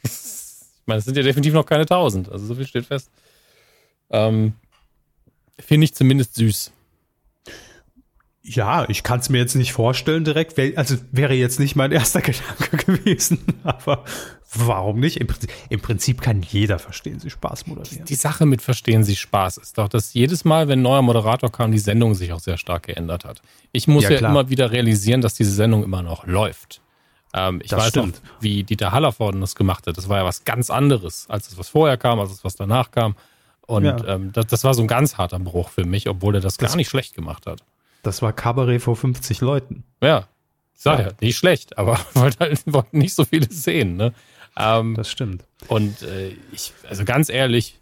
Ich 0.03 0.87
meine, 0.87 0.99
es 1.01 1.05
sind 1.05 1.17
ja 1.17 1.23
definitiv 1.23 1.53
noch 1.53 1.67
keine 1.67 1.83
1000, 1.83 2.33
also 2.33 2.47
so 2.47 2.55
viel 2.55 2.67
steht 2.67 2.87
fest. 2.87 3.11
Ähm, 4.11 4.55
Finde 5.59 5.85
ich 5.85 5.95
zumindest 5.95 6.37
süß. 6.37 6.73
Ja, 8.43 8.89
ich 8.89 9.03
kann 9.03 9.21
es 9.21 9.29
mir 9.29 9.39
jetzt 9.39 9.55
nicht 9.55 9.73
vorstellen 9.73 10.25
direkt. 10.25 10.59
Also 10.79 10.97
wäre 11.13 11.35
jetzt 11.35 11.61
nicht 11.61 11.77
mein 11.77 11.93
erster 11.93 12.23
Gedanke 12.23 12.77
gewesen. 12.79 13.39
Aber 13.65 14.05
warum 14.55 14.99
nicht? 14.99 15.19
Im 15.19 15.27
Prinzip, 15.27 15.51
im 15.69 15.81
Prinzip 15.81 16.23
kann 16.23 16.41
jeder 16.43 16.79
verstehen, 16.79 17.21
sie 17.21 17.29
Spaß 17.29 17.67
moderieren. 17.67 18.07
Die 18.07 18.15
Sache 18.15 18.47
mit 18.47 18.63
Verstehen 18.63 19.05
Sie 19.05 19.15
Spaß 19.17 19.59
ist 19.59 19.77
doch, 19.77 19.89
dass 19.89 20.15
jedes 20.15 20.45
Mal, 20.47 20.69
wenn 20.69 20.79
ein 20.81 20.83
neuer 20.83 21.03
Moderator 21.03 21.53
kam, 21.53 21.71
die 21.71 21.79
Sendung 21.79 22.15
sich 22.15 22.33
auch 22.33 22.41
sehr 22.41 22.57
stark 22.57 22.85
geändert 22.85 23.25
hat. 23.27 23.43
Ich 23.73 23.87
muss 23.89 24.05
Ja, 24.05 24.11
ja, 24.13 24.29
immer 24.31 24.49
wieder 24.49 24.71
realisieren, 24.73 25.21
dass 25.21 25.35
diese 25.35 25.53
Sendung 25.53 25.85
immer 25.85 26.03
noch 26.03 26.27
läuft. 26.27 26.81
Ähm, 27.35 27.61
ich 27.63 27.69
Das 27.71 27.79
weiß 27.81 27.89
stimmt. 27.91 28.17
auch, 28.17 28.43
wie 28.43 28.65
Dieter 28.65 28.91
Hallervorden 28.93 29.41
das 29.43 29.55
gemacht 29.55 29.87
hat. 29.87 29.99
Das 29.99 30.09
war 30.09 30.17
ja 30.19 30.25
was 30.25 30.45
ganz 30.45 30.71
anderes, 30.71 31.27
als 31.29 31.49
das, 31.51 31.59
was 31.59 31.69
vorher 31.69 31.99
kam, 31.99 32.19
als 32.19 32.31
das, 32.31 32.43
was 32.43 32.57
danach 32.57 32.91
kam. 32.91 33.15
Und 33.67 33.85
Ja. 33.85 34.03
ähm, 34.15 34.33
das, 34.33 34.47
das 34.47 34.65
war 34.65 34.73
so 34.75 34.81
ein 34.83 34.89
ganz 34.89 35.19
harter 35.19 35.39
Bruch 35.39 35.69
für 35.69 35.85
mich, 35.85 36.09
obwohl 36.09 36.35
er 36.37 36.41
das, 36.41 36.57
Das- 36.57 36.71
gar 36.71 36.77
nicht 36.77 36.89
schlecht 36.89 37.15
gemacht 37.15 37.47
hat. 37.47 37.63
Das 38.03 38.23
war 38.23 38.33
Kabarett 38.33 38.83
vor 38.83 38.97
50 38.97 39.41
Leuten. 39.41 39.85
Ja, 40.03 40.27
sag 40.75 40.99
Ja. 40.99 41.07
ja, 41.07 41.13
nicht 41.21 41.37
schlecht, 41.37 41.79
aber 41.79 42.01
halt 42.15 42.63
wollten 42.67 42.99
nicht 42.99 43.15
so 43.15 43.25
viele 43.25 43.51
sehen. 43.51 43.97
Ne? 43.97 44.13
Ähm, 44.57 44.95
Das 44.95 45.11
stimmt. 45.11 45.45
Und 45.69 46.03
äh, 46.03 46.35
ich, 46.53 46.73
also 46.89 47.05
ganz 47.05 47.29
ehrlich, 47.29 47.79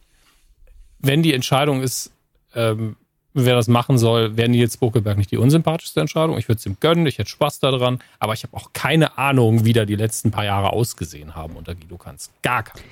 wenn 0.98 1.22
die 1.22 1.32
Entscheidung 1.34 1.82
ist, 1.82 2.10
ähm, 2.54 2.96
wer 3.34 3.54
das 3.54 3.68
machen 3.68 3.98
soll, 3.98 4.36
wäre 4.36 4.48
Nils 4.48 4.76
Bokelberg 4.76 5.16
nicht 5.16 5.30
die 5.30 5.36
unsympathischste 5.36 6.00
Entscheidung. 6.00 6.38
Ich 6.38 6.48
würde 6.48 6.58
es 6.58 6.66
ihm 6.66 6.76
gönnen, 6.80 7.06
ich 7.06 7.18
hätte 7.18 7.30
Spaß 7.30 7.60
daran, 7.60 8.00
aber 8.18 8.32
ich 8.32 8.42
habe 8.42 8.56
auch 8.56 8.72
keine 8.72 9.16
Ahnung, 9.16 9.64
wie 9.64 9.72
da 9.72 9.84
die 9.84 9.94
letzten 9.96 10.30
paar 10.30 10.44
Jahre 10.44 10.72
ausgesehen 10.72 11.34
haben 11.34 11.56
unter 11.56 11.74
Guido 11.74 11.98
Kanz. 11.98 12.30
Gar 12.42 12.64
keine. 12.64 12.84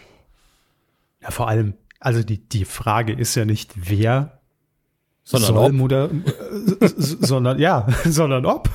Ja, 1.20 1.30
vor 1.30 1.48
allem, 1.48 1.74
also 1.98 2.22
die, 2.22 2.38
die 2.38 2.64
Frage 2.64 3.12
ist 3.12 3.34
ja 3.34 3.44
nicht, 3.44 3.72
wer 3.74 4.40
Sondern 5.28 5.54
soll 5.54 5.64
ob. 5.66 5.72
moder 5.72 6.08
äh, 6.80 6.88
sondern 6.88 7.58
ja, 7.58 7.86
sondern 8.04 8.46
ob. 8.46 8.68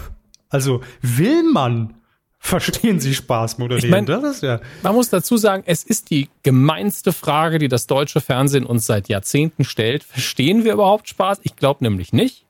Also 0.49 0.81
will 1.01 1.43
man 1.51 1.93
verstehen 2.39 2.99
Sie 2.99 3.13
Spaß 3.15 3.57
moderieren? 3.57 3.85
Ich 3.85 3.91
mein- 3.91 4.05
das 4.05 4.35
ist 4.35 4.43
ja 4.43 4.59
Man 4.83 4.95
muss 4.95 5.09
dazu 5.09 5.37
sagen, 5.37 5.63
es 5.65 5.83
ist 5.83 6.09
die 6.09 6.27
gemeinste 6.43 7.13
Frage, 7.13 7.57
die 7.57 7.67
das 7.69 7.87
deutsche 7.87 8.19
Fernsehen 8.19 8.65
uns 8.65 8.85
seit 8.85 9.07
Jahrzehnten 9.07 9.63
stellt. 9.63 10.03
Verstehen 10.03 10.65
wir 10.65 10.73
überhaupt 10.73 11.07
Spaß? 11.07 11.39
Ich 11.43 11.55
glaube 11.55 11.83
nämlich 11.85 12.11
nicht. 12.13 12.45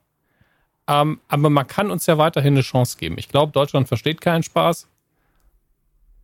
Ähm, 0.88 1.20
aber 1.28 1.48
man 1.48 1.66
kann 1.68 1.90
uns 1.92 2.06
ja 2.06 2.18
weiterhin 2.18 2.54
eine 2.54 2.62
Chance 2.62 2.96
geben. 2.98 3.14
Ich 3.18 3.28
glaube, 3.28 3.52
Deutschland 3.52 3.86
versteht 3.86 4.20
keinen 4.20 4.42
Spaß, 4.42 4.88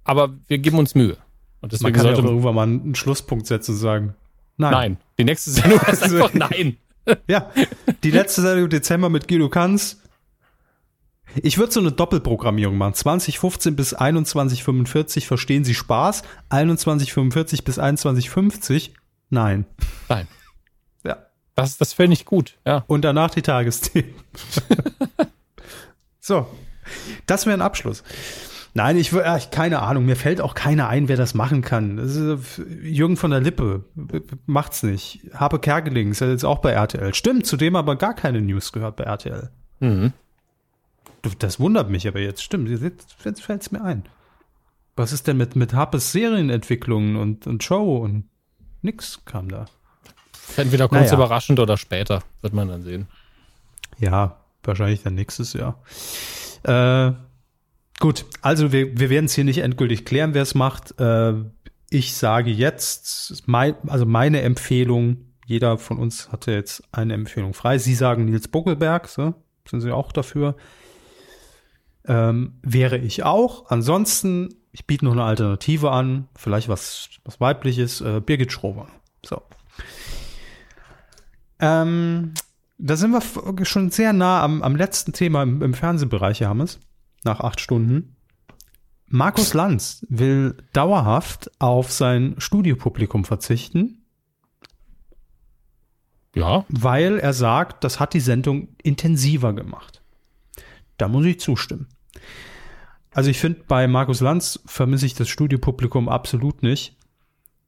aber 0.04 0.30
wir 0.48 0.58
geben 0.58 0.78
uns 0.78 0.94
Mühe. 0.96 1.12
Und 1.60 1.62
man 1.62 1.70
deswegen 1.70 1.92
kann 1.94 2.06
ja 2.06 2.12
auch 2.12 2.16
sollte 2.16 2.28
irgendwann 2.30 2.54
mal 2.54 2.62
einen 2.64 2.94
Schlusspunkt 2.96 3.46
setzen 3.46 3.72
und 3.72 3.78
sagen, 3.78 4.14
nein. 4.56 4.72
Nein, 4.72 4.96
die 5.18 5.24
nächste 5.24 5.50
Sendung 5.50 5.78
ist 5.92 6.02
Also- 6.02 6.16
einfach 6.24 6.34
nein. 6.34 6.76
Ja, 7.26 7.50
die 8.02 8.10
letzte 8.10 8.42
Sendung 8.42 8.64
im 8.64 8.70
Dezember 8.70 9.08
mit 9.08 9.28
Guido 9.28 9.48
Kanz. 9.48 10.02
Ich 11.42 11.58
würde 11.58 11.72
so 11.72 11.80
eine 11.80 11.92
Doppelprogrammierung 11.92 12.76
machen. 12.76 12.94
2015 12.94 13.76
bis 13.76 13.90
2145 13.90 15.26
verstehen 15.26 15.64
Sie 15.64 15.74
Spaß. 15.74 16.22
2145 16.50 17.64
bis 17.64 17.74
2150 17.76 18.94
nein. 19.30 19.66
Nein. 20.08 20.26
Ja. 21.04 21.18
Das, 21.54 21.76
das 21.76 21.92
fände 21.92 22.14
ich 22.14 22.24
gut, 22.24 22.58
ja. 22.66 22.84
Und 22.86 23.02
danach 23.02 23.30
die 23.30 23.42
Tagesthemen. 23.42 24.14
so, 26.20 26.46
das 27.26 27.46
wäre 27.46 27.58
ein 27.58 27.62
Abschluss. 27.62 28.02
Nein, 28.74 28.96
ich, 28.96 29.10
wür- 29.12 29.24
ja, 29.24 29.36
ich 29.36 29.50
keine 29.50 29.80
Ahnung. 29.80 30.04
Mir 30.06 30.16
fällt 30.16 30.40
auch 30.40 30.54
keiner 30.54 30.88
ein, 30.88 31.08
wer 31.08 31.16
das 31.16 31.34
machen 31.34 31.62
kann. 31.62 31.98
Ist, 31.98 32.16
äh, 32.16 32.36
Jürgen 32.82 33.16
von 33.16 33.30
der 33.30 33.40
Lippe 33.40 33.84
macht's 34.46 34.82
nicht. 34.82 35.22
Habe 35.34 35.58
Kerkeling 35.58 36.10
ist 36.10 36.20
ja 36.20 36.28
jetzt 36.28 36.44
auch 36.44 36.58
bei 36.58 36.72
RTL. 36.72 37.14
Stimmt, 37.14 37.46
zudem 37.46 37.76
aber 37.76 37.96
gar 37.96 38.14
keine 38.14 38.40
News 38.40 38.72
gehört 38.72 38.96
bei 38.96 39.04
RTL. 39.04 39.50
Mhm. 39.80 40.12
Das 41.40 41.58
wundert 41.58 41.90
mich 41.90 42.06
aber 42.06 42.20
jetzt. 42.20 42.42
Stimmt, 42.42 42.68
jetzt, 42.68 43.16
jetzt 43.24 43.42
fällt's 43.42 43.70
mir 43.72 43.82
ein. 43.82 44.04
Was 44.96 45.12
ist 45.12 45.26
denn 45.26 45.36
mit, 45.36 45.56
mit 45.56 45.74
Harpes 45.74 46.12
Serienentwicklungen 46.12 47.16
und, 47.16 47.46
und 47.46 47.62
Show 47.64 47.96
und 47.98 48.24
nix 48.82 49.24
kam 49.24 49.48
da. 49.48 49.66
Entweder 50.56 50.88
kurz 50.88 51.02
Naja. 51.02 51.14
überraschend 51.14 51.60
oder 51.60 51.76
später, 51.76 52.22
wird 52.40 52.52
man 52.54 52.68
dann 52.68 52.82
sehen. 52.82 53.06
Ja, 53.98 54.36
wahrscheinlich 54.62 55.02
dann 55.02 55.14
nächstes 55.14 55.52
Jahr. 55.52 55.82
Äh, 56.64 57.12
gut, 58.00 58.26
also 58.42 58.72
wir, 58.72 58.98
wir 58.98 59.10
werden 59.10 59.26
es 59.26 59.34
hier 59.34 59.44
nicht 59.44 59.58
endgültig 59.58 60.04
klären, 60.04 60.34
wer 60.34 60.42
es 60.42 60.54
macht. 60.54 60.98
Äh, 61.00 61.34
ich 61.90 62.14
sage 62.14 62.50
jetzt, 62.50 63.44
mein, 63.46 63.74
also 63.86 64.04
meine 64.04 64.42
Empfehlung, 64.42 65.28
jeder 65.46 65.78
von 65.78 65.98
uns 65.98 66.30
hatte 66.30 66.52
jetzt 66.52 66.82
eine 66.92 67.14
Empfehlung 67.14 67.54
frei. 67.54 67.78
Sie 67.78 67.94
sagen 67.94 68.26
Nils 68.26 68.48
Buckelberg, 68.48 69.08
so, 69.08 69.34
sind 69.68 69.80
Sie 69.80 69.90
auch 69.90 70.12
dafür? 70.12 70.56
Ähm, 72.06 72.58
wäre 72.62 72.98
ich 72.98 73.24
auch. 73.24 73.70
Ansonsten, 73.70 74.54
ich 74.72 74.86
biete 74.86 75.04
noch 75.04 75.12
eine 75.12 75.24
Alternative 75.24 75.90
an, 75.90 76.28
vielleicht 76.36 76.68
was, 76.68 77.08
was 77.24 77.40
weibliches, 77.40 78.00
äh, 78.00 78.20
Birgit 78.24 78.52
Schrober. 78.52 78.88
So. 79.24 79.42
Ähm, 81.60 82.34
da 82.78 82.96
sind 82.96 83.10
wir 83.10 83.64
schon 83.64 83.90
sehr 83.90 84.12
nah 84.12 84.42
am, 84.42 84.62
am 84.62 84.76
letzten 84.76 85.12
Thema 85.12 85.42
im, 85.42 85.62
im 85.62 85.74
Fernsehbereich, 85.74 86.40
Herr 86.40 86.50
Hammes, 86.50 86.78
nach 87.24 87.40
acht 87.40 87.60
Stunden. 87.60 88.16
Markus 89.06 89.54
Lanz 89.54 90.04
will 90.08 90.56
dauerhaft 90.72 91.50
auf 91.60 91.90
sein 91.90 92.34
Studiopublikum 92.38 93.24
verzichten, 93.24 94.04
Ja, 96.34 96.66
weil 96.68 97.18
er 97.18 97.32
sagt, 97.32 97.84
das 97.84 98.00
hat 98.00 98.12
die 98.12 98.20
Sendung 98.20 98.68
intensiver 98.82 99.54
gemacht. 99.54 100.02
Da 100.98 101.08
muss 101.08 101.24
ich 101.24 101.40
zustimmen. 101.40 101.88
Also 103.12 103.30
ich 103.30 103.38
finde, 103.38 103.60
bei 103.66 103.88
Markus 103.88 104.20
Lanz 104.20 104.60
vermisse 104.66 105.06
ich 105.06 105.14
das 105.14 105.28
Studiopublikum 105.28 106.08
absolut 106.08 106.62
nicht, 106.62 106.96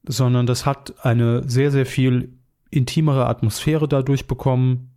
sondern 0.07 0.47
das 0.47 0.67
hat 0.67 1.05
eine 1.05 1.49
sehr, 1.49 1.71
sehr 1.71 1.87
viel 1.87 2.39
intimere 2.71 3.27
Atmosphäre 3.27 3.89
dadurch 3.89 4.27
bekommen. 4.27 4.90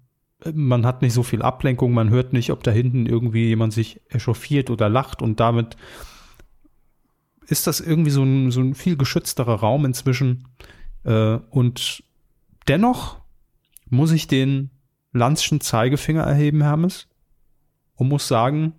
Man 0.54 0.86
hat 0.86 1.02
nicht 1.02 1.14
so 1.14 1.24
viel 1.24 1.42
Ablenkung, 1.42 1.94
man 1.94 2.10
hört 2.10 2.34
nicht, 2.34 2.52
ob 2.52 2.64
da 2.64 2.72
hinten 2.72 3.06
irgendwie 3.06 3.48
jemand 3.48 3.74
sich 3.74 4.02
echauffiert 4.10 4.70
oder 4.70 4.90
lacht 4.90 5.22
und 5.22 5.40
damit 5.40 5.78
ist 7.48 7.68
das 7.68 7.80
irgendwie 7.80 8.12
so 8.12 8.24
ein, 8.24 8.52
so 8.52 8.62
ein 8.62 8.76
viel 8.76 8.98
geschützterer 8.98 9.56
Raum 9.56 9.86
inzwischen. 9.86 10.48
Äh, 11.04 11.36
und 11.50 12.04
dennoch 12.68 13.18
muss 13.90 14.12
ich 14.12 14.28
den 14.28 14.72
Lanzschen 15.12 15.62
Zeigefinger 15.62 16.24
erheben, 16.24 16.62
Hermes, 16.62 17.08
und 17.96 18.10
muss 18.10 18.28
sagen, 18.28 18.74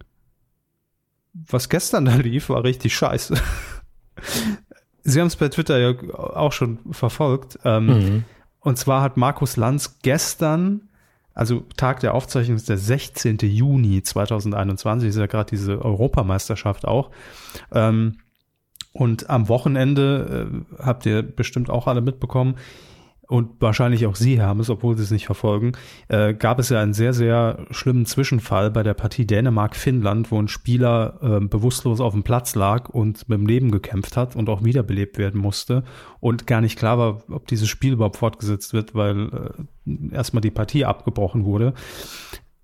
was 1.32 1.68
gestern 1.68 2.04
da 2.06 2.16
lief, 2.16 2.48
war 2.48 2.64
richtig 2.64 2.94
scheiße. 2.94 3.34
Sie 5.02 5.20
haben 5.20 5.26
es 5.26 5.36
bei 5.36 5.48
Twitter 5.48 5.78
ja 5.78 6.14
auch 6.14 6.52
schon 6.52 6.78
verfolgt. 6.92 7.58
Ähm, 7.64 7.86
mhm. 7.86 8.24
Und 8.60 8.78
zwar 8.78 9.02
hat 9.02 9.18
Markus 9.18 9.56
Lanz 9.56 9.98
gestern, 10.00 10.88
also 11.34 11.64
Tag 11.76 12.00
der 12.00 12.14
Aufzeichnung 12.14 12.56
ist 12.56 12.68
der 12.68 12.78
16. 12.78 13.38
Juni 13.42 14.02
2021, 14.02 15.08
ist 15.08 15.16
ja 15.16 15.26
gerade 15.26 15.50
diese 15.50 15.84
Europameisterschaft 15.84 16.86
auch, 16.86 17.10
ähm, 17.72 18.18
Und 18.92 19.28
am 19.28 19.48
Wochenende, 19.48 20.48
äh, 20.78 20.82
habt 20.82 21.04
ihr 21.04 21.22
bestimmt 21.22 21.68
auch 21.68 21.88
alle 21.88 22.00
mitbekommen, 22.00 22.54
und 23.26 23.60
wahrscheinlich 23.60 24.06
auch 24.06 24.16
Sie 24.16 24.40
haben 24.40 24.60
es, 24.60 24.70
obwohl 24.70 24.96
Sie 24.96 25.02
es 25.02 25.10
nicht 25.10 25.26
verfolgen, 25.26 25.72
äh, 26.08 26.34
gab 26.34 26.58
es 26.58 26.68
ja 26.68 26.80
einen 26.80 26.92
sehr, 26.92 27.12
sehr 27.12 27.66
schlimmen 27.70 28.06
Zwischenfall 28.06 28.70
bei 28.70 28.82
der 28.82 28.94
Partie 28.94 29.26
Dänemark-Finnland, 29.26 30.30
wo 30.30 30.40
ein 30.40 30.48
Spieler 30.48 31.18
äh, 31.22 31.40
bewusstlos 31.40 32.00
auf 32.00 32.12
dem 32.12 32.22
Platz 32.22 32.54
lag 32.54 32.88
und 32.88 33.28
mit 33.28 33.38
dem 33.38 33.46
Leben 33.46 33.70
gekämpft 33.70 34.16
hat 34.16 34.36
und 34.36 34.48
auch 34.48 34.64
wiederbelebt 34.64 35.18
werden 35.18 35.40
musste 35.40 35.84
und 36.20 36.46
gar 36.46 36.60
nicht 36.60 36.78
klar 36.78 36.98
war, 36.98 37.22
ob 37.30 37.46
dieses 37.48 37.68
Spiel 37.68 37.94
überhaupt 37.94 38.16
fortgesetzt 38.16 38.72
wird, 38.72 38.94
weil 38.94 39.54
äh, 39.86 40.14
erstmal 40.14 40.42
die 40.42 40.50
Partie 40.50 40.84
abgebrochen 40.84 41.44
wurde. 41.44 41.74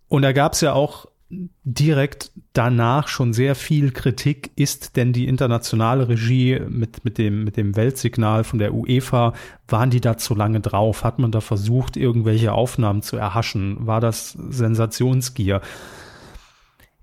Und 0.09 0.23
da 0.23 0.33
gab 0.33 0.53
es 0.55 0.61
ja 0.61 0.73
auch 0.73 1.07
direkt 1.31 2.33
danach 2.53 3.07
schon 3.07 3.33
sehr 3.33 3.55
viel 3.55 3.93
Kritik, 3.93 4.51
ist 4.57 4.97
denn 4.97 5.13
die 5.13 5.29
internationale 5.29 6.09
Regie 6.09 6.61
mit, 6.69 7.05
mit, 7.05 7.19
dem, 7.19 7.45
mit 7.45 7.57
dem 7.57 7.77
Weltsignal 7.77 8.43
von 8.43 8.59
der 8.59 8.75
UEFA, 8.75 9.35
waren 9.69 9.91
die 9.91 10.01
da 10.01 10.17
zu 10.17 10.35
lange 10.35 10.61
drauf? 10.61 11.05
Hat 11.05 11.19
man 11.21 11.31
da 11.31 11.41
versucht, 11.41 11.97
irgendwelche 11.97 12.53
Aufnahmen 12.53 13.03
zu 13.03 13.17
erhaschen? 13.17 13.87
War 13.87 14.01
das 14.01 14.33
Sensationsgier? 14.33 15.61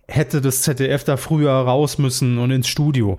Hätte 0.08 0.42
das 0.42 0.62
ZDF 0.62 1.04
da 1.06 1.16
früher 1.18 1.52
raus 1.52 1.98
müssen 1.98 2.38
und 2.38 2.52
ins 2.52 2.68
Studio? 2.68 3.18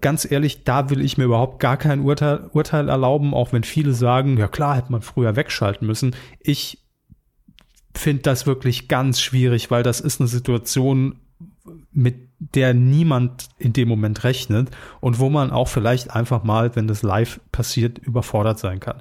Ganz 0.00 0.30
ehrlich, 0.30 0.64
da 0.64 0.88
will 0.90 1.00
ich 1.00 1.18
mir 1.18 1.24
überhaupt 1.24 1.60
gar 1.60 1.76
kein 1.76 2.00
Urteil, 2.00 2.48
Urteil 2.52 2.88
erlauben, 2.88 3.34
auch 3.34 3.52
wenn 3.52 3.64
viele 3.64 3.92
sagen, 3.92 4.38
ja 4.38 4.48
klar, 4.48 4.76
hätte 4.76 4.92
man 4.92 5.02
früher 5.02 5.36
wegschalten 5.36 5.86
müssen. 5.86 6.16
Ich 6.40 6.81
finde 7.94 8.22
das 8.22 8.46
wirklich 8.46 8.88
ganz 8.88 9.20
schwierig, 9.20 9.70
weil 9.70 9.82
das 9.82 10.00
ist 10.00 10.20
eine 10.20 10.28
Situation, 10.28 11.16
mit 11.92 12.28
der 12.38 12.74
niemand 12.74 13.48
in 13.58 13.72
dem 13.72 13.88
Moment 13.88 14.24
rechnet 14.24 14.70
und 15.00 15.18
wo 15.18 15.30
man 15.30 15.50
auch 15.50 15.68
vielleicht 15.68 16.10
einfach 16.10 16.42
mal, 16.42 16.74
wenn 16.74 16.88
das 16.88 17.02
live 17.02 17.40
passiert, 17.52 17.98
überfordert 17.98 18.58
sein 18.58 18.80
kann. 18.80 18.98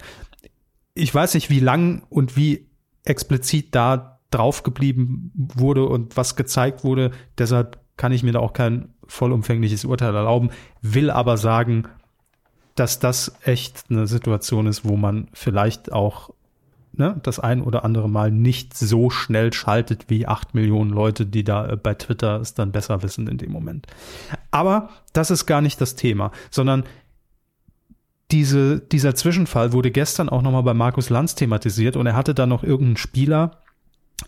Ich 0.94 1.14
weiß 1.14 1.34
nicht, 1.34 1.50
wie 1.50 1.60
lang 1.60 2.04
und 2.10 2.38
wie 2.38 2.68
explizit 3.04 3.74
da 3.74 4.20
drauf 4.30 4.64
geblieben 4.64 5.32
wurde 5.34 5.86
und 5.86 6.16
was 6.18 6.36
gezeigt 6.36 6.84
wurde. 6.84 7.12
Deshalb 7.38 7.80
kann 7.98 8.12
ich 8.12 8.24
mir 8.24 8.32
da 8.32 8.40
auch 8.40 8.54
kein 8.54 8.94
vollumfängliches 9.08 9.86
Urteil 9.86 10.16
erlauben, 10.16 10.52
will 10.82 11.10
aber 11.10 11.38
sagen, 11.38 11.88
dass 12.76 13.00
das 13.00 13.34
echt 13.44 13.86
eine 13.90 14.08
Situation 14.08 14.68
ist, 14.68 14.86
wo 14.86 14.96
man 14.96 15.28
vielleicht 15.34 15.92
auch 15.92 16.34
ne, 16.94 17.20
das 17.24 17.40
ein 17.40 17.62
oder 17.62 17.86
andere 17.86 18.10
Mal 18.10 18.32
nicht 18.32 18.76
so 18.78 19.10
schnell 19.10 19.54
schaltet 19.54 20.06
wie 20.10 20.28
acht 20.28 20.54
Millionen 20.54 20.92
Leute, 20.92 21.26
die 21.26 21.44
da 21.44 21.70
äh, 21.70 21.78
bei 21.78 21.94
Twitter 21.94 22.40
es 22.42 22.54
dann 22.54 22.72
besser 22.72 23.04
wissen 23.04 23.28
in 23.28 23.38
dem 23.38 23.52
Moment. 23.52 23.88
Aber 24.52 24.90
das 25.14 25.32
ist 25.32 25.46
gar 25.46 25.62
nicht 25.62 25.80
das 25.82 25.96
Thema, 25.96 26.32
sondern 26.50 26.84
diese, 28.32 28.80
dieser 28.80 29.16
Zwischenfall 29.16 29.74
wurde 29.74 29.92
gestern 29.92 30.30
auch 30.30 30.42
nochmal 30.42 30.64
bei 30.64 30.74
Markus 30.74 31.10
Lanz 31.10 31.36
thematisiert 31.36 31.98
und 31.98 32.08
er 32.08 32.16
hatte 32.16 32.34
da 32.34 32.46
noch 32.46 32.64
irgendeinen 32.64 32.98
Spieler, 32.98 33.58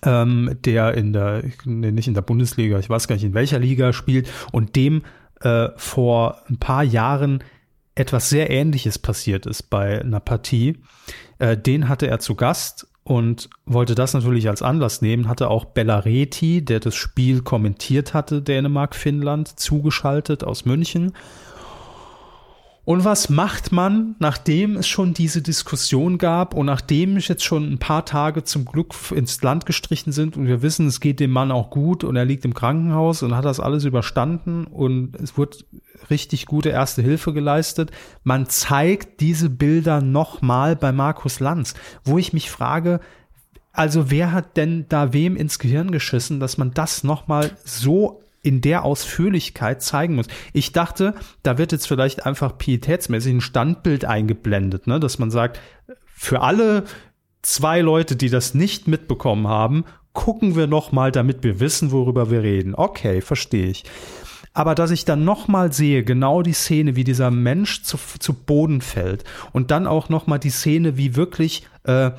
ähm, 0.02 0.58
der 0.66 0.96
in 0.96 1.14
der, 1.14 1.44
nee, 1.66 1.92
nicht 1.92 2.08
in 2.08 2.14
der 2.14 2.22
Bundesliga, 2.22 2.80
ich 2.80 2.90
weiß 2.90 3.08
gar 3.08 3.16
nicht 3.16 3.24
in 3.24 3.34
welcher 3.34 3.60
Liga 3.60 3.94
spielt 3.94 4.30
und 4.52 4.76
dem 4.76 5.04
äh, 5.42 5.70
vor 5.78 6.40
ein 6.50 6.58
paar 6.58 6.84
Jahren 6.84 7.44
etwas 7.96 8.30
sehr 8.30 8.50
Ähnliches 8.50 8.98
passiert 9.00 9.46
ist 9.46 9.70
bei 9.70 10.02
einer 10.02 10.20
Partie. 10.20 10.78
Äh, 11.40 11.58
den 11.58 11.90
hatte 11.90 12.08
er 12.08 12.20
zu 12.20 12.36
Gast 12.36 12.88
und 13.04 13.50
wollte 13.66 13.96
das 13.96 14.14
natürlich 14.14 14.48
als 14.48 14.62
Anlass 14.62 15.02
nehmen, 15.02 15.28
hatte 15.28 15.50
auch 15.50 15.66
Bellareti, 15.66 16.64
der 16.64 16.80
das 16.80 16.96
Spiel 16.96 17.42
kommentiert 17.42 18.14
hatte, 18.14 18.42
Dänemark-Finnland, 18.42 19.60
zugeschaltet 19.60 20.44
aus 20.44 20.66
München 20.66 21.14
und 22.86 23.06
was 23.06 23.30
macht 23.30 23.72
man, 23.72 24.16
nachdem 24.20 24.76
es 24.76 24.90
schon 24.90 25.14
diese 25.14 25.42
Diskussion 25.42 26.18
gab 26.18 26.54
und 26.54 26.66
nachdem 26.66 27.16
es 27.16 27.30
jetzt 27.30 27.46
schon 27.46 27.72
ein 27.72 27.80
paar 27.80 28.06
Tage 28.06 28.44
zum 28.44 28.66
Glück 28.66 28.94
ins 29.12 29.42
Land 29.42 29.66
gestrichen 29.66 30.12
sind 30.12 30.36
und 30.36 30.48
wir 30.48 30.62
wissen, 30.62 30.88
es 30.88 31.00
geht 31.00 31.22
dem 31.22 31.32
Mann 31.32 31.52
auch 31.52 31.70
gut 31.70 32.04
und 32.04 32.18
er 32.18 32.26
liegt 32.26 32.44
im 32.44 32.54
Krankenhaus 32.54 33.24
und 33.24 33.38
hat 33.38 33.46
das 33.46 33.62
alles 33.62 33.86
überstanden 33.86 34.66
und 34.66 35.16
es 35.16 35.38
wird 35.38 35.66
richtig 36.10 36.46
gute 36.46 36.70
erste 36.70 37.02
Hilfe 37.02 37.32
geleistet. 37.32 37.92
Man 38.24 38.48
zeigt 38.48 39.22
diese 39.22 39.50
Bilder 39.50 40.02
nochmal 40.02 40.76
bei 40.76 40.92
Markus 40.92 41.40
Lanz, 41.40 41.76
wo 42.04 42.18
ich 42.18 42.34
mich 42.34 42.52
frage, 42.52 43.00
also 43.72 44.12
wer 44.12 44.34
hat 44.34 44.58
denn 44.58 44.88
da 44.90 45.14
wem 45.14 45.38
ins 45.38 45.58
Gehirn 45.58 45.90
geschissen, 45.90 46.42
dass 46.42 46.58
man 46.58 46.72
das 46.72 47.06
nochmal 47.06 47.52
so 47.64 48.23
in 48.44 48.62
der 48.62 48.84
Ausführlichkeit 48.84 49.82
zeigen 49.82 50.16
muss. 50.16 50.28
Ich 50.52 50.74
dachte, 50.74 51.16
da 51.42 51.58
wird 51.58 51.72
jetzt 51.72 51.88
vielleicht 51.88 52.26
einfach 52.26 52.58
pietätsmäßig 52.58 53.36
ein 53.36 53.42
Standbild 53.42 54.06
eingeblendet, 54.06 54.86
ne? 54.86 55.00
dass 55.00 55.18
man 55.18 55.32
sagt, 55.32 55.60
für 56.14 56.42
alle 56.42 56.84
zwei 57.42 57.82
Leute, 57.82 58.16
die 58.16 58.30
das 58.30 58.54
nicht 58.54 58.88
mitbekommen 58.88 59.48
haben, 59.48 59.86
gucken 60.12 60.56
wir 60.56 60.68
noch 60.68 60.92
mal, 60.92 61.12
damit 61.12 61.44
wir 61.44 61.60
wissen, 61.60 61.92
worüber 61.92 62.30
wir 62.30 62.44
reden. 62.44 62.76
Okay, 62.76 63.22
verstehe 63.22 63.68
ich. 63.68 63.84
Aber 64.54 64.76
dass 64.76 64.92
ich 64.92 65.04
dann 65.06 65.26
noch 65.26 65.48
mal 65.48 65.74
sehe, 65.74 66.04
genau 66.04 66.44
die 66.44 66.54
Szene, 66.54 66.96
wie 66.96 67.04
dieser 67.04 67.32
Mensch 67.32 67.82
zu, 67.84 67.98
zu 67.98 68.34
Boden 68.34 68.82
fällt 68.82 69.24
und 69.52 69.72
dann 69.72 69.88
auch 69.88 70.10
noch 70.10 70.28
mal 70.28 70.38
die 70.38 70.52
Szene, 70.52 70.96
wie 70.96 71.16
wirklich 71.16 71.66
äh, 71.86 72.12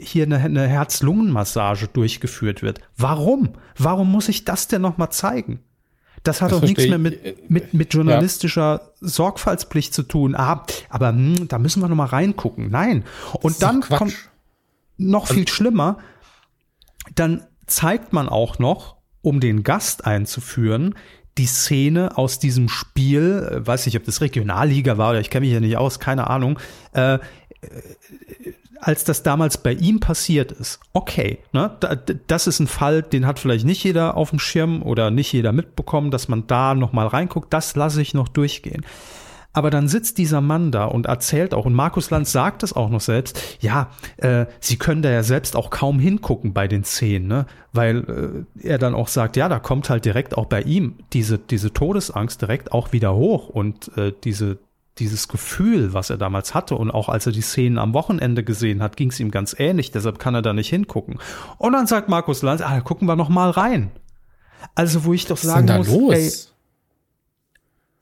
hier 0.00 0.24
eine, 0.24 0.38
eine 0.38 0.66
Herz-Lungen-Massage 0.66 1.88
durchgeführt 1.88 2.62
wird. 2.62 2.80
Warum? 2.96 3.50
Warum 3.76 4.10
muss 4.10 4.28
ich 4.28 4.44
das 4.44 4.68
denn 4.68 4.82
noch 4.82 4.98
mal 4.98 5.10
zeigen? 5.10 5.60
Das 6.24 6.42
hat 6.42 6.50
das 6.50 6.60
doch 6.60 6.66
nichts 6.66 6.86
mehr 6.86 6.98
mit, 6.98 7.48
mit, 7.50 7.74
mit 7.74 7.94
journalistischer 7.94 8.80
ja. 8.82 9.08
Sorgfaltspflicht 9.08 9.94
zu 9.94 10.02
tun. 10.02 10.34
Ah, 10.34 10.64
aber 10.88 11.12
mh, 11.12 11.38
hm, 11.38 11.48
da 11.48 11.58
müssen 11.58 11.80
wir 11.80 11.88
noch 11.88 11.96
mal 11.96 12.06
reingucken. 12.06 12.70
Nein. 12.70 13.04
Und 13.40 13.62
dann 13.62 13.80
kommt 13.80 14.14
noch 14.96 15.22
also, 15.22 15.34
viel 15.34 15.48
schlimmer. 15.48 15.98
Dann 17.14 17.44
zeigt 17.66 18.12
man 18.12 18.28
auch 18.28 18.58
noch, 18.58 18.96
um 19.22 19.40
den 19.40 19.62
Gast 19.62 20.06
einzuführen, 20.06 20.94
die 21.38 21.46
Szene 21.46 22.18
aus 22.18 22.38
diesem 22.38 22.68
Spiel, 22.68 23.48
äh, 23.50 23.66
weiß 23.66 23.86
nicht, 23.86 23.96
ob 23.96 24.04
das 24.04 24.20
Regionalliga 24.20 24.98
war 24.98 25.10
oder 25.10 25.20
ich 25.20 25.30
kenne 25.30 25.46
mich 25.46 25.54
ja 25.54 25.60
nicht 25.60 25.76
aus, 25.76 26.00
keine 26.00 26.28
Ahnung, 26.28 26.58
äh, 26.92 27.18
als 28.80 29.04
das 29.04 29.22
damals 29.22 29.58
bei 29.58 29.72
ihm 29.72 30.00
passiert 30.00 30.52
ist, 30.52 30.80
okay, 30.92 31.38
ne, 31.52 31.76
das 32.26 32.46
ist 32.46 32.60
ein 32.60 32.66
Fall, 32.66 33.02
den 33.02 33.26
hat 33.26 33.38
vielleicht 33.38 33.64
nicht 33.64 33.82
jeder 33.84 34.16
auf 34.16 34.30
dem 34.30 34.38
Schirm 34.38 34.82
oder 34.82 35.10
nicht 35.10 35.32
jeder 35.32 35.52
mitbekommen, 35.52 36.10
dass 36.10 36.28
man 36.28 36.46
da 36.46 36.74
noch 36.74 36.92
mal 36.92 37.06
reinguckt, 37.06 37.52
das 37.52 37.76
lasse 37.76 38.02
ich 38.02 38.14
noch 38.14 38.28
durchgehen. 38.28 38.84
Aber 39.58 39.70
dann 39.70 39.88
sitzt 39.88 40.18
dieser 40.18 40.40
Mann 40.40 40.70
da 40.70 40.84
und 40.84 41.06
erzählt 41.06 41.54
auch, 41.54 41.64
und 41.64 41.74
Markus 41.74 42.10
Lanz 42.10 42.30
sagt 42.30 42.62
es 42.62 42.74
auch 42.74 42.90
noch 42.90 43.00
selbst, 43.00 43.58
ja, 43.60 43.90
äh, 44.18 44.46
sie 44.60 44.76
können 44.76 45.02
da 45.02 45.10
ja 45.10 45.22
selbst 45.22 45.56
auch 45.56 45.70
kaum 45.70 45.98
hingucken 45.98 46.52
bei 46.52 46.68
den 46.68 46.84
Szenen, 46.84 47.26
ne? 47.26 47.46
weil 47.72 48.46
äh, 48.62 48.68
er 48.68 48.78
dann 48.78 48.94
auch 48.94 49.08
sagt, 49.08 49.36
ja, 49.36 49.48
da 49.48 49.58
kommt 49.58 49.90
halt 49.90 50.04
direkt 50.04 50.36
auch 50.36 50.46
bei 50.46 50.62
ihm 50.62 50.94
diese, 51.12 51.38
diese 51.38 51.72
Todesangst 51.72 52.40
direkt 52.40 52.72
auch 52.72 52.92
wieder 52.92 53.16
hoch 53.16 53.48
und 53.48 53.90
äh, 53.96 54.12
diese, 54.22 54.58
dieses 54.98 55.28
Gefühl, 55.28 55.94
was 55.94 56.10
er 56.10 56.18
damals 56.18 56.54
hatte 56.54 56.74
und 56.74 56.90
auch 56.90 57.08
als 57.08 57.26
er 57.26 57.32
die 57.32 57.40
Szenen 57.40 57.78
am 57.78 57.94
Wochenende 57.94 58.44
gesehen 58.44 58.82
hat, 58.82 58.96
ging 58.96 59.10
es 59.10 59.20
ihm 59.20 59.30
ganz 59.30 59.54
ähnlich, 59.58 59.90
deshalb 59.90 60.18
kann 60.18 60.34
er 60.34 60.42
da 60.42 60.52
nicht 60.52 60.68
hingucken. 60.68 61.18
Und 61.58 61.72
dann 61.72 61.86
sagt 61.86 62.08
Markus 62.08 62.42
Lanz, 62.42 62.60
ah, 62.60 62.80
gucken 62.80 63.08
wir 63.08 63.16
noch 63.16 63.28
mal 63.28 63.50
rein. 63.50 63.90
Also, 64.74 65.04
wo 65.04 65.12
ich 65.12 65.26
doch 65.26 65.36
sagen 65.36 65.66
muss, 65.76 65.88
los? 65.88 66.14
ey, 66.14 66.32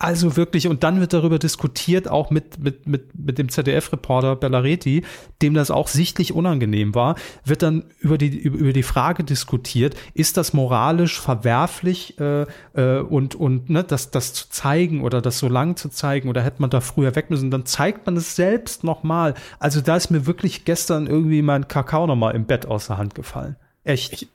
also 0.06 0.36
wirklich, 0.36 0.68
und 0.68 0.84
dann 0.84 1.00
wird 1.00 1.12
darüber 1.12 1.40
diskutiert, 1.40 2.06
auch 2.06 2.30
mit, 2.30 2.60
mit, 2.60 2.86
mit, 2.86 3.18
mit 3.18 3.38
dem 3.38 3.48
ZDF-Reporter 3.48 4.36
Bellaretti, 4.36 5.02
dem 5.42 5.52
das 5.52 5.72
auch 5.72 5.88
sichtlich 5.88 6.32
unangenehm 6.32 6.94
war, 6.94 7.16
wird 7.44 7.62
dann 7.62 7.86
über 7.98 8.16
die, 8.16 8.38
über 8.38 8.72
die 8.72 8.84
Frage 8.84 9.24
diskutiert, 9.24 9.96
ist 10.14 10.36
das 10.36 10.52
moralisch 10.52 11.20
verwerflich 11.20 12.20
äh, 12.20 12.46
äh, 12.74 13.00
und, 13.00 13.34
und 13.34 13.68
ne, 13.68 13.82
das, 13.82 14.12
das 14.12 14.32
zu 14.32 14.48
zeigen 14.48 15.02
oder 15.02 15.20
das 15.20 15.40
so 15.40 15.48
lang 15.48 15.74
zu 15.74 15.88
zeigen 15.88 16.28
oder 16.28 16.40
hätte 16.40 16.62
man 16.62 16.70
da 16.70 16.80
früher 16.80 17.16
weg 17.16 17.28
müssen, 17.28 17.50
dann 17.50 17.66
zeigt 17.66 18.06
man 18.06 18.16
es 18.16 18.36
selbst 18.36 18.84
nochmal. 18.84 19.34
Also 19.58 19.80
da 19.80 19.96
ist 19.96 20.10
mir 20.10 20.24
wirklich 20.24 20.64
gestern 20.64 21.08
irgendwie 21.08 21.42
mein 21.42 21.66
Kakao 21.66 22.06
nochmal 22.06 22.36
im 22.36 22.44
Bett 22.44 22.64
aus 22.66 22.86
der 22.86 22.98
Hand 22.98 23.16
gefallen. 23.16 23.56
Echt. 23.82 24.12
Ich, 24.12 24.28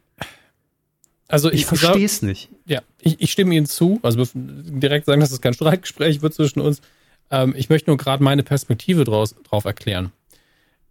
also 1.32 1.50
ich, 1.50 1.62
ich 1.62 1.66
verstehe 1.66 2.06
es 2.06 2.22
nicht. 2.22 2.50
Ja, 2.66 2.82
ich, 3.00 3.22
ich 3.22 3.32
stimme 3.32 3.56
Ihnen 3.56 3.66
zu. 3.66 4.00
Also 4.04 4.28
direkt 4.34 5.06
sagen, 5.06 5.22
dass 5.22 5.32
es 5.32 5.42
kein 5.42 5.54
Streitgespräch 5.54 6.22
wird 6.22 6.34
zwischen 6.34 6.60
uns. 6.60 6.82
Ähm, 7.30 7.54
ich 7.58 7.70
möchte 7.70 7.90
nur 7.90 7.98
gerade 7.98 8.24
meine 8.24 8.44
Perspektive 8.44 9.04
draus, 9.04 9.36
drauf 9.50 9.66
erklären, 9.66 10.12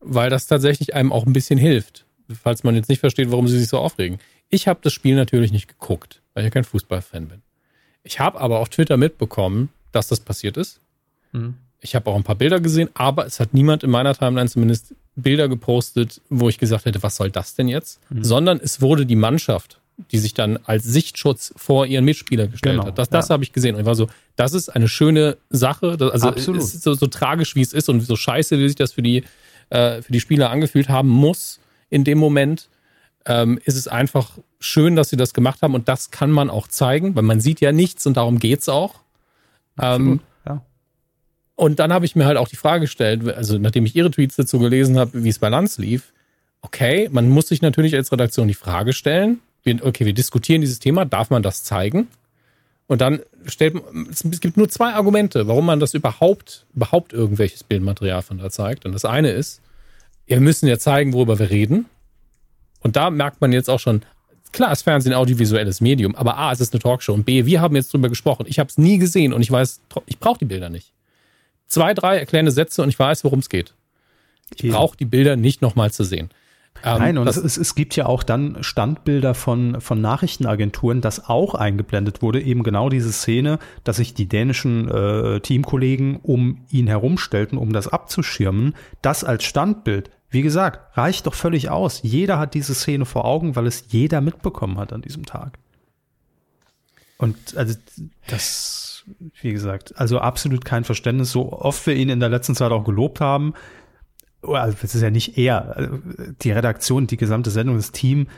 weil 0.00 0.30
das 0.30 0.46
tatsächlich 0.46 0.94
einem 0.94 1.12
auch 1.12 1.26
ein 1.26 1.32
bisschen 1.32 1.58
hilft, 1.58 2.06
falls 2.42 2.64
man 2.64 2.74
jetzt 2.74 2.88
nicht 2.88 3.00
versteht, 3.00 3.30
warum 3.30 3.48
Sie 3.48 3.58
sich 3.58 3.68
so 3.68 3.78
aufregen. 3.78 4.18
Ich 4.48 4.66
habe 4.66 4.80
das 4.82 4.92
Spiel 4.92 5.14
natürlich 5.14 5.52
nicht 5.52 5.68
geguckt, 5.68 6.22
weil 6.34 6.42
ich 6.42 6.46
ja 6.46 6.50
kein 6.50 6.64
Fußballfan 6.64 7.28
bin. 7.28 7.42
Ich 8.02 8.18
habe 8.18 8.40
aber 8.40 8.58
auf 8.58 8.68
Twitter 8.70 8.96
mitbekommen, 8.96 9.68
dass 9.92 10.08
das 10.08 10.20
passiert 10.20 10.56
ist. 10.56 10.80
Mhm. 11.32 11.54
Ich 11.80 11.94
habe 11.94 12.10
auch 12.10 12.16
ein 12.16 12.24
paar 12.24 12.34
Bilder 12.34 12.60
gesehen, 12.60 12.90
aber 12.94 13.26
es 13.26 13.40
hat 13.40 13.54
niemand 13.54 13.82
in 13.82 13.90
meiner 13.90 14.14
Timeline 14.14 14.48
zumindest 14.48 14.94
Bilder 15.16 15.48
gepostet, 15.48 16.20
wo 16.28 16.48
ich 16.48 16.58
gesagt 16.58 16.84
hätte, 16.84 17.02
was 17.02 17.16
soll 17.16 17.30
das 17.30 17.54
denn 17.54 17.68
jetzt? 17.68 18.00
Mhm. 18.10 18.24
Sondern 18.24 18.60
es 18.62 18.80
wurde 18.80 19.06
die 19.06 19.16
Mannschaft 19.16 19.79
die 20.10 20.18
sich 20.18 20.34
dann 20.34 20.58
als 20.64 20.84
Sichtschutz 20.84 21.52
vor 21.56 21.86
ihren 21.86 22.04
Mitspieler 22.04 22.46
gestellt 22.46 22.76
genau, 22.76 22.86
hat. 22.86 22.98
Das, 22.98 23.08
das 23.08 23.28
ja. 23.28 23.34
habe 23.34 23.44
ich 23.44 23.52
gesehen. 23.52 23.74
Und 23.74 23.82
ich 23.82 23.86
war 23.86 23.94
so, 23.94 24.08
das 24.36 24.52
ist 24.52 24.68
eine 24.68 24.88
schöne 24.88 25.36
Sache. 25.48 25.96
Also 26.00 26.28
Absolut. 26.28 26.62
Es 26.62 26.74
ist 26.74 26.82
so, 26.82 26.94
so 26.94 27.06
tragisch, 27.06 27.54
wie 27.54 27.60
es 27.60 27.72
ist 27.72 27.88
und 27.88 28.00
so 28.00 28.16
scheiße, 28.16 28.58
wie 28.58 28.68
sich 28.68 28.76
das 28.76 28.92
für 28.92 29.02
die, 29.02 29.24
äh, 29.70 30.02
für 30.02 30.12
die 30.12 30.20
Spieler 30.20 30.50
angefühlt 30.50 30.88
haben 30.88 31.08
muss 31.08 31.60
in 31.88 32.04
dem 32.04 32.18
Moment. 32.18 32.68
Ähm, 33.26 33.58
ist 33.64 33.76
es 33.76 33.86
einfach 33.86 34.38
schön, 34.60 34.96
dass 34.96 35.10
sie 35.10 35.16
das 35.16 35.34
gemacht 35.34 35.60
haben 35.62 35.74
und 35.74 35.88
das 35.88 36.10
kann 36.10 36.30
man 36.30 36.48
auch 36.48 36.68
zeigen, 36.68 37.14
weil 37.16 37.22
man 37.22 37.40
sieht 37.40 37.60
ja 37.60 37.70
nichts 37.70 38.06
und 38.06 38.16
darum 38.16 38.38
geht's 38.38 38.68
auch. 38.68 39.00
Ähm, 39.78 40.20
ja. 40.46 40.62
Und 41.54 41.78
dann 41.78 41.92
habe 41.92 42.06
ich 42.06 42.16
mir 42.16 42.24
halt 42.24 42.38
auch 42.38 42.48
die 42.48 42.56
Frage 42.56 42.82
gestellt, 42.82 43.28
also 43.28 43.58
nachdem 43.58 43.84
ich 43.84 43.94
ihre 43.94 44.10
Tweets 44.10 44.36
dazu 44.36 44.58
gelesen 44.58 44.98
habe, 44.98 45.22
wie 45.22 45.28
es 45.28 45.38
bei 45.38 45.50
Lanz 45.50 45.76
lief, 45.76 46.14
okay, 46.62 47.08
man 47.12 47.28
muss 47.28 47.48
sich 47.48 47.62
natürlich 47.62 47.94
als 47.94 48.12
Redaktion 48.12 48.48
die 48.48 48.54
Frage 48.54 48.92
stellen, 48.92 49.40
okay, 49.82 50.06
wir 50.06 50.12
diskutieren 50.12 50.60
dieses 50.60 50.78
Thema, 50.78 51.04
darf 51.04 51.30
man 51.30 51.42
das 51.42 51.64
zeigen? 51.64 52.08
Und 52.86 53.00
dann 53.00 53.20
stellt 53.46 53.74
man, 53.74 54.08
es 54.10 54.40
gibt 54.40 54.56
nur 54.56 54.68
zwei 54.68 54.94
Argumente, 54.94 55.46
warum 55.46 55.66
man 55.66 55.78
das 55.78 55.94
überhaupt, 55.94 56.66
überhaupt 56.74 57.12
irgendwelches 57.12 57.62
Bildmaterial 57.62 58.22
von 58.22 58.38
da 58.38 58.50
zeigt. 58.50 58.84
Und 58.84 58.92
das 58.92 59.04
eine 59.04 59.30
ist, 59.30 59.60
wir 60.26 60.40
müssen 60.40 60.66
ja 60.66 60.78
zeigen, 60.78 61.12
worüber 61.12 61.38
wir 61.38 61.50
reden. 61.50 61.86
Und 62.80 62.96
da 62.96 63.10
merkt 63.10 63.40
man 63.40 63.52
jetzt 63.52 63.70
auch 63.70 63.78
schon, 63.78 64.02
klar 64.52 64.72
ist 64.72 64.82
Fernsehen 64.82 65.12
ein 65.12 65.18
audiovisuelles 65.18 65.80
Medium, 65.80 66.14
aber 66.14 66.36
A, 66.36 66.52
es 66.52 66.60
ist 66.60 66.72
eine 66.72 66.80
Talkshow 66.80 67.12
und 67.12 67.24
B, 67.24 67.46
wir 67.46 67.60
haben 67.60 67.76
jetzt 67.76 67.92
drüber 67.92 68.08
gesprochen. 68.08 68.46
Ich 68.48 68.58
habe 68.58 68.68
es 68.68 68.78
nie 68.78 68.98
gesehen 68.98 69.32
und 69.32 69.42
ich 69.42 69.50
weiß, 69.50 69.80
ich 70.06 70.18
brauche 70.18 70.38
die 70.38 70.46
Bilder 70.46 70.68
nicht. 70.68 70.92
Zwei, 71.68 71.94
drei 71.94 72.18
erklärende 72.18 72.50
Sätze 72.50 72.82
und 72.82 72.88
ich 72.88 72.98
weiß, 72.98 73.22
worum 73.22 73.38
es 73.38 73.48
geht. 73.48 73.74
Ich 74.54 74.68
brauche 74.68 74.96
die 74.96 75.04
Bilder 75.04 75.36
nicht 75.36 75.62
nochmal 75.62 75.92
zu 75.92 76.02
sehen. 76.02 76.30
Ähm, 76.82 76.98
Nein, 76.98 77.18
und 77.18 77.26
es, 77.26 77.36
es 77.36 77.74
gibt 77.74 77.94
ja 77.96 78.06
auch 78.06 78.22
dann 78.22 78.62
Standbilder 78.62 79.34
von, 79.34 79.80
von 79.80 80.00
Nachrichtenagenturen, 80.00 81.00
das 81.00 81.28
auch 81.28 81.54
eingeblendet 81.54 82.22
wurde, 82.22 82.40
eben 82.40 82.62
genau 82.62 82.88
diese 82.88 83.12
Szene, 83.12 83.58
dass 83.84 83.96
sich 83.96 84.14
die 84.14 84.28
dänischen 84.28 84.88
äh, 84.88 85.40
Teamkollegen 85.40 86.16
um 86.16 86.64
ihn 86.70 86.86
herumstellten, 86.86 87.58
um 87.58 87.72
das 87.72 87.88
abzuschirmen. 87.88 88.74
Das 89.02 89.24
als 89.24 89.44
Standbild, 89.44 90.10
wie 90.30 90.42
gesagt, 90.42 90.96
reicht 90.96 91.26
doch 91.26 91.34
völlig 91.34 91.68
aus. 91.68 92.00
Jeder 92.02 92.38
hat 92.38 92.54
diese 92.54 92.74
Szene 92.74 93.04
vor 93.04 93.26
Augen, 93.26 93.56
weil 93.56 93.66
es 93.66 93.86
jeder 93.88 94.20
mitbekommen 94.20 94.78
hat 94.78 94.92
an 94.92 95.02
diesem 95.02 95.26
Tag. 95.26 95.58
Und 97.18 97.54
also 97.56 97.74
das, 98.28 99.04
wie 99.42 99.52
gesagt, 99.52 99.98
also 99.98 100.20
absolut 100.20 100.64
kein 100.64 100.84
Verständnis. 100.84 101.30
So 101.30 101.52
oft 101.52 101.86
wir 101.86 101.94
ihn 101.94 102.08
in 102.08 102.20
der 102.20 102.30
letzten 102.30 102.54
Zeit 102.54 102.72
auch 102.72 102.84
gelobt 102.84 103.20
haben, 103.20 103.52
also 104.42 104.76
das 104.80 104.94
ist 104.94 105.02
ja 105.02 105.10
nicht 105.10 105.36
er, 105.38 105.76
also 105.76 105.98
die 106.42 106.52
Redaktion, 106.52 107.06
die 107.06 107.16
gesamte 107.16 107.50
Sendung, 107.50 107.76
das 107.76 107.92
Team, 107.92 108.28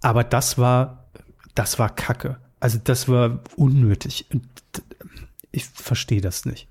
aber 0.00 0.24
das 0.24 0.58
war, 0.58 1.06
das 1.54 1.78
war 1.78 1.94
Kacke. 1.94 2.36
Also 2.60 2.78
das 2.82 3.08
war 3.08 3.40
unnötig. 3.56 4.26
Ich 5.50 5.64
verstehe 5.66 6.20
das 6.20 6.44
nicht. 6.44 6.68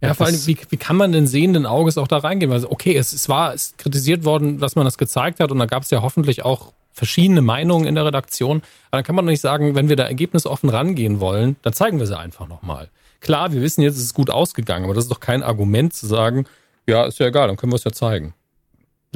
Ja, 0.00 0.14
vor 0.14 0.26
allem, 0.26 0.46
wie, 0.46 0.58
wie 0.68 0.76
kann 0.76 0.96
man 0.96 1.12
denn 1.12 1.28
sehenden 1.28 1.64
Auges 1.64 1.96
auch 1.96 2.08
da 2.08 2.18
reingehen? 2.18 2.50
Weil, 2.50 2.64
okay, 2.64 2.96
es, 2.96 3.12
es 3.12 3.28
war 3.28 3.54
es 3.54 3.74
kritisiert 3.76 4.24
worden, 4.24 4.58
dass 4.58 4.74
man 4.74 4.84
das 4.84 4.98
gezeigt 4.98 5.38
hat 5.38 5.52
und 5.52 5.58
da 5.58 5.66
gab 5.66 5.84
es 5.84 5.90
ja 5.90 6.02
hoffentlich 6.02 6.44
auch 6.44 6.72
verschiedene 6.92 7.40
Meinungen 7.40 7.86
in 7.86 7.94
der 7.94 8.04
Redaktion. 8.04 8.58
Aber 8.90 8.98
dann 8.98 9.04
kann 9.04 9.14
man 9.14 9.24
doch 9.24 9.30
nicht 9.30 9.40
sagen, 9.40 9.76
wenn 9.76 9.88
wir 9.88 9.96
da 9.96 10.04
ergebnisoffen 10.04 10.70
rangehen 10.70 11.20
wollen, 11.20 11.56
dann 11.62 11.72
zeigen 11.72 12.00
wir 12.00 12.06
sie 12.06 12.18
einfach 12.18 12.48
nochmal. 12.48 12.90
Klar, 13.20 13.52
wir 13.52 13.62
wissen 13.62 13.82
jetzt, 13.82 13.96
es 13.96 14.02
ist 14.02 14.14
gut 14.14 14.28
ausgegangen, 14.28 14.84
aber 14.84 14.94
das 14.94 15.04
ist 15.04 15.10
doch 15.10 15.20
kein 15.20 15.44
Argument 15.44 15.94
zu 15.94 16.08
sagen, 16.08 16.46
ja, 16.86 17.04
ist 17.04 17.18
ja 17.18 17.26
egal, 17.26 17.48
dann 17.48 17.56
können 17.56 17.72
wir 17.72 17.76
es 17.76 17.84
ja 17.84 17.92
zeigen. 17.92 18.34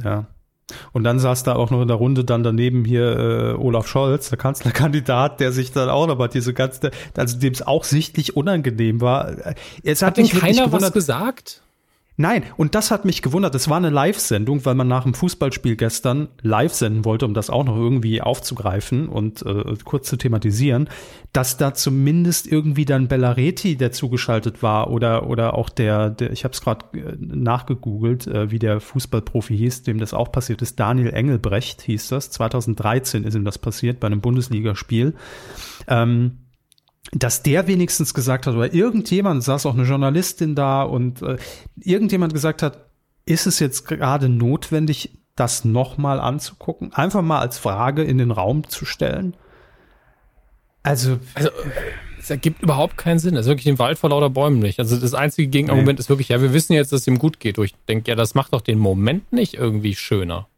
Ja. 0.02 0.26
Und 0.92 1.04
dann 1.04 1.20
saß 1.20 1.44
da 1.44 1.54
auch 1.54 1.70
noch 1.70 1.80
in 1.82 1.88
der 1.88 1.96
Runde 1.96 2.24
dann 2.24 2.42
daneben 2.42 2.84
hier 2.84 3.16
äh, 3.16 3.52
Olaf 3.54 3.86
Scholz, 3.86 4.30
der 4.30 4.38
Kanzlerkandidat, 4.38 5.38
der 5.38 5.52
sich 5.52 5.70
dann 5.72 5.88
auch 5.88 6.08
nochmal 6.08 6.28
diese 6.28 6.54
ganze, 6.54 6.90
also 7.16 7.38
dem 7.38 7.52
es 7.52 7.62
auch 7.62 7.84
sichtlich 7.84 8.36
unangenehm 8.36 9.00
war. 9.00 9.54
Es 9.84 10.02
hat, 10.02 10.08
hat 10.08 10.16
denn 10.18 10.28
keiner 10.28 10.72
was 10.72 10.92
gesagt? 10.92 11.62
Nein, 12.18 12.44
und 12.56 12.74
das 12.74 12.90
hat 12.90 13.04
mich 13.04 13.20
gewundert. 13.20 13.54
Es 13.54 13.68
war 13.68 13.76
eine 13.76 13.90
Live-Sendung, 13.90 14.64
weil 14.64 14.74
man 14.74 14.88
nach 14.88 15.02
dem 15.02 15.12
Fußballspiel 15.12 15.76
gestern 15.76 16.28
live 16.40 16.72
senden 16.72 17.04
wollte, 17.04 17.26
um 17.26 17.34
das 17.34 17.50
auch 17.50 17.64
noch 17.64 17.76
irgendwie 17.76 18.22
aufzugreifen 18.22 19.08
und 19.08 19.44
äh, 19.44 19.74
kurz 19.84 20.08
zu 20.08 20.16
thematisieren, 20.16 20.88
dass 21.34 21.58
da 21.58 21.74
zumindest 21.74 22.46
irgendwie 22.46 22.86
dann 22.86 23.08
Bellareti, 23.08 23.76
der 23.76 23.92
zugeschaltet 23.92 24.62
war, 24.62 24.90
oder 24.90 25.28
oder 25.28 25.52
auch 25.54 25.68
der, 25.68 26.08
der 26.08 26.32
ich 26.32 26.44
habe 26.44 26.52
es 26.52 26.62
gerade 26.62 26.86
äh, 26.94 27.16
nachgegoogelt, 27.18 28.26
äh, 28.26 28.50
wie 28.50 28.58
der 28.58 28.80
Fußballprofi 28.80 29.54
hieß, 29.54 29.82
dem 29.82 29.98
das 29.98 30.14
auch 30.14 30.32
passiert 30.32 30.62
ist, 30.62 30.80
Daniel 30.80 31.10
Engelbrecht 31.10 31.82
hieß 31.82 32.08
das. 32.08 32.30
2013 32.30 33.24
ist 33.24 33.34
ihm 33.34 33.44
das 33.44 33.58
passiert 33.58 34.00
bei 34.00 34.06
einem 34.06 34.22
Bundesligaspiel. 34.22 35.14
Ähm, 35.86 36.38
dass 37.12 37.42
der 37.42 37.66
wenigstens 37.66 38.14
gesagt 38.14 38.46
hat, 38.46 38.54
oder 38.54 38.72
irgendjemand, 38.72 39.42
saß 39.44 39.66
auch 39.66 39.74
eine 39.74 39.84
Journalistin 39.84 40.54
da 40.54 40.82
und 40.82 41.22
äh, 41.22 41.36
irgendjemand 41.80 42.32
gesagt 42.32 42.62
hat, 42.62 42.86
ist 43.24 43.46
es 43.46 43.58
jetzt 43.58 43.86
gerade 43.86 44.28
notwendig, 44.28 45.18
das 45.34 45.64
nochmal 45.64 46.20
anzugucken? 46.20 46.92
Einfach 46.94 47.22
mal 47.22 47.40
als 47.40 47.58
Frage 47.58 48.02
in 48.02 48.18
den 48.18 48.30
Raum 48.30 48.68
zu 48.68 48.84
stellen? 48.84 49.36
Also, 50.82 51.18
also 51.34 51.50
es 52.18 52.30
ergibt 52.30 52.62
überhaupt 52.62 52.96
keinen 52.96 53.18
Sinn. 53.18 53.36
Also 53.36 53.50
wirklich 53.50 53.64
den 53.64 53.78
Wald 53.78 53.98
vor 53.98 54.10
lauter 54.10 54.30
Bäumen 54.30 54.60
nicht. 54.60 54.78
Also 54.78 54.96
das 54.96 55.14
einzige 55.14 55.48
Gegenargument 55.48 55.98
nee. 55.98 56.00
ist 56.00 56.08
wirklich, 56.08 56.28
ja, 56.28 56.40
wir 56.40 56.52
wissen 56.52 56.72
jetzt, 56.72 56.92
dass 56.92 57.02
es 57.02 57.06
ihm 57.06 57.18
gut 57.18 57.40
geht. 57.40 57.58
Und 57.58 57.64
ich 57.66 57.74
denke, 57.88 58.10
ja, 58.10 58.14
das 58.14 58.34
macht 58.34 58.52
doch 58.52 58.60
den 58.60 58.78
Moment 58.78 59.32
nicht 59.32 59.54
irgendwie 59.54 59.94
schöner. 59.94 60.48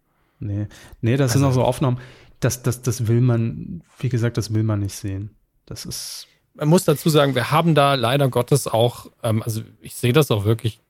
Nee, 0.40 0.66
nee, 1.00 1.16
das 1.16 1.32
also, 1.32 1.38
sind 1.38 1.48
auch 1.48 1.54
so 1.54 1.64
Aufnahmen. 1.64 1.98
Das, 2.40 2.62
das, 2.62 2.82
das 2.82 3.08
will 3.08 3.20
man, 3.20 3.82
wie 3.98 4.08
gesagt, 4.08 4.36
das 4.36 4.54
will 4.54 4.62
man 4.62 4.80
nicht 4.80 4.94
sehen. 4.94 5.30
Das 5.66 5.84
ist 5.84 6.28
man 6.59 6.68
muss 6.68 6.85
dazu 6.85 7.09
sagen, 7.09 7.35
wir 7.35 7.51
haben 7.51 7.74
da 7.74 7.94
leider 7.94 8.28
Gottes 8.28 8.66
auch, 8.66 9.06
ähm, 9.22 9.43
also 9.43 9.62
ich 9.80 9.94
sehe 9.94 10.12
das 10.12 10.30
auch 10.30 10.44
wirklich 10.44 10.80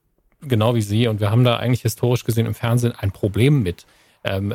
genau 0.40 0.74
wie 0.74 0.82
Sie 0.82 1.08
und 1.08 1.20
wir 1.20 1.30
haben 1.30 1.44
da 1.44 1.56
eigentlich 1.56 1.82
historisch 1.82 2.24
gesehen 2.24 2.46
im 2.46 2.54
Fernsehen 2.54 2.92
ein 2.96 3.12
Problem 3.12 3.62
mit. 3.62 3.86
Ähm, 4.24 4.54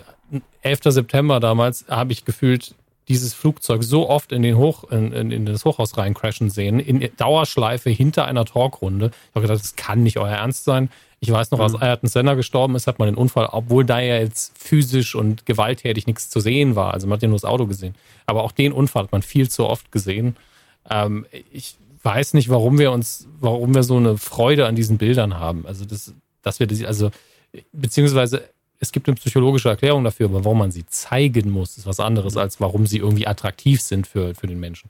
11. 0.61 0.79
September 0.85 1.39
damals 1.39 1.85
habe 1.87 2.13
ich 2.13 2.25
gefühlt 2.25 2.75
dieses 3.09 3.33
Flugzeug 3.33 3.83
so 3.83 4.09
oft 4.09 4.31
in 4.31 4.41
den 4.41 4.57
Hoch, 4.57 4.89
in, 4.89 5.11
in, 5.11 5.31
in 5.31 5.45
das 5.45 5.65
Hochhaus 5.65 5.97
reincrashen 5.97 6.49
sehen, 6.49 6.79
in 6.79 7.07
Dauerschleife 7.17 7.89
hinter 7.89 8.25
einer 8.25 8.45
Talkrunde. 8.45 9.07
Ich 9.07 9.35
habe 9.35 9.41
gedacht, 9.41 9.59
das 9.59 9.75
kann 9.75 10.03
nicht 10.03 10.17
euer 10.17 10.29
Ernst 10.29 10.63
sein. 10.63 10.89
Ich 11.19 11.31
weiß 11.31 11.51
noch, 11.51 11.59
als 11.59 11.73
mhm. 11.73 11.83
Ayrton 11.83 12.09
Senna 12.09 12.33
gestorben 12.33 12.75
ist, 12.75 12.87
hat 12.87 12.99
man 12.99 13.09
den 13.09 13.15
Unfall, 13.15 13.49
obwohl 13.51 13.85
da 13.85 13.99
ja 13.99 14.17
jetzt 14.17 14.57
physisch 14.57 15.15
und 15.15 15.45
gewalttätig 15.45 16.07
nichts 16.07 16.29
zu 16.29 16.39
sehen 16.39 16.75
war. 16.75 16.93
Also 16.93 17.07
man 17.07 17.17
hat 17.17 17.21
ja 17.21 17.27
nur 17.27 17.37
das 17.37 17.45
Auto 17.45 17.67
gesehen. 17.67 17.95
Aber 18.25 18.43
auch 18.43 18.51
den 18.53 18.71
Unfall 18.71 19.03
hat 19.03 19.11
man 19.11 19.21
viel 19.21 19.49
zu 19.49 19.65
oft 19.65 19.91
gesehen. 19.91 20.37
Ähm, 20.89 21.25
ich 21.51 21.77
weiß 22.03 22.33
nicht, 22.33 22.49
warum 22.49 22.77
wir 22.77 22.91
uns, 22.91 23.27
warum 23.39 23.73
wir 23.73 23.83
so 23.83 23.97
eine 23.97 24.17
Freude 24.17 24.65
an 24.67 24.75
diesen 24.75 24.97
Bildern 24.97 25.39
haben. 25.39 25.65
Also, 25.65 25.85
das, 25.85 26.13
dass 26.41 26.59
wir 26.59 26.67
das, 26.67 26.83
also, 26.83 27.11
beziehungsweise 27.71 28.43
es 28.79 28.91
gibt 28.91 29.07
eine 29.07 29.15
psychologische 29.15 29.69
Erklärung 29.69 30.03
dafür, 30.03 30.25
aber 30.27 30.43
warum 30.43 30.57
man 30.59 30.71
sie 30.71 30.85
zeigen 30.85 31.49
muss, 31.49 31.77
ist 31.77 31.85
was 31.85 32.01
anderes, 32.01 32.35
als 32.35 32.59
warum 32.59 32.85
sie 32.85 32.97
irgendwie 32.97 33.27
attraktiv 33.27 33.81
sind 33.81 34.07
für, 34.07 34.35
für 34.35 34.47
den 34.47 34.59
Menschen. 34.59 34.89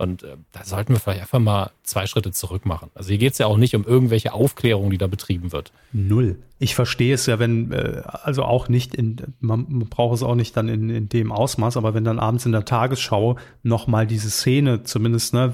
Und 0.00 0.22
äh, 0.22 0.36
da 0.52 0.64
sollten 0.64 0.94
wir 0.94 1.00
vielleicht 1.00 1.20
einfach 1.20 1.38
mal 1.38 1.72
zwei 1.82 2.06
Schritte 2.06 2.32
zurück 2.32 2.64
machen. 2.64 2.90
Also 2.94 3.10
hier 3.10 3.18
geht 3.18 3.34
es 3.34 3.38
ja 3.38 3.46
auch 3.46 3.58
nicht 3.58 3.76
um 3.76 3.84
irgendwelche 3.84 4.32
Aufklärung, 4.32 4.88
die 4.88 4.96
da 4.96 5.08
betrieben 5.08 5.52
wird. 5.52 5.72
Null. 5.92 6.36
Ich 6.58 6.74
verstehe 6.74 7.12
es 7.12 7.26
ja, 7.26 7.38
wenn, 7.38 7.70
äh, 7.70 8.02
also 8.04 8.44
auch 8.44 8.70
nicht 8.70 8.94
in, 8.94 9.16
man, 9.40 9.66
braucht 9.90 10.14
es 10.16 10.22
auch 10.22 10.36
nicht 10.36 10.56
dann 10.56 10.68
in, 10.68 10.88
in 10.88 11.08
dem 11.10 11.32
Ausmaß, 11.32 11.76
aber 11.76 11.92
wenn 11.92 12.04
dann 12.04 12.18
abends 12.18 12.46
in 12.46 12.52
der 12.52 12.64
Tagesschau 12.64 13.36
nochmal 13.62 14.06
diese 14.06 14.30
Szene 14.30 14.84
zumindest 14.84 15.34
ne, 15.34 15.52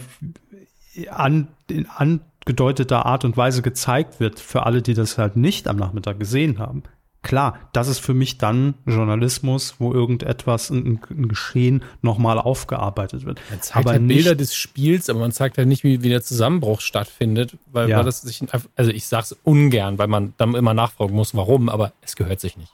an, 1.11 1.49
in 1.69 1.87
angedeuteter 1.91 3.05
Art 3.05 3.25
und 3.25 3.37
Weise 3.37 3.63
gezeigt 3.63 4.21
wird, 4.21 4.39
für 4.39 4.65
alle, 4.65 4.81
die 4.81 4.95
das 4.95 5.19
halt 5.19 5.37
nicht 5.37 5.67
am 5.67 5.77
Nachmittag 5.77 6.21
gesehen 6.21 6.61
haben, 6.61 6.85
Klar, 7.27 7.59
das 7.73 7.89
ist 7.89 7.99
für 7.99 8.15
mich 8.15 8.39
dann 8.39 8.75
Journalismus, 8.87 9.75
wo 9.81 9.93
irgendetwas, 9.93 10.71
ein, 10.71 11.01
ein 11.11 11.27
Geschehen 11.27 11.83
nochmal 12.01 12.39
aufgearbeitet 12.39 13.27
wird. 13.27 13.41
Man 13.51 13.61
zeigt 13.61 13.77
aber 13.79 13.91
halt 13.91 14.07
Bilder 14.07 14.37
des 14.37 14.55
Spiels, 14.55 15.11
aber 15.11 15.19
man 15.19 15.33
zeigt 15.33 15.59
halt 15.59 15.67
nicht, 15.67 15.83
wie, 15.83 16.05
wie 16.05 16.09
der 16.09 16.23
Zusammenbruch 16.23 16.81
stattfindet, 16.81 17.59
weil, 17.73 17.91
ja. 17.91 17.97
weil 17.97 18.05
das 18.05 18.23
sich, 18.23 18.45
also 18.77 18.93
ich 18.93 19.09
sag's 19.09 19.35
ungern, 19.43 19.99
weil 19.99 20.07
man 20.07 20.35
dann 20.37 20.55
immer 20.55 20.73
nachfragen 20.73 21.17
muss, 21.17 21.35
warum, 21.35 21.69
aber 21.69 21.95
es 22.01 22.15
gehört 22.15 22.39
sich 22.39 22.57
nicht. 22.57 22.73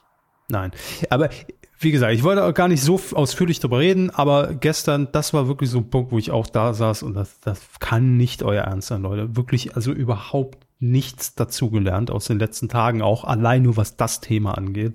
Nein, 0.49 0.71
aber 1.09 1.31
wie 1.79 1.89
gesagt, 1.89 2.13
ich 2.13 2.21
wollte 2.21 2.43
auch 2.43 2.53
gar 2.53 2.67
nicht 2.67 2.83
so 2.83 3.01
ausführlich 3.13 3.59
darüber 3.59 3.79
reden, 3.79 4.11
aber 4.11 4.53
gestern, 4.53 5.07
das 5.11 5.33
war 5.33 5.47
wirklich 5.47 5.71
so 5.71 5.79
ein 5.79 5.89
Punkt, 5.89 6.11
wo 6.11 6.19
ich 6.19 6.29
auch 6.29 6.45
da 6.45 6.75
saß 6.75 7.01
und 7.01 7.15
das, 7.15 7.39
das 7.39 7.59
kann 7.79 8.17
nicht 8.17 8.43
euer 8.43 8.65
Ernst 8.65 8.89
sein, 8.89 9.01
Leute. 9.01 9.35
Wirklich, 9.35 9.75
also 9.75 9.91
überhaupt 9.91 10.59
nichts 10.83 11.35
dazugelernt 11.35 12.11
aus 12.11 12.25
den 12.25 12.39
letzten 12.39 12.69
Tagen, 12.69 13.01
auch 13.01 13.23
allein 13.23 13.63
nur 13.63 13.77
was 13.77 13.95
das 13.97 14.21
Thema 14.21 14.57
angeht. 14.57 14.93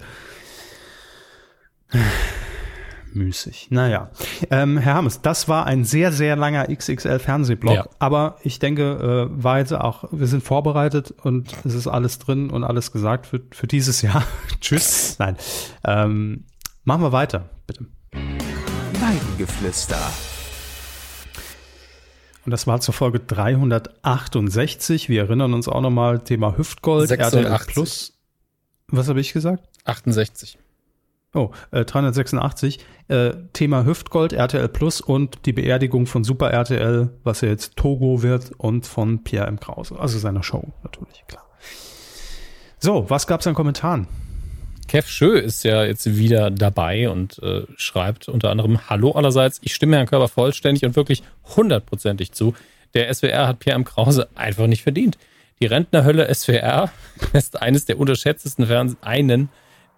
Müßig. 3.15 3.69
Naja. 3.71 4.11
Ähm, 4.51 4.77
Herr 4.77 4.95
Hammes, 4.95 5.23
das 5.23 5.49
war 5.49 5.67
ein 5.67 5.85
sehr, 5.85 6.13
sehr 6.13 6.37
langer 6.37 6.67
XXL-Fernsehblock, 6.69 7.75
ja. 7.75 7.89
aber 7.99 8.37
ich 8.43 8.59
denke, 8.59 9.31
äh, 9.33 9.43
war 9.43 9.59
jetzt 9.59 9.73
auch, 9.73 10.05
wir 10.13 10.27
sind 10.27 10.43
vorbereitet 10.43 11.15
und 11.23 11.53
es 11.65 11.75
ist 11.75 11.87
alles 11.87 12.19
drin 12.19 12.51
und 12.51 12.65
alles 12.65 12.93
gesagt 12.93 13.27
für, 13.27 13.41
für 13.51 13.67
dieses 13.67 14.03
Jahr. 14.03 14.25
Tschüss. 14.61 15.17
Nein. 15.19 15.37
Ähm, 15.85 16.45
machen 16.85 17.03
wir 17.03 17.13
weiter, 17.13 17.49
bitte. 17.67 17.87
Weidengeflüster. 19.01 19.99
Und 22.49 22.53
das 22.53 22.67
war 22.67 22.81
zur 22.81 22.95
Folge 22.95 23.21
368. 23.21 25.11
Wir 25.11 25.25
erinnern 25.25 25.53
uns 25.53 25.69
auch 25.69 25.83
nochmal, 25.83 26.21
Thema 26.21 26.57
Hüftgold, 26.57 27.07
86. 27.11 27.45
RTL 27.45 27.67
Plus. 27.67 28.19
Was 28.87 29.11
habe 29.11 29.21
ich 29.21 29.35
gesagt? 29.35 29.69
68. 29.85 30.59
Oh, 31.35 31.51
äh, 31.73 31.85
386. 31.85 32.79
Äh, 33.09 33.33
Thema 33.53 33.85
Hüftgold, 33.85 34.33
RTL 34.33 34.67
Plus 34.71 35.03
und 35.03 35.45
die 35.45 35.53
Beerdigung 35.53 36.07
von 36.07 36.25
Super 36.25 36.51
RTL, 36.51 37.11
was 37.23 37.43
ja 37.43 37.51
jetzt 37.51 37.77
Togo 37.77 38.23
wird 38.23 38.53
und 38.57 38.87
von 38.87 39.23
Pierre 39.25 39.47
M. 39.47 39.61
Krause. 39.61 39.99
Also 39.99 40.19
seiner 40.19 40.43
Show, 40.43 40.73
natürlich, 40.83 41.27
klar. 41.29 41.45
So, 42.79 43.11
was 43.11 43.27
gab's 43.27 43.47
an 43.47 43.53
Kommentaren? 43.53 44.09
Kev 44.89 45.07
Schö 45.07 45.39
ist 45.39 45.65
ja 45.65 45.85
jetzt 45.85 46.17
wieder 46.17 46.51
dabei 46.51 47.11
und 47.11 47.41
äh, 47.43 47.63
schreibt 47.77 48.29
unter 48.29 48.51
anderem 48.51 48.89
Hallo 48.89 49.13
allerseits, 49.13 49.61
ich 49.63 49.75
stimme 49.75 49.97
Herrn 49.97 50.07
Körper 50.07 50.29
vollständig 50.29 50.85
und 50.85 50.97
wirklich 50.97 51.23
hundertprozentig 51.57 52.33
zu. 52.33 52.55
Der 52.95 53.13
SWR 53.13 53.47
hat 53.47 53.59
Pierre 53.61 53.77
M. 53.77 53.85
Krause 53.85 54.29
einfach 54.35 54.67
nicht 54.67 54.83
verdient. 54.83 55.19
Die 55.61 55.67
Rentnerhölle 55.67 56.33
SWR 56.35 56.91
ist 57.35 57.61
eines 57.61 57.85
der 57.85 57.99
unterschätztesten 57.99 58.67
Fernseh 58.67 58.97
einen 59.03 59.51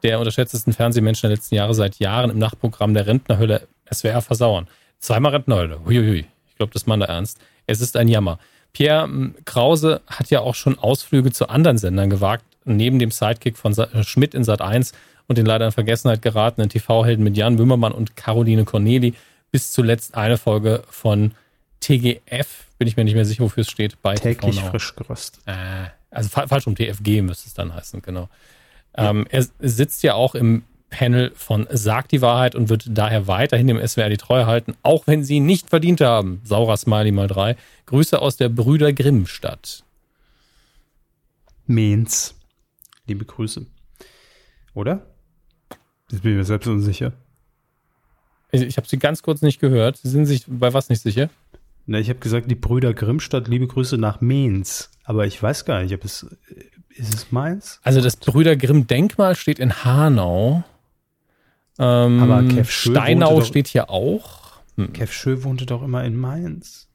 der 0.02 0.18
unterschätztesten 0.18 0.72
Fernsehmenschen 0.72 1.28
der 1.28 1.36
letzten 1.36 1.54
Jahre 1.54 1.74
seit 1.74 1.98
Jahren 1.98 2.30
im 2.30 2.38
Nachtprogramm 2.38 2.94
der 2.94 3.06
Rentnerhölle 3.06 3.68
SWR 3.92 4.22
versauern. 4.22 4.66
Zweimal 4.98 5.32
Rentnerhölle. 5.32 5.84
Huiuhui. 5.84 6.26
Ich 6.48 6.56
glaube, 6.56 6.72
das 6.72 6.86
meint 6.86 7.02
er 7.02 7.10
ernst. 7.10 7.38
Es 7.66 7.80
ist 7.80 7.96
ein 7.96 8.08
Jammer. 8.08 8.38
Pierre 8.72 9.08
Krause 9.44 10.00
hat 10.06 10.30
ja 10.30 10.40
auch 10.40 10.54
schon 10.54 10.78
Ausflüge 10.78 11.32
zu 11.32 11.48
anderen 11.48 11.78
Sendern 11.78 12.08
gewagt, 12.08 12.44
neben 12.65 12.99
dem 12.99 13.11
Sidekick 13.11 13.57
von 13.57 13.73
Sa 13.73 13.89
Schmidt 14.05 14.35
in 14.35 14.45
Sat 14.45 14.61
1 14.61 14.93
und 15.27 15.39
den 15.39 15.47
leider 15.47 15.66
in 15.66 15.73
Vergessenheit 15.73 16.23
geratenen 16.23 16.69
TV-Helden 16.69 17.23
mit 17.23 17.37
Jan 17.37 17.59
Wimmermann 17.59 17.93
und 17.93 18.16
Caroline 18.16 18.65
Corneli 18.65 19.15
bis 19.51 19.73
zuletzt 19.73 20.15
eine 20.15 20.39
Folge 20.39 20.82
von 20.91 21.32
TGF, 21.81 22.66
bin 22.78 22.89
ich 22.89 22.97
mir 22.97 23.05
nicht 23.05 23.15
mehr 23.15 23.24
sicher, 23.24 23.45
wofür 23.45 23.62
es 23.62 23.70
steht, 23.70 24.01
bei 24.03 24.15
Täglich 24.15 24.57
TV 24.57 24.70
frisch 24.70 24.95
geröstet. 24.95 25.43
Äh, 25.47 25.87
also 26.11 26.28
fa 26.28 26.47
falsch 26.47 26.66
um 26.66 26.74
TFG 26.74 27.23
müsste 27.23 27.49
es 27.49 27.55
dann 27.55 27.74
heißen, 27.74 28.03
genau. 28.03 28.28
Ähm, 28.95 29.27
er 29.31 29.47
sitzt 29.61 30.03
ja 30.03 30.15
auch 30.15 30.35
im 30.35 30.65
Panel 30.91 31.32
von 31.37 31.66
Sagt 31.70 32.12
die 32.12 32.20
Wahrheit 32.20 32.55
und 32.55 32.69
wird 32.69 32.85
daher 32.89 33.28
weiterhin 33.28 33.69
dem 33.69 33.87
SWR 33.87 34.09
die 34.09 34.16
Treue 34.16 34.47
halten, 34.47 34.74
auch 34.82 35.07
wenn 35.07 35.24
sie 35.24 35.41
nicht 35.41 35.70
verdient 35.70 36.01
haben. 36.01 36.41
Saurer 36.45 36.77
Smiley 36.77 37.12
mal 37.12 37.28
drei. 37.28 37.57
Grüße 37.87 38.20
aus 38.20 38.37
der 38.37 38.49
Brüder 38.49 38.93
Grimm 38.93 39.27
Stadt. 39.27 39.85
Liebe 43.11 43.24
Grüße. 43.24 43.66
Oder? 44.73 45.05
Jetzt 46.12 46.23
bin 46.23 46.31
ich 46.31 46.39
mir 46.39 46.45
selbst 46.45 46.69
unsicher. 46.69 47.12
Ich, 48.53 48.62
ich 48.62 48.77
habe 48.77 48.87
sie 48.87 49.01
ganz 49.01 49.23
kurz 49.24 49.43
nicht 49.43 49.59
gehört. 49.59 49.97
Sie 49.97 50.09
sind 50.09 50.27
sich 50.27 50.45
bei 50.47 50.73
was 50.73 50.89
nicht 50.91 51.03
sicher? 51.03 51.28
Na, 51.87 51.99
ich 51.99 52.09
habe 52.09 52.20
gesagt, 52.20 52.49
die 52.49 52.55
Brüder 52.55 52.95
Grimmstadt, 52.95 53.49
liebe 53.49 53.66
Grüße 53.66 53.99
nach 53.99 54.20
Mainz. 54.20 54.93
Aber 55.03 55.27
ich 55.27 55.43
weiß 55.43 55.65
gar 55.65 55.82
nicht, 55.82 55.93
ob 55.93 56.05
es. 56.05 56.24
Ist 56.91 57.12
es 57.15 57.32
Mainz? 57.32 57.81
Also 57.82 58.01
das 58.01 58.15
Brüder 58.15 58.55
Grimm 58.55 58.87
Denkmal 58.87 59.35
steht 59.35 59.59
in 59.59 59.85
Hanau. 59.85 60.62
Ähm, 61.81 62.23
Aber 62.23 62.45
Kev 62.47 62.70
Schö 62.70 62.93
Steinau 62.93 63.41
doch- 63.41 63.45
steht 63.47 63.66
hier 63.66 63.91
auch. 63.91 64.61
Hm. 64.77 64.93
Kev 64.93 65.12
Schö 65.12 65.43
wohnte 65.43 65.66
doch 65.66 65.82
immer 65.82 66.05
in 66.05 66.16
Mainz. 66.16 66.89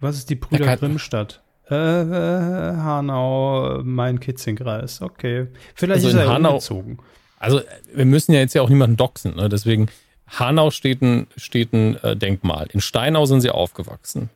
Was 0.00 0.16
ist 0.18 0.28
die 0.28 0.34
Brüder 0.34 0.76
Grimmstadt? 0.76 1.40
Äh, 1.70 1.74
Hanau, 1.74 3.80
Main-Kitzing-Kreis. 3.82 5.02
Okay. 5.02 5.48
Vielleicht 5.74 6.04
Also 6.04 6.08
ist 6.08 6.14
er 6.22 6.28
Hanau- 6.28 6.50
umgezogen. 6.50 6.98
Also 7.38 7.60
wir 7.94 8.04
müssen 8.04 8.32
ja 8.32 8.40
jetzt 8.40 8.54
ja 8.54 8.62
auch 8.62 8.68
niemanden 8.70 8.96
doxen, 8.96 9.36
ne? 9.36 9.48
deswegen 9.48 9.88
Hanau 10.28 10.70
steht 10.70 11.02
ein, 11.02 11.26
steht 11.36 11.72
ein 11.74 11.96
äh, 12.02 12.16
Denkmal. 12.16 12.66
In 12.72 12.80
Steinau 12.80 13.26
sind 13.26 13.40
sie 13.42 13.50
aufgewachsen. 13.50 14.30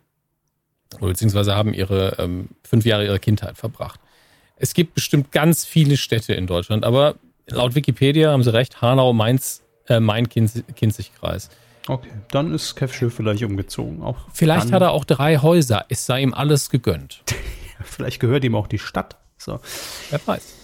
Oder 0.99 1.09
beziehungsweise 1.09 1.55
haben 1.55 1.73
ihre 1.75 2.17
ähm, 2.19 2.49
fünf 2.63 2.85
Jahre 2.85 3.05
ihrer 3.05 3.19
Kindheit 3.19 3.57
verbracht. 3.57 4.01
Es 4.57 4.75
gibt 4.75 4.95
bestimmt 4.95 5.33
ganz 5.33 5.65
viele 5.65 5.97
Städte 5.97 6.35
in 6.35 6.47
Deutschland, 6.47 6.85
aber 6.85 7.15
laut 7.47 7.75
Wikipedia 7.75 8.33
haben 8.33 8.43
sie 8.43 8.53
recht, 8.53 8.83
Hanau, 8.83 9.13
Mainz, 9.13 9.63
äh, 9.89 10.01
Main-Kinzig-Kreis. 10.01 11.51
Okay, 11.89 12.10
dann 12.31 12.52
ist 12.52 12.77
Kev 12.77 12.93
vielleicht 13.10 13.43
umgezogen. 13.43 14.02
Auch 14.02 14.16
Vielleicht 14.32 14.73
hat 14.73 14.82
er 14.82 14.93
auch 14.93 15.05
drei 15.05 15.39
Häuser, 15.39 15.86
es 15.89 16.05
sei 16.05 16.23
ihm 16.23 16.35
alles 16.35 16.69
gegönnt. 16.70 17.23
Vielleicht 17.82 18.20
gehört 18.20 18.44
ihm 18.44 18.55
auch 18.55 18.66
die 18.66 18.78
Stadt. 18.78 19.16
So. 19.39 19.60
Wer 20.10 20.20
weiß. 20.27 20.55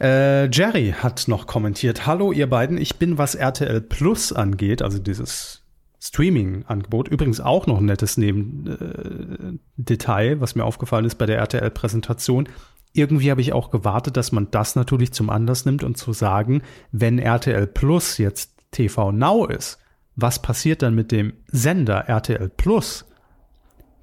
Äh, 0.00 0.50
Jerry 0.50 0.94
hat 0.96 1.28
noch 1.28 1.46
kommentiert. 1.46 2.06
Hallo 2.06 2.32
ihr 2.32 2.48
beiden, 2.48 2.78
ich 2.78 2.96
bin, 2.96 3.18
was 3.18 3.34
RTL 3.34 3.80
Plus 3.80 4.32
angeht, 4.32 4.80
also 4.80 4.98
dieses 4.98 5.62
Streaming-Angebot, 6.00 7.08
übrigens 7.08 7.40
auch 7.40 7.66
noch 7.66 7.78
ein 7.78 7.86
nettes 7.86 8.16
Neben 8.16 9.58
äh, 9.76 10.40
was 10.40 10.54
mir 10.54 10.64
aufgefallen 10.64 11.04
ist 11.04 11.16
bei 11.16 11.26
der 11.26 11.38
RTL-Präsentation. 11.38 12.48
Irgendwie 12.92 13.30
habe 13.30 13.40
ich 13.40 13.52
auch 13.52 13.70
gewartet, 13.70 14.16
dass 14.16 14.30
man 14.30 14.50
das 14.50 14.76
natürlich 14.76 15.12
zum 15.12 15.30
Anlass 15.30 15.64
nimmt 15.64 15.82
und 15.82 15.96
zu 15.96 16.12
sagen, 16.12 16.62
wenn 16.92 17.18
RTL 17.18 17.66
Plus 17.66 18.18
jetzt 18.18 18.52
TV 18.70 19.12
Now 19.12 19.46
ist, 19.46 19.78
was 20.16 20.40
passiert 20.40 20.82
dann 20.82 20.94
mit 20.94 21.12
dem 21.12 21.34
Sender 21.48 22.08
RTL 22.08 22.48
Plus? 22.48 23.06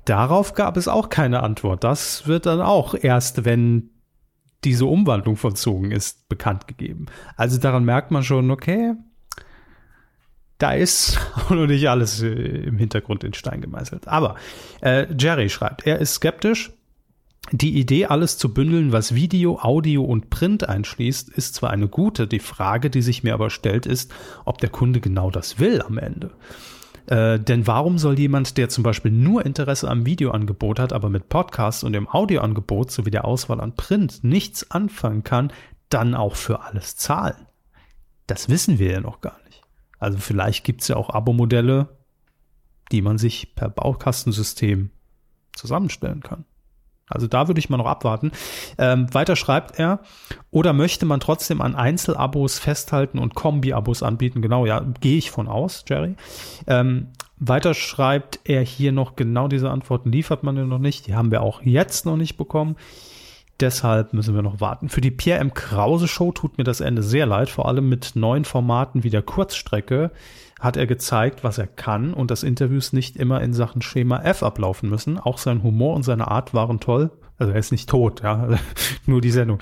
Darauf 0.06 0.54
gab 0.54 0.78
es 0.78 0.88
auch 0.88 1.10
keine 1.10 1.44
Antwort. 1.44 1.84
Das 1.84 2.28
wird 2.28 2.46
dann 2.46 2.62
auch 2.62 2.96
erst, 2.96 3.46
wenn 3.46 3.92
diese 4.64 4.86
Umwandlung 4.86 5.38
vollzogen 5.38 5.92
ist, 5.92 6.28
bekannt 6.28 6.68
gegeben. 6.68 7.08
Also 7.36 7.60
daran 7.60 7.84
merkt 7.84 8.12
man 8.12 8.24
schon, 8.24 8.52
okay, 8.52 8.94
da 10.58 10.72
ist 10.74 11.20
auch 11.36 11.52
noch 11.52 11.68
nicht 11.68 11.90
alles 11.90 12.22
äh, 12.22 12.28
im 12.30 12.78
Hintergrund 12.78 13.24
in 13.24 13.34
Stein 13.34 13.62
gemeißelt. 13.62 14.08
Aber 14.08 14.36
äh, 14.82 15.08
Jerry 15.18 15.50
schreibt, 15.50 15.86
er 15.86 16.00
ist 16.00 16.16
skeptisch. 16.16 16.72
Die 17.52 17.78
Idee, 17.78 18.06
alles 18.06 18.38
zu 18.38 18.54
bündeln, 18.54 18.94
was 18.94 19.14
Video, 19.14 19.60
Audio 19.60 20.04
und 20.06 20.30
Print 20.30 20.70
einschließt, 20.70 21.28
ist 21.30 21.56
zwar 21.56 21.72
eine 21.72 21.90
gute, 21.90 22.28
die 22.28 22.40
Frage, 22.40 22.90
die 22.90 23.02
sich 23.02 23.24
mir 23.24 23.34
aber 23.34 23.50
stellt, 23.50 23.86
ist, 23.86 24.14
ob 24.46 24.60
der 24.60 24.70
Kunde 24.70 25.02
genau 25.02 25.32
das 25.32 25.60
will 25.60 25.82
am 25.82 25.98
Ende. 25.98 26.32
Äh, 27.08 27.40
denn 27.40 27.68
warum 27.68 27.98
soll 27.98 28.18
jemand, 28.18 28.58
der 28.58 28.70
zum 28.70 28.84
Beispiel 28.84 29.12
nur 29.12 29.46
Interesse 29.46 29.90
am 29.90 30.06
Videoangebot 30.06 30.80
hat, 30.80 30.94
aber 30.94 31.10
mit 31.10 31.28
Podcasts 31.28 31.84
und 31.84 31.92
dem 31.92 32.08
Audioangebot 32.08 32.90
sowie 32.90 33.12
der 33.12 33.26
Auswahl 33.26 33.60
an 33.60 33.76
Print 33.76 34.24
nichts 34.24 34.72
anfangen 34.72 35.24
kann, 35.24 35.52
dann 35.90 36.16
auch 36.16 36.36
für 36.36 36.62
alles 36.62 36.96
zahlen? 36.96 37.48
Das 38.28 38.48
wissen 38.48 38.80
wir 38.80 38.92
ja 38.92 39.02
noch 39.02 39.20
gar 39.20 39.40
nicht. 39.46 39.62
Also 40.00 40.20
vielleicht 40.20 40.64
gibt 40.64 40.84
es 40.84 40.88
ja 40.88 40.96
auch 40.96 41.10
Abo-Modelle, 41.10 41.90
die 42.94 43.02
man 43.02 43.18
sich 43.18 43.56
per 43.56 43.68
Baukastensystem 43.68 44.92
zusammenstellen 45.54 46.22
kann. 46.22 46.46
Also 47.12 47.28
da 47.28 47.48
würde 47.48 47.60
ich 47.60 47.70
mal 47.70 47.78
noch 47.78 47.86
abwarten. 47.86 48.32
Ähm, 48.78 49.14
weiter 49.14 49.36
schreibt 49.36 49.80
er, 49.80 50.00
oder 50.50 50.74
möchte 50.74 51.06
man 51.06 51.20
trotzdem 51.20 51.62
an 51.62 51.76
Einzelabos 51.76 52.60
festhalten 52.60 53.20
und 53.20 53.36
Kombi-Abos 53.36 54.04
anbieten? 54.04 54.42
Genau, 54.42 54.66
ja, 54.66 54.86
gehe 55.00 55.18
ich 55.18 55.32
von 55.32 55.48
aus, 55.48 55.84
Jerry. 55.88 56.16
Ähm, 56.68 57.08
weiter 57.44 57.74
schreibt 57.74 58.40
er 58.44 58.62
hier 58.62 58.92
noch 58.92 59.16
genau 59.16 59.48
diese 59.48 59.72
Antworten 59.72 60.12
liefert 60.12 60.44
man 60.44 60.58
ja 60.58 60.64
noch 60.64 60.78
nicht. 60.78 61.08
Die 61.08 61.16
haben 61.16 61.32
wir 61.32 61.42
auch 61.42 61.62
jetzt 61.64 62.06
noch 62.06 62.16
nicht 62.16 62.38
bekommen. 62.38 62.76
Deshalb 63.60 64.14
müssen 64.14 64.36
wir 64.36 64.42
noch 64.42 64.60
warten. 64.60 64.90
Für 64.90 65.02
die 65.02 65.12
Pierre 65.12 65.40
M. 65.40 65.54
Krause 65.54 66.08
Show 66.08 66.32
tut 66.32 66.58
mir 66.58 66.64
das 66.64 66.82
Ende 66.82 67.04
sehr 67.04 67.26
leid. 67.26 67.50
Vor 67.50 67.68
allem 67.68 67.90
mit 67.90 68.16
neuen 68.16 68.46
Formaten 68.46 69.04
wie 69.04 69.10
der 69.10 69.22
Kurzstrecke 69.22 70.12
hat 70.62 70.78
er 70.78 70.86
gezeigt, 70.86 71.44
was 71.44 71.58
er 71.58 71.68
kann 71.68 72.14
und 72.14 72.32
dass 72.32 72.44
Interviews 72.44 72.94
nicht 72.94 73.18
immer 73.18 73.42
in 73.42 73.52
Sachen 73.52 73.82
Schema 73.82 74.22
F 74.22 74.44
ablaufen 74.44 74.90
müssen. 74.90 75.18
Auch 75.18 75.40
sein 75.40 75.64
Humor 75.64 75.96
und 75.96 76.04
seine 76.04 76.28
Art 76.30 76.54
waren 76.54 76.80
toll. 76.80 77.12
Also 77.40 77.54
er 77.54 77.60
ist 77.60 77.72
nicht 77.72 77.90
tot, 77.90 78.22
ja, 78.22 78.60
nur 79.08 79.20
die 79.20 79.32
Sendung. 79.32 79.58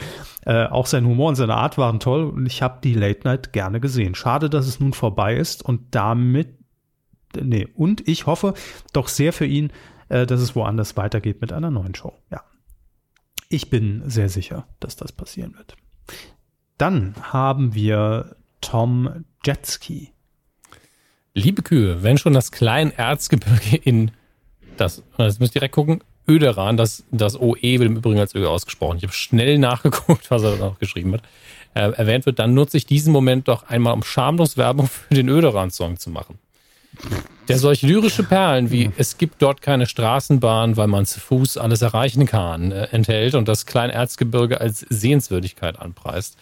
Äh, 0.46 0.66
auch 0.66 0.86
sein 0.86 1.06
Humor 1.06 1.30
und 1.30 1.36
seine 1.36 1.56
Art 1.56 1.78
waren 1.78 2.02
toll 2.02 2.26
und 2.26 2.46
ich 2.46 2.62
habe 2.62 2.82
die 2.84 2.94
Late 2.94 3.22
Night 3.24 3.54
gerne 3.54 3.80
gesehen. 3.80 4.14
Schade, 4.14 4.50
dass 4.50 4.68
es 4.68 4.82
nun 4.82 4.92
vorbei 4.92 5.38
ist 5.38 5.64
und 5.64 5.96
damit, 5.96 6.60
nee, 7.42 7.66
und 7.74 8.06
ich 8.06 8.26
hoffe 8.26 8.54
doch 8.92 9.08
sehr 9.08 9.32
für 9.32 9.46
ihn, 9.46 9.72
äh, 10.10 10.26
dass 10.26 10.42
es 10.42 10.54
woanders 10.54 10.98
weitergeht 10.98 11.40
mit 11.40 11.54
einer 11.54 11.72
neuen 11.72 11.96
Show. 11.96 12.14
Ja. 12.30 12.44
Ich 13.48 13.70
bin 13.70 14.04
sehr 14.06 14.28
sicher, 14.28 14.68
dass 14.82 14.98
das 14.98 15.14
passieren 15.14 15.56
wird. 15.56 15.78
Dann 16.78 17.16
haben 17.22 17.74
wir 17.74 18.36
Tom 18.60 19.26
Jetski. 19.46 20.12
Liebe 21.34 21.62
Kühe, 21.62 22.04
wenn 22.04 22.18
schon 22.18 22.34
das 22.34 22.52
Kleinerzgebirge 22.52 23.78
in 23.78 24.12
das, 24.78 25.04
das 25.18 25.40
müsst 25.40 25.56
ihr 25.56 25.60
direkt 25.60 25.76
gucken, 25.76 26.02
Öderan, 26.28 26.78
das, 26.78 27.04
das 27.12 27.40
OE 27.40 27.62
wird 27.62 27.90
im 27.90 27.98
Übrigen 27.98 28.20
als 28.20 28.36
Ö 28.36 28.46
ausgesprochen. 28.48 28.98
Ich 28.98 29.04
habe 29.04 29.14
schnell 29.14 29.58
nachgeguckt, 29.58 30.30
was 30.30 30.44
er 30.44 30.58
noch 30.58 30.80
geschrieben 30.80 31.14
hat. 31.14 31.24
Äh, 31.74 31.92
erwähnt 31.92 32.26
wird, 32.26 32.40
dann 32.40 32.54
nutze 32.54 32.78
ich 32.78 32.86
diesen 32.86 33.12
Moment 33.12 33.48
doch 33.48 33.68
einmal, 33.68 33.94
um 33.94 34.04
schamlos 34.04 34.58
Werbung 34.58 34.88
für 34.88 35.14
den 35.14 35.28
Öderan-Song 35.28 35.98
zu 35.98 36.10
machen. 36.10 36.40
Der 37.48 37.58
solch 37.58 37.82
lyrische 37.82 38.24
Perlen 38.24 38.72
wie 38.72 38.92
es 38.98 39.18
gibt 39.18 39.42
dort 39.42 39.62
keine 39.62 39.86
Straßenbahn, 39.86 40.78
weil 40.78 40.88
man 40.88 41.06
zu 41.06 41.20
Fuß 41.20 41.58
alles 41.58 41.82
erreichen 41.82 42.26
kann, 42.26 42.72
äh, 42.72 42.88
enthält 42.92 43.36
und 43.36 43.48
das 43.48 43.66
Kleinerzgebirge 43.66 44.62
als 44.62 44.86
Sehenswürdigkeit 44.90 45.80
anpreist. 45.80 46.38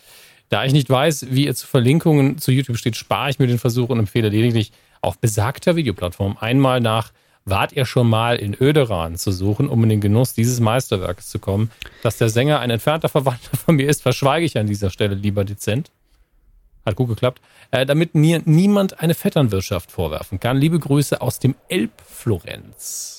Da 0.49 0.64
ich 0.64 0.74
nicht 0.74 0.90
weiß, 0.90 1.28
wie 1.30 1.45
ihr 1.45 1.56
zu 1.56 1.68
Verlinkungen 1.68 2.38
zu 2.38 2.52
YouTube 2.52 2.78
steht, 2.78 2.95
spare 2.95 3.30
ich 3.30 3.40
mir 3.40 3.48
den 3.48 3.60
Versuch 3.60 3.90
und 3.90 3.99
empfehle 3.99 4.30
lediglich 4.30 4.72
auf 5.02 5.18
besagter 5.18 5.76
Videoplattform 5.76 6.38
einmal 6.40 6.80
nach 6.80 7.11
Wart 7.49 7.72
ihr 7.72 7.86
schon 7.86 8.10
mal 8.10 8.36
in 8.36 8.57
Öderan 8.60 9.15
zu 9.15 9.32
suchen, 9.32 9.69
um 9.69 9.82
in 9.84 9.88
den 9.88 10.02
Genuss 10.02 10.34
dieses 10.34 10.60
Meisterwerkes 10.60 11.30
zu 11.30 11.40
kommen? 11.40 11.72
Dass 12.03 12.18
der 12.18 12.28
Sänger 12.28 12.60
ein 12.60 12.69
entfernter 12.69 13.07
Verwandter 13.07 13.56
von 13.56 13.78
mir 13.78 13.88
ist, 13.88 14.02
verschweige 14.02 14.45
ich 14.45 14.57
an 14.57 14.68
dieser 14.68 14.90
Stelle 14.90 15.15
lieber 15.15 15.45
dezent. 15.45 15.90
Hat 16.86 16.98
gut 16.98 17.07
geklappt. 17.07 17.41
Äh, 17.72 17.86
damit 17.86 18.15
mir 18.15 18.41
niemand 18.44 18.99
eine 18.99 19.14
Vetternwirtschaft 19.14 19.91
vorwerfen 19.91 20.41
kann. 20.41 20.57
Liebe 20.57 20.78
Grüße 20.78 21.22
aus 21.22 21.40
dem 21.40 21.56
Elbflorenz. 21.69 23.16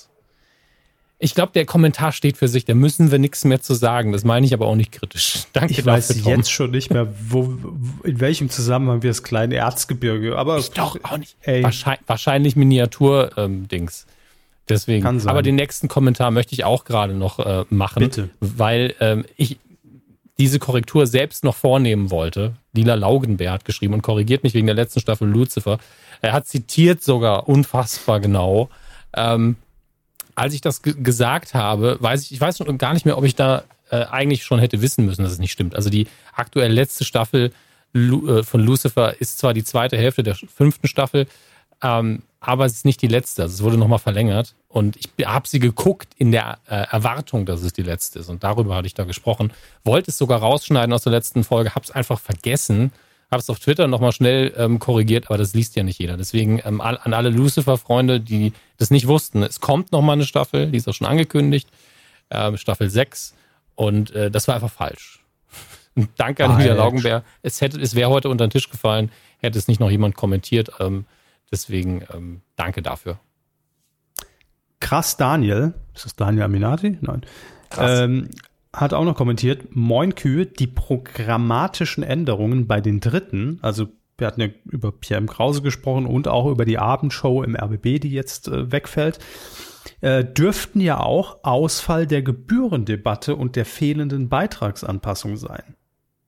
Ich 1.20 1.34
glaube, 1.34 1.50
der 1.52 1.66
Kommentar 1.66 2.12
steht 2.12 2.36
für 2.36 2.46
sich, 2.46 2.64
da 2.64 2.74
müssen 2.74 3.10
wir 3.10 3.18
nichts 3.18 3.44
mehr 3.44 3.60
zu 3.60 3.74
sagen. 3.74 4.12
Das 4.12 4.22
meine 4.22 4.46
ich 4.46 4.54
aber 4.54 4.66
auch 4.66 4.76
nicht 4.76 4.92
kritisch. 4.92 5.40
Danke 5.52 5.72
ich 5.72 5.84
weiß 5.84 6.08
dafür, 6.08 6.36
jetzt 6.36 6.50
schon 6.50 6.70
nicht 6.70 6.92
mehr, 6.92 7.12
wo, 7.28 7.56
in 8.04 8.20
welchem 8.20 8.50
Zusammenhang 8.50 9.02
wir 9.02 9.10
das 9.10 9.24
kleine 9.24 9.56
Erzgebirge, 9.56 10.38
aber. 10.38 10.58
Ich 10.58 10.70
doch 10.70 10.96
auch 11.02 11.18
nicht. 11.18 11.36
Wahrscheinlich, 11.44 12.06
wahrscheinlich 12.06 12.56
Miniatur-Dings. 12.56 14.06
Ähm, 14.06 14.14
Deswegen. 14.68 15.02
Kann 15.02 15.18
sein. 15.18 15.30
Aber 15.30 15.42
den 15.42 15.56
nächsten 15.56 15.88
Kommentar 15.88 16.30
möchte 16.30 16.52
ich 16.52 16.64
auch 16.64 16.84
gerade 16.84 17.14
noch 17.14 17.38
äh, 17.38 17.64
machen. 17.70 18.00
Bitte. 18.00 18.30
Weil 18.40 18.94
ähm, 19.00 19.24
ich 19.36 19.58
diese 20.38 20.60
Korrektur 20.60 21.06
selbst 21.06 21.42
noch 21.42 21.56
vornehmen 21.56 22.10
wollte. 22.10 22.54
Lila 22.72 22.94
Laugenbär 22.94 23.50
hat 23.52 23.64
geschrieben 23.64 23.94
und 23.94 24.02
korrigiert 24.02 24.44
mich 24.44 24.54
wegen 24.54 24.66
der 24.66 24.76
letzten 24.76 25.00
Staffel 25.00 25.28
Lucifer. 25.28 25.78
Er 26.20 26.32
hat 26.32 26.46
zitiert 26.46 27.02
sogar 27.02 27.48
unfassbar 27.48 28.20
genau. 28.20 28.68
Ähm, 29.16 29.56
als 30.38 30.54
ich 30.54 30.60
das 30.60 30.82
gesagt 30.82 31.54
habe, 31.54 31.98
weiß 32.00 32.22
ich, 32.22 32.32
ich 32.32 32.40
weiß 32.40 32.58
schon 32.58 32.78
gar 32.78 32.94
nicht 32.94 33.06
mehr, 33.06 33.18
ob 33.18 33.24
ich 33.24 33.34
da 33.34 33.64
äh, 33.90 34.04
eigentlich 34.04 34.44
schon 34.44 34.58
hätte 34.58 34.82
wissen 34.82 35.04
müssen, 35.04 35.22
dass 35.22 35.32
es 35.32 35.38
nicht 35.38 35.52
stimmt. 35.52 35.74
Also 35.74 35.90
die 35.90 36.06
aktuell 36.32 36.72
letzte 36.72 37.04
Staffel 37.04 37.52
Lu 37.92 38.28
äh, 38.28 38.44
von 38.44 38.60
Lucifer 38.60 39.20
ist 39.20 39.38
zwar 39.38 39.54
die 39.54 39.64
zweite 39.64 39.96
Hälfte 39.96 40.22
der 40.22 40.34
fünften 40.34 40.88
Staffel, 40.88 41.26
ähm, 41.82 42.22
aber 42.40 42.66
es 42.66 42.74
ist 42.74 42.84
nicht 42.84 43.02
die 43.02 43.08
letzte. 43.08 43.42
Also 43.42 43.54
es 43.54 43.62
wurde 43.62 43.78
nochmal 43.78 43.98
verlängert. 43.98 44.54
Und 44.68 44.96
ich 44.96 45.26
habe 45.26 45.48
sie 45.48 45.58
geguckt 45.58 46.08
in 46.16 46.30
der 46.30 46.58
äh, 46.68 46.86
Erwartung, 46.90 47.46
dass 47.46 47.62
es 47.62 47.72
die 47.72 47.82
letzte 47.82 48.20
ist. 48.20 48.28
Und 48.28 48.44
darüber 48.44 48.76
hatte 48.76 48.86
ich 48.86 48.94
da 48.94 49.04
gesprochen. 49.04 49.52
Wollte 49.82 50.10
es 50.10 50.18
sogar 50.18 50.40
rausschneiden 50.40 50.92
aus 50.92 51.02
der 51.02 51.12
letzten 51.12 51.42
Folge, 51.42 51.74
habe 51.74 51.84
es 51.84 51.90
einfach 51.90 52.20
vergessen. 52.20 52.92
Habe 53.30 53.40
es 53.40 53.50
auf 53.50 53.58
Twitter 53.58 53.86
nochmal 53.86 54.12
schnell 54.12 54.54
ähm, 54.56 54.78
korrigiert, 54.78 55.26
aber 55.26 55.36
das 55.36 55.52
liest 55.52 55.76
ja 55.76 55.82
nicht 55.82 55.98
jeder. 55.98 56.16
Deswegen 56.16 56.60
ähm, 56.64 56.80
an 56.80 57.12
alle 57.12 57.28
Lucifer-Freunde, 57.28 58.20
die 58.20 58.52
das 58.78 58.90
nicht 58.90 59.06
wussten, 59.06 59.42
es 59.42 59.60
kommt 59.60 59.92
nochmal 59.92 60.14
eine 60.14 60.24
Staffel, 60.24 60.70
die 60.70 60.78
ist 60.78 60.88
auch 60.88 60.94
schon 60.94 61.06
angekündigt, 61.06 61.68
ähm, 62.30 62.56
Staffel 62.56 62.88
6. 62.88 63.34
Und 63.74 64.12
äh, 64.12 64.30
das 64.30 64.48
war 64.48 64.54
einfach 64.54 64.70
falsch. 64.70 65.22
Danke 66.16 66.44
an 66.44 66.58
Julia 66.58 66.74
Laugenbär. 66.74 67.22
Es, 67.42 67.60
hätte, 67.60 67.80
es 67.80 67.94
wäre 67.94 68.10
heute 68.10 68.28
unter 68.28 68.46
den 68.46 68.50
Tisch 68.50 68.70
gefallen, 68.70 69.10
hätte 69.38 69.58
es 69.58 69.68
nicht 69.68 69.80
noch 69.80 69.90
jemand 69.90 70.14
kommentiert. 70.14 70.72
Ähm, 70.80 71.04
deswegen 71.50 72.04
ähm, 72.14 72.40
danke 72.56 72.82
dafür. 72.82 73.18
Krass 74.80 75.16
Daniel, 75.16 75.74
ist 75.94 76.04
das 76.04 76.16
Daniel 76.16 76.44
Aminati? 76.44 76.98
Nein. 77.00 77.22
Ähm, 77.76 78.30
hat 78.72 78.92
auch 78.94 79.04
noch 79.04 79.14
kommentiert, 79.14 79.74
Moin 79.74 80.14
Kühe, 80.14 80.46
die 80.46 80.66
programmatischen 80.66 82.02
Änderungen 82.02 82.66
bei 82.66 82.80
den 82.80 83.00
Dritten, 83.00 83.58
also 83.62 83.88
wir 84.18 84.26
hatten 84.26 84.40
ja 84.40 84.48
über 84.64 84.90
Pierre 84.92 85.20
M. 85.20 85.28
Krause 85.28 85.62
gesprochen 85.62 86.04
und 86.04 86.26
auch 86.26 86.46
über 86.46 86.64
die 86.64 86.78
Abendshow 86.78 87.42
im 87.44 87.54
RBB, 87.54 88.00
die 88.00 88.10
jetzt 88.10 88.48
äh, 88.48 88.70
wegfällt, 88.72 89.20
äh, 90.00 90.24
dürften 90.24 90.80
ja 90.80 90.98
auch 91.00 91.38
Ausfall 91.44 92.06
der 92.06 92.22
Gebührendebatte 92.22 93.36
und 93.36 93.56
der 93.56 93.64
fehlenden 93.64 94.28
Beitragsanpassung 94.28 95.36
sein. 95.36 95.76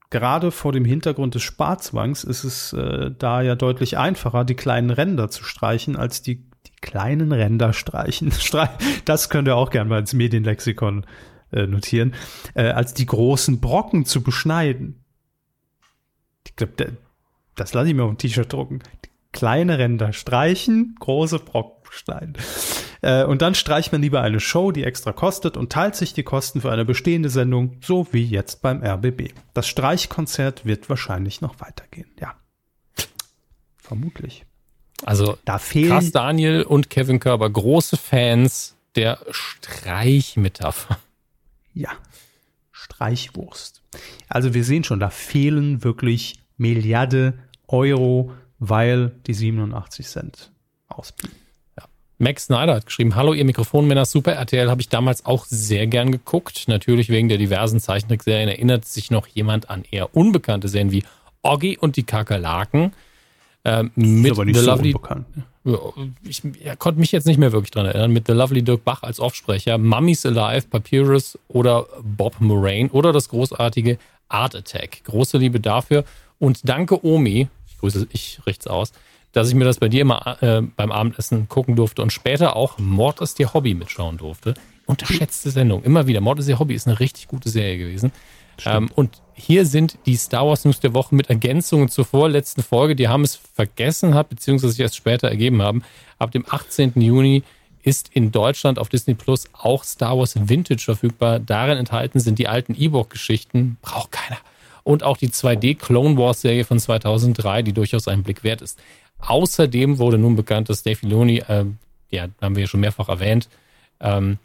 Gerade 0.09 0.51
vor 0.51 0.71
dem 0.71 0.85
Hintergrund 0.85 1.35
des 1.35 1.43
Sparzwangs 1.43 2.23
ist 2.23 2.43
es 2.43 2.73
äh, 2.73 3.11
da 3.17 3.41
ja 3.41 3.55
deutlich 3.55 3.97
einfacher, 3.97 4.43
die 4.45 4.55
kleinen 4.55 4.89
Ränder 4.89 5.29
zu 5.29 5.43
streichen, 5.43 5.95
als 5.95 6.21
die 6.21 6.45
kleinen 6.81 7.31
Ränder 7.31 7.73
streichen. 7.73 8.31
Das 9.05 9.29
könnt 9.29 9.47
ihr 9.47 9.55
auch 9.55 9.69
gerne 9.69 9.89
mal 9.89 9.99
ins 9.99 10.13
Medienlexikon 10.13 11.05
äh, 11.51 11.67
notieren, 11.67 12.13
äh, 12.53 12.69
als 12.69 12.93
die 12.93 13.05
großen 13.05 13.59
Brocken 13.59 14.05
zu 14.05 14.21
beschneiden. 14.21 15.03
Ich 16.45 16.55
glaube, 16.55 16.97
das 17.55 17.73
lasse 17.73 17.89
ich 17.89 17.93
mir 17.93 18.03
auf 18.03 18.11
ein 18.11 18.17
T-Shirt 18.17 18.51
drucken. 18.51 18.79
Die 19.05 19.09
kleine 19.31 19.77
Ränder 19.77 20.13
streichen, 20.13 20.95
große 20.99 21.39
Brocken 21.39 21.91
schneiden. 21.91 22.33
Äh, 23.01 23.23
und 23.25 23.41
dann 23.41 23.55
streicht 23.55 23.91
man 23.91 24.01
lieber 24.01 24.21
eine 24.21 24.39
Show, 24.39 24.71
die 24.71 24.83
extra 24.83 25.11
kostet 25.11 25.57
und 25.57 25.71
teilt 25.71 25.95
sich 25.95 26.13
die 26.13 26.23
Kosten 26.23 26.61
für 26.61 26.71
eine 26.71 26.85
bestehende 26.85 27.29
Sendung, 27.29 27.77
so 27.81 28.07
wie 28.11 28.23
jetzt 28.23 28.61
beim 28.61 28.83
RBB. 28.83 29.33
Das 29.53 29.67
Streichkonzert 29.67 30.65
wird 30.65 30.89
wahrscheinlich 30.89 31.41
noch 31.41 31.59
weitergehen, 31.59 32.09
ja. 32.19 32.35
Vermutlich. 33.77 34.45
Also 35.03 35.37
da 35.45 35.57
fehlen 35.57 35.89
krass 35.89 36.11
Daniel 36.11 36.63
und 36.63 36.89
Kevin 36.89 37.19
Körber, 37.19 37.49
große 37.49 37.97
Fans 37.97 38.75
der 38.95 39.19
Streichmetapher. 39.31 40.99
Ja, 41.73 41.91
Streichwurst. 42.71 43.83
Also 44.27 44.53
wir 44.53 44.63
sehen 44.63 44.83
schon, 44.83 44.99
da 44.99 45.09
fehlen 45.09 45.83
wirklich 45.83 46.35
Milliarden 46.57 47.39
Euro, 47.67 48.33
weil 48.59 49.11
die 49.25 49.33
87 49.33 50.05
Cent 50.07 50.51
ausblieben. 50.87 51.35
Max 52.21 52.45
Snyder 52.45 52.75
hat 52.75 52.85
geschrieben, 52.85 53.15
hallo 53.15 53.33
ihr 53.33 53.45
Mikrofonmänner, 53.45 54.05
Super 54.05 54.33
RTL 54.33 54.69
habe 54.69 54.79
ich 54.79 54.89
damals 54.89 55.25
auch 55.25 55.45
sehr 55.45 55.87
gern 55.87 56.11
geguckt. 56.11 56.67
Natürlich 56.67 57.09
wegen 57.09 57.29
der 57.29 57.39
diversen 57.39 57.79
Zeichentrickserien 57.79 58.47
erinnert 58.47 58.85
sich 58.85 59.09
noch 59.09 59.25
jemand 59.25 59.71
an 59.71 59.85
eher 59.89 60.15
unbekannte 60.15 60.67
Serien 60.67 60.91
wie 60.91 61.03
Oggi 61.41 61.79
und 61.79 61.95
die 61.95 62.03
Kakerlaken. 62.03 62.93
Ähm, 63.63 63.91
mit 63.95 64.31
aber 64.31 64.45
nicht 64.45 64.57
The 64.57 64.63
so 64.63 64.71
Lovely, 64.71 64.93
unbekannt. 64.93 65.25
Ich, 66.23 66.41
er 66.63 66.75
konnte 66.75 66.99
mich 66.99 67.11
jetzt 67.11 67.27
nicht 67.27 67.37
mehr 67.37 67.51
wirklich 67.51 67.71
dran 67.71 67.85
erinnern. 67.85 68.11
Mit 68.11 68.27
The 68.27 68.33
Lovely 68.33 68.63
Dirk 68.63 68.83
Bach 68.83 69.03
als 69.03 69.19
Offsprecher, 69.19 69.77
Mummies 69.77 70.25
Alive, 70.25 70.67
Papyrus 70.67 71.37
oder 71.47 71.85
Bob 72.01 72.39
Moraine 72.39 72.89
oder 72.89 73.13
das 73.13 73.29
großartige 73.29 73.99
Art 74.27 74.55
Attack. 74.55 75.03
Große 75.03 75.37
Liebe 75.37 75.59
dafür. 75.59 76.03
Und 76.39 76.67
danke, 76.67 77.05
Omi, 77.05 77.47
ich 77.67 77.77
grüße 77.77 78.07
ich 78.11 78.39
rechts 78.47 78.65
aus, 78.65 78.93
dass 79.31 79.49
ich 79.49 79.55
mir 79.55 79.65
das 79.65 79.77
bei 79.77 79.89
dir 79.89 80.01
immer 80.01 80.41
äh, 80.41 80.61
beim 80.61 80.91
Abendessen 80.91 81.47
gucken 81.47 81.75
durfte 81.75 82.01
und 82.01 82.11
später 82.11 82.55
auch 82.55 82.79
Mord 82.79 83.21
ist 83.21 83.39
ihr 83.39 83.53
Hobby 83.53 83.75
mitschauen 83.75 84.17
durfte. 84.17 84.55
Unterschätzte 84.87 85.51
Sendung. 85.51 85.83
Immer 85.83 86.07
wieder. 86.07 86.19
Mord 86.21 86.39
ist 86.39 86.47
ihr 86.47 86.57
Hobby 86.57 86.73
ist 86.73 86.87
eine 86.87 86.99
richtig 86.99 87.27
gute 87.27 87.49
Serie 87.49 87.77
gewesen. 87.77 88.11
Ähm, 88.65 88.89
und 88.95 89.21
hier 89.41 89.65
sind 89.65 89.97
die 90.05 90.15
Star 90.15 90.47
Wars 90.47 90.65
News 90.65 90.79
der 90.79 90.93
Woche 90.93 91.15
mit 91.15 91.29
Ergänzungen 91.29 91.89
zur 91.89 92.05
vorletzten 92.05 92.61
Folge. 92.61 92.95
Die 92.95 93.07
haben 93.07 93.23
es 93.23 93.35
vergessen 93.35 94.13
hat, 94.13 94.29
beziehungsweise 94.29 94.73
sich 94.73 94.81
erst 94.81 94.95
später 94.95 95.29
ergeben 95.29 95.61
haben. 95.61 95.83
Ab 96.19 96.31
dem 96.31 96.45
18. 96.47 96.93
Juni 96.95 97.43
ist 97.83 98.09
in 98.13 98.31
Deutschland 98.31 98.77
auf 98.77 98.89
Disney 98.89 99.15
Plus 99.15 99.45
auch 99.53 99.83
Star 99.83 100.17
Wars 100.17 100.35
Vintage 100.37 100.83
verfügbar. 100.83 101.39
Darin 101.39 101.77
enthalten 101.77 102.19
sind 102.19 102.37
die 102.37 102.47
alten 102.47 102.75
E-Book-Geschichten. 102.77 103.77
Braucht 103.81 104.11
keiner. 104.11 104.37
Und 104.83 105.03
auch 105.03 105.17
die 105.17 105.29
2D 105.29 105.77
Clone 105.77 106.17
Wars 106.17 106.41
Serie 106.41 106.63
von 106.63 106.79
2003, 106.79 107.63
die 107.63 107.73
durchaus 107.73 108.07
einen 108.07 108.23
Blick 108.23 108.43
wert 108.43 108.61
ist. 108.61 108.79
Außerdem 109.19 109.97
wurde 109.97 110.19
nun 110.19 110.35
bekannt, 110.35 110.69
dass 110.69 110.83
Dave 110.83 110.97
Filoni, 110.97 111.39
äh, 111.39 111.65
ja, 112.11 112.27
haben 112.41 112.55
wir 112.55 112.61
ja 112.61 112.67
schon 112.67 112.79
mehrfach 112.79 113.09
erwähnt, 113.09 113.49
ähm, 113.99 114.37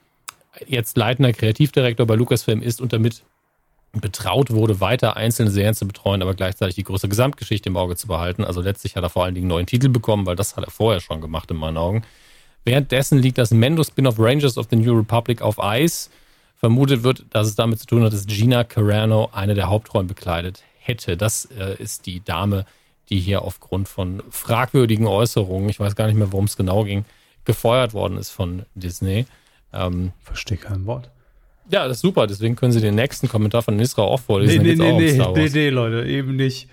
jetzt 0.66 0.97
leitender 0.97 1.32
Kreativdirektor 1.32 2.06
bei 2.06 2.14
Lucasfilm 2.14 2.62
ist 2.62 2.81
und 2.81 2.93
damit 2.93 3.23
betraut 4.01 4.51
wurde, 4.51 4.81
weiter 4.81 5.16
einzelne 5.16 5.51
Serien 5.51 5.74
zu 5.74 5.86
betreuen, 5.86 6.23
aber 6.23 6.35
gleichzeitig 6.35 6.74
die 6.74 6.85
größere 6.85 7.09
Gesamtgeschichte 7.09 7.68
im 7.68 7.77
Auge 7.77 7.97
zu 7.97 8.06
behalten. 8.06 8.44
Also 8.44 8.60
letztlich 8.60 8.97
hat 8.97 9.02
er 9.02 9.10
vor 9.10 9.24
allen 9.24 9.35
Dingen 9.35 9.44
einen 9.44 9.56
neuen 9.56 9.66
Titel 9.66 9.89
bekommen, 9.89 10.27
weil 10.27 10.36
das 10.36 10.56
hat 10.56 10.64
er 10.64 10.70
vorher 10.70 11.01
schon 11.01 11.20
gemacht 11.20 11.51
in 11.51 11.56
meinen 11.56 11.77
Augen. 11.77 12.02
Währenddessen 12.64 13.18
liegt 13.18 13.39
das 13.39 13.52
Mendo-Spin-off 13.52 14.18
Rangers 14.18 14.59
of 14.59 14.66
the 14.70 14.77
New 14.77 14.97
Republic 14.97 15.40
auf 15.40 15.62
Eis. 15.62 16.10
Vermutet 16.56 17.02
wird, 17.02 17.24
dass 17.31 17.47
es 17.47 17.55
damit 17.55 17.78
zu 17.78 17.86
tun 17.86 18.02
hat, 18.02 18.12
dass 18.12 18.27
Gina 18.27 18.64
Carano 18.64 19.28
eine 19.32 19.55
der 19.55 19.68
Hauptrollen 19.68 20.09
bekleidet 20.09 20.62
hätte. 20.78 21.16
Das 21.16 21.44
äh, 21.47 21.81
ist 21.81 22.06
die 22.06 22.24
Dame, 22.24 22.64
die 23.09 23.20
hier 23.20 23.43
aufgrund 23.43 23.89
von 23.89 24.23
fragwürdigen 24.31 25.06
Äußerungen, 25.06 25.68
ich 25.68 25.78
weiß 25.78 25.94
gar 25.94 26.06
nicht 26.06 26.16
mehr, 26.16 26.32
worum 26.32 26.47
es 26.47 26.56
genau 26.56 26.85
ging, 26.85 27.05
gefeuert 27.44 27.94
worden 27.94 28.18
ist 28.18 28.31
von 28.31 28.64
Disney. 28.74 29.27
Ähm, 29.73 30.12
Verstehe 30.20 30.59
kein 30.59 30.86
Wort. 30.86 31.10
Ja, 31.71 31.89
das 31.89 31.99
ist 31.99 32.03
super. 32.03 32.27
Deswegen 32.27 32.57
können 32.57 32.73
Sie 32.73 32.81
den 32.81 32.95
nächsten 32.95 33.29
Kommentar 33.29 33.63
von 33.63 33.77
Nisra 33.77 34.03
auch 34.03 34.21
vorlesen. 34.21 34.63
Nee, 34.63 34.77
nee, 34.77 34.93
nee, 34.93 35.13
nee, 35.13 35.33
nee, 35.35 35.51
nee, 35.53 35.69
Leute, 35.71 36.09
eben 36.09 36.37
nicht. 36.37 36.69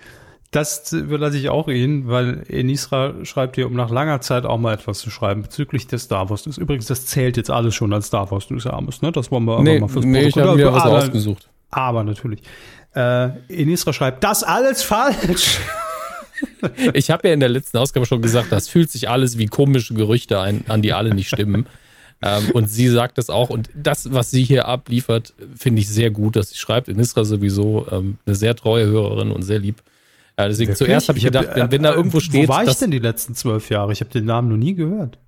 Das 0.54 0.92
überlasse 0.92 1.36
ich 1.36 1.48
auch 1.48 1.66
Ihnen, 1.66 2.06
weil 2.06 2.44
Enisra 2.48 3.14
schreibt 3.24 3.56
hier, 3.56 3.66
um 3.66 3.74
nach 3.74 3.90
langer 3.90 4.20
Zeit 4.20 4.46
auch 4.46 4.56
mal 4.56 4.74
etwas 4.74 5.00
zu 5.00 5.10
schreiben 5.10 5.42
bezüglich 5.42 5.88
des 5.88 6.04
Star 6.04 6.30
Wars 6.30 6.46
News. 6.46 6.58
Übrigens, 6.58 6.86
das 6.86 7.06
zählt 7.06 7.36
jetzt 7.36 7.50
alles 7.50 7.74
schon 7.74 7.92
als 7.92 8.06
Star 8.06 8.30
Wars 8.30 8.50
News 8.50 8.64
Abends, 8.64 9.02
ne? 9.02 9.10
Das 9.10 9.32
wollen 9.32 9.46
wir 9.46 9.60
nee, 9.62 9.80
mal 9.80 9.88
fürs 9.88 10.04
Nee, 10.04 10.28
ich 10.28 10.36
habe 10.36 10.54
mir 10.54 10.72
was 10.72 10.84
aber, 10.84 10.98
ausgesucht. 10.98 11.48
Aber 11.70 12.04
natürlich. 12.04 12.40
Äh, 12.94 13.30
Enisra 13.48 13.92
schreibt, 13.92 14.22
das 14.22 14.44
alles 14.44 14.84
falsch. 14.84 15.58
ich 16.92 17.10
habe 17.10 17.26
ja 17.26 17.34
in 17.34 17.40
der 17.40 17.48
letzten 17.48 17.78
Ausgabe 17.78 18.06
schon 18.06 18.22
gesagt, 18.22 18.52
das 18.52 18.68
fühlt 18.68 18.92
sich 18.92 19.08
alles 19.08 19.38
wie 19.38 19.46
komische 19.46 19.94
Gerüchte 19.94 20.40
ein, 20.40 20.64
an 20.68 20.82
die 20.82 20.92
alle 20.92 21.12
nicht 21.16 21.30
stimmen. 21.30 21.66
ähm, 22.24 22.52
und 22.52 22.70
sie 22.70 22.88
sagt 22.88 23.18
das 23.18 23.28
auch. 23.28 23.50
Und 23.50 23.68
das, 23.74 24.10
was 24.12 24.30
sie 24.30 24.42
hier 24.42 24.66
abliefert, 24.66 25.34
finde 25.54 25.82
ich 25.82 25.88
sehr 25.90 26.10
gut, 26.10 26.36
dass 26.36 26.48
sie 26.48 26.56
schreibt. 26.56 26.88
Inisra 26.88 27.24
sowieso 27.24 27.86
ähm, 27.90 28.16
eine 28.24 28.34
sehr 28.34 28.56
treue 28.56 28.86
Hörerin 28.86 29.30
und 29.30 29.42
sehr 29.42 29.58
lieb. 29.58 29.82
Äh, 30.36 30.48
deswegen 30.48 30.70
Wirklich? 30.70 30.88
zuerst 30.88 31.08
habe 31.08 31.18
ich 31.18 31.24
gedacht, 31.24 31.48
hab, 31.48 31.56
wenn, 31.56 31.70
wenn, 31.70 31.82
da 31.82 31.92
äh, 31.92 31.96
irgendwo 31.96 32.20
steht. 32.20 32.48
Wo 32.48 32.52
war 32.54 32.64
ich 32.64 32.74
denn 32.76 32.90
die 32.90 32.98
letzten 32.98 33.34
zwölf 33.34 33.68
Jahre? 33.68 33.92
Ich 33.92 34.00
habe 34.00 34.10
den 34.10 34.24
Namen 34.24 34.48
noch 34.48 34.56
nie 34.56 34.74
gehört. 34.74 35.18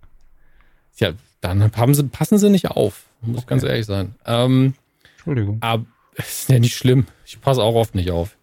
Ja, 0.97 1.13
dann 1.43 1.71
haben 1.77 1.95
sie, 1.95 2.05
passen 2.05 2.39
sie 2.39 2.49
nicht 2.49 2.71
auf. 2.71 3.05
Muss 3.21 3.39
okay. 3.39 3.47
ganz 3.47 3.63
ehrlich 3.63 3.85
sein. 3.85 4.15
Ähm, 4.25 4.73
Entschuldigung. 5.17 5.59
Aber 5.61 5.85
ist 6.15 6.49
ja 6.49 6.59
nicht 6.59 6.77
schlimm. 6.77 7.07
Ich 7.27 7.39
passe 7.43 7.63
auch 7.63 7.75
oft 7.75 7.95
nicht 7.95 8.11
auf. 8.11 8.39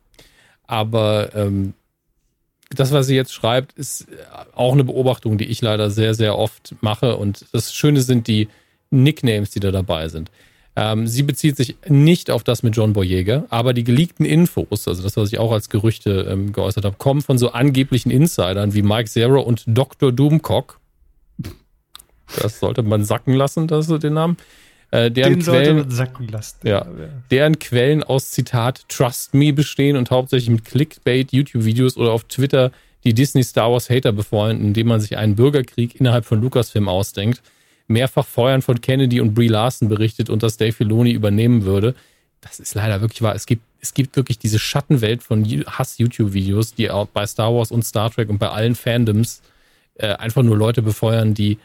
Aber 0.67 1.35
ähm, 1.35 1.73
das, 2.75 2.91
was 2.91 3.07
sie 3.07 3.15
jetzt 3.15 3.33
schreibt, 3.33 3.73
ist 3.73 4.07
auch 4.53 4.73
eine 4.73 4.83
Beobachtung, 4.83 5.37
die 5.37 5.45
ich 5.45 5.61
leider 5.61 5.89
sehr, 5.89 6.13
sehr 6.13 6.37
oft 6.37 6.75
mache. 6.81 7.17
Und 7.17 7.45
das 7.51 7.73
Schöne 7.73 8.01
sind 8.01 8.27
die 8.27 8.47
Nicknames, 8.89 9.51
die 9.51 9.59
da 9.59 9.71
dabei 9.71 10.07
sind. 10.07 10.31
Ähm, 10.75 11.07
sie 11.07 11.23
bezieht 11.23 11.55
sich 11.55 11.75
nicht 11.87 12.31
auf 12.31 12.43
das 12.43 12.63
mit 12.63 12.75
John 12.75 12.93
Boyega, 12.93 13.45
aber 13.49 13.73
die 13.73 13.83
geleakten 13.83 14.25
Infos, 14.25 14.87
also 14.87 15.03
das, 15.03 15.15
was 15.17 15.31
ich 15.31 15.37
auch 15.37 15.51
als 15.51 15.69
Gerüchte 15.69 16.27
ähm, 16.29 16.51
geäußert 16.51 16.83
habe, 16.85 16.95
kommen 16.97 17.21
von 17.21 17.37
so 17.37 17.51
angeblichen 17.51 18.09
Insidern 18.09 18.73
wie 18.73 18.81
Mike 18.81 19.09
Zero 19.09 19.41
und 19.41 19.63
Dr. 19.67 20.11
Doomcock. 20.11 20.79
Das 22.41 22.59
sollte 22.59 22.81
man 22.81 23.05
sacken 23.05 23.35
lassen, 23.35 23.67
das 23.67 23.87
den 23.87 24.13
Namen. 24.13 24.37
Äh, 24.93 25.09
deren 25.09 25.33
Den 25.33 25.41
Quellen, 25.41 25.65
sollte 25.65 25.73
man 25.73 25.89
sacken 25.89 26.27
lassen. 26.27 26.67
Ja, 26.67 26.85
deren 27.31 27.57
Quellen 27.57 28.03
aus 28.03 28.29
Zitat 28.29 28.87
Trust 28.89 29.33
Me 29.33 29.51
bestehen 29.51 29.97
und 29.97 30.11
hauptsächlich 30.11 30.51
mit 30.51 30.65
Clickbait, 30.65 31.31
YouTube-Videos 31.31 31.97
oder 31.97 32.11
auf 32.11 32.25
Twitter 32.25 32.71
die 33.03 33.15
Disney 33.15 33.43
Star 33.43 33.71
Wars 33.71 33.89
Hater 33.89 34.11
befreunden, 34.11 34.67
indem 34.67 34.89
man 34.89 35.01
sich 35.01 35.17
einen 35.17 35.35
Bürgerkrieg 35.35 35.99
innerhalb 35.99 36.25
von 36.25 36.39
Lucasfilm 36.41 36.87
ausdenkt, 36.87 37.41
mehrfach 37.87 38.27
Feuern 38.27 38.61
von 38.61 38.81
Kennedy 38.81 39.19
und 39.19 39.33
Brie 39.33 39.47
Larson 39.47 39.89
berichtet 39.89 40.29
und 40.29 40.43
das 40.43 40.57
Dave 40.57 40.73
Filoni 40.73 41.11
übernehmen 41.11 41.65
würde. 41.65 41.95
Das 42.41 42.59
ist 42.59 42.75
leider 42.75 43.01
wirklich 43.01 43.23
wahr. 43.23 43.33
Es 43.33 43.47
gibt, 43.47 43.63
es 43.81 43.95
gibt 43.95 44.15
wirklich 44.15 44.37
diese 44.37 44.59
Schattenwelt 44.59 45.23
von 45.23 45.43
Hass-YouTube-Videos, 45.43 46.75
die 46.75 46.91
auch 46.91 47.07
bei 47.07 47.25
Star 47.25 47.51
Wars 47.51 47.71
und 47.71 47.83
Star 47.83 48.11
Trek 48.11 48.29
und 48.29 48.37
bei 48.37 48.49
allen 48.49 48.75
Fandoms 48.75 49.41
äh, 49.95 50.09
einfach 50.13 50.43
nur 50.43 50.55
Leute 50.55 50.83
befeuern, 50.83 51.33
die, 51.33 51.57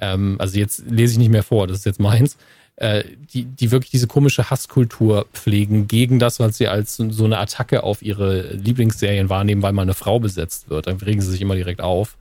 ähm, 0.00 0.34
also 0.40 0.58
jetzt 0.58 0.90
lese 0.90 1.12
ich 1.12 1.18
nicht 1.18 1.30
mehr 1.30 1.44
vor, 1.44 1.68
das 1.68 1.78
ist 1.78 1.86
jetzt 1.86 2.00
meins, 2.00 2.36
äh, 2.76 3.04
die, 3.32 3.44
die 3.44 3.70
wirklich 3.70 3.90
diese 3.90 4.06
komische 4.06 4.50
Hasskultur 4.50 5.26
pflegen 5.32 5.88
gegen 5.88 6.18
das, 6.18 6.40
was 6.40 6.56
sie 6.56 6.68
als 6.68 6.96
so 6.96 7.24
eine 7.24 7.38
Attacke 7.38 7.82
auf 7.82 8.02
ihre 8.02 8.54
Lieblingsserien 8.54 9.28
wahrnehmen, 9.28 9.62
weil 9.62 9.72
mal 9.72 9.82
eine 9.82 9.94
Frau 9.94 10.18
besetzt 10.18 10.70
wird. 10.70 10.86
Dann 10.86 10.96
regen 10.96 11.20
sie 11.20 11.30
sich 11.30 11.40
immer 11.40 11.54
direkt 11.54 11.80
auf. 11.80 12.16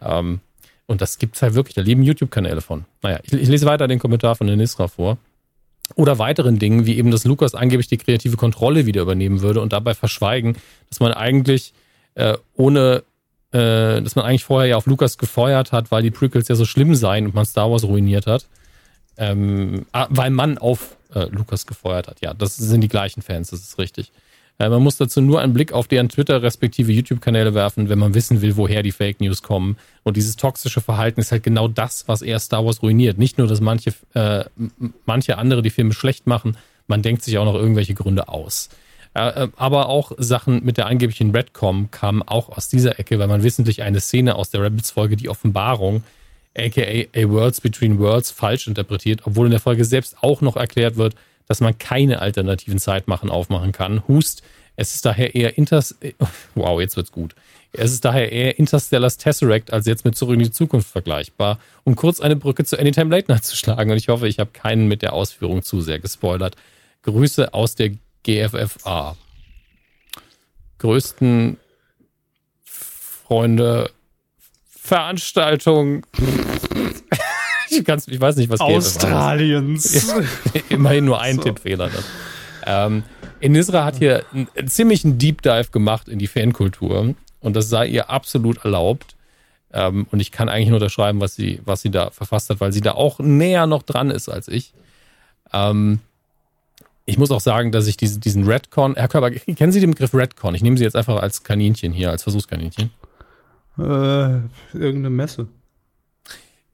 Ähm, 0.00 0.40
und 0.86 1.00
das 1.00 1.18
gibt's 1.18 1.42
halt 1.42 1.54
wirklich. 1.54 1.74
Da 1.74 1.82
leben 1.82 2.02
YouTube-Kanäle 2.02 2.60
von. 2.60 2.84
Naja, 3.02 3.20
ich, 3.22 3.32
ich, 3.32 3.48
lese 3.48 3.66
weiter 3.66 3.88
den 3.88 3.98
Kommentar 3.98 4.36
von 4.36 4.46
der 4.46 4.56
Nisra 4.56 4.88
vor. 4.88 5.18
Oder 5.94 6.18
weiteren 6.18 6.58
Dingen, 6.58 6.86
wie 6.86 6.96
eben, 6.96 7.10
dass 7.10 7.24
Lukas 7.24 7.54
angeblich 7.54 7.86
die 7.86 7.98
kreative 7.98 8.36
Kontrolle 8.36 8.86
wieder 8.86 9.02
übernehmen 9.02 9.40
würde 9.40 9.60
und 9.60 9.72
dabei 9.72 9.94
verschweigen, 9.94 10.56
dass 10.88 11.00
man 11.00 11.12
eigentlich 11.12 11.72
äh, 12.14 12.36
ohne, 12.54 13.04
äh, 13.52 14.02
dass 14.02 14.16
man 14.16 14.24
eigentlich 14.24 14.44
vorher 14.44 14.70
ja 14.70 14.76
auf 14.76 14.86
Lukas 14.86 15.18
gefeuert 15.18 15.70
hat, 15.70 15.90
weil 15.90 16.02
die 16.02 16.10
Prequels 16.10 16.48
ja 16.48 16.56
so 16.56 16.64
schlimm 16.64 16.94
seien 16.94 17.26
und 17.26 17.34
man 17.34 17.44
Star 17.44 17.70
Wars 17.70 17.84
ruiniert 17.84 18.26
hat. 18.26 18.46
Ähm, 19.18 19.86
ah, 19.92 20.06
weil 20.10 20.30
man 20.30 20.58
auf 20.58 20.96
äh, 21.14 21.26
Lukas 21.30 21.66
gefeuert 21.66 22.08
hat. 22.08 22.20
Ja, 22.20 22.34
das 22.34 22.56
sind 22.56 22.82
die 22.82 22.88
gleichen 22.88 23.22
Fans, 23.22 23.50
das 23.50 23.60
ist 23.60 23.78
richtig. 23.78 24.12
Äh, 24.58 24.68
man 24.68 24.82
muss 24.82 24.96
dazu 24.96 25.20
nur 25.20 25.40
einen 25.40 25.52
Blick 25.52 25.72
auf 25.72 25.88
deren 25.88 26.08
Twitter 26.08 26.42
respektive 26.42 26.92
YouTube-Kanäle 26.92 27.54
werfen, 27.54 27.88
wenn 27.88 27.98
man 27.98 28.14
wissen 28.14 28.42
will, 28.42 28.56
woher 28.56 28.82
die 28.82 28.92
Fake 28.92 29.20
News 29.20 29.42
kommen. 29.42 29.76
Und 30.02 30.16
dieses 30.16 30.36
toxische 30.36 30.80
Verhalten 30.80 31.20
ist 31.20 31.32
halt 31.32 31.42
genau 31.42 31.68
das, 31.68 32.08
was 32.08 32.22
eher 32.22 32.38
Star 32.38 32.64
Wars 32.64 32.82
ruiniert. 32.82 33.18
Nicht 33.18 33.38
nur, 33.38 33.46
dass 33.46 33.60
manche, 33.60 33.92
äh, 34.14 34.44
manche 35.04 35.38
andere 35.38 35.62
die 35.62 35.70
Filme 35.70 35.92
schlecht 35.92 36.26
machen, 36.26 36.56
man 36.86 37.02
denkt 37.02 37.22
sich 37.22 37.36
auch 37.38 37.44
noch 37.44 37.54
irgendwelche 37.54 37.94
Gründe 37.94 38.28
aus. 38.28 38.68
Äh, 39.14 39.44
äh, 39.44 39.48
aber 39.56 39.88
auch 39.88 40.12
Sachen 40.18 40.64
mit 40.64 40.76
der 40.76 40.86
angeblichen 40.86 41.30
Redcom 41.30 41.90
kamen 41.90 42.22
auch 42.22 42.50
aus 42.50 42.68
dieser 42.68 42.98
Ecke, 42.98 43.18
weil 43.18 43.28
man 43.28 43.42
wissentlich 43.42 43.82
eine 43.82 44.00
Szene 44.00 44.36
aus 44.36 44.50
der 44.50 44.62
Rabbits-Folge, 44.62 45.16
die 45.16 45.28
Offenbarung, 45.28 46.02
aka 46.58 47.06
A 47.14 47.28
Worlds 47.28 47.60
Between 47.60 47.98
Worlds, 47.98 48.30
falsch 48.30 48.66
interpretiert, 48.66 49.22
obwohl 49.24 49.46
in 49.46 49.50
der 49.50 49.60
Folge 49.60 49.84
selbst 49.84 50.16
auch 50.22 50.40
noch 50.40 50.56
erklärt 50.56 50.96
wird, 50.96 51.14
dass 51.46 51.60
man 51.60 51.78
keine 51.78 52.20
alternativen 52.20 52.78
Zeitmachen 52.78 53.30
aufmachen 53.30 53.72
kann. 53.72 54.06
Hust, 54.08 54.42
es 54.76 54.94
ist 54.94 55.04
daher 55.04 55.34
eher 55.34 55.56
Inters 55.56 55.96
wow, 56.54 56.80
jetzt 56.80 56.96
wird's 56.96 57.12
gut. 57.12 57.34
Es 57.72 57.92
ist 57.92 58.04
daher 58.04 58.32
eher 58.32 58.58
Interstellar's 58.58 59.18
Tesseract 59.18 59.72
als 59.72 59.86
jetzt 59.86 60.04
mit 60.04 60.16
Zurück 60.16 60.34
in 60.34 60.44
die 60.44 60.50
Zukunft 60.50 60.88
vergleichbar, 60.88 61.58
um 61.84 61.94
kurz 61.94 62.20
eine 62.20 62.36
Brücke 62.36 62.64
zu 62.64 62.78
Anytime 62.78 63.10
Late 63.10 63.30
Night 63.30 63.44
zu 63.44 63.56
schlagen. 63.56 63.90
Und 63.90 63.96
ich 63.96 64.08
hoffe, 64.08 64.28
ich 64.28 64.38
habe 64.38 64.50
keinen 64.52 64.88
mit 64.88 65.02
der 65.02 65.12
Ausführung 65.12 65.62
zu 65.62 65.80
sehr 65.80 65.98
gespoilert. 65.98 66.56
Grüße 67.02 67.52
aus 67.52 67.74
der 67.74 67.92
GFFA. 68.22 69.16
Größten 70.78 71.58
Freunde 72.64 73.90
Veranstaltung. 74.86 76.06
ich, 77.70 77.84
kann's, 77.84 78.08
ich 78.08 78.20
weiß 78.20 78.36
nicht, 78.36 78.48
was 78.48 78.60
Australiens. 78.60 80.14
Immerhin 80.68 81.04
nur 81.04 81.20
ein 81.20 81.36
so. 81.36 81.42
Tippfehler. 81.42 81.90
Ähm, 82.66 83.02
Enisra 83.40 83.84
hat 83.84 83.96
hier 83.96 84.24
einen, 84.32 84.48
einen 84.56 84.68
ziemlichen 84.68 85.18
Deep 85.18 85.42
Dive 85.42 85.70
gemacht 85.70 86.08
in 86.08 86.18
die 86.18 86.26
Fankultur 86.26 87.14
und 87.40 87.56
das 87.56 87.68
sei 87.68 87.86
ihr 87.86 88.10
absolut 88.10 88.64
erlaubt. 88.64 89.16
Ähm, 89.72 90.06
und 90.10 90.20
ich 90.20 90.32
kann 90.32 90.48
eigentlich 90.48 90.68
nur 90.68 90.76
unterschreiben, 90.76 91.20
was 91.20 91.34
sie, 91.34 91.60
was 91.64 91.82
sie 91.82 91.90
da 91.90 92.10
verfasst 92.10 92.48
hat, 92.50 92.60
weil 92.60 92.72
sie 92.72 92.80
da 92.80 92.92
auch 92.92 93.18
näher 93.18 93.66
noch 93.66 93.82
dran 93.82 94.10
ist 94.10 94.28
als 94.28 94.48
ich. 94.48 94.72
Ähm, 95.52 96.00
ich 97.04 97.18
muss 97.18 97.30
auch 97.30 97.40
sagen, 97.40 97.72
dass 97.72 97.86
ich 97.86 97.96
diesen, 97.96 98.20
diesen 98.20 98.44
Redcon, 98.44 98.94
Herr 98.96 99.08
Körber, 99.08 99.30
kennen 99.30 99.70
Sie 99.70 99.80
den 99.80 99.92
Begriff 99.92 100.12
Redcon? 100.12 100.54
Ich 100.54 100.62
nehme 100.62 100.76
Sie 100.76 100.84
jetzt 100.84 100.96
einfach 100.96 101.20
als 101.20 101.44
Kaninchen 101.44 101.92
hier, 101.92 102.10
als 102.10 102.24
Versuchskaninchen. 102.24 102.90
Äh, 103.78 104.40
irgendeine 104.72 105.10
Messe. 105.10 105.48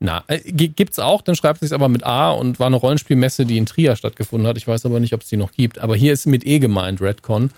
Na, 0.04 0.24
äh, 0.26 0.40
gibt's 0.40 0.98
auch, 0.98 1.22
dann 1.22 1.36
schreibt 1.36 1.60
sich's 1.60 1.72
aber 1.72 1.88
mit 1.88 2.04
A 2.04 2.32
und 2.32 2.58
war 2.58 2.66
eine 2.66 2.76
Rollenspielmesse, 2.76 3.46
die 3.46 3.56
in 3.56 3.66
Trier 3.66 3.94
stattgefunden 3.94 4.48
hat. 4.48 4.56
Ich 4.56 4.66
weiß 4.66 4.84
aber 4.84 4.98
nicht, 4.98 5.14
ob 5.14 5.22
es 5.22 5.28
die 5.28 5.36
noch 5.36 5.52
gibt. 5.52 5.78
Aber 5.78 5.94
hier 5.94 6.12
ist 6.12 6.26
mit 6.26 6.44
E 6.44 6.58
gemeint, 6.58 7.00
Redcon. 7.00 7.50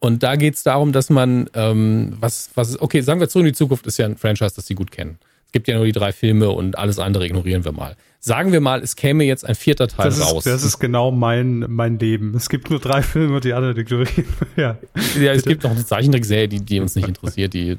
Und 0.00 0.22
da 0.22 0.34
geht's 0.36 0.64
darum, 0.64 0.92
dass 0.92 1.08
man, 1.08 1.48
ähm, 1.54 2.16
was, 2.18 2.50
was, 2.56 2.80
okay, 2.80 3.00
sagen 3.00 3.20
wir 3.20 3.28
zu 3.28 3.38
in 3.38 3.46
die 3.46 3.52
Zukunft 3.52 3.86
ist 3.86 3.96
ja 3.96 4.06
ein 4.06 4.16
Franchise, 4.16 4.54
das 4.56 4.66
Sie 4.66 4.74
gut 4.74 4.90
kennen. 4.90 5.18
Es 5.46 5.52
gibt 5.52 5.68
ja 5.68 5.76
nur 5.76 5.84
die 5.86 5.92
drei 5.92 6.12
Filme 6.12 6.50
und 6.50 6.76
alles 6.76 6.98
andere 6.98 7.26
ignorieren 7.26 7.64
wir 7.64 7.70
mal. 7.72 7.96
Sagen 8.18 8.50
wir 8.50 8.60
mal, 8.60 8.82
es 8.82 8.96
käme 8.96 9.22
jetzt 9.22 9.46
ein 9.46 9.54
vierter 9.54 9.86
Teil 9.86 10.06
das 10.06 10.20
raus. 10.20 10.44
Ist, 10.44 10.52
das 10.52 10.64
ist 10.64 10.78
genau 10.80 11.12
mein, 11.12 11.60
mein 11.68 11.98
Leben. 11.98 12.34
Es 12.34 12.48
gibt 12.48 12.70
nur 12.70 12.80
drei 12.80 13.02
Filme 13.02 13.36
und 13.36 13.44
die 13.44 13.52
anderen 13.52 13.76
ignorieren. 13.76 14.26
ja. 14.56 14.76
ja, 15.20 15.32
es 15.32 15.44
gibt 15.44 15.62
noch 15.62 15.70
eine 15.70 15.86
Zeichentrickserie, 15.86 16.48
die, 16.48 16.60
die 16.60 16.80
uns 16.80 16.96
nicht 16.96 17.06
interessiert, 17.06 17.54
die 17.54 17.78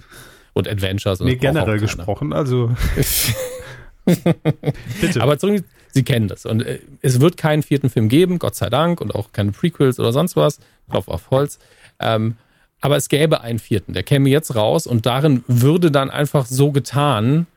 und 0.55 0.67
Adventures. 0.67 1.21
Und 1.21 1.27
nee, 1.27 1.35
generell 1.35 1.79
gesprochen, 1.79 2.33
also. 2.33 2.71
Bitte. 4.05 5.21
Aber 5.21 5.37
zurück, 5.37 5.63
Sie 5.91 6.03
kennen 6.03 6.27
das. 6.27 6.45
Und 6.45 6.61
äh, 6.61 6.79
es 7.01 7.19
wird 7.19 7.37
keinen 7.37 7.61
vierten 7.61 7.89
Film 7.89 8.09
geben, 8.09 8.39
Gott 8.39 8.55
sei 8.55 8.69
Dank, 8.69 9.01
und 9.01 9.13
auch 9.13 9.31
keine 9.31 9.51
Prequels 9.51 9.99
oder 9.99 10.11
sonst 10.11 10.35
was. 10.35 10.59
Klopf 10.89 11.07
auf 11.07 11.29
Holz. 11.29 11.59
Ähm, 11.99 12.35
aber 12.81 12.95
es 12.97 13.09
gäbe 13.09 13.41
einen 13.41 13.59
vierten, 13.59 13.93
der 13.93 14.03
käme 14.03 14.29
jetzt 14.29 14.55
raus 14.55 14.85
und 14.85 15.05
darin 15.05 15.43
würde 15.47 15.91
dann 15.91 16.09
einfach 16.09 16.45
so 16.45 16.71
getan, 16.71 17.47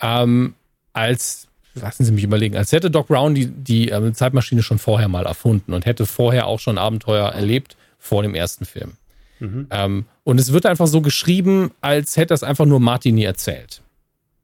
ähm, 0.00 0.54
als, 0.92 1.48
lassen 1.74 2.04
Sie 2.04 2.12
mich 2.12 2.24
überlegen, 2.24 2.56
als 2.56 2.70
hätte 2.72 2.90
Doc 2.90 3.08
Brown 3.08 3.34
die, 3.34 3.46
die 3.46 3.88
ähm, 3.88 4.14
Zeitmaschine 4.14 4.62
schon 4.62 4.78
vorher 4.78 5.08
mal 5.08 5.26
erfunden 5.26 5.72
und 5.72 5.86
hätte 5.86 6.06
vorher 6.06 6.46
auch 6.46 6.60
schon 6.60 6.78
Abenteuer 6.78 7.30
erlebt 7.30 7.76
vor 7.98 8.22
dem 8.22 8.34
ersten 8.34 8.64
Film. 8.64 8.92
Mhm. 9.40 9.66
Ähm, 9.70 10.04
und 10.24 10.38
es 10.38 10.52
wird 10.52 10.66
einfach 10.66 10.86
so 10.86 11.00
geschrieben, 11.00 11.72
als 11.80 12.16
hätte 12.16 12.28
das 12.28 12.42
einfach 12.42 12.66
nur 12.66 12.80
Martini 12.80 13.24
erzählt. 13.24 13.82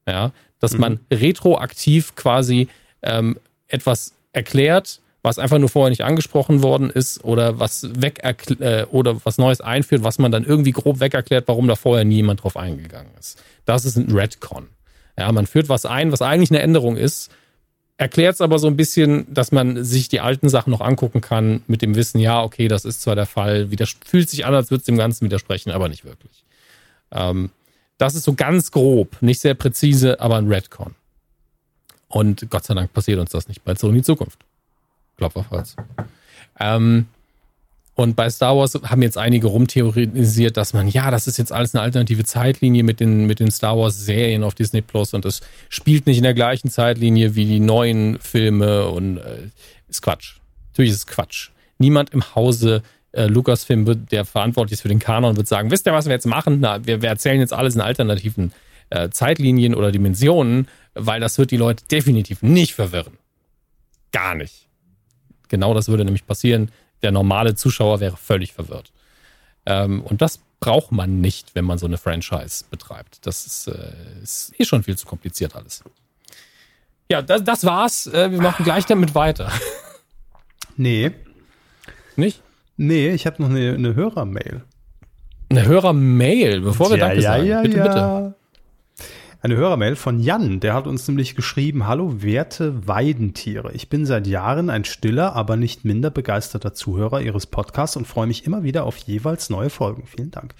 Ja, 0.07 0.31
dass 0.59 0.73
mhm. 0.73 0.79
man 0.79 0.99
retroaktiv 1.11 2.15
quasi 2.15 2.67
ähm, 3.01 3.37
etwas 3.67 4.13
erklärt, 4.31 5.01
was 5.21 5.39
einfach 5.39 5.59
nur 5.59 5.69
vorher 5.69 5.89
nicht 5.89 6.03
angesprochen 6.03 6.63
worden 6.63 6.89
ist 6.89 7.23
oder 7.23 7.59
was 7.59 7.89
weg 8.01 8.21
äh, 8.59 8.85
oder 8.85 9.23
was 9.25 9.37
Neues 9.37 9.61
einführt, 9.61 10.03
was 10.03 10.19
man 10.19 10.31
dann 10.31 10.45
irgendwie 10.45 10.71
grob 10.71 10.99
weg 10.99 11.13
erklärt, 11.13 11.47
warum 11.47 11.67
da 11.67 11.75
vorher 11.75 12.05
niemand 12.05 12.43
drauf 12.43 12.55
eingegangen 12.55 13.11
ist. 13.19 13.43
Das 13.65 13.85
ist 13.85 13.97
ein 13.97 14.11
Redcon. 14.11 14.67
Ja, 15.17 15.31
man 15.31 15.47
führt 15.47 15.67
was 15.69 15.85
ein, 15.85 16.11
was 16.11 16.21
eigentlich 16.21 16.51
eine 16.51 16.61
Änderung 16.61 16.95
ist, 16.95 17.31
erklärt 17.97 18.35
es 18.35 18.41
aber 18.41 18.59
so 18.59 18.67
ein 18.67 18.77
bisschen, 18.77 19.31
dass 19.33 19.51
man 19.51 19.83
sich 19.83 20.07
die 20.07 20.19
alten 20.19 20.49
Sachen 20.49 20.71
noch 20.71 20.81
angucken 20.81 21.21
kann 21.21 21.61
mit 21.67 21.81
dem 21.81 21.95
Wissen, 21.95 22.19
ja, 22.19 22.41
okay, 22.43 22.67
das 22.67 22.85
ist 22.85 23.01
zwar 23.01 23.15
der 23.15 23.25
Fall, 23.25 23.69
fühlt 24.05 24.29
sich 24.29 24.45
an, 24.45 24.53
als 24.53 24.69
würde 24.69 24.81
es 24.81 24.85
dem 24.85 24.97
Ganzen 24.97 25.25
widersprechen, 25.25 25.71
aber 25.71 25.89
nicht 25.89 26.05
wirklich. 26.05 26.43
Ähm, 27.11 27.49
das 27.97 28.13
ist 28.13 28.23
so 28.23 28.33
ganz 28.33 28.71
grob, 28.71 29.21
nicht 29.21 29.39
sehr 29.39 29.55
präzise, 29.55 30.19
aber 30.19 30.37
ein 30.37 30.47
Redcon. 30.47 30.93
Und 32.07 32.49
Gott 32.49 32.63
sei 32.63 32.75
Dank 32.75 32.93
passiert 32.93 33.19
uns 33.19 33.31
das 33.31 33.47
nicht 33.47 33.63
bei 33.63 33.73
Zurück 33.73 33.95
in 33.95 34.01
die 34.01 34.05
Zukunft. 34.05 34.39
Klopf 35.17 35.35
auf 35.35 35.49
Holz. 35.49 35.75
Ähm, 36.59 37.07
Und 37.97 38.15
bei 38.15 38.29
Star 38.29 38.55
Wars 38.55 38.75
haben 38.83 39.01
jetzt 39.01 39.17
einige 39.17 39.47
rumtheorisiert, 39.47 40.55
dass 40.55 40.71
man, 40.71 40.87
ja, 40.87 41.09
das 41.09 41.25
ist 41.25 41.37
jetzt 41.37 41.51
alles 41.51 41.73
eine 41.73 41.81
alternative 41.81 42.23
Zeitlinie 42.25 42.83
mit 42.83 42.99
den, 42.99 43.25
mit 43.25 43.39
den 43.39 43.49
Star 43.49 43.75
Wars 43.75 44.05
Serien 44.05 44.43
auf 44.43 44.53
Disney 44.53 44.83
Plus 44.83 45.15
und 45.15 45.25
das 45.25 45.41
spielt 45.67 46.05
nicht 46.05 46.17
in 46.17 46.23
der 46.23 46.35
gleichen 46.35 46.69
Zeitlinie 46.69 47.33
wie 47.33 47.45
die 47.45 47.59
neuen 47.59 48.19
Filme 48.19 48.87
und 48.87 49.17
äh, 49.17 49.49
ist 49.89 50.03
Quatsch. 50.03 50.35
Natürlich 50.67 50.91
ist 50.91 50.97
es 50.97 51.07
Quatsch. 51.07 51.49
Niemand 51.79 52.11
im 52.11 52.35
Hause 52.35 52.83
äh, 53.13 53.25
Lucasfilm, 53.25 53.87
wird, 53.87 54.11
der 54.11 54.25
verantwortlich 54.25 54.73
ist 54.73 54.81
für 54.81 54.89
den 54.89 54.99
Kanon, 54.99 55.35
wird 55.35 55.47
sagen, 55.47 55.71
wisst 55.71 55.87
ihr, 55.87 55.93
was 55.93 56.05
wir 56.05 56.13
jetzt 56.13 56.27
machen? 56.27 56.59
Na, 56.59 56.85
wir, 56.85 57.01
wir 57.01 57.09
erzählen 57.09 57.39
jetzt 57.39 57.53
alles 57.53 57.73
in 57.73 57.81
alternativen 57.81 58.53
äh, 58.91 59.09
Zeitlinien 59.09 59.73
oder 59.73 59.91
Dimensionen, 59.91 60.67
weil 60.93 61.19
das 61.19 61.39
wird 61.39 61.49
die 61.49 61.57
Leute 61.57 61.83
definitiv 61.89 62.43
nicht 62.43 62.75
verwirren. 62.75 63.17
Gar 64.11 64.35
nicht. 64.35 64.67
Genau 65.47 65.73
das 65.73 65.87
würde 65.87 66.05
nämlich 66.05 66.27
passieren 66.27 66.69
der 67.03 67.11
normale 67.11 67.55
Zuschauer 67.55 67.99
wäre 67.99 68.17
völlig 68.17 68.53
verwirrt. 68.53 68.91
Ähm, 69.65 70.01
und 70.01 70.21
das 70.21 70.39
braucht 70.59 70.91
man 70.91 71.21
nicht, 71.21 71.55
wenn 71.55 71.65
man 71.65 71.77
so 71.77 71.85
eine 71.85 71.97
Franchise 71.97 72.65
betreibt. 72.69 73.25
Das 73.25 73.45
ist, 73.45 73.67
äh, 73.67 73.91
ist 74.23 74.53
eh 74.57 74.65
schon 74.65 74.83
viel 74.83 74.97
zu 74.97 75.05
kompliziert 75.05 75.55
alles. 75.55 75.83
Ja, 77.09 77.21
das, 77.21 77.43
das 77.43 77.65
war's. 77.65 78.07
Äh, 78.07 78.31
wir 78.31 78.41
machen 78.41 78.65
gleich 78.65 78.85
damit 78.85 79.15
weiter. 79.15 79.51
Nee. 80.79 81.11
Nicht? 82.15 82.43
Nee, 82.77 83.09
ich 83.09 83.25
habe 83.25 83.41
noch 83.41 83.49
eine, 83.49 83.73
eine 83.73 83.95
Hörermail. 83.95 84.63
Eine 85.49 85.65
Hörermail, 85.65 86.61
bevor 86.61 86.91
wir 86.91 86.97
ja, 86.97 87.07
Danke 87.07 87.23
ja, 87.23 87.31
sagen. 87.31 87.45
Ja, 87.47 87.61
bitte, 87.63 87.77
ja. 87.77 87.83
bitte. 87.83 88.35
Eine 89.39 89.55
Hörermail 89.55 89.95
von 89.95 90.19
Jan, 90.19 90.59
der 90.59 90.73
hat 90.73 90.87
uns 90.87 91.07
nämlich 91.07 91.35
geschrieben, 91.35 91.85
Hallo 91.85 92.23
werte 92.23 92.87
Weidentiere. 92.87 93.71
Ich 93.73 93.87
bin 93.87 94.07
seit 94.07 94.25
Jahren 94.25 94.71
ein 94.71 94.83
stiller, 94.83 95.35
aber 95.35 95.57
nicht 95.57 95.85
minder 95.85 96.09
begeisterter 96.09 96.73
Zuhörer 96.73 97.21
Ihres 97.21 97.45
Podcasts 97.45 97.95
und 97.95 98.07
freue 98.07 98.25
mich 98.25 98.47
immer 98.47 98.63
wieder 98.63 98.83
auf 98.83 98.97
jeweils 98.97 99.51
neue 99.51 99.69
Folgen. 99.69 100.07
Vielen 100.07 100.31
Dank. 100.31 100.55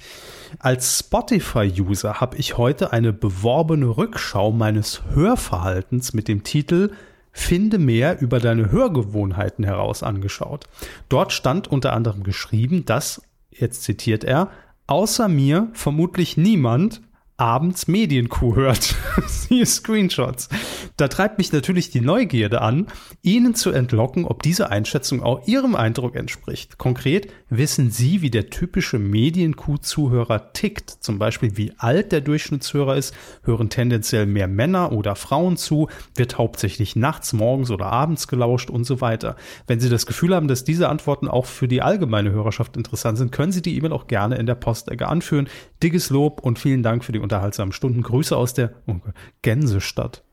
Als 0.60 1.00
Spotify-User 1.00 2.22
habe 2.22 2.38
ich 2.38 2.60
heute 2.60 2.94
eine 2.94 3.14
beworbene 3.14 3.98
Rückschau 3.98 4.52
meines 4.52 5.02
Hörverhaltens 5.10 6.14
mit 6.14 6.28
dem 6.28 6.44
Titel 6.44 6.92
Finde 7.32 7.80
mehr 7.80 8.22
über 8.22 8.40
deine 8.40 8.72
Hörgewohnheiten 8.72 9.66
heraus 9.66 10.04
angeschaut. 10.04 10.66
Dort 11.10 11.34
stand 11.34 11.68
unter 11.68 11.94
anderem 11.94 12.22
geschrieben, 12.22 12.86
dass, 12.86 13.24
jetzt 13.50 13.82
zitiert 13.82 14.24
er, 14.24 14.52
außer 14.86 15.28
mir 15.28 15.68
vermutlich 15.74 16.38
niemand 16.38 17.02
abends 17.38 17.88
Medienkuh 17.88 18.56
hört. 18.56 18.96
Siehe 19.28 19.66
Screenshots. 19.66 20.50
Da 20.98 21.08
treibt 21.08 21.38
mich 21.38 21.54
natürlich 21.54 21.92
die 21.92 22.02
Neugierde 22.02 22.62
an, 22.62 22.88
Ihnen 23.22 23.54
zu 23.54 23.70
entlocken, 23.70 24.26
ob 24.26 24.42
diese 24.42 24.72
Einschätzung 24.72 25.22
auch 25.22 25.48
Ihrem 25.48 25.76
Eindruck 25.76 26.16
entspricht. 26.16 26.80
Konkret, 26.80 27.32
wissen 27.50 27.92
Sie, 27.92 28.24
wie 28.24 28.32
der 28.32 28.50
typische 28.50 28.98
Medienkuh-Zuhörer 28.98 30.54
tickt? 30.54 30.90
Zum 30.90 31.20
Beispiel, 31.20 31.58
wie 31.58 31.74
alt 31.78 32.12
der 32.12 32.22
Durchschnittshörer 32.22 32.96
ist? 32.96 33.14
Hören 33.44 33.70
tendenziell 33.70 34.26
mehr 34.26 34.48
Männer 34.48 34.92
oder 34.92 35.16
Frauen 35.16 35.58
zu? 35.58 35.90
Wird 36.16 36.40
hauptsächlich 36.40 36.96
nachts, 36.96 37.34
morgens 37.34 37.70
oder 37.70 37.86
abends 37.86 38.28
gelauscht 38.28 38.72
und 38.72 38.84
so 38.86 39.00
weiter? 39.00 39.36
Wenn 39.68 39.80
Sie 39.80 39.90
das 39.90 40.08
Gefühl 40.08 40.34
haben, 40.34 40.48
dass 40.48 40.64
diese 40.64 40.90
Antworten 40.90 41.28
auch 41.28 41.46
für 41.46 41.68
die 41.68 41.84
allgemeine 41.84 42.32
Hörerschaft 42.32 42.76
interessant 42.76 43.20
sind, 43.20 43.32
können 43.32 43.52
Sie 43.52 43.62
die 43.62 43.78
E-Mail 43.78 43.94
auch 43.94 44.08
gerne 44.08 44.38
in 44.38 44.48
der 44.48 44.56
Postecke 44.56 45.08
anführen. 45.08 45.48
Dickes 45.84 46.10
Lob 46.10 46.42
und 46.42 46.58
vielen 46.58 46.82
Dank 46.82 47.06
für 47.06 47.12
die 47.12 47.27
unterhaltsamen 47.28 47.72
Stunden. 47.72 48.02
Grüße 48.02 48.36
aus 48.36 48.54
der 48.54 48.74
oh 48.88 48.96
Gott, 48.96 49.14
Gänsestadt. 49.42 50.24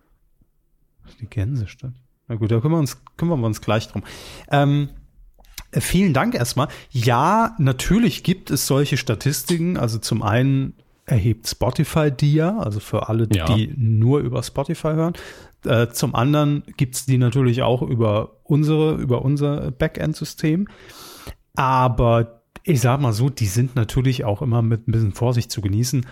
Die 1.21 1.27
Gänsestadt. 1.27 1.93
Na 2.29 2.37
gut, 2.37 2.51
da 2.51 2.61
kümmern 2.61 2.77
wir 2.77 2.81
uns, 2.81 3.03
kümmern 3.16 3.41
wir 3.41 3.47
uns 3.47 3.61
gleich 3.61 3.89
drum. 3.89 4.03
Ähm, 4.51 4.89
äh, 5.73 5.81
vielen 5.81 6.15
Dank 6.15 6.35
erstmal. 6.35 6.69
Ja, 6.91 7.55
natürlich 7.59 8.23
gibt 8.23 8.51
es 8.51 8.66
solche 8.66 8.97
Statistiken. 8.97 9.77
Also 9.77 9.99
zum 9.99 10.23
einen 10.23 10.75
erhebt 11.07 11.47
Spotify 11.47 12.11
die 12.11 12.35
ja, 12.35 12.59
also 12.59 12.81
für 12.81 13.09
alle, 13.09 13.29
Ja. 13.33 13.45
die 13.45 13.75
nur 13.77 14.21
über 14.21 14.43
Spotify 14.43 14.95
hören. 14.95 15.12
Äh, 15.66 15.89
zum 15.89 16.15
anderen 16.15 16.62
gibt's 16.77 17.07
die 17.07 17.19
natürlich 17.19 17.62
auch 17.62 17.83
über 17.83 18.37
unsere, 18.45 18.95
über 18.95 19.23
unser 19.23 19.71
Backend-System. 19.71 20.69
Aber 21.55 22.43
ich 22.62 22.81
sag 22.81 23.01
mal 23.01 23.12
so, 23.12 23.29
die 23.29 23.47
sind 23.47 23.77
natürlich 23.77 24.25
auch 24.25 24.41
immer 24.41 24.62
mit 24.62 24.89
ein 24.89 24.93
bisschen 24.93 25.12
Vorsicht 25.12 25.51
zu 25.51 25.61
genießen. 25.61 26.07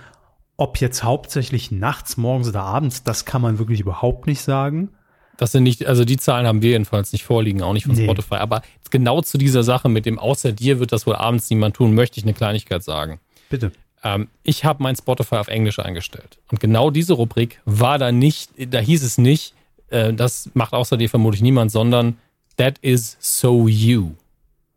Ob 0.57 0.81
jetzt 0.81 1.03
hauptsächlich 1.03 1.71
nachts, 1.71 2.17
morgens 2.17 2.49
oder 2.49 2.63
abends, 2.63 3.03
das 3.03 3.25
kann 3.25 3.43
man 3.43 3.59
wirklich 3.59 3.81
überhaupt 3.81 4.27
nicht 4.27 4.41
sagen. 4.43 4.91
Das 5.39 5.51
sind 5.53 5.63
nicht, 5.65 5.87
also 5.87 6.05
die 6.05 6.19
Zahlen 6.19 6.47
haben 6.47 6.63
wir 6.63 6.71
jedenfalls 6.71 7.13
nicht 7.13 7.25
vorliegen, 7.25 7.63
auch 7.63 7.73
nicht 7.73 7.87
von 7.87 7.97
Nee. 7.97 8.05
Spotify. 8.05 8.35
Aber 8.37 8.63
genau 8.91 9.23
zu 9.23 9.39
dieser 9.39 9.63
Sache 9.63 9.89
mit 9.89 10.07
dem 10.07 10.19
Außer 10.19 10.53
dir 10.53 10.79
wird 10.79 10.93
das 10.93 11.07
wohl 11.07 11.17
abends 11.17 11.49
niemand 11.51 11.77
tun, 11.77 11.95
möchte 11.95 12.19
ich 12.21 12.25
eine 12.25 12.35
Kleinigkeit 12.35 12.85
sagen. 12.85 13.19
Bitte. 13.49 13.73
Ähm, 14.05 14.29
ich 14.43 14.65
habe 14.65 14.83
mein 14.83 14.95
Spotify 14.95 15.37
auf 15.37 15.49
Englisch 15.49 15.79
eingestellt. 15.79 16.39
Und 16.51 16.61
genau 16.61 16.91
diese 16.91 17.15
Rubrik 17.15 17.61
war 17.65 17.99
da 17.99 18.13
nicht, 18.13 18.51
da 18.73 18.79
hieß 18.79 19.03
es 19.03 19.17
nicht, 19.19 19.55
äh, 19.89 20.13
das 20.13 20.51
macht 20.55 20.75
außer 20.75 20.97
dir 20.97 21.09
vermutlich 21.09 21.43
niemand, 21.43 21.73
sondern 21.73 22.19
that 22.57 22.79
is 22.83 23.17
so 23.21 23.67
you. 23.69 24.13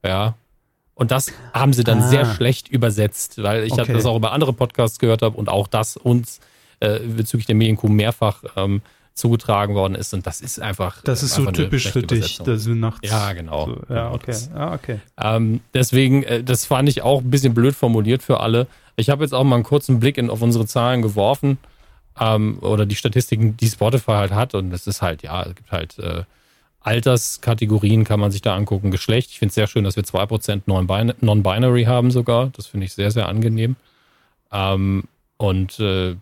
Ja. 0.03 0.35
Und 0.95 1.11
das 1.11 1.31
haben 1.53 1.73
sie 1.73 1.83
dann 1.83 1.99
Ah. 1.99 2.07
sehr 2.07 2.25
schlecht 2.25 2.69
übersetzt, 2.69 3.43
weil 3.43 3.65
ich 3.65 3.73
Okay. 3.73 3.91
das 3.93 4.05
auch 4.05 4.15
über 4.15 4.31
andere 4.31 4.53
Podcasts 4.53 4.97
gehört 4.97 5.21
habe 5.21 5.35
und 5.37 5.49
auch 5.49 5.67
das 5.67 5.97
uns 5.97 6.39
äh, 6.79 6.99
bezüglich 6.99 7.45
der 7.45 7.55
Medienkuh 7.55 7.87
mehrfach 7.89 8.43
ähm, 8.55 8.81
zugetragen 9.13 9.75
worden 9.75 9.95
ist. 9.95 10.13
Und 10.13 10.25
das 10.27 10.41
ist 10.41 10.59
einfach. 10.61 11.01
Das 11.03 11.21
äh, 11.21 11.25
ist 11.25 11.35
so 11.35 11.41
einfach 11.41 11.53
eine 11.53 11.63
typisch 11.63 11.91
für 11.91 12.01
dich, 12.03 12.37
dass 12.39 12.63
du 12.65 12.75
nachts. 12.75 13.09
Ja, 13.09 13.31
genau. 13.33 13.65
So, 13.65 13.71
ja, 13.73 13.85
Genau, 13.87 14.13
okay. 14.15 14.23
das- 14.27 14.49
Ja, 14.53 14.73
okay. 14.73 14.99
ähm, 15.21 15.61
deswegen, 15.73 16.23
äh, 16.23 16.43
das 16.43 16.65
fand 16.65 16.89
ich 16.89 17.01
auch 17.01 17.21
ein 17.21 17.29
bisschen 17.29 17.53
blöd 17.53 17.75
formuliert 17.75 18.23
für 18.23 18.39
alle. 18.41 18.67
Ich 18.97 19.09
habe 19.09 19.23
jetzt 19.23 19.33
auch 19.33 19.43
mal 19.43 19.55
einen 19.55 19.63
kurzen 19.63 19.99
Blick 19.99 20.17
in, 20.17 20.29
auf 20.29 20.41
unsere 20.41 20.65
Zahlen 20.65 21.01
geworfen 21.01 21.57
ähm, 22.19 22.59
oder 22.61 22.85
die 22.85 22.95
Statistiken, 22.95 23.57
die 23.57 23.67
Spotify 23.67 24.11
halt 24.11 24.31
hat. 24.33 24.53
Und 24.53 24.71
es 24.73 24.87
ist 24.87 25.01
halt, 25.01 25.23
ja, 25.23 25.43
es 25.43 25.55
gibt 25.55 25.71
halt 25.71 25.97
äh, 25.99 26.23
Alterskategorien, 26.85 28.03
kann 28.03 28.19
man 28.19 28.31
sich 28.31 28.41
da 28.41 28.55
angucken. 28.55 28.91
Geschlecht, 28.91 29.31
ich 29.31 29.39
finde 29.39 29.49
es 29.49 29.55
sehr 29.55 29.67
schön, 29.67 29.83
dass 29.83 29.95
wir 29.95 30.03
2% 30.03 30.61
Non-Bin- 30.67 31.13
Non-Binary 31.19 31.83
haben 31.85 32.11
sogar. 32.11 32.47
Das 32.55 32.67
finde 32.67 32.85
ich 32.85 32.93
sehr, 32.93 33.09
sehr 33.11 33.27
angenehm. 33.27 33.75
Ähm, 34.51 35.05
und 35.37 35.79
äh, 35.79 36.15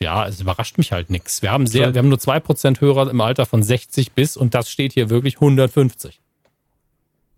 ja, 0.00 0.26
es 0.26 0.40
überrascht 0.40 0.78
mich 0.78 0.92
halt 0.92 1.10
nichts. 1.10 1.42
Wir 1.42 1.50
haben 1.52 1.66
sehr, 1.66 1.92
wir 1.94 1.98
haben 1.98 2.08
nur 2.08 2.18
2% 2.18 2.80
Hörer 2.80 3.10
im 3.10 3.20
Alter 3.20 3.44
von 3.44 3.62
60 3.62 4.12
bis, 4.12 4.36
und 4.36 4.54
das 4.54 4.70
steht 4.70 4.94
hier 4.94 5.10
wirklich 5.10 5.34
150. 5.36 6.18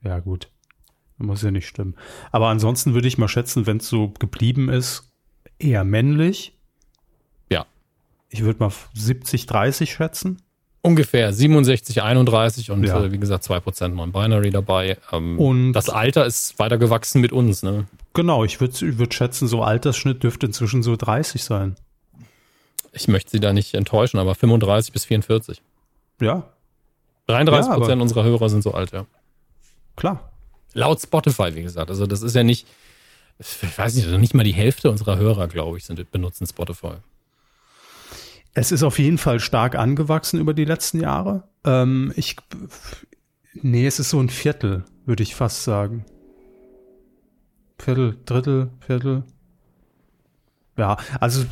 Ja, 0.04 0.20
gut. 0.20 0.48
Muss 1.18 1.42
ja 1.42 1.50
nicht 1.50 1.66
stimmen. 1.68 1.96
Aber 2.30 2.48
ansonsten 2.48 2.94
würde 2.94 3.08
ich 3.08 3.18
mal 3.18 3.28
schätzen, 3.28 3.66
wenn 3.66 3.78
es 3.78 3.88
so 3.88 4.08
geblieben 4.18 4.68
ist, 4.68 5.10
eher 5.58 5.84
männlich. 5.84 6.52
Ja. 7.50 7.66
Ich 8.28 8.42
würde 8.42 8.60
mal 8.60 8.72
70, 8.94 9.46
30 9.46 9.92
schätzen. 9.92 10.40
Ungefähr 10.84 11.32
67, 11.32 12.02
31 12.02 12.70
und 12.72 12.82
Ja. 12.84 13.04
äh, 13.04 13.12
wie 13.12 13.18
gesagt 13.18 13.44
2% 13.44 13.94
Non-Binary 13.94 14.50
dabei. 14.50 14.98
Ähm, 15.12 15.38
Und- 15.38 15.72
das 15.74 15.88
Alter 15.88 16.26
ist 16.26 16.58
weiter 16.58 16.76
gewachsen 16.76 17.20
mit 17.20 17.30
uns. 17.32 17.62
Ne? 17.62 17.86
Genau, 18.14 18.42
ich 18.44 18.60
würde 18.60 18.74
ich 18.74 18.98
würd 18.98 19.14
schätzen, 19.14 19.46
so 19.46 19.62
Altersschnitt 19.62 20.22
dürfte 20.24 20.46
inzwischen 20.46 20.82
so 20.82 20.96
30 20.96 21.44
sein. 21.44 21.76
Ich 22.92 23.06
möchte 23.08 23.30
Sie 23.30 23.40
da 23.40 23.52
nicht 23.52 23.74
enttäuschen, 23.74 24.18
aber 24.18 24.34
35 24.34 24.92
bis 24.92 25.04
44. 25.04 25.62
Ja, 26.20 26.44
33 27.28 27.70
Ja, 27.70 27.76
Prozent 27.78 28.02
unserer 28.02 28.24
Hörer 28.24 28.48
sind 28.48 28.62
so 28.62 28.74
alt, 28.74 28.90
ja. 28.92 29.06
klar. 29.96 30.30
Laut 30.74 31.00
Spotify, 31.00 31.54
wie 31.54 31.62
gesagt. 31.62 31.90
Also 31.90 32.06
das 32.06 32.22
ist 32.22 32.34
ja 32.34 32.42
nicht, 32.42 32.66
ich 33.38 33.78
weiß 33.78 33.94
nicht, 33.94 34.08
nicht 34.18 34.34
mal 34.34 34.42
die 34.42 34.52
Hälfte 34.54 34.90
unserer 34.90 35.16
Hörer, 35.16 35.46
glaube 35.46 35.78
ich, 35.78 35.84
sind, 35.84 36.10
benutzen 36.10 36.46
Spotify. 36.46 36.94
Es 38.54 38.72
ist 38.72 38.82
auf 38.82 38.98
jeden 38.98 39.18
Fall 39.18 39.40
stark 39.40 39.74
angewachsen 39.76 40.38
über 40.38 40.54
die 40.54 40.64
letzten 40.64 41.00
Jahre. 41.00 41.44
Ähm, 41.64 42.12
ich, 42.16 42.36
nee, 43.54 43.86
es 43.86 43.98
ist 43.98 44.10
so 44.10 44.20
ein 44.20 44.28
Viertel, 44.28 44.84
würde 45.06 45.22
ich 45.22 45.34
fast 45.34 45.64
sagen. 45.64 46.04
Viertel, 47.78 48.18
Drittel, 48.26 48.70
Viertel. 48.80 49.24
Ja, 50.76 50.98
also, 51.20 51.44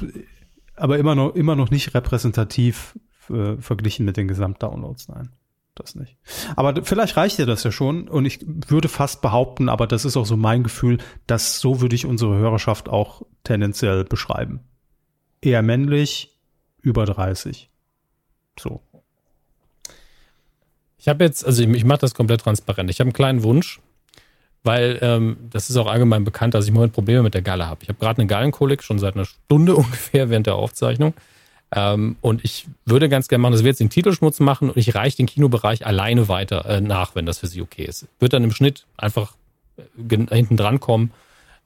aber 0.77 0.99
immer 0.99 1.15
noch, 1.15 1.35
immer 1.35 1.57
noch 1.57 1.71
nicht 1.71 1.95
repräsentativ 1.95 2.99
äh, 3.31 3.57
verglichen 3.57 4.05
mit 4.05 4.17
den 4.17 4.29
Gesamtdownloads, 4.29 5.09
nein. 5.09 5.31
Das 5.75 5.95
nicht. 5.95 6.19
Aber 6.57 6.85
vielleicht 6.85 7.17
reicht 7.17 7.39
dir 7.39 7.47
das 7.47 7.63
ja 7.63 7.73
schon 7.73 8.09
und 8.09 8.27
ich 8.27 8.45
würde 8.47 8.89
fast 8.89 9.23
behaupten, 9.23 9.69
aber 9.69 9.87
das 9.87 10.05
ist 10.05 10.17
auch 10.17 10.27
so 10.27 10.37
mein 10.37 10.63
Gefühl, 10.63 10.99
dass 11.27 11.61
so 11.61 11.81
würde 11.81 11.95
ich 11.95 12.05
unsere 12.05 12.37
Hörerschaft 12.37 12.89
auch 12.89 13.23
tendenziell 13.45 14.05
beschreiben. 14.05 14.61
Eher 15.41 15.63
männlich, 15.63 16.40
über 16.83 17.05
30. 17.05 17.69
So. 18.59 18.81
Ich 20.99 21.09
habe 21.09 21.25
jetzt, 21.25 21.47
also 21.47 21.63
ich, 21.63 21.69
ich 21.69 21.85
mache 21.85 22.01
das 22.01 22.15
komplett 22.15 22.43
transparent. 22.43 22.91
Ich 22.91 23.01
habe 23.01 23.09
einen 23.09 23.15
kleinen 23.15 23.43
Wunsch, 23.43 23.81
weil 24.63 24.99
ähm, 25.01 25.39
das 25.51 25.71
ist 25.71 25.77
auch 25.77 25.87
allgemein 25.87 26.25
bekannt, 26.25 26.55
dass 26.55 26.65
ich 26.65 26.69
im 26.69 26.75
Moment 26.75 26.93
Probleme 26.93 27.23
mit 27.23 27.35
der 27.35 27.43
Galle 27.43 27.67
habe. 27.67 27.83
Ich 27.83 27.89
habe 27.89 27.99
gerade 27.99 28.21
eine 28.21 28.27
Gallenkolik, 28.27 28.83
schon 28.83 28.99
seit 28.99 29.15
einer 29.15 29.25
Stunde 29.25 29.75
ungefähr 29.77 30.29
während 30.29 30.47
der 30.47 30.57
Aufzeichnung. 30.57 31.15
Ähm, 31.73 32.17
und 32.21 32.45
ich 32.45 32.67
würde 32.85 33.09
ganz 33.09 33.29
gerne 33.29 33.43
machen, 33.43 33.53
dass 33.53 33.63
wir 33.63 33.69
jetzt 33.71 33.81
den 33.81 33.91
Titelschmutz 33.91 34.41
machen 34.41 34.71
und 34.71 34.77
ich 34.77 34.95
reiche 34.95 35.17
den 35.17 35.27
Kinobereich 35.27 35.87
alleine 35.87 36.29
weiter 36.29 36.67
äh, 36.67 36.81
nach, 36.81 37.15
wenn 37.15 37.27
das 37.27 37.39
für 37.39 37.47
Sie 37.47 37.63
okay 37.63 37.85
ist. 37.85 38.07
Wird 38.19 38.33
dann 38.33 38.45
im 38.45 38.51
Schnitt 38.51 38.87
einfach 38.97 39.35
hinten 39.97 40.57
dran 40.57 40.81
kommen, 40.81 41.13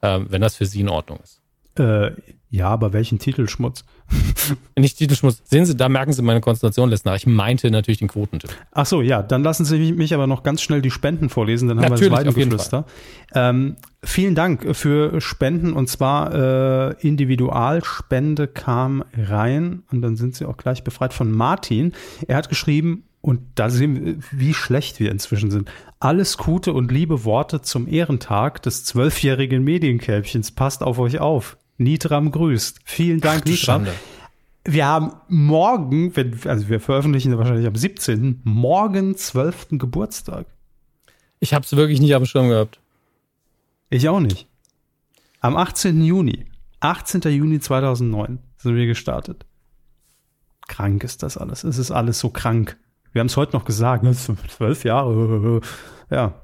äh, 0.03 0.21
wenn 0.29 0.43
das 0.43 0.57
für 0.57 0.67
Sie 0.67 0.81
in 0.81 0.89
Ordnung 0.89 1.19
ist. 1.23 1.41
Äh, 1.79 2.13
ja, 2.55 2.69
aber 2.69 2.93
welchen 2.93 3.19
Titelschmutz? 3.19 3.85
Nicht 4.79 4.99
Titelschmutz. 4.99 5.43
Sehen 5.45 5.67
Sie, 5.67 5.77
da 5.77 5.89
merken 5.89 6.13
Sie 6.13 6.23
meine 6.23 6.41
Konzentration 6.41 6.89
lässt 6.89 7.05
nach. 7.05 7.17
Ich 7.17 7.27
meinte 7.27 7.69
natürlich 7.69 7.99
den 7.99 8.07
Quotentipp. 8.07 8.51
Ach 8.71 8.87
so, 8.87 9.03
ja, 9.03 9.25
dann 9.25 9.43
lassen 9.43 9.65
Sie 9.65 9.93
mich 9.93 10.15
aber 10.15 10.29
noch 10.29 10.45
ganz 10.45 10.63
schnell 10.63 10.81
die 10.81 10.93
Spenden 10.93 11.31
vorlesen, 11.31 11.67
dann 11.67 11.79
haben 11.79 11.91
natürlich, 11.91 12.13
wir 12.13 12.25
das 12.25 12.27
Weidengeflüster. 12.27 12.87
Ähm, 13.35 13.75
vielen 14.05 14.37
Dank 14.37 14.77
für 14.77 15.21
Spenden 15.21 15.73
und 15.73 15.89
zwar 15.89 16.93
äh, 16.93 16.95
Individualspende 17.01 18.47
kam 18.47 19.03
rein 19.17 19.83
und 19.91 20.01
dann 20.03 20.15
sind 20.15 20.37
Sie 20.37 20.45
auch 20.45 20.57
gleich 20.57 20.85
befreit 20.85 21.13
von 21.13 21.33
Martin. 21.33 21.93
Er 22.29 22.37
hat 22.37 22.49
geschrieben, 22.49 23.03
und 23.21 23.41
da 23.55 23.71
sehen 23.71 24.05
wir, 24.05 24.17
wie 24.33 24.53
schlecht 24.53 25.01
wir 25.01 25.11
inzwischen 25.11 25.51
sind. 25.51 25.73
Alles 25.99 26.37
Gute 26.37 26.73
und 26.75 26.93
liebe 26.93 27.25
Worte 27.25 27.63
zum 27.63 27.89
Ehrentag 27.89 28.63
des 28.63 28.85
zwölfjährigen 28.85 29.65
Medienkälbchens. 29.65 30.51
Passt 30.53 30.83
auf 30.83 30.99
euch 30.99 31.21
auf. 31.21 31.57
Nitram 31.77 32.31
grüßt. 32.31 32.81
Vielen 32.85 33.21
Dank, 33.21 33.43
Ach, 33.45 33.51
Nitram. 33.51 33.87
Wir 34.65 34.87
haben 34.87 35.13
morgen, 35.29 36.17
wenn, 36.17 36.39
also 36.47 36.69
wir 36.69 36.81
veröffentlichen 36.81 37.37
wahrscheinlich 37.37 37.67
am 37.67 37.77
17., 37.77 38.41
morgen 38.45 39.17
12. 39.17 39.69
Geburtstag. 39.73 40.47
Ich 41.41 41.53
habe 41.53 41.65
es 41.65 41.77
wirklich 41.77 42.01
nicht 42.01 42.15
auf 42.15 42.23
dem 42.23 42.27
Schirm 42.27 42.49
gehabt. 42.49 42.81
Ich 43.91 44.09
auch 44.09 44.21
nicht. 44.21 44.47
Am 45.41 45.57
18. 45.57 46.03
Juni, 46.03 46.47
18. 46.81 47.21
Juni 47.23 47.61
2009 47.61 48.39
sind 48.57 48.77
wir 48.77 48.87
gestartet. 48.87 49.45
Krank 50.67 51.05
ist 51.05 51.23
das 51.23 51.37
alles. 51.37 51.65
Es 51.65 51.77
ist 51.77 51.91
alles 51.91 52.19
so 52.19 52.31
krank. 52.31 52.79
Wir 53.13 53.21
haben 53.21 53.27
es 53.27 53.37
heute 53.37 53.53
noch 53.53 53.67
gesagt, 53.67 54.03
ne? 54.03 54.15
zwölf 54.15 54.85
Jahre. 54.85 55.61
Ja, 56.11 56.35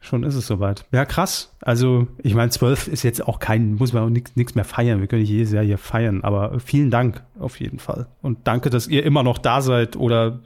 Schon 0.00 0.22
ist 0.22 0.36
es 0.36 0.46
soweit. 0.46 0.84
Ja, 0.92 1.04
krass. 1.04 1.54
Also, 1.60 2.06
ich 2.22 2.34
meine, 2.34 2.50
zwölf 2.50 2.86
ist 2.86 3.02
jetzt 3.02 3.26
auch 3.26 3.40
kein, 3.40 3.74
muss 3.74 3.92
man 3.92 4.04
auch 4.04 4.08
nichts 4.34 4.54
mehr 4.54 4.64
feiern. 4.64 5.00
Wir 5.00 5.08
können 5.08 5.22
nicht 5.22 5.30
jedes 5.30 5.52
Jahr 5.52 5.64
hier 5.64 5.78
feiern, 5.78 6.22
aber 6.22 6.60
vielen 6.60 6.90
Dank 6.90 7.24
auf 7.38 7.58
jeden 7.60 7.78
Fall. 7.78 8.06
Und 8.22 8.46
danke, 8.46 8.70
dass 8.70 8.86
ihr 8.86 9.04
immer 9.04 9.22
noch 9.22 9.38
da 9.38 9.60
seid 9.60 9.96
oder 9.96 10.40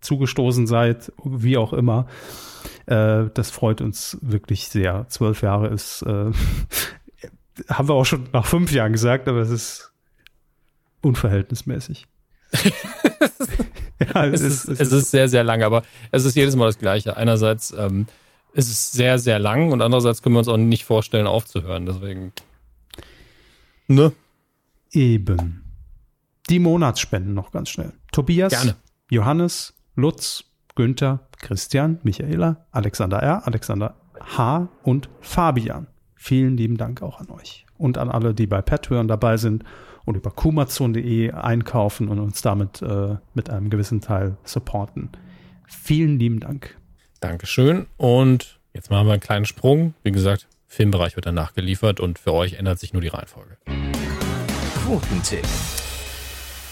zugestoßen 0.00 0.66
seid, 0.66 1.12
wie 1.24 1.56
auch 1.56 1.72
immer. 1.72 2.06
Äh, 2.86 3.26
das 3.34 3.50
freut 3.50 3.80
uns 3.80 4.18
wirklich 4.22 4.68
sehr. 4.68 5.06
Zwölf 5.08 5.42
Jahre 5.42 5.68
ist, 5.68 6.02
äh, 6.02 6.32
haben 7.68 7.88
wir 7.88 7.94
auch 7.94 8.06
schon 8.06 8.28
nach 8.32 8.46
fünf 8.46 8.72
Jahren 8.72 8.92
gesagt, 8.92 9.28
aber 9.28 9.40
es 9.40 9.50
ist 9.50 9.92
unverhältnismäßig. 11.02 12.06
ja, 14.14 14.24
es, 14.26 14.40
es, 14.40 14.64
ist, 14.64 14.80
es, 14.80 14.92
ist, 14.92 15.10
sehr, 15.10 15.28
sehr 15.28 15.44
lang, 15.44 15.62
aber 15.62 15.82
es 16.10 16.24
ist 16.24 16.34
jedes 16.34 16.56
Mal 16.56 16.66
das 16.66 16.78
Gleiche. 16.78 17.16
Einerseits, 17.16 17.74
ähm, 17.76 18.06
es 18.54 18.68
ist 18.68 18.92
sehr, 18.92 19.18
sehr 19.18 19.38
lang 19.38 19.72
und 19.72 19.82
andererseits 19.82 20.22
können 20.22 20.34
wir 20.34 20.40
uns 20.40 20.48
auch 20.48 20.56
nicht 20.56 20.84
vorstellen, 20.84 21.26
aufzuhören. 21.26 21.86
Deswegen. 21.86 22.32
Ne? 23.86 24.12
Eben. 24.90 25.64
Die 26.48 26.58
Monatsspenden 26.58 27.34
noch 27.34 27.52
ganz 27.52 27.68
schnell. 27.68 27.92
Tobias, 28.10 28.52
Gerne. 28.52 28.76
Johannes, 29.10 29.74
Lutz, 29.96 30.44
Günther, 30.74 31.20
Christian, 31.38 31.98
Michaela, 32.02 32.66
Alexander 32.70 33.18
R., 33.18 33.46
Alexander 33.46 33.96
H. 34.20 34.68
und 34.82 35.08
Fabian. 35.20 35.86
Vielen 36.14 36.56
lieben 36.56 36.76
Dank 36.76 37.02
auch 37.02 37.20
an 37.20 37.30
euch 37.30 37.66
und 37.76 37.98
an 37.98 38.10
alle, 38.10 38.34
die 38.34 38.46
bei 38.46 38.60
Patreon 38.60 39.08
dabei 39.08 39.36
sind 39.36 39.64
und 40.04 40.16
über 40.16 40.30
kumazon.de 40.30 41.32
einkaufen 41.32 42.08
und 42.08 42.18
uns 42.18 42.42
damit 42.42 42.82
äh, 42.82 43.16
mit 43.34 43.50
einem 43.50 43.70
gewissen 43.70 44.00
Teil 44.00 44.36
supporten. 44.42 45.10
Vielen 45.66 46.18
lieben 46.18 46.40
Dank. 46.40 46.76
Dankeschön. 47.20 47.86
Und 47.96 48.58
jetzt 48.74 48.90
machen 48.90 49.06
wir 49.06 49.12
einen 49.12 49.20
kleinen 49.20 49.44
Sprung. 49.44 49.94
Wie 50.02 50.12
gesagt, 50.12 50.48
Filmbereich 50.66 51.16
wird 51.16 51.26
dann 51.26 51.34
nachgeliefert 51.34 52.00
und 52.00 52.18
für 52.18 52.32
euch 52.32 52.54
ändert 52.54 52.78
sich 52.78 52.92
nur 52.92 53.02
die 53.02 53.08
Reihenfolge. 53.08 53.56
Quotentipp. 54.84 55.46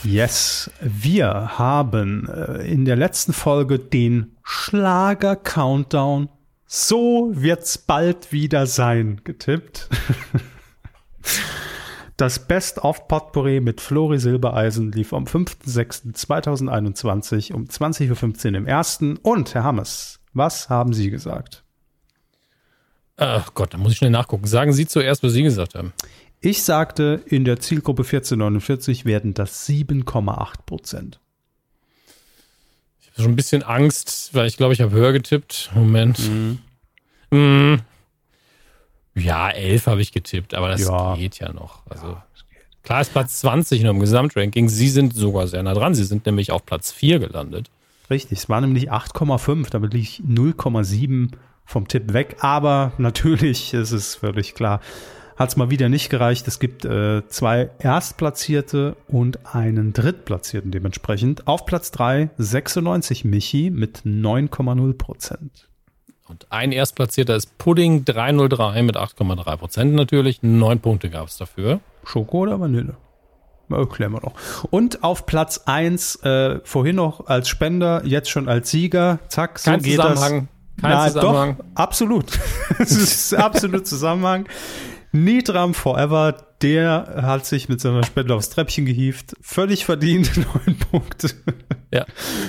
Yes, 0.04 0.70
wir 0.80 1.58
haben 1.58 2.28
äh, 2.28 2.70
in 2.70 2.84
der 2.84 2.96
letzten 2.96 3.32
Folge 3.32 3.78
den 3.78 4.36
Schlager-Countdown 4.44 6.28
So 6.66 7.30
wird's 7.32 7.78
bald 7.78 8.32
wieder 8.32 8.66
sein 8.66 9.22
getippt. 9.24 9.88
Das 12.16 12.46
Best-of-Potpourri 12.46 13.60
mit 13.60 13.82
Flori 13.82 14.18
Silbereisen 14.18 14.90
lief 14.90 15.12
am 15.12 15.24
5.6.2021 15.24 17.52
um 17.52 17.64
20.15 17.64 18.52
Uhr 18.52 18.56
im 18.56 18.66
ersten. 18.66 19.18
Und, 19.18 19.54
Herr 19.54 19.64
Hammes, 19.64 20.18
was 20.36 20.68
haben 20.68 20.92
Sie 20.92 21.10
gesagt? 21.10 21.64
Ach 23.16 23.54
Gott, 23.54 23.72
da 23.72 23.78
muss 23.78 23.92
ich 23.92 23.98
schnell 23.98 24.10
nachgucken. 24.10 24.46
Sagen 24.46 24.72
Sie 24.72 24.86
zuerst, 24.86 25.22
was 25.22 25.32
Sie 25.32 25.42
gesagt 25.42 25.74
haben. 25.74 25.92
Ich 26.40 26.62
sagte, 26.62 27.22
in 27.26 27.44
der 27.44 27.58
Zielgruppe 27.58 28.02
1449 28.02 29.04
werden 29.06 29.32
das 29.32 29.66
7,8 29.68 30.52
Prozent. 30.66 31.18
Ich 33.00 33.08
habe 33.08 33.22
schon 33.22 33.32
ein 33.32 33.36
bisschen 33.36 33.62
Angst, 33.62 34.30
weil 34.34 34.46
ich 34.46 34.58
glaube, 34.58 34.74
ich 34.74 34.82
habe 34.82 34.92
höher 34.92 35.12
getippt. 35.12 35.70
Moment. 35.74 36.18
Mhm. 36.18 36.58
Mhm. 37.30 37.80
Ja, 39.14 39.48
11 39.48 39.86
habe 39.86 40.02
ich 40.02 40.12
getippt, 40.12 40.52
aber 40.52 40.68
das 40.68 40.82
ja. 40.82 41.16
geht 41.16 41.38
ja 41.38 41.50
noch. 41.52 41.86
Also 41.88 42.08
ja, 42.08 42.26
klar 42.82 43.00
ist 43.00 43.12
Platz 43.12 43.40
20 43.40 43.82
nur 43.82 43.92
im 43.92 44.00
Gesamtranking. 44.00 44.68
Sie 44.68 44.90
sind 44.90 45.14
sogar 45.14 45.46
sehr 45.46 45.62
nah 45.62 45.72
dran. 45.72 45.94
Sie 45.94 46.04
sind 46.04 46.26
nämlich 46.26 46.50
auf 46.50 46.66
Platz 46.66 46.92
4 46.92 47.18
gelandet. 47.18 47.70
Richtig, 48.10 48.38
es 48.38 48.48
war 48.48 48.60
nämlich 48.60 48.92
8,5, 48.92 49.70
damit 49.70 49.92
liege 49.92 50.04
ich 50.04 50.22
0,7 50.26 51.32
vom 51.64 51.88
Tipp 51.88 52.12
weg. 52.12 52.36
Aber 52.40 52.92
natürlich, 52.98 53.74
es 53.74 53.92
ist 53.92 54.16
völlig 54.16 54.54
klar, 54.54 54.80
hat 55.36 55.50
es 55.50 55.56
mal 55.56 55.70
wieder 55.70 55.88
nicht 55.88 56.08
gereicht. 56.08 56.48
Es 56.48 56.58
gibt 56.58 56.84
äh, 56.84 57.26
zwei 57.28 57.70
Erstplatzierte 57.78 58.96
und 59.08 59.54
einen 59.54 59.92
Drittplatzierten 59.92 60.70
dementsprechend. 60.70 61.46
Auf 61.46 61.66
Platz 61.66 61.90
3 61.90 62.30
96 62.38 63.24
Michi 63.24 63.70
mit 63.70 64.02
9,0 64.04 64.94
Prozent. 64.94 65.68
Und 66.28 66.46
ein 66.50 66.72
Erstplatzierter 66.72 67.36
ist 67.36 67.56
Pudding 67.58 68.04
303 68.04 68.82
mit 68.82 68.96
8,3 68.96 69.56
Prozent 69.56 69.94
natürlich. 69.94 70.42
Neun 70.42 70.80
Punkte 70.80 71.10
gab 71.10 71.28
es 71.28 71.36
dafür. 71.36 71.80
Schoko 72.04 72.38
oder 72.38 72.58
Vanille? 72.58 72.96
Erklären 73.70 74.12
wir 74.12 74.20
noch. 74.20 74.34
Und 74.70 75.02
auf 75.02 75.26
Platz 75.26 75.62
1, 75.66 76.16
äh, 76.16 76.60
vorhin 76.64 76.96
noch 76.96 77.26
als 77.26 77.48
Spender, 77.48 78.02
jetzt 78.04 78.30
schon 78.30 78.48
als 78.48 78.70
Sieger. 78.70 79.18
Zack, 79.28 79.58
so 79.58 79.70
Kein 79.70 79.82
geht 79.82 79.96
Zusammenhang. 79.96 80.48
das. 80.76 80.82
Kein 80.82 80.90
Na, 80.90 81.06
Zusammenhang. 81.08 81.56
Doch, 81.58 81.64
absolut. 81.74 82.26
es 82.78 82.92
ist 82.92 83.34
absolut 83.34 83.86
Zusammenhang. 83.86 84.46
Nitram 85.12 85.74
Forever, 85.74 86.34
der 86.62 87.22
hat 87.22 87.46
sich 87.46 87.68
mit 87.68 87.80
seiner 87.80 88.04
Spende 88.04 88.34
aufs 88.34 88.50
Treppchen 88.50 88.86
gehievt. 88.86 89.34
Völlig 89.40 89.84
verdient, 89.84 90.30
neun 90.36 90.76
Punkte. 90.90 91.30
Ja. 91.92 92.04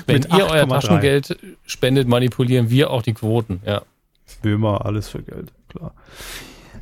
Wenn 0.06 0.23
ihr 0.23 0.45
8, 0.45 0.52
euer 0.52 0.68
Taschengeld 0.68 1.38
spendet, 1.65 2.07
manipulieren 2.07 2.69
wir 2.69 2.91
auch 2.91 3.02
die 3.02 3.14
Quoten, 3.14 3.61
ja. 3.65 3.81
Wie 4.41 4.52
immer, 4.52 4.85
alles 4.85 5.07
für 5.07 5.23
Geld, 5.23 5.53
klar. 5.69 5.94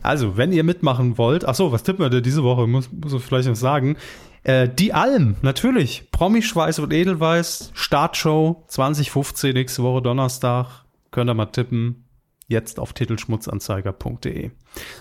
Also, 0.05 0.37
wenn 0.37 0.51
ihr 0.51 0.63
mitmachen 0.63 1.17
wollt, 1.17 1.45
ach 1.45 1.55
so, 1.55 1.71
was 1.71 1.83
tippen 1.83 2.03
wir 2.03 2.09
denn 2.09 2.23
diese 2.23 2.43
Woche? 2.43 2.67
Muss, 2.67 2.89
muss 2.91 3.13
ich 3.13 3.21
vielleicht 3.21 3.47
noch 3.47 3.55
sagen. 3.55 3.97
Äh, 4.43 4.69
die 4.69 4.93
Alm, 4.93 5.35
natürlich. 5.41 6.11
Promischweiß 6.11 6.79
und 6.79 6.93
Edelweiß, 6.93 7.71
Startshow 7.73 8.63
2015, 8.67 9.53
nächste 9.53 9.83
Woche 9.83 10.01
Donnerstag. 10.01 10.85
Könnt 11.11 11.29
ihr 11.29 11.33
mal 11.33 11.47
tippen. 11.47 12.05
Jetzt 12.47 12.79
auf 12.79 12.93
titelschmutzanzeiger.de. 12.93 14.51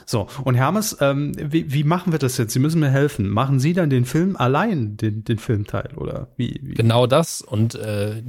So, 0.07 0.29
und 0.45 0.55
Hermes, 0.55 0.97
ähm, 1.01 1.33
wie, 1.37 1.71
wie 1.75 1.85
machen 1.85 2.13
wir 2.13 2.19
das 2.19 2.39
jetzt? 2.39 2.55
Sie 2.55 2.59
müssen 2.59 2.81
mir 2.81 2.89
helfen. 2.89 3.29
Machen 3.29 3.61
Sie 3.61 3.75
dann 3.75 3.91
den 3.91 4.07
Film 4.07 4.35
allein, 4.37 4.97
den, 4.97 5.25
den 5.25 5.39
Filmteil, 5.39 5.91
oder 5.97 6.29
wie, 6.39 6.59
wie? 6.63 6.75
Genau 6.75 7.07
das. 7.07 7.43
Und 7.43 7.75
äh, 7.75 8.23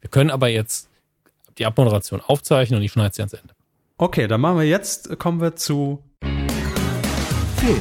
wir 0.00 0.10
können 0.10 0.30
aber 0.30 0.48
jetzt 0.48 0.88
die 1.58 1.66
Abmoderation 1.66 2.20
aufzeichnen 2.20 2.78
und 2.78 2.84
ich 2.84 2.92
schneide 2.92 3.12
sie 3.12 3.22
ans 3.22 3.32
Ende. 3.32 3.54
Okay, 4.02 4.26
dann 4.28 4.40
machen 4.40 4.56
wir 4.56 4.64
jetzt, 4.64 5.18
kommen 5.18 5.42
wir 5.42 5.56
zu 5.56 6.02
Film. 6.22 7.80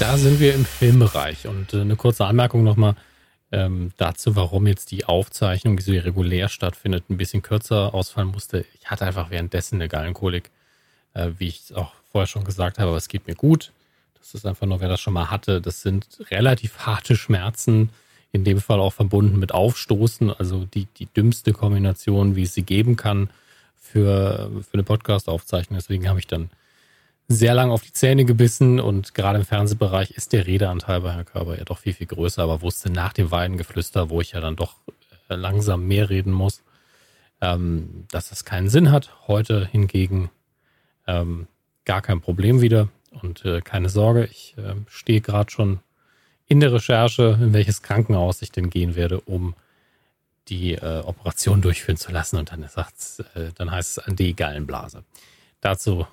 Da 0.00 0.16
sind 0.16 0.40
wir 0.40 0.56
im 0.56 0.64
Filmbereich 0.64 1.46
und 1.46 1.72
äh, 1.72 1.82
eine 1.82 1.94
kurze 1.94 2.26
Anmerkung 2.26 2.64
nochmal 2.64 2.96
ähm, 3.52 3.92
dazu, 3.96 4.34
warum 4.34 4.66
jetzt 4.66 4.90
die 4.90 5.04
Aufzeichnung, 5.04 5.76
die 5.76 5.84
so 5.84 5.92
regulär 5.92 6.48
stattfindet, 6.48 7.04
ein 7.08 7.16
bisschen 7.16 7.42
kürzer 7.42 7.94
ausfallen 7.94 8.32
musste. 8.32 8.64
Ich 8.80 8.90
hatte 8.90 9.06
einfach 9.06 9.30
währenddessen 9.30 9.76
eine 9.76 9.86
Gallenkolik, 9.86 10.50
äh, 11.14 11.28
wie 11.38 11.46
ich 11.46 11.60
es 11.60 11.72
auch 11.72 11.92
vorher 12.10 12.26
schon 12.26 12.42
gesagt 12.42 12.80
habe, 12.80 12.88
aber 12.88 12.98
es 12.98 13.06
geht 13.06 13.28
mir 13.28 13.36
gut. 13.36 13.70
Das 14.18 14.34
ist 14.34 14.44
einfach 14.44 14.66
nur, 14.66 14.80
wer 14.80 14.88
das 14.88 15.00
schon 15.00 15.14
mal 15.14 15.30
hatte, 15.30 15.60
das 15.60 15.82
sind 15.82 16.08
relativ 16.32 16.78
harte 16.78 17.14
Schmerzen, 17.14 17.90
in 18.32 18.42
dem 18.42 18.60
Fall 18.60 18.80
auch 18.80 18.94
verbunden 18.94 19.38
mit 19.38 19.54
Aufstoßen, 19.54 20.32
also 20.32 20.64
die, 20.64 20.86
die 20.98 21.06
dümmste 21.06 21.52
Kombination, 21.52 22.34
wie 22.34 22.42
es 22.42 22.54
sie 22.54 22.64
geben 22.64 22.96
kann 22.96 23.30
für, 23.92 24.50
für 24.62 24.74
eine 24.74 24.82
Podcast-Aufzeichnung. 24.82 25.78
Deswegen 25.78 26.08
habe 26.08 26.18
ich 26.18 26.26
dann 26.26 26.50
sehr 27.28 27.54
lang 27.54 27.70
auf 27.70 27.82
die 27.82 27.92
Zähne 27.92 28.24
gebissen 28.24 28.80
und 28.80 29.14
gerade 29.14 29.38
im 29.38 29.44
Fernsehbereich 29.44 30.10
ist 30.10 30.32
der 30.32 30.46
Redeanteil 30.46 31.00
bei 31.00 31.12
Herrn 31.12 31.24
Körber 31.24 31.56
ja 31.56 31.64
doch 31.64 31.78
viel, 31.78 31.94
viel 31.94 32.06
größer, 32.06 32.42
aber 32.42 32.62
wusste 32.62 32.90
nach 32.90 33.12
dem 33.12 33.30
Weidengeflüster, 33.30 34.10
wo 34.10 34.20
ich 34.20 34.32
ja 34.32 34.40
dann 34.40 34.56
doch 34.56 34.76
äh, 35.28 35.36
langsam 35.36 35.86
mehr 35.86 36.10
reden 36.10 36.32
muss, 36.32 36.62
ähm, 37.40 38.04
dass 38.10 38.28
das 38.28 38.44
keinen 38.44 38.68
Sinn 38.68 38.90
hat. 38.90 39.28
Heute 39.28 39.66
hingegen 39.66 40.24
äh, 40.26 40.30
ähm, 41.06 41.46
gar 41.84 42.02
kein 42.02 42.20
Problem 42.20 42.60
wieder. 42.60 42.88
Und 43.22 43.44
äh, 43.44 43.60
keine 43.60 43.88
Sorge, 43.88 44.26
ich 44.26 44.54
äh, 44.56 44.74
stehe 44.88 45.20
gerade 45.20 45.50
schon 45.50 45.80
in 46.46 46.60
der 46.60 46.72
Recherche, 46.72 47.38
in 47.40 47.52
welches 47.52 47.82
Krankenhaus 47.82 48.42
ich 48.42 48.52
denn 48.52 48.70
gehen 48.70 48.94
werde, 48.96 49.20
um 49.20 49.54
die 50.48 50.74
äh, 50.74 51.00
Operation 51.04 51.60
durchführen 51.60 51.96
zu 51.96 52.12
lassen. 52.12 52.36
Und 52.36 52.52
dann, 52.52 52.62
äh, 52.62 53.50
dann 53.54 53.70
heißt 53.70 53.98
es 53.98 54.08
AD-Gallenblase. 54.08 55.04
Dazu 55.60 56.06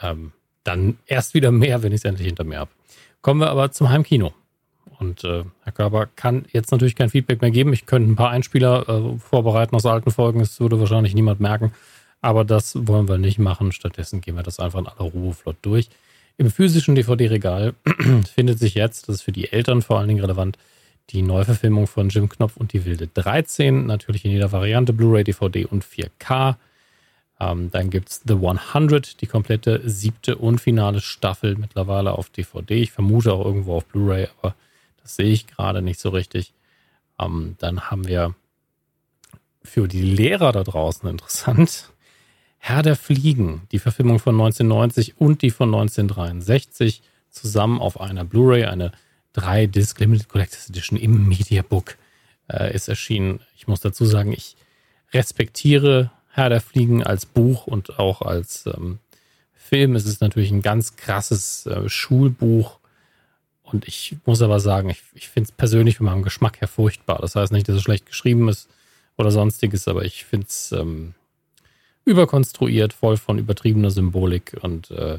ähm, 0.00 0.32
dann 0.64 0.98
erst 1.06 1.34
wieder 1.34 1.52
mehr, 1.52 1.82
wenn 1.82 1.92
ich 1.92 2.00
es 2.00 2.04
endlich 2.04 2.26
hinter 2.26 2.44
mir 2.44 2.58
habe. 2.58 2.70
Kommen 3.22 3.40
wir 3.40 3.50
aber 3.50 3.70
zum 3.72 3.88
Heimkino. 3.88 4.34
Und 4.98 5.24
äh, 5.24 5.44
Herr 5.62 5.72
Körber 5.72 6.08
kann 6.16 6.46
jetzt 6.52 6.72
natürlich 6.72 6.96
kein 6.96 7.10
Feedback 7.10 7.40
mehr 7.42 7.50
geben. 7.50 7.72
Ich 7.72 7.86
könnte 7.86 8.10
ein 8.10 8.16
paar 8.16 8.30
Einspieler 8.30 8.88
äh, 8.88 9.18
vorbereiten 9.18 9.76
aus 9.76 9.86
alten 9.86 10.10
Folgen. 10.10 10.40
Das 10.40 10.58
würde 10.60 10.80
wahrscheinlich 10.80 11.14
niemand 11.14 11.40
merken. 11.40 11.72
Aber 12.20 12.44
das 12.44 12.86
wollen 12.86 13.08
wir 13.08 13.18
nicht 13.18 13.38
machen. 13.38 13.72
Stattdessen 13.72 14.20
gehen 14.20 14.36
wir 14.36 14.42
das 14.42 14.58
einfach 14.58 14.78
in 14.78 14.86
aller 14.86 15.10
Ruhe 15.10 15.34
flott 15.34 15.56
durch. 15.62 15.90
Im 16.38 16.50
physischen 16.50 16.94
DVD-Regal 16.94 17.74
findet 18.34 18.58
sich 18.58 18.74
jetzt, 18.74 19.08
das 19.08 19.16
ist 19.16 19.22
für 19.22 19.32
die 19.32 19.52
Eltern 19.52 19.82
vor 19.82 19.98
allen 19.98 20.08
Dingen 20.08 20.20
relevant, 20.20 20.58
die 21.10 21.22
Neuverfilmung 21.22 21.86
von 21.86 22.08
Jim 22.08 22.28
Knopf 22.28 22.56
und 22.56 22.72
die 22.72 22.84
Wilde 22.84 23.06
13. 23.06 23.86
Natürlich 23.86 24.24
in 24.24 24.32
jeder 24.32 24.52
Variante, 24.52 24.92
Blu-ray, 24.92 25.24
DVD 25.24 25.64
und 25.66 25.84
4K. 25.84 26.56
Ähm, 27.38 27.70
dann 27.70 27.90
gibt 27.90 28.08
es 28.08 28.22
The 28.26 28.34
100, 28.34 29.20
die 29.20 29.26
komplette 29.26 29.82
siebte 29.88 30.36
und 30.36 30.60
finale 30.60 31.00
Staffel 31.00 31.56
mittlerweile 31.56 32.12
auf 32.12 32.30
DVD. 32.30 32.74
Ich 32.74 32.92
vermute 32.92 33.32
auch 33.32 33.44
irgendwo 33.44 33.76
auf 33.76 33.86
Blu-ray, 33.86 34.28
aber 34.38 34.54
das 35.02 35.16
sehe 35.16 35.30
ich 35.30 35.46
gerade 35.46 35.82
nicht 35.82 36.00
so 36.00 36.08
richtig. 36.08 36.52
Ähm, 37.20 37.56
dann 37.58 37.90
haben 37.90 38.06
wir 38.06 38.34
für 39.62 39.88
die 39.88 40.02
Lehrer 40.02 40.52
da 40.52 40.62
draußen 40.62 41.08
interessant 41.08 41.90
Herr 42.58 42.82
der 42.82 42.96
Fliegen, 42.96 43.62
die 43.70 43.78
Verfilmung 43.78 44.18
von 44.18 44.34
1990 44.34 45.20
und 45.20 45.42
die 45.42 45.50
von 45.50 45.68
1963 45.68 47.00
zusammen 47.30 47.80
auf 47.80 48.00
einer 48.00 48.24
Blu-ray, 48.24 48.64
eine 48.64 48.90
3-Disc 49.36 49.98
Limited 50.00 50.28
Collectors 50.28 50.68
Edition 50.68 50.98
im 50.98 51.28
Mediabook 51.28 51.96
äh, 52.48 52.74
ist 52.74 52.88
erschienen. 52.88 53.40
Ich 53.56 53.66
muss 53.66 53.80
dazu 53.80 54.04
sagen, 54.04 54.32
ich 54.32 54.56
respektiere 55.12 56.10
Herr 56.30 56.48
der 56.48 56.60
Fliegen 56.60 57.02
als 57.02 57.26
Buch 57.26 57.66
und 57.66 57.98
auch 57.98 58.22
als 58.22 58.66
ähm, 58.66 58.98
Film. 59.54 59.96
Es 59.96 60.06
ist 60.06 60.20
natürlich 60.20 60.50
ein 60.50 60.62
ganz 60.62 60.96
krasses 60.96 61.66
äh, 61.66 61.88
Schulbuch. 61.88 62.78
Und 63.62 63.88
ich 63.88 64.16
muss 64.26 64.42
aber 64.42 64.60
sagen, 64.60 64.90
ich, 64.90 65.02
ich 65.14 65.28
finde 65.28 65.48
es 65.48 65.52
persönlich 65.52 65.96
von 65.96 66.06
meinem 66.06 66.22
Geschmack 66.22 66.60
her 66.60 66.68
furchtbar. 66.68 67.18
Das 67.20 67.34
heißt 67.34 67.52
nicht, 67.52 67.68
dass 67.68 67.76
es 67.76 67.82
schlecht 67.82 68.06
geschrieben 68.06 68.48
ist 68.48 68.68
oder 69.16 69.30
sonstiges, 69.30 69.88
aber 69.88 70.04
ich 70.04 70.24
finde 70.24 70.46
es 70.48 70.72
ähm, 70.72 71.14
überkonstruiert, 72.04 72.92
voll 72.92 73.16
von 73.16 73.38
übertriebener 73.38 73.90
Symbolik 73.90 74.56
und 74.60 74.90
äh, 74.92 75.18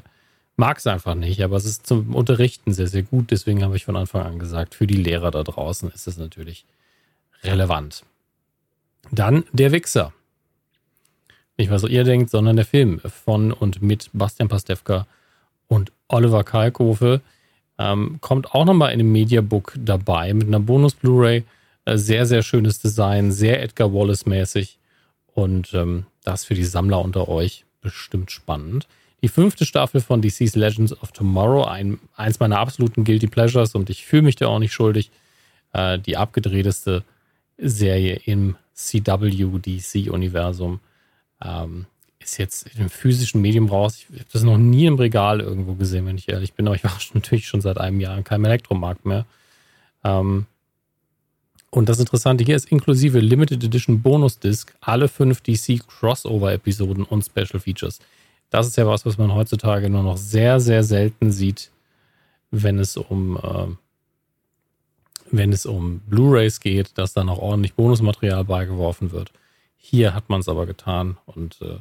mag 0.58 0.78
es 0.78 0.88
einfach 0.88 1.16
nicht. 1.16 1.42
Aber 1.44 1.56
es 1.56 1.66
ist 1.66 1.88
zum 1.88 2.14
Unterrichten 2.14 2.74
sehr, 2.74 2.88
sehr 2.88 3.04
gut. 3.04 3.32
Deswegen 3.32 3.64
habe 3.64 3.78
ich 3.78 3.86
von 3.86 3.96
Anfang 3.96 4.26
an 4.26 4.40
gesagt, 4.40 4.76
für 4.76 4.88
die 4.88 4.98
Lehrer 4.98 5.32
da 5.32 5.44
draußen 5.44 5.90
ist 5.92 6.08
es 6.08 6.18
natürlich 6.18 6.66
relevant. 7.44 8.04
Dann 9.12 9.46
der 9.54 9.72
Wichser. 9.72 10.14
Nicht, 11.58 11.72
was 11.72 11.84
ihr 11.84 12.04
denkt, 12.04 12.30
sondern 12.30 12.56
der 12.56 12.66
Film 12.66 13.00
von 13.00 13.52
und 13.52 13.82
mit 13.82 14.10
Bastian 14.14 14.50
Pastewka 14.50 15.08
und 15.68 15.92
Oliver 16.08 16.44
Kalkofe. 16.44 17.22
Ähm, 17.80 18.18
kommt 18.22 18.54
auch 18.54 18.66
nochmal 18.66 18.92
in 18.92 19.00
dem 19.00 19.12
Mediabook 19.12 19.74
dabei 19.78 20.34
mit 20.34 20.48
einer 20.48 20.60
Bonus-Blu-ray. 20.60 21.44
Äh, 21.86 21.98
sehr, 21.98 22.26
sehr 22.26 22.44
schönes 22.44 22.80
Design, 22.80 23.32
sehr 23.32 23.62
Edgar 23.62 23.94
Wallace-mäßig. 23.94 24.78
Und 25.34 25.74
ähm, 25.74 26.06
das 26.24 26.46
für 26.46 26.56
die 26.56 26.64
Sammler 26.64 27.02
unter 27.02 27.28
euch 27.30 27.66
bestimmt 27.82 28.32
spannend. 28.32 28.88
Die 29.24 29.30
fünfte 29.30 29.66
Staffel 29.66 30.02
von 30.02 30.22
DC's 30.22 30.56
Legends 30.56 30.94
of 31.02 31.12
Tomorrow, 31.12 31.66
ein, 31.66 31.98
eins 32.16 32.40
meiner 32.40 32.60
absoluten 32.60 33.04
Guilty 33.04 33.26
Pleasures 33.28 33.74
und 33.74 33.90
ich 33.90 34.06
fühle 34.06 34.22
mich 34.22 34.36
da 34.36 34.48
auch 34.48 34.60
nicht 34.60 34.74
schuldig. 34.74 35.10
Äh, 35.74 36.00
die 36.00 36.18
abgedrehteste 36.18 37.04
Serie 37.58 38.22
im 38.26 38.56
CW-DC-Universum 38.76 40.80
ähm, 41.44 41.88
ist 42.20 42.38
jetzt 42.38 42.70
im 42.78 42.90
physischen 42.90 43.42
Medium 43.42 43.70
raus. 43.70 43.98
Ich 43.98 44.20
habe 44.20 44.30
das 44.32 44.44
noch 44.44 44.58
nie 44.58 44.86
im 44.86 44.96
Regal 44.96 45.40
irgendwo 45.40 45.74
gesehen, 45.74 46.06
wenn 46.06 46.18
ich 46.18 46.30
ehrlich 46.30 46.54
bin, 46.54 46.68
aber 46.68 46.76
ich 46.76 46.84
war 46.84 46.94
natürlich 47.14 47.48
schon 47.48 47.62
seit 47.62 47.80
einem 47.80 48.00
Jahr 48.00 48.18
in 48.18 48.24
keinem 48.24 48.46
Elektromarkt 48.46 49.06
mehr. 49.06 49.26
Ähm, 50.04 50.46
und 51.70 51.90
das 51.90 52.00
Interessante 52.00 52.44
hier 52.44 52.56
ist 52.56 52.72
inklusive 52.72 53.20
Limited 53.20 53.64
Edition 53.64 54.02
Bonus 54.02 54.40
Disc 54.40 54.74
alle 54.80 55.08
fünf 55.08 55.42
DC 55.42 55.86
Crossover 55.88 56.54
Episoden 56.54 57.04
und 57.04 57.26
Special 57.26 57.60
Features. 57.60 58.00
Das 58.50 58.68
ist 58.68 58.78
ja 58.78 58.88
was, 58.88 59.06
was 59.06 59.18
man 59.18 59.34
heutzutage 59.34 59.90
nur 59.90 60.04
noch 60.04 60.18
sehr, 60.18 60.60
sehr 60.60 60.84
selten 60.84 61.32
sieht, 61.32 61.72
wenn 62.52 62.80
es 62.80 62.96
um, 62.96 63.38
äh, 63.38 63.68
wenn 65.32 65.52
es 65.52 65.66
um 65.66 66.00
Blu-rays 66.02 66.60
geht, 66.60 66.98
dass 66.98 67.14
da 67.14 67.24
noch 67.24 67.40
ordentlich 67.40 67.74
Bonusmaterial 67.74 68.46
beigeworfen 68.46 69.12
wird. 69.12 69.32
Hier 69.78 70.14
hat 70.14 70.30
man 70.30 70.40
es 70.40 70.50
aber 70.50 70.66
getan 70.66 71.18
und 71.26 71.62
äh, 71.62 71.80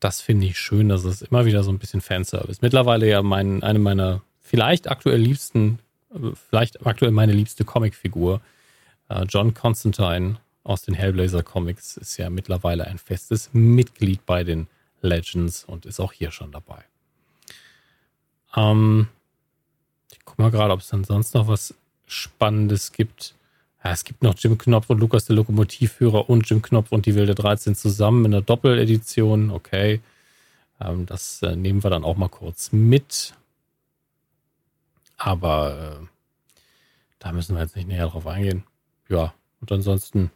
das 0.00 0.20
finde 0.20 0.46
ich 0.46 0.58
schön, 0.58 0.88
dass 0.88 1.04
es 1.04 1.22
immer 1.22 1.44
wieder 1.44 1.62
so 1.62 1.70
ein 1.70 1.78
bisschen 1.78 2.00
Fanservice. 2.00 2.58
Mittlerweile 2.60 3.08
ja 3.08 3.22
mein, 3.22 3.62
eine 3.62 3.78
meiner 3.78 4.22
vielleicht 4.40 4.90
aktuell 4.90 5.18
liebsten, 5.18 5.78
äh, 6.14 6.30
vielleicht 6.48 6.86
aktuell 6.86 7.12
meine 7.12 7.32
liebste 7.32 7.64
Comicfigur 7.64 8.40
äh, 9.08 9.24
John 9.28 9.54
Constantine 9.54 10.36
aus 10.64 10.82
den 10.82 10.94
Hellblazer 10.94 11.42
Comics 11.42 11.96
ist 11.96 12.18
ja 12.18 12.30
mittlerweile 12.30 12.86
ein 12.86 12.98
festes 12.98 13.50
Mitglied 13.52 14.24
bei 14.26 14.44
den 14.44 14.66
Legends 15.00 15.64
und 15.64 15.86
ist 15.86 16.00
auch 16.00 16.12
hier 16.12 16.30
schon 16.30 16.52
dabei. 16.52 16.84
Ähm, 18.56 19.08
ich 20.10 20.18
guck 20.24 20.38
mal 20.38 20.50
gerade, 20.50 20.72
ob 20.72 20.80
es 20.80 20.88
dann 20.88 21.04
sonst 21.04 21.34
noch 21.34 21.48
was 21.48 21.74
Spannendes 22.06 22.92
gibt. 22.92 23.34
Ja, 23.84 23.92
es 23.92 24.04
gibt 24.04 24.22
noch 24.22 24.34
Jim 24.36 24.58
Knopf 24.58 24.90
und 24.90 24.98
Lukas 24.98 25.26
der 25.26 25.36
Lokomotivführer 25.36 26.28
und 26.28 26.48
Jim 26.48 26.62
Knopf 26.62 26.90
und 26.90 27.06
die 27.06 27.14
Wilde 27.14 27.34
13 27.34 27.74
zusammen 27.74 28.24
in 28.24 28.30
der 28.32 28.40
Doppeledition. 28.40 29.50
Okay. 29.50 30.00
Ähm, 30.80 31.06
das 31.06 31.42
äh, 31.42 31.56
nehmen 31.56 31.84
wir 31.84 31.90
dann 31.90 32.04
auch 32.04 32.16
mal 32.16 32.28
kurz 32.28 32.72
mit. 32.72 33.34
Aber 35.16 36.00
äh, 36.00 36.06
da 37.18 37.32
müssen 37.32 37.56
wir 37.56 37.62
jetzt 37.62 37.76
nicht 37.76 37.88
näher 37.88 38.06
drauf 38.08 38.26
eingehen 38.26 38.64
ja, 39.08 39.34
und 39.60 39.72
ansonsten 39.72 40.30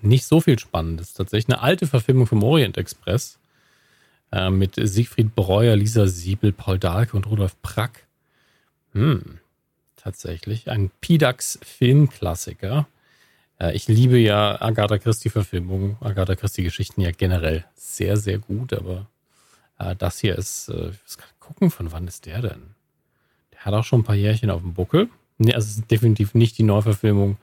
nicht 0.00 0.24
so 0.24 0.40
viel 0.40 0.58
Spannendes. 0.58 1.14
Tatsächlich 1.14 1.54
eine 1.54 1.62
alte 1.62 1.86
Verfilmung 1.86 2.26
vom 2.26 2.42
Orient 2.42 2.76
Express 2.76 3.38
äh, 4.32 4.50
mit 4.50 4.74
Siegfried 4.76 5.34
Breuer, 5.34 5.76
Lisa 5.76 6.06
Siebel, 6.06 6.52
Paul 6.52 6.78
Dahlke 6.78 7.16
und 7.16 7.26
Rudolf 7.26 7.60
Prack. 7.62 8.06
Hm, 8.92 9.38
tatsächlich 9.96 10.70
ein 10.70 10.90
Pidax-Filmklassiker. 11.00 12.86
Äh, 13.60 13.74
ich 13.74 13.88
liebe 13.88 14.18
ja 14.18 14.60
Agatha 14.60 14.98
Christie-Verfilmungen, 14.98 15.96
Agatha 16.00 16.34
Christie-Geschichten 16.34 17.00
ja 17.00 17.10
generell 17.12 17.64
sehr, 17.74 18.16
sehr 18.16 18.38
gut, 18.38 18.72
aber 18.72 19.06
äh, 19.78 19.94
das 19.96 20.18
hier 20.18 20.36
ist, 20.36 20.68
äh, 20.68 20.90
ich 20.90 21.02
muss 21.02 21.18
gerade 21.18 21.32
gucken, 21.40 21.70
von 21.70 21.92
wann 21.92 22.08
ist 22.08 22.26
der 22.26 22.42
denn? 22.42 22.74
Der 23.52 23.64
hat 23.64 23.74
auch 23.74 23.84
schon 23.84 24.00
ein 24.00 24.04
paar 24.04 24.16
Jährchen 24.16 24.50
auf 24.50 24.62
dem 24.62 24.74
Buckel. 24.74 25.08
Nee, 25.38 25.54
also 25.54 25.66
es 25.66 25.78
ist 25.78 25.90
definitiv 25.90 26.34
nicht 26.34 26.58
die 26.58 26.62
Neuverfilmung 26.62 27.36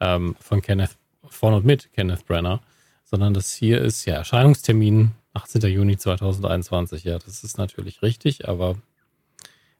ähm, 0.00 0.36
von 0.40 0.62
Kenneth, 0.62 0.96
von 1.30 1.54
und 1.54 1.64
mit 1.64 1.92
Kenneth 1.92 2.26
Brenner, 2.26 2.60
sondern 3.04 3.34
das 3.34 3.52
hier 3.54 3.80
ist 3.80 4.04
ja 4.04 4.14
Erscheinungstermin 4.14 5.12
18. 5.34 5.62
Juni 5.62 5.96
2021. 5.96 7.04
Ja, 7.04 7.18
das 7.18 7.44
ist 7.44 7.58
natürlich 7.58 8.02
richtig, 8.02 8.48
aber 8.48 8.76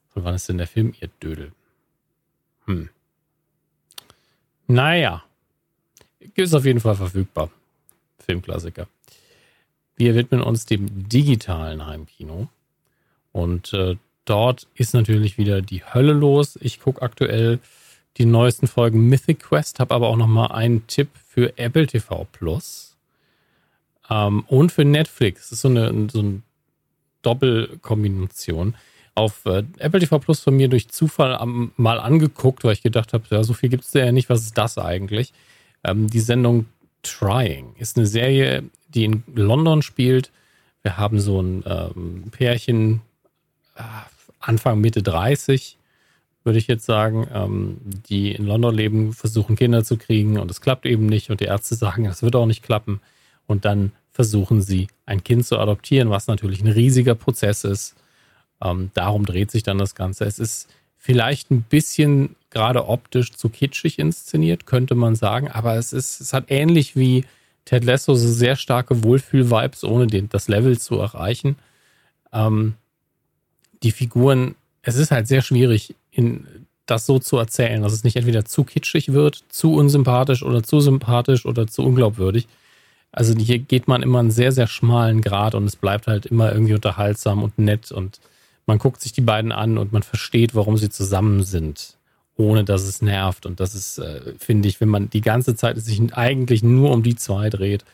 von 0.09 0.25
wann 0.25 0.35
ist 0.35 0.49
denn 0.49 0.59
der 0.59 0.67
Film, 0.67 0.95
ihr 1.01 1.09
Dödel? 1.21 1.53
Hm. 2.67 2.89
Naja, 4.67 5.25
ist 6.35 6.55
auf 6.55 6.65
jeden 6.65 6.81
Fall 6.81 6.97
verfügbar. 6.97 7.51
Filmklassiker. 8.19 8.89
Wir 9.97 10.15
widmen 10.15 10.43
uns 10.43 10.67
dem 10.67 11.09
digitalen 11.09 11.87
Heimkino. 11.87 12.49
Und 13.33 13.73
äh, 13.73 13.97
dort 14.25 14.67
ist 14.75 14.95
natürlich 14.95 15.39
wieder 15.39 15.63
die 15.63 15.85
Hölle 15.85 16.13
los. 16.13 16.59
Ich 16.61 16.81
gucke 16.81 17.03
aktuell 17.03 17.61
die 18.17 18.25
neuesten 18.25 18.67
Folgen 18.67 19.09
Mythic 19.09 19.41
Quest, 19.41 19.81
habe 19.81 19.95
aber 19.95 20.09
auch 20.09 20.17
noch 20.17 20.27
mal 20.27 20.47
einen 20.47 20.87
Tipp 20.87 21.09
für 21.29 21.57
Apple 21.59 21.87
TV 21.87 22.27
Plus 22.33 22.97
ähm, 24.11 24.45
und 24.49 24.73
für 24.73 24.85
Netflix. 24.85 25.51
Das 25.51 25.53
ist 25.53 25.63
so 25.63 25.69
eine, 25.69 26.09
so 26.11 26.21
eine 26.21 26.43
Doppelkombination. 27.23 28.75
Auf 29.15 29.47
äh, 29.47 29.65
Apple 29.79 30.01
TV 30.01 30.19
Plus 30.19 30.41
von 30.41 30.57
mir 30.57 30.69
durch 30.69 30.89
Zufall 30.89 31.35
am, 31.37 31.73
mal 31.77 31.99
angeguckt, 31.99 32.65
weil 32.65 32.73
ich 32.73 32.83
gedacht 32.83 33.13
habe, 33.13 33.25
ja, 33.31 33.43
so 33.43 33.55
viel 33.55 33.69
gibt 33.69 33.85
es 33.85 33.93
ja 33.93 34.13
nicht. 34.13 34.29
Was 34.29 34.43
ist 34.43 34.57
das 34.57 34.79
eigentlich? 34.79 35.33
Ähm, 35.85 36.09
die 36.09 36.21
Sendung 36.21 36.67
Trying 37.03 37.75
ist 37.79 37.97
eine 37.97 38.07
Serie, 38.07 38.65
die 38.89 39.05
in 39.05 39.23
London 39.35 39.83
spielt. 39.83 40.31
Wir 40.83 40.97
haben 40.97 41.21
so 41.21 41.41
ein 41.41 41.65
ähm, 41.67 42.25
Pärchen, 42.31 43.01
äh, 43.77 43.83
Anfang, 44.41 44.81
Mitte 44.81 45.03
30, 45.03 45.77
würde 46.47 46.59
ich 46.59 46.69
jetzt 46.69 46.87
sagen, 46.87 47.27
ähm, 47.35 47.79
die 48.09 48.33
in 48.33 48.47
London 48.47 48.75
leben, 48.75 49.13
versuchen 49.13 49.57
Kinder 49.57 49.85
zu 49.85 49.97
kriegen 49.97 50.39
und 50.39 50.51
es 50.51 50.61
klappt 50.61 50.87
eben 50.87 51.07
nicht 51.07 51.31
und 51.31 51.41
die 51.41 51.47
Ärzte 51.47 51.75
sagen, 51.75 52.07
es 52.07 52.23
wird 52.23 52.37
auch 52.37 52.47
nicht 52.47 52.63
klappen. 52.63 53.01
Und 53.47 53.65
dann 53.65 53.93
versuchen 54.13 54.63
sie, 54.63 54.89
ein 55.05 55.23
Kind 55.23 55.45
zu 55.45 55.59
adoptieren, 55.59 56.09
was 56.09 56.27
natürlich 56.27 56.63
ein 56.63 56.69
riesiger 56.69 57.15
Prozess 57.15 57.65
ist. 57.65 57.97
Ähm, 58.63 58.91
darum 58.95 59.27
dreht 59.27 59.51
sich 59.51 59.63
dann 59.63 59.77
das 59.77 59.95
Ganze. 59.95 60.25
Es 60.25 60.39
ist 60.39 60.69
vielleicht 60.97 61.51
ein 61.51 61.63
bisschen 61.63 62.37
gerade 62.51 62.89
optisch 62.89 63.33
zu 63.33 63.49
kitschig 63.49 63.99
inszeniert, 63.99 64.67
könnte 64.67 64.95
man 64.95 65.15
sagen, 65.15 65.49
aber 65.49 65.77
es 65.77 65.93
ist, 65.93 66.21
es 66.21 66.33
hat 66.33 66.47
ähnlich 66.49 66.97
wie 66.97 67.25
Ted 67.67 67.85
Lasso 67.85 68.15
so 68.15 68.29
sehr 68.29 68.57
starke 68.57 69.05
Wohlfühl-Vibes, 69.05 69.85
ohne 69.85 70.07
den, 70.07 70.29
das 70.31 70.49
Level 70.49 70.79
zu 70.79 70.99
erreichen. 70.99 71.57
Ähm, 72.33 72.75
die 73.83 73.93
Figuren, 73.93 74.55
es 74.83 74.97
ist 74.97 75.11
halt 75.11 75.29
sehr 75.29 75.43
schwierig, 75.43 75.95
in, 76.17 76.47
das 76.87 77.07
so 77.07 77.19
zu 77.19 77.37
erzählen, 77.37 77.83
dass 77.83 77.93
es 77.93 78.05
nicht 78.05 78.17
entweder 78.17 78.45
zu 78.45 78.65
kitschig 78.65 79.13
wird, 79.13 79.45
zu 79.49 79.75
unsympathisch 79.75 80.43
oder 80.43 80.63
zu 80.63 80.81
sympathisch 80.81 81.45
oder 81.45 81.67
zu 81.67 81.83
unglaubwürdig. 81.83 82.47
Also 83.13 83.35
hier 83.35 83.59
geht 83.59 83.89
man 83.89 84.03
immer 84.03 84.21
einen 84.21 84.31
sehr, 84.31 84.53
sehr 84.53 84.67
schmalen 84.67 85.21
Grad 85.21 85.55
und 85.55 85.65
es 85.65 85.77
bleibt 85.77 86.07
halt 86.07 86.27
immer 86.27 86.53
irgendwie 86.53 86.75
unterhaltsam 86.75 87.43
und 87.43 87.59
nett 87.59 87.91
und 87.91 88.21
man 88.67 88.79
guckt 88.79 89.01
sich 89.01 89.13
die 89.13 89.21
beiden 89.21 89.53
an 89.53 89.79
und 89.79 89.93
man 89.93 90.03
versteht, 90.03 90.55
warum 90.55 90.77
sie 90.77 90.91
zusammen 90.91 91.45
sind, 91.45 91.97
ohne 92.37 92.65
dass 92.65 92.83
es 92.83 93.01
nervt. 93.01 93.47
Und 93.47 93.61
das 93.61 93.75
ist, 93.75 93.99
äh, 93.99 94.35
finde 94.39 94.69
ich, 94.69 94.81
wenn 94.81 94.89
man 94.89 95.09
die 95.09 95.21
ganze 95.21 95.55
Zeit 95.55 95.81
sich 95.81 96.01
eigentlich 96.15 96.63
nur 96.63 96.91
um 96.91 97.03
die 97.03 97.15
zwei 97.15 97.49
dreht, 97.49 97.85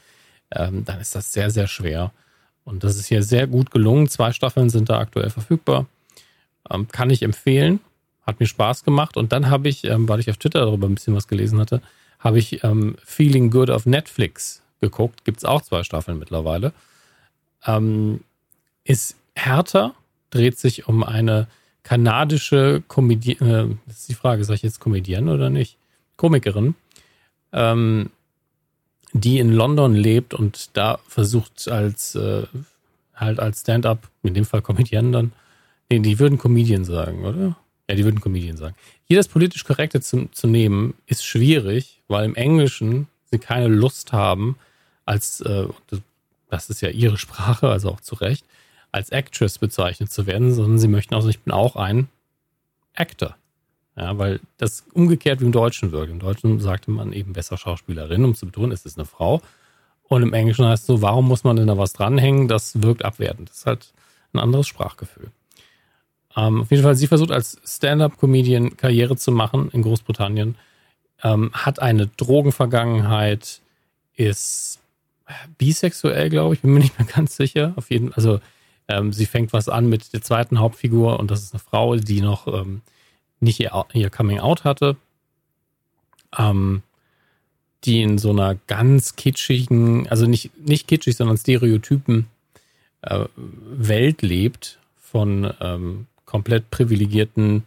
ähm, 0.50 0.84
dann 0.84 1.00
ist 1.00 1.14
das 1.14 1.32
sehr, 1.32 1.50
sehr 1.50 1.66
schwer. 1.66 2.10
Und 2.64 2.84
das 2.84 2.96
ist 2.96 3.06
hier 3.06 3.22
sehr 3.22 3.46
gut 3.46 3.70
gelungen. 3.70 4.08
Zwei 4.08 4.32
Staffeln 4.32 4.70
sind 4.70 4.88
da 4.88 4.98
aktuell 4.98 5.30
verfügbar. 5.30 5.86
Ähm, 6.70 6.88
kann 6.88 7.10
ich 7.10 7.22
empfehlen. 7.22 7.80
Hat 8.26 8.40
mir 8.40 8.46
Spaß 8.46 8.84
gemacht. 8.84 9.16
Und 9.16 9.32
dann 9.32 9.50
habe 9.50 9.68
ich, 9.68 9.84
ähm, 9.84 10.08
weil 10.08 10.20
ich 10.20 10.30
auf 10.30 10.36
Twitter 10.36 10.60
darüber 10.60 10.86
ein 10.86 10.94
bisschen 10.94 11.14
was 11.14 11.28
gelesen 11.28 11.58
hatte, 11.58 11.82
habe 12.18 12.38
ich 12.38 12.62
ähm, 12.62 12.96
Feeling 13.04 13.50
Good 13.50 13.70
auf 13.70 13.86
Netflix 13.86 14.62
geguckt. 14.80 15.24
Gibt 15.24 15.38
es 15.38 15.44
auch 15.44 15.62
zwei 15.62 15.82
Staffeln 15.82 16.18
mittlerweile. 16.18 16.72
Ähm, 17.66 18.20
ist 18.84 19.16
härter, 19.34 19.94
dreht 20.30 20.58
sich 20.58 20.88
um 20.88 21.02
eine 21.02 21.48
kanadische 21.82 22.82
Komödie, 22.86 23.32
äh, 23.32 23.68
das 23.86 24.00
ist 24.00 24.08
die 24.08 24.14
Frage, 24.14 24.44
sage 24.44 24.56
ich 24.56 24.62
jetzt 24.62 24.80
Comedienne 24.80 25.32
oder 25.32 25.50
nicht? 25.50 25.78
Komikerin, 26.16 26.74
ähm, 27.52 28.10
die 29.12 29.38
in 29.38 29.52
London 29.52 29.94
lebt 29.94 30.34
und 30.34 30.76
da 30.76 30.98
versucht 31.08 31.68
als 31.68 32.14
äh, 32.14 32.44
halt 33.14 33.40
als 33.40 33.60
Stand-up, 33.60 34.08
in 34.22 34.34
dem 34.34 34.44
Fall 34.44 34.62
Comedienne 34.62 35.10
dann, 35.10 35.32
nee, 35.90 35.98
die 35.98 36.18
würden 36.18 36.38
Comedian 36.38 36.84
sagen, 36.84 37.24
oder? 37.24 37.56
Ja, 37.92 37.96
die 37.96 38.04
würden 38.04 38.22
Comedian 38.22 38.56
sagen. 38.56 38.74
Hier 39.04 39.18
das 39.18 39.28
politisch 39.28 39.64
Korrekte 39.64 40.00
zu, 40.00 40.26
zu 40.32 40.46
nehmen, 40.46 40.94
ist 41.04 41.26
schwierig, 41.26 42.00
weil 42.08 42.24
im 42.24 42.34
Englischen 42.34 43.06
sie 43.30 43.38
keine 43.38 43.68
Lust 43.68 44.14
haben, 44.14 44.56
als, 45.04 45.42
äh, 45.42 45.66
das 46.48 46.70
ist 46.70 46.80
ja 46.80 46.88
ihre 46.88 47.18
Sprache, 47.18 47.68
also 47.68 47.90
auch 47.90 48.00
zu 48.00 48.14
Recht, 48.14 48.46
als 48.92 49.10
Actress 49.10 49.58
bezeichnet 49.58 50.10
zu 50.10 50.26
werden, 50.26 50.54
sondern 50.54 50.78
sie 50.78 50.88
möchten 50.88 51.14
auch, 51.14 51.26
ich 51.26 51.40
bin 51.40 51.52
auch 51.52 51.76
ein 51.76 52.08
Actor. 52.94 53.36
Ja, 53.94 54.16
weil 54.16 54.40
das 54.56 54.86
umgekehrt 54.94 55.42
wie 55.42 55.44
im 55.44 55.52
Deutschen 55.52 55.92
wirkt. 55.92 56.10
Im 56.10 56.18
Deutschen 56.18 56.58
sagte 56.58 56.90
man 56.90 57.12
eben 57.12 57.34
besser 57.34 57.58
Schauspielerin, 57.58 58.24
um 58.24 58.34
zu 58.34 58.46
betonen, 58.46 58.72
es 58.72 58.86
ist 58.86 58.96
eine 58.96 59.04
Frau. 59.04 59.42
Und 60.04 60.22
im 60.22 60.32
Englischen 60.32 60.64
heißt 60.64 60.84
es 60.84 60.86
so, 60.86 61.02
warum 61.02 61.28
muss 61.28 61.44
man 61.44 61.56
denn 61.56 61.66
da 61.66 61.76
was 61.76 61.92
dranhängen? 61.92 62.48
Das 62.48 62.80
wirkt 62.80 63.04
abwertend. 63.04 63.50
Das 63.50 63.58
ist 63.58 63.66
halt 63.66 63.92
ein 64.32 64.38
anderes 64.38 64.66
Sprachgefühl. 64.66 65.30
Ähm, 66.36 66.62
auf 66.62 66.70
jeden 66.70 66.82
Fall, 66.82 66.94
sie 66.94 67.06
versucht 67.06 67.30
als 67.30 67.60
Stand-up-Comedian 67.64 68.76
Karriere 68.76 69.16
zu 69.16 69.32
machen 69.32 69.70
in 69.72 69.82
Großbritannien, 69.82 70.56
ähm, 71.22 71.50
hat 71.52 71.80
eine 71.80 72.06
Drogenvergangenheit, 72.06 73.60
ist 74.14 74.80
bisexuell, 75.58 76.30
glaube 76.30 76.54
ich, 76.54 76.60
bin 76.62 76.72
mir 76.72 76.80
nicht 76.80 76.98
mehr 76.98 77.08
ganz 77.08 77.36
sicher. 77.36 77.72
Auf 77.76 77.90
jeden 77.90 78.12
also 78.14 78.40
ähm, 78.88 79.12
sie 79.12 79.26
fängt 79.26 79.52
was 79.52 79.68
an 79.68 79.88
mit 79.88 80.12
der 80.12 80.22
zweiten 80.22 80.58
Hauptfigur 80.58 81.18
und 81.20 81.30
das 81.30 81.42
ist 81.42 81.54
eine 81.54 81.60
Frau, 81.60 81.96
die 81.96 82.20
noch 82.20 82.46
ähm, 82.46 82.82
nicht 83.40 83.60
ihr, 83.60 83.72
ihr, 83.92 84.10
Coming 84.10 84.40
Out 84.40 84.64
hatte. 84.64 84.96
Ähm, 86.36 86.82
die 87.84 88.00
in 88.00 88.18
so 88.18 88.30
einer 88.30 88.54
ganz 88.68 89.16
kitschigen, 89.16 90.08
also 90.08 90.26
nicht, 90.26 90.56
nicht 90.56 90.86
kitschig, 90.86 91.16
sondern 91.16 91.36
stereotypen 91.36 92.26
äh, 93.02 93.24
Welt 93.36 94.22
lebt 94.22 94.78
von 94.96 95.52
ähm, 95.60 96.06
komplett 96.32 96.70
privilegierten, 96.70 97.64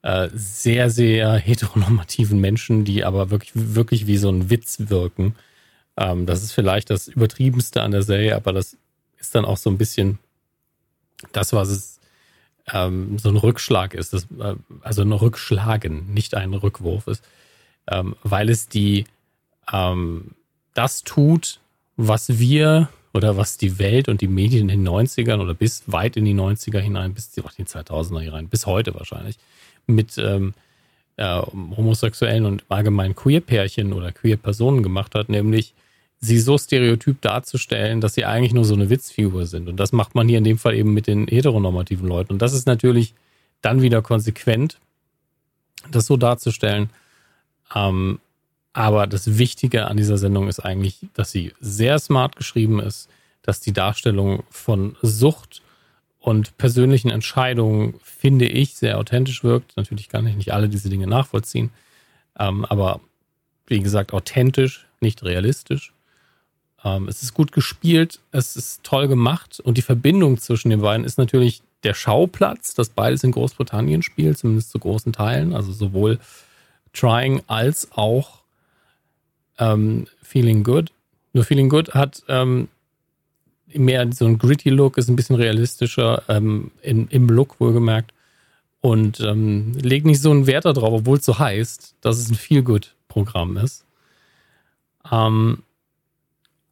äh, 0.00 0.30
sehr, 0.32 0.88
sehr 0.88 1.34
heteronormativen 1.34 2.40
Menschen, 2.40 2.86
die 2.86 3.04
aber 3.04 3.28
wirklich, 3.28 3.52
wirklich 3.54 4.06
wie 4.06 4.16
so 4.16 4.30
ein 4.30 4.48
Witz 4.48 4.84
wirken. 4.88 5.34
Ähm, 5.98 6.24
das 6.24 6.42
ist 6.42 6.52
vielleicht 6.52 6.88
das 6.88 7.08
Übertriebenste 7.08 7.82
an 7.82 7.90
der 7.90 8.02
Serie, 8.02 8.34
aber 8.34 8.54
das 8.54 8.78
ist 9.18 9.34
dann 9.34 9.44
auch 9.44 9.58
so 9.58 9.68
ein 9.68 9.76
bisschen 9.76 10.18
das, 11.32 11.52
was 11.52 11.68
es 11.68 12.00
ähm, 12.72 13.18
so 13.18 13.28
ein 13.28 13.36
Rückschlag 13.36 13.92
ist, 13.92 14.14
äh, 14.14 14.54
also 14.80 15.02
ein 15.02 15.12
Rückschlagen, 15.12 16.14
nicht 16.14 16.34
ein 16.34 16.54
Rückwurf 16.54 17.08
ist, 17.08 17.22
ähm, 17.90 18.16
weil 18.22 18.48
es 18.48 18.68
die 18.68 19.04
das 19.70 21.02
tut, 21.02 21.60
was 21.98 22.38
wir 22.38 22.88
oder 23.18 23.36
was 23.36 23.56
die 23.58 23.80
Welt 23.80 24.08
und 24.08 24.20
die 24.20 24.28
Medien 24.28 24.68
in 24.68 24.84
den 24.84 24.88
90ern 24.88 25.40
oder 25.40 25.52
bis 25.52 25.82
weit 25.86 26.16
in 26.16 26.24
die 26.24 26.34
90er 26.34 26.78
hinein, 26.78 27.14
bis 27.14 27.32
auch 27.44 27.50
die 27.50 27.64
2000er 27.64 28.20
hinein, 28.20 28.48
bis 28.48 28.64
heute 28.64 28.94
wahrscheinlich, 28.94 29.38
mit 29.88 30.16
ähm, 30.18 30.54
äh, 31.16 31.42
homosexuellen 31.76 32.46
und 32.46 32.64
allgemein 32.68 33.16
Queer-Pärchen 33.16 33.92
oder 33.92 34.12
Queer-Personen 34.12 34.84
gemacht 34.84 35.16
hat, 35.16 35.30
nämlich 35.30 35.74
sie 36.20 36.38
so 36.38 36.58
stereotyp 36.58 37.20
darzustellen, 37.20 38.00
dass 38.00 38.14
sie 38.14 38.24
eigentlich 38.24 38.54
nur 38.54 38.64
so 38.64 38.74
eine 38.74 38.88
Witzfigur 38.88 39.46
sind. 39.46 39.68
Und 39.68 39.78
das 39.78 39.90
macht 39.90 40.14
man 40.14 40.28
hier 40.28 40.38
in 40.38 40.44
dem 40.44 40.58
Fall 40.58 40.74
eben 40.74 40.94
mit 40.94 41.08
den 41.08 41.26
heteronormativen 41.26 42.06
Leuten. 42.06 42.34
Und 42.34 42.42
das 42.42 42.52
ist 42.52 42.68
natürlich 42.68 43.14
dann 43.62 43.82
wieder 43.82 44.00
konsequent, 44.00 44.78
das 45.90 46.06
so 46.06 46.16
darzustellen. 46.16 46.90
Ähm, 47.74 48.20
aber 48.78 49.08
das 49.08 49.38
Wichtige 49.38 49.88
an 49.88 49.96
dieser 49.96 50.18
Sendung 50.18 50.46
ist 50.46 50.60
eigentlich, 50.60 51.00
dass 51.12 51.32
sie 51.32 51.52
sehr 51.58 51.98
smart 51.98 52.36
geschrieben 52.36 52.78
ist, 52.78 53.08
dass 53.42 53.58
die 53.58 53.72
Darstellung 53.72 54.44
von 54.50 54.94
Sucht 55.02 55.62
und 56.20 56.56
persönlichen 56.58 57.10
Entscheidungen, 57.10 57.94
finde 58.04 58.46
ich, 58.46 58.76
sehr 58.76 58.98
authentisch 58.98 59.42
wirkt. 59.42 59.76
Natürlich 59.76 60.08
kann 60.08 60.28
ich 60.28 60.36
nicht 60.36 60.52
alle 60.52 60.68
diese 60.68 60.90
Dinge 60.90 61.08
nachvollziehen, 61.08 61.70
ähm, 62.38 62.64
aber 62.66 63.00
wie 63.66 63.80
gesagt, 63.80 64.12
authentisch, 64.12 64.86
nicht 65.00 65.24
realistisch. 65.24 65.92
Ähm, 66.84 67.08
es 67.08 67.24
ist 67.24 67.34
gut 67.34 67.50
gespielt, 67.50 68.20
es 68.30 68.54
ist 68.54 68.84
toll 68.84 69.08
gemacht 69.08 69.58
und 69.58 69.76
die 69.76 69.82
Verbindung 69.82 70.38
zwischen 70.38 70.70
den 70.70 70.82
beiden 70.82 71.04
ist 71.04 71.18
natürlich 71.18 71.62
der 71.82 71.94
Schauplatz, 71.94 72.74
dass 72.74 72.90
beides 72.90 73.24
in 73.24 73.32
Großbritannien 73.32 74.04
spielt, 74.04 74.38
zumindest 74.38 74.70
zu 74.70 74.78
großen 74.78 75.12
Teilen, 75.12 75.52
also 75.52 75.72
sowohl 75.72 76.20
Trying 76.92 77.42
als 77.48 77.88
auch 77.90 78.37
ähm, 79.58 80.06
Feeling 80.22 80.64
Good. 80.64 80.92
Nur 81.32 81.44
Feeling 81.44 81.68
Good 81.68 81.94
hat 81.94 82.22
ähm, 82.28 82.68
mehr 83.72 84.10
so 84.12 84.26
ein 84.26 84.38
gritty 84.38 84.70
Look, 84.70 84.98
ist 84.98 85.08
ein 85.08 85.16
bisschen 85.16 85.36
realistischer 85.36 86.22
ähm, 86.28 86.70
in, 86.82 87.08
im 87.08 87.28
Look 87.28 87.60
wohlgemerkt 87.60 88.12
und 88.80 89.20
ähm, 89.20 89.72
legt 89.80 90.06
nicht 90.06 90.22
so 90.22 90.30
einen 90.30 90.46
Wert 90.46 90.64
darauf, 90.64 90.92
obwohl 90.92 91.18
es 91.18 91.24
so 91.24 91.38
heißt, 91.38 91.96
dass 92.00 92.18
es 92.18 92.30
ein 92.30 92.34
Feel 92.34 92.62
Good 92.62 92.94
Programm 93.08 93.56
ist. 93.56 93.84
Ähm, 95.10 95.62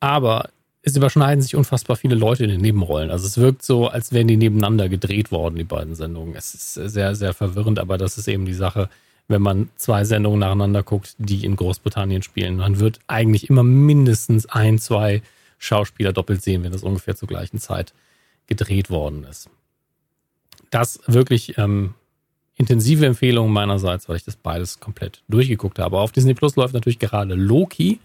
aber 0.00 0.50
es 0.82 0.96
überschneiden 0.96 1.42
sich 1.42 1.56
unfassbar 1.56 1.96
viele 1.96 2.14
Leute 2.14 2.44
in 2.44 2.50
den 2.50 2.60
Nebenrollen. 2.60 3.10
Also 3.10 3.26
es 3.26 3.38
wirkt 3.38 3.62
so, 3.62 3.88
als 3.88 4.12
wären 4.12 4.28
die 4.28 4.36
nebeneinander 4.36 4.88
gedreht 4.88 5.32
worden, 5.32 5.56
die 5.56 5.64
beiden 5.64 5.96
Sendungen. 5.96 6.36
Es 6.36 6.54
ist 6.54 6.74
sehr, 6.74 7.16
sehr 7.16 7.34
verwirrend, 7.34 7.80
aber 7.80 7.98
das 7.98 8.18
ist 8.18 8.28
eben 8.28 8.46
die 8.46 8.54
Sache, 8.54 8.88
wenn 9.28 9.42
man 9.42 9.70
zwei 9.76 10.04
Sendungen 10.04 10.40
nacheinander 10.40 10.82
guckt, 10.82 11.14
die 11.18 11.44
in 11.44 11.56
Großbritannien 11.56 12.22
spielen. 12.22 12.56
Man 12.56 12.78
wird 12.78 13.00
eigentlich 13.06 13.50
immer 13.50 13.64
mindestens 13.64 14.46
ein, 14.46 14.78
zwei 14.78 15.22
Schauspieler 15.58 16.12
doppelt 16.12 16.42
sehen, 16.42 16.62
wenn 16.62 16.72
das 16.72 16.82
ungefähr 16.82 17.16
zur 17.16 17.28
gleichen 17.28 17.58
Zeit 17.58 17.92
gedreht 18.46 18.90
worden 18.90 19.24
ist. 19.24 19.50
Das 20.70 21.00
wirklich 21.06 21.58
ähm, 21.58 21.94
intensive 22.56 23.06
Empfehlung 23.06 23.50
meinerseits, 23.52 24.08
weil 24.08 24.16
ich 24.16 24.24
das 24.24 24.36
beides 24.36 24.80
komplett 24.80 25.22
durchgeguckt 25.28 25.78
habe. 25.78 25.98
Auf 25.98 26.12
Disney 26.12 26.34
Plus 26.34 26.56
läuft 26.56 26.74
natürlich 26.74 26.98
gerade 26.98 27.34
Loki 27.34 28.00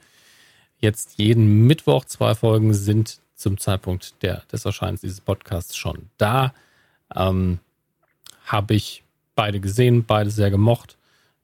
jetzt 0.79 1.17
jeden 1.17 1.67
Mittwoch. 1.67 2.05
Zwei 2.05 2.35
Folgen 2.35 2.73
sind 2.73 3.19
zum 3.35 3.57
Zeitpunkt 3.57 4.21
der, 4.21 4.43
des 4.51 4.65
Erscheinens 4.65 5.01
dieses 5.01 5.21
Podcasts 5.21 5.75
schon 5.75 6.09
da. 6.17 6.53
Ähm, 7.15 7.59
Habe 8.45 8.73
ich 8.73 9.03
beide 9.35 9.59
gesehen, 9.59 10.03
beide 10.05 10.29
sehr 10.29 10.51
gemocht. 10.51 10.97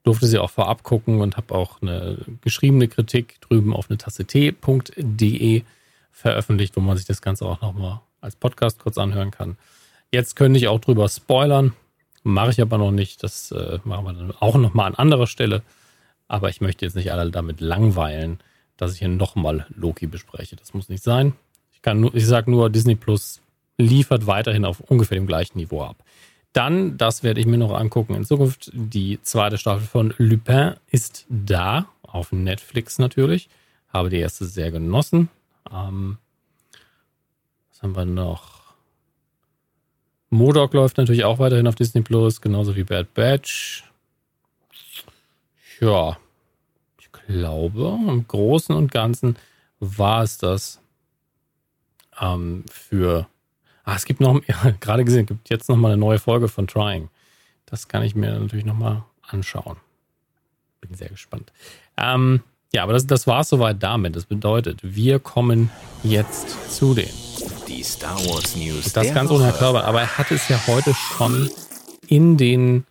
Durfte 0.07 0.27
sie 0.27 0.39
auch 0.39 0.49
vorab 0.49 0.83
gucken 0.83 1.21
und 1.21 1.37
habe 1.37 1.53
auch 1.53 1.81
eine 1.81 2.17
geschriebene 2.41 2.87
Kritik 2.87 3.39
drüben 3.41 3.73
auf 3.73 3.89
eine 3.89 3.97
Tasse 3.97 4.25
T.de 4.25 5.63
veröffentlicht, 6.11 6.75
wo 6.75 6.81
man 6.81 6.97
sich 6.97 7.05
das 7.05 7.21
Ganze 7.21 7.45
auch 7.45 7.61
nochmal 7.61 8.01
als 8.21 8.35
Podcast 8.35 8.79
kurz 8.79 8.97
anhören 8.97 9.31
kann. 9.31 9.57
Jetzt 10.11 10.35
könnte 10.35 10.57
ich 10.57 10.67
auch 10.67 10.79
drüber 10.79 11.07
spoilern, 11.09 11.73
mache 12.23 12.51
ich 12.51 12.61
aber 12.61 12.77
noch 12.77 12.91
nicht. 12.91 13.21
Das 13.21 13.51
äh, 13.51 13.79
machen 13.83 14.05
wir 14.05 14.13
dann 14.13 14.31
auch 14.39 14.55
nochmal 14.55 14.87
an 14.87 14.95
anderer 14.95 15.27
Stelle. 15.27 15.61
Aber 16.27 16.49
ich 16.49 16.61
möchte 16.61 16.85
jetzt 16.85 16.95
nicht 16.95 17.11
alle 17.11 17.29
damit 17.29 17.61
langweilen 17.61 18.39
dass 18.77 18.93
ich 18.93 18.99
hier 18.99 19.09
nochmal 19.09 19.65
Loki 19.75 20.07
bespreche. 20.07 20.55
Das 20.55 20.73
muss 20.73 20.87
nicht 20.87 21.03
sein. 21.03 21.33
Ich, 21.73 21.81
ich 22.13 22.25
sage 22.25 22.49
nur, 22.49 22.69
Disney 22.69 22.95
Plus 22.95 23.41
liefert 23.77 24.27
weiterhin 24.27 24.65
auf 24.65 24.79
ungefähr 24.79 25.17
dem 25.17 25.27
gleichen 25.27 25.57
Niveau 25.57 25.83
ab. 25.83 25.97
Dann, 26.53 26.97
das 26.97 27.23
werde 27.23 27.39
ich 27.39 27.45
mir 27.45 27.57
noch 27.57 27.73
angucken 27.73 28.15
in 28.15 28.25
Zukunft, 28.25 28.71
die 28.73 29.21
zweite 29.21 29.57
Staffel 29.57 29.85
von 29.85 30.13
Lupin 30.17 30.75
ist 30.89 31.25
da, 31.29 31.87
auf 32.03 32.31
Netflix 32.31 32.99
natürlich. 32.99 33.49
Habe 33.89 34.09
die 34.09 34.17
erste 34.17 34.45
sehr 34.45 34.71
genossen. 34.71 35.29
Ähm, 35.71 36.17
was 37.69 37.83
haben 37.83 37.95
wir 37.95 38.05
noch? 38.05 38.73
Modok 40.29 40.73
läuft 40.73 40.97
natürlich 40.97 41.23
auch 41.23 41.39
weiterhin 41.39 41.67
auf 41.67 41.75
Disney 41.75 42.01
Plus, 42.01 42.41
genauso 42.41 42.75
wie 42.75 42.83
Bad 42.83 43.13
Batch. 43.13 43.83
Ja, 45.79 46.17
ich 46.99 47.11
glaube, 47.11 47.97
im 48.07 48.27
Großen 48.27 48.75
und 48.75 48.91
Ganzen 48.91 49.37
war 49.79 50.23
es 50.23 50.37
das 50.37 50.81
ähm, 52.19 52.65
für. 52.69 53.27
Ah, 53.87 53.95
es 53.95 54.03
gibt 54.03 54.19
noch, 54.19 54.41
ja, 54.47 54.73
gerade 54.81 55.05
gesehen, 55.05 55.21
es 55.21 55.27
gibt 55.27 55.49
jetzt 55.49 55.69
noch 55.69 55.77
mal 55.77 55.93
eine 55.93 55.97
neue 55.97 56.19
Folge 56.19 56.49
von 56.49 56.67
Trying. 56.67 57.07
Das 57.65 57.87
kann 57.87 58.03
ich 58.03 58.15
mir 58.15 58.37
natürlich 58.37 58.65
noch 58.65 58.77
mal 58.77 59.05
anschauen. 59.25 59.77
Bin 60.81 60.93
sehr 60.93 61.07
gespannt. 61.07 61.53
Ähm, 61.95 62.41
ja, 62.73 62.83
aber 62.83 62.91
das, 62.91 63.07
das 63.07 63.27
war 63.27 63.41
es 63.41 63.49
soweit 63.49 63.81
damit. 63.81 64.17
Das 64.17 64.25
bedeutet, 64.25 64.79
wir 64.83 65.19
kommen 65.19 65.69
jetzt 66.03 66.75
zu 66.75 66.93
den. 66.93 67.09
Die 67.69 67.81
Star 67.81 68.17
Wars 68.25 68.57
News. 68.57 68.91
Das 68.91 69.13
ganz 69.13 69.31
ohne 69.31 69.45
Herr 69.45 69.53
Körber, 69.53 69.85
aber 69.85 70.01
er 70.01 70.17
hat 70.17 70.31
es 70.31 70.49
ja 70.49 70.59
heute 70.67 70.93
schon 70.93 71.49
in 72.07 72.35
den, 72.35 72.85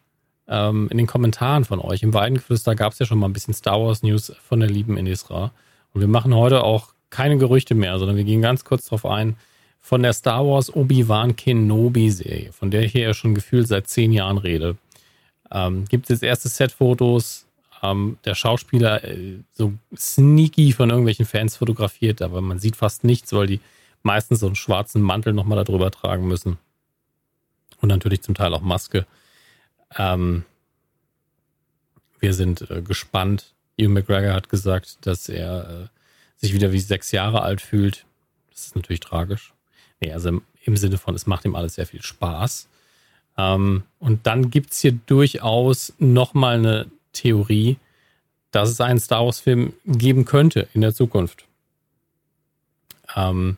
ähm, 0.48 0.88
in 0.90 0.96
den 0.96 1.06
Kommentaren 1.06 1.66
von 1.66 1.78
euch. 1.78 2.02
Im 2.02 2.14
Weidengeflüster 2.14 2.74
gab 2.74 2.94
es 2.94 2.98
ja 3.00 3.04
schon 3.06 3.18
mal 3.18 3.28
ein 3.28 3.34
bisschen 3.34 3.52
Star 3.52 3.78
Wars 3.82 4.02
News 4.02 4.32
von 4.42 4.60
der 4.60 4.70
lieben 4.70 4.96
Inisra. 4.96 5.52
Und 5.92 6.00
wir 6.00 6.08
machen 6.08 6.34
heute 6.34 6.64
auch 6.64 6.94
keine 7.10 7.36
Gerüchte 7.36 7.74
mehr, 7.74 7.98
sondern 7.98 8.16
wir 8.16 8.24
gehen 8.24 8.40
ganz 8.40 8.64
kurz 8.64 8.84
darauf 8.84 9.04
ein, 9.04 9.36
von 9.86 10.02
der 10.02 10.14
Star 10.14 10.44
Wars 10.44 10.74
Obi-Wan 10.74 11.36
Kenobi-Serie, 11.36 12.52
von 12.52 12.72
der 12.72 12.82
ich 12.82 12.90
hier 12.90 13.02
ja 13.02 13.14
schon 13.14 13.36
gefühlt 13.36 13.68
seit 13.68 13.86
zehn 13.86 14.10
Jahren 14.10 14.36
rede. 14.36 14.76
Ähm, 15.52 15.84
gibt 15.84 16.10
es 16.10 16.22
erste 16.22 16.48
Set-Fotos, 16.48 17.46
ähm, 17.84 18.18
der 18.24 18.34
Schauspieler 18.34 19.04
äh, 19.04 19.38
so 19.52 19.74
sneaky 19.96 20.72
von 20.72 20.90
irgendwelchen 20.90 21.24
Fans 21.24 21.56
fotografiert, 21.56 22.20
aber 22.20 22.40
man 22.40 22.58
sieht 22.58 22.74
fast 22.74 23.04
nichts, 23.04 23.32
weil 23.32 23.46
die 23.46 23.60
meistens 24.02 24.40
so 24.40 24.46
einen 24.46 24.56
schwarzen 24.56 25.02
Mantel 25.02 25.32
nochmal 25.32 25.64
darüber 25.64 25.92
tragen 25.92 26.26
müssen. 26.26 26.58
Und 27.80 27.88
natürlich 27.88 28.22
zum 28.22 28.34
Teil 28.34 28.54
auch 28.54 28.62
Maske. 28.62 29.06
Ähm, 29.96 30.44
wir 32.18 32.34
sind 32.34 32.68
äh, 32.72 32.82
gespannt. 32.82 33.54
Hugh 33.80 33.88
McGregor 33.88 34.32
hat 34.32 34.48
gesagt, 34.48 35.06
dass 35.06 35.28
er 35.28 35.70
äh, 35.84 35.88
sich 36.34 36.54
wieder 36.54 36.72
wie 36.72 36.80
sechs 36.80 37.12
Jahre 37.12 37.42
alt 37.42 37.60
fühlt. 37.60 38.04
Das 38.50 38.66
ist 38.66 38.74
natürlich 38.74 38.98
tragisch. 38.98 39.52
Nee, 40.00 40.12
also 40.12 40.40
im, 40.64 40.76
Sinne 40.76 40.98
von, 40.98 41.14
es 41.14 41.26
macht 41.26 41.44
ihm 41.44 41.54
alles 41.54 41.74
sehr 41.74 41.86
viel 41.86 42.02
Spaß. 42.02 42.68
Ähm, 43.38 43.84
und 43.98 44.26
dann 44.26 44.50
gibt 44.50 44.72
es 44.72 44.80
hier 44.80 44.92
durchaus 44.92 45.92
nochmal 45.98 46.56
eine 46.56 46.90
Theorie, 47.12 47.78
dass 48.50 48.70
es 48.70 48.80
einen 48.80 49.00
Star 49.00 49.24
Wars-Film 49.24 49.72
geben 49.84 50.24
könnte 50.24 50.68
in 50.74 50.80
der 50.80 50.94
Zukunft. 50.94 51.44
Ähm, 53.14 53.56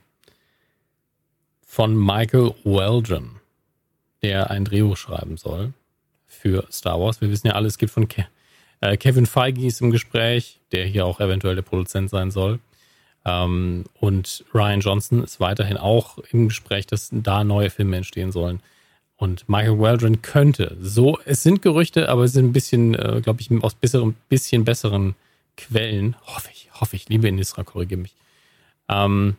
von 1.66 1.96
Michael 1.96 2.54
Weldon, 2.64 3.36
der 4.22 4.50
ein 4.50 4.64
Drehbuch 4.64 4.96
schreiben 4.96 5.36
soll 5.36 5.72
für 6.26 6.66
Star 6.70 7.00
Wars. 7.00 7.20
Wir 7.20 7.30
wissen 7.30 7.48
ja 7.48 7.54
alle, 7.54 7.68
es 7.68 7.78
gibt 7.78 7.92
von 7.92 8.08
Ke 8.08 8.26
äh, 8.80 8.96
Kevin 8.96 9.26
Feige 9.26 9.66
ist 9.66 9.80
im 9.80 9.90
Gespräch, 9.90 10.60
der 10.72 10.86
hier 10.86 11.04
auch 11.04 11.20
eventuell 11.20 11.56
der 11.56 11.62
Produzent 11.62 12.10
sein 12.10 12.30
soll. 12.30 12.60
Ähm, 13.28 13.84
und 14.00 14.44
Ryan 14.54 14.80
Johnson 14.80 15.22
ist 15.22 15.38
weiterhin 15.38 15.76
auch 15.76 16.18
im 16.32 16.48
Gespräch, 16.48 16.86
dass 16.86 17.10
da 17.12 17.44
neue 17.44 17.68
Filme 17.68 17.98
entstehen 17.98 18.32
sollen. 18.32 18.60
Und 19.16 19.48
Michael 19.48 19.78
Weldon 19.78 20.22
könnte. 20.22 20.76
So, 20.80 21.18
es 21.24 21.42
sind 21.42 21.60
Gerüchte, 21.60 22.08
aber 22.08 22.24
es 22.24 22.32
sind 22.32 22.46
ein 22.46 22.52
bisschen, 22.52 22.94
äh, 22.94 23.20
glaube 23.22 23.40
ich, 23.40 23.50
aus 23.62 23.74
besseren, 23.74 24.14
bisschen 24.28 24.64
besseren 24.64 25.14
Quellen. 25.56 26.16
Hoffe 26.24 26.48
ich, 26.52 26.70
hoffe 26.72 26.96
ich, 26.96 27.08
liebe 27.08 27.28
Inisra, 27.28 27.64
korrigiere 27.64 28.00
mich. 28.00 28.14
Ähm, 28.88 29.36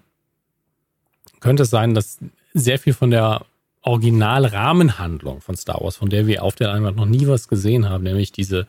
könnte 1.39 1.63
es 1.63 1.69
sein, 1.69 1.95
dass 1.95 2.19
sehr 2.53 2.77
viel 2.77 2.93
von 2.93 3.09
der 3.09 3.45
Original-Rahmenhandlung 3.81 5.41
von 5.41 5.55
Star 5.55 5.81
Wars, 5.81 5.95
von 5.95 6.09
der 6.09 6.27
wir 6.27 6.43
auf 6.43 6.55
der 6.55 6.67
Leinwand 6.67 6.97
noch 6.97 7.05
nie 7.05 7.25
was 7.27 7.47
gesehen 7.47 7.89
haben, 7.89 8.03
nämlich 8.03 8.31
diese 8.33 8.67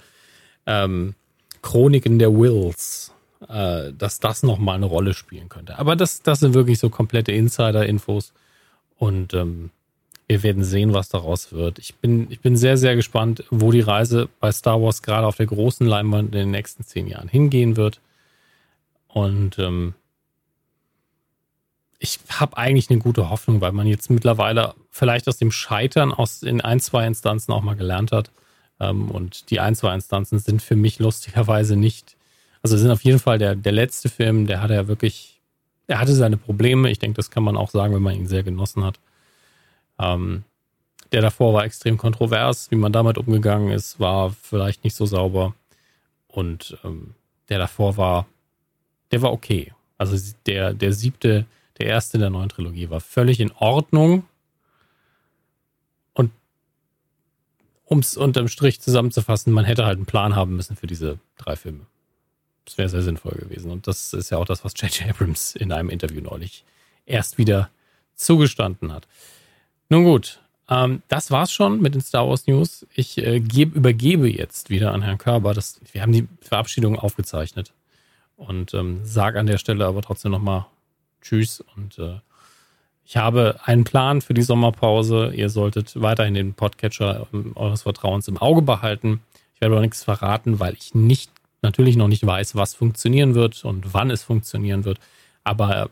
ähm, 0.66 1.14
Chroniken 1.60 2.18
der 2.20 2.32
Wills, 2.32 3.12
äh, 3.48 3.92
dass 3.92 4.20
das 4.20 4.42
nochmal 4.42 4.76
eine 4.76 4.86
Rolle 4.86 5.14
spielen 5.14 5.48
könnte. 5.48 5.78
Aber 5.78 5.96
das, 5.96 6.22
das 6.22 6.40
sind 6.40 6.54
wirklich 6.54 6.78
so 6.78 6.90
komplette 6.90 7.32
Insider-Infos. 7.32 8.32
Und 8.98 9.32
ähm, 9.34 9.70
wir 10.28 10.42
werden 10.42 10.62
sehen, 10.62 10.92
was 10.92 11.08
daraus 11.08 11.52
wird. 11.52 11.78
Ich 11.78 11.96
bin, 11.96 12.30
ich 12.30 12.40
bin 12.40 12.56
sehr, 12.56 12.76
sehr 12.76 12.94
gespannt, 12.96 13.44
wo 13.50 13.72
die 13.72 13.80
Reise 13.80 14.28
bei 14.38 14.52
Star 14.52 14.80
Wars 14.80 15.02
gerade 15.02 15.26
auf 15.26 15.36
der 15.36 15.46
großen 15.46 15.86
Leinwand 15.86 16.34
in 16.34 16.38
den 16.38 16.50
nächsten 16.50 16.84
zehn 16.84 17.08
Jahren 17.08 17.28
hingehen 17.28 17.76
wird. 17.76 18.00
Und 19.08 19.58
ähm, 19.58 19.94
ich 21.98 22.20
habe 22.30 22.56
eigentlich 22.56 22.90
eine 22.90 23.00
gute 23.00 23.28
Hoffnung, 23.28 23.60
weil 23.60 23.72
man 23.72 23.86
jetzt 23.86 24.08
mittlerweile 24.08 24.74
vielleicht 24.90 25.28
aus 25.28 25.36
dem 25.36 25.50
Scheitern 25.50 26.12
aus 26.12 26.42
in 26.42 26.60
ein, 26.60 26.80
zwei 26.80 27.06
Instanzen 27.06 27.52
auch 27.52 27.62
mal 27.62 27.74
gelernt 27.74 28.12
hat. 28.12 28.30
Ähm, 28.78 29.10
und 29.10 29.50
die 29.50 29.60
ein, 29.60 29.74
zwei 29.74 29.94
Instanzen 29.94 30.38
sind 30.38 30.62
für 30.62 30.76
mich 30.76 30.98
lustigerweise 30.98 31.76
nicht, 31.76 32.16
also 32.62 32.76
sind 32.76 32.90
auf 32.90 33.04
jeden 33.04 33.18
Fall 33.18 33.38
der, 33.38 33.54
der 33.54 33.72
letzte 33.72 34.08
Film, 34.08 34.46
der 34.46 34.60
hatte 34.60 34.74
ja 34.74 34.88
wirklich, 34.88 35.40
er 35.86 35.98
hatte 35.98 36.14
seine 36.14 36.36
Probleme. 36.36 36.90
Ich 36.90 36.98
denke, 36.98 37.16
das 37.16 37.30
kann 37.30 37.42
man 37.42 37.56
auch 37.56 37.70
sagen, 37.70 37.94
wenn 37.94 38.02
man 38.02 38.14
ihn 38.14 38.26
sehr 38.26 38.42
genossen 38.42 38.84
hat. 38.84 38.98
Ähm, 39.98 40.44
der 41.12 41.22
davor 41.22 41.54
war 41.54 41.64
extrem 41.64 41.96
kontrovers. 41.96 42.70
Wie 42.70 42.76
man 42.76 42.92
damit 42.92 43.18
umgegangen 43.18 43.70
ist, 43.70 43.98
war 43.98 44.30
vielleicht 44.30 44.84
nicht 44.84 44.94
so 44.94 45.06
sauber. 45.06 45.54
Und 46.28 46.78
ähm, 46.84 47.14
der 47.48 47.58
davor 47.58 47.96
war, 47.96 48.26
der 49.10 49.22
war 49.22 49.32
okay. 49.32 49.72
Also 49.98 50.16
der, 50.46 50.72
der 50.72 50.92
siebte, 50.92 51.46
der 51.78 51.86
erste 51.86 52.18
der 52.18 52.30
neuen 52.30 52.48
Trilogie 52.48 52.90
war 52.90 53.00
völlig 53.00 53.40
in 53.40 53.52
Ordnung. 53.52 54.24
Und 56.12 56.30
um 57.84 57.98
es 57.98 58.16
unterm 58.16 58.48
Strich 58.48 58.80
zusammenzufassen, 58.80 59.52
man 59.52 59.64
hätte 59.64 59.86
halt 59.86 59.96
einen 59.96 60.06
Plan 60.06 60.36
haben 60.36 60.54
müssen 60.56 60.76
für 60.76 60.86
diese 60.86 61.18
drei 61.38 61.56
Filme. 61.56 61.86
Das 62.64 62.78
wäre 62.78 62.88
sehr 62.88 63.02
sinnvoll 63.02 63.32
gewesen. 63.32 63.70
Und 63.70 63.86
das 63.86 64.12
ist 64.12 64.30
ja 64.30 64.38
auch 64.38 64.44
das, 64.44 64.64
was 64.64 64.74
J.J. 64.76 65.08
Abrams 65.10 65.56
in 65.56 65.72
einem 65.72 65.90
Interview 65.90 66.20
neulich 66.20 66.64
erst 67.06 67.38
wieder 67.38 67.70
zugestanden 68.14 68.92
hat. 68.92 69.08
Nun 69.88 70.04
gut, 70.04 70.40
ähm, 70.68 71.02
das 71.08 71.30
war's 71.30 71.52
schon 71.52 71.80
mit 71.80 71.94
den 71.94 72.00
Star 72.00 72.28
Wars 72.28 72.46
News. 72.46 72.86
Ich 72.94 73.18
äh, 73.18 73.40
geb, 73.40 73.74
übergebe 73.74 74.28
jetzt 74.28 74.70
wieder 74.70 74.92
an 74.92 75.02
Herrn 75.02 75.18
Körber. 75.18 75.52
Das, 75.52 75.80
wir 75.92 76.02
haben 76.02 76.12
die 76.12 76.28
Verabschiedung 76.40 76.98
aufgezeichnet 76.98 77.72
und 78.36 78.72
ähm, 78.74 79.00
sage 79.04 79.40
an 79.40 79.46
der 79.46 79.58
Stelle 79.58 79.86
aber 79.86 80.02
trotzdem 80.02 80.30
nochmal 80.30 80.66
Tschüss 81.20 81.62
und 81.76 81.98
äh, 81.98 82.20
ich 83.04 83.16
habe 83.16 83.58
einen 83.64 83.82
Plan 83.82 84.20
für 84.20 84.34
die 84.34 84.42
Sommerpause. 84.42 85.32
Ihr 85.34 85.50
solltet 85.50 86.00
weiterhin 86.00 86.34
den 86.34 86.54
Podcatcher 86.54 87.26
ähm, 87.34 87.56
eures 87.56 87.82
Vertrauens 87.82 88.28
im 88.28 88.38
Auge 88.38 88.62
behalten. 88.62 89.20
Ich 89.56 89.60
werde 89.60 89.74
aber 89.74 89.82
nichts 89.82 90.04
verraten, 90.04 90.60
weil 90.60 90.74
ich 90.74 90.94
nicht, 90.94 91.32
natürlich 91.62 91.96
noch 91.96 92.08
nicht 92.08 92.24
weiß, 92.24 92.54
was 92.54 92.74
funktionieren 92.74 93.34
wird 93.34 93.64
und 93.64 93.94
wann 93.94 94.10
es 94.10 94.22
funktionieren 94.22 94.84
wird. 94.84 94.98
Aber 95.44 95.90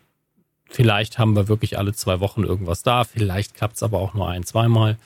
Vielleicht 0.70 1.18
haben 1.18 1.34
wir 1.34 1.48
wirklich 1.48 1.78
alle 1.78 1.94
zwei 1.94 2.20
Wochen 2.20 2.44
irgendwas 2.44 2.82
da. 2.82 3.04
Vielleicht 3.04 3.54
klappt 3.54 3.76
es 3.76 3.82
aber 3.82 3.98
auch 3.98 4.12
nur 4.14 4.28
ein, 4.28 4.44
zweimal. 4.44 4.98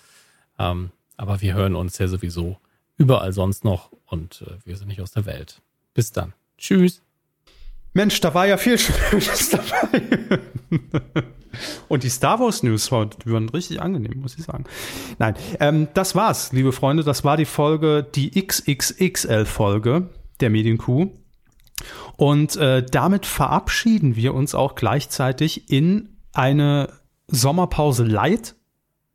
Ähm, 0.58 0.90
aber 1.16 1.40
wir 1.40 1.54
hören 1.54 1.76
uns 1.76 1.98
ja 1.98 2.08
sowieso 2.08 2.58
überall 2.96 3.32
sonst 3.32 3.64
noch 3.64 3.90
und 4.06 4.42
äh, 4.46 4.54
wir 4.64 4.76
sind 4.76 4.88
nicht 4.88 5.00
aus 5.00 5.12
der 5.12 5.24
Welt. 5.24 5.60
Bis 5.94 6.10
dann. 6.10 6.32
Tschüss. 6.58 7.00
Mensch, 7.92 8.20
da 8.20 8.34
war 8.34 8.46
ja 8.46 8.56
viel 8.56 8.76
Schönes 8.78 9.50
dabei. 9.50 10.40
Und 11.88 12.02
die 12.02 12.08
Star 12.08 12.40
Wars 12.40 12.62
News 12.62 12.90
waren 12.90 13.48
richtig 13.50 13.80
angenehm, 13.80 14.20
muss 14.20 14.36
ich 14.38 14.44
sagen. 14.44 14.64
Nein, 15.18 15.36
ähm, 15.60 15.88
das 15.94 16.14
war's, 16.14 16.52
liebe 16.52 16.72
Freunde. 16.72 17.04
Das 17.04 17.22
war 17.22 17.36
die 17.36 17.44
Folge, 17.44 18.04
die 18.14 18.30
XXXL-Folge 18.30 20.08
der 20.42 20.50
Medienkuh. 20.50 21.10
Und 22.16 22.56
äh, 22.56 22.84
damit 22.84 23.26
verabschieden 23.26 24.16
wir 24.16 24.34
uns 24.34 24.54
auch 24.54 24.74
gleichzeitig 24.74 25.70
in 25.70 26.16
eine 26.32 26.92
Sommerpause 27.26 28.04
light, 28.04 28.54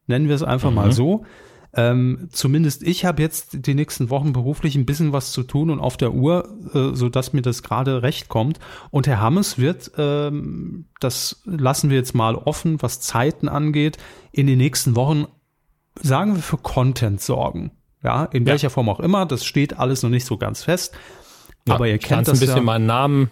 nennen 0.07 0.27
wir 0.27 0.35
es 0.35 0.43
einfach 0.43 0.69
mhm. 0.69 0.75
mal 0.75 0.91
so. 0.91 1.25
Ähm, 1.73 2.29
zumindest 2.31 2.81
ich 2.81 3.05
habe 3.05 3.21
jetzt 3.21 3.67
die 3.67 3.75
nächsten 3.75 4.09
Wochen 4.09 4.33
beruflich 4.33 4.75
ein 4.75 4.85
bisschen 4.85 5.13
was 5.13 5.31
zu 5.31 5.43
tun 5.43 5.69
und 5.69 5.79
auf 5.79 5.97
der 5.97 6.13
Uhr, 6.13 6.49
äh, 6.73 6.95
so 6.95 7.09
dass 7.09 7.33
mir 7.33 7.41
das 7.41 7.61
gerade 7.61 8.01
recht 8.01 8.29
kommt. 8.29 8.59
Und 8.89 9.05
Herr 9.05 9.21
Hammes 9.21 9.59
wird, 9.59 9.91
ähm, 9.97 10.85
das 10.99 11.43
lassen 11.45 11.89
wir 11.89 11.97
jetzt 11.97 12.15
mal 12.15 12.35
offen, 12.35 12.81
was 12.81 13.01
Zeiten 13.01 13.47
angeht, 13.47 13.97
in 14.31 14.47
den 14.47 14.57
nächsten 14.57 14.95
Wochen, 14.95 15.25
sagen 16.01 16.35
wir, 16.35 16.41
für 16.41 16.57
Content 16.57 17.21
sorgen. 17.21 17.71
Ja, 18.03 18.25
in 18.25 18.45
ja. 18.45 18.51
welcher 18.51 18.69
Form 18.69 18.89
auch 18.89 18.99
immer, 18.99 19.25
das 19.25 19.45
steht 19.45 19.77
alles 19.77 20.03
noch 20.03 20.09
nicht 20.09 20.25
so 20.25 20.37
ganz 20.37 20.63
fest. 20.63 20.93
Ja, 21.67 21.75
Aber 21.75 21.87
ihr 21.87 21.97
kennt 21.97 22.27
das 22.27 22.37
ein 22.37 22.39
bisschen 22.39 22.57
ja. 22.57 22.63
meinen 22.63 22.85
Namen. 22.85 23.29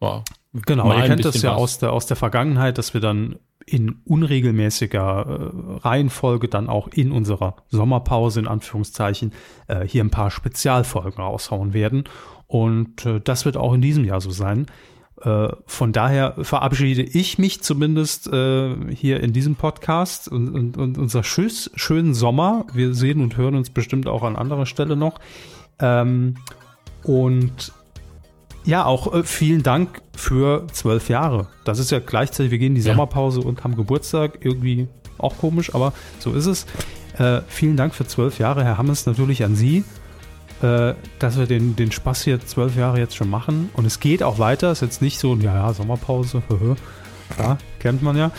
Wow. 0.00 0.22
Genau, 0.52 0.92
ihr 0.92 1.04
kennt 1.04 1.24
das 1.24 1.42
ja 1.42 1.54
aus 1.54 1.78
der, 1.78 1.92
aus 1.92 2.06
der 2.06 2.16
Vergangenheit, 2.16 2.78
dass 2.78 2.94
wir 2.94 3.00
dann 3.00 3.36
in 3.66 4.00
unregelmäßiger 4.04 5.26
äh, 5.26 5.78
Reihenfolge 5.80 6.48
dann 6.48 6.68
auch 6.68 6.88
in 6.88 7.12
unserer 7.12 7.56
Sommerpause 7.68 8.40
in 8.40 8.48
Anführungszeichen 8.48 9.32
äh, 9.66 9.86
hier 9.86 10.02
ein 10.02 10.10
paar 10.10 10.30
Spezialfolgen 10.30 11.20
raushauen 11.20 11.74
werden. 11.74 12.04
Und 12.46 13.04
äh, 13.04 13.20
das 13.20 13.44
wird 13.44 13.58
auch 13.58 13.74
in 13.74 13.82
diesem 13.82 14.04
Jahr 14.04 14.22
so 14.22 14.30
sein. 14.30 14.66
Äh, 15.22 15.48
von 15.66 15.92
daher 15.92 16.34
verabschiede 16.42 17.02
ich 17.02 17.38
mich 17.38 17.60
zumindest 17.62 18.32
äh, 18.32 18.74
hier 18.94 19.20
in 19.20 19.32
diesem 19.32 19.56
Podcast 19.56 20.28
und, 20.28 20.48
und, 20.48 20.76
und 20.76 20.98
unser 20.98 21.22
Tschüss, 21.22 21.70
schönen 21.74 22.14
Sommer. 22.14 22.66
Wir 22.72 22.94
sehen 22.94 23.20
und 23.20 23.36
hören 23.36 23.56
uns 23.56 23.70
bestimmt 23.70 24.06
auch 24.06 24.22
an 24.22 24.36
anderer 24.36 24.66
Stelle 24.66 24.96
noch. 24.96 25.18
Ähm, 25.80 26.36
und 27.02 27.72
ja, 28.64 28.84
auch 28.84 29.12
äh, 29.12 29.24
vielen 29.24 29.62
Dank 29.62 30.02
für 30.14 30.66
zwölf 30.72 31.08
Jahre. 31.08 31.48
Das 31.64 31.78
ist 31.78 31.90
ja 31.90 31.98
gleichzeitig, 31.98 32.52
wir 32.52 32.58
gehen 32.58 32.76
in 32.76 32.82
die 32.82 32.86
ja. 32.86 32.92
Sommerpause 32.92 33.40
und 33.40 33.64
haben 33.64 33.76
Geburtstag. 33.76 34.38
Irgendwie 34.42 34.86
auch 35.16 35.36
komisch, 35.38 35.74
aber 35.74 35.92
so 36.20 36.32
ist 36.32 36.46
es. 36.46 36.66
Äh, 37.18 37.40
vielen 37.48 37.76
Dank 37.76 37.94
für 37.94 38.06
zwölf 38.06 38.38
Jahre, 38.38 38.62
Herr 38.62 38.78
Hammes, 38.78 39.06
natürlich 39.06 39.42
an 39.42 39.56
Sie 39.56 39.82
äh, 40.62 40.94
dass 41.18 41.38
wir 41.38 41.46
den, 41.46 41.76
den 41.76 41.92
Spaß 41.92 42.24
hier 42.24 42.40
zwölf 42.40 42.76
Jahre 42.76 42.98
jetzt 42.98 43.16
schon 43.16 43.30
machen. 43.30 43.70
Und 43.74 43.84
es 43.84 44.00
geht 44.00 44.22
auch 44.22 44.38
weiter. 44.38 44.72
Ist 44.72 44.82
jetzt 44.82 45.02
nicht 45.02 45.18
so, 45.18 45.36
ja, 45.36 45.54
ja, 45.54 45.72
Sommerpause, 45.72 46.42
ja, 47.38 47.58
kennt 47.78 48.02
man 48.02 48.16
ja. 48.16 48.30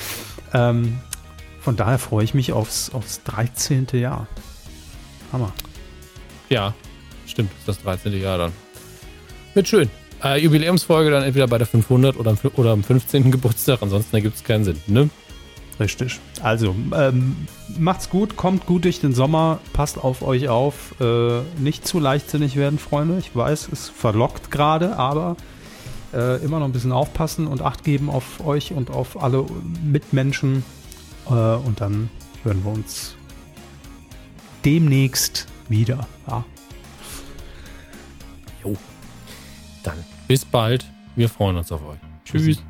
Ähm, 0.53 0.99
von 1.61 1.75
daher 1.75 1.99
freue 1.99 2.23
ich 2.23 2.33
mich 2.33 2.51
aufs, 2.53 2.91
aufs 2.93 3.23
13. 3.23 3.87
Jahr. 3.93 4.27
Hammer. 5.31 5.53
Ja, 6.49 6.73
stimmt, 7.27 7.51
das 7.65 7.81
13. 7.83 8.19
Jahr 8.19 8.37
dann. 8.37 8.51
Wird 9.53 9.67
schön. 9.67 9.89
Äh, 10.23 10.41
Jubiläumsfolge 10.41 11.11
dann 11.11 11.23
entweder 11.23 11.47
bei 11.47 11.57
der 11.57 11.67
500 11.67 12.17
oder, 12.17 12.35
oder 12.55 12.71
am 12.71 12.83
15. 12.83 13.31
Geburtstag. 13.31 13.81
Ansonsten 13.81 14.15
ergibt 14.15 14.35
es 14.35 14.43
keinen 14.43 14.65
Sinn, 14.65 14.81
ne? 14.87 15.09
Richtig. 15.79 16.19
Also, 16.41 16.75
ähm, 16.93 17.47
macht's 17.77 18.09
gut, 18.09 18.35
kommt 18.35 18.65
gut 18.65 18.83
durch 18.83 18.99
den 18.99 19.13
Sommer, 19.13 19.59
passt 19.71 19.97
auf 19.97 20.21
euch 20.21 20.49
auf. 20.49 20.99
Äh, 20.99 21.41
nicht 21.57 21.87
zu 21.87 21.99
leichtsinnig 21.99 22.57
werden, 22.57 22.79
Freunde. 22.79 23.17
Ich 23.19 23.33
weiß, 23.33 23.69
es 23.71 23.87
verlockt 23.87 24.51
gerade, 24.51 24.97
aber 24.97 25.37
äh, 26.13 26.43
immer 26.43 26.59
noch 26.59 26.65
ein 26.65 26.73
bisschen 26.73 26.91
aufpassen 26.91 27.47
und 27.47 27.61
Acht 27.61 27.83
geben 27.83 28.09
auf 28.09 28.45
euch 28.45 28.73
und 28.73 28.91
auf 28.91 29.21
alle 29.21 29.45
Mitmenschen. 29.83 30.65
Äh, 31.27 31.33
und 31.33 31.79
dann 31.79 32.09
hören 32.43 32.63
wir 32.65 32.73
uns 32.73 33.15
demnächst 34.65 35.47
wieder. 35.69 36.07
Ja. 36.27 36.43
Jo. 38.63 38.75
Dann 39.83 40.03
bis 40.27 40.43
bald. 40.43 40.85
Wir 41.15 41.29
freuen 41.29 41.57
uns 41.57 41.71
auf 41.71 41.81
euch. 41.85 41.99
Tschüss. 42.25 42.61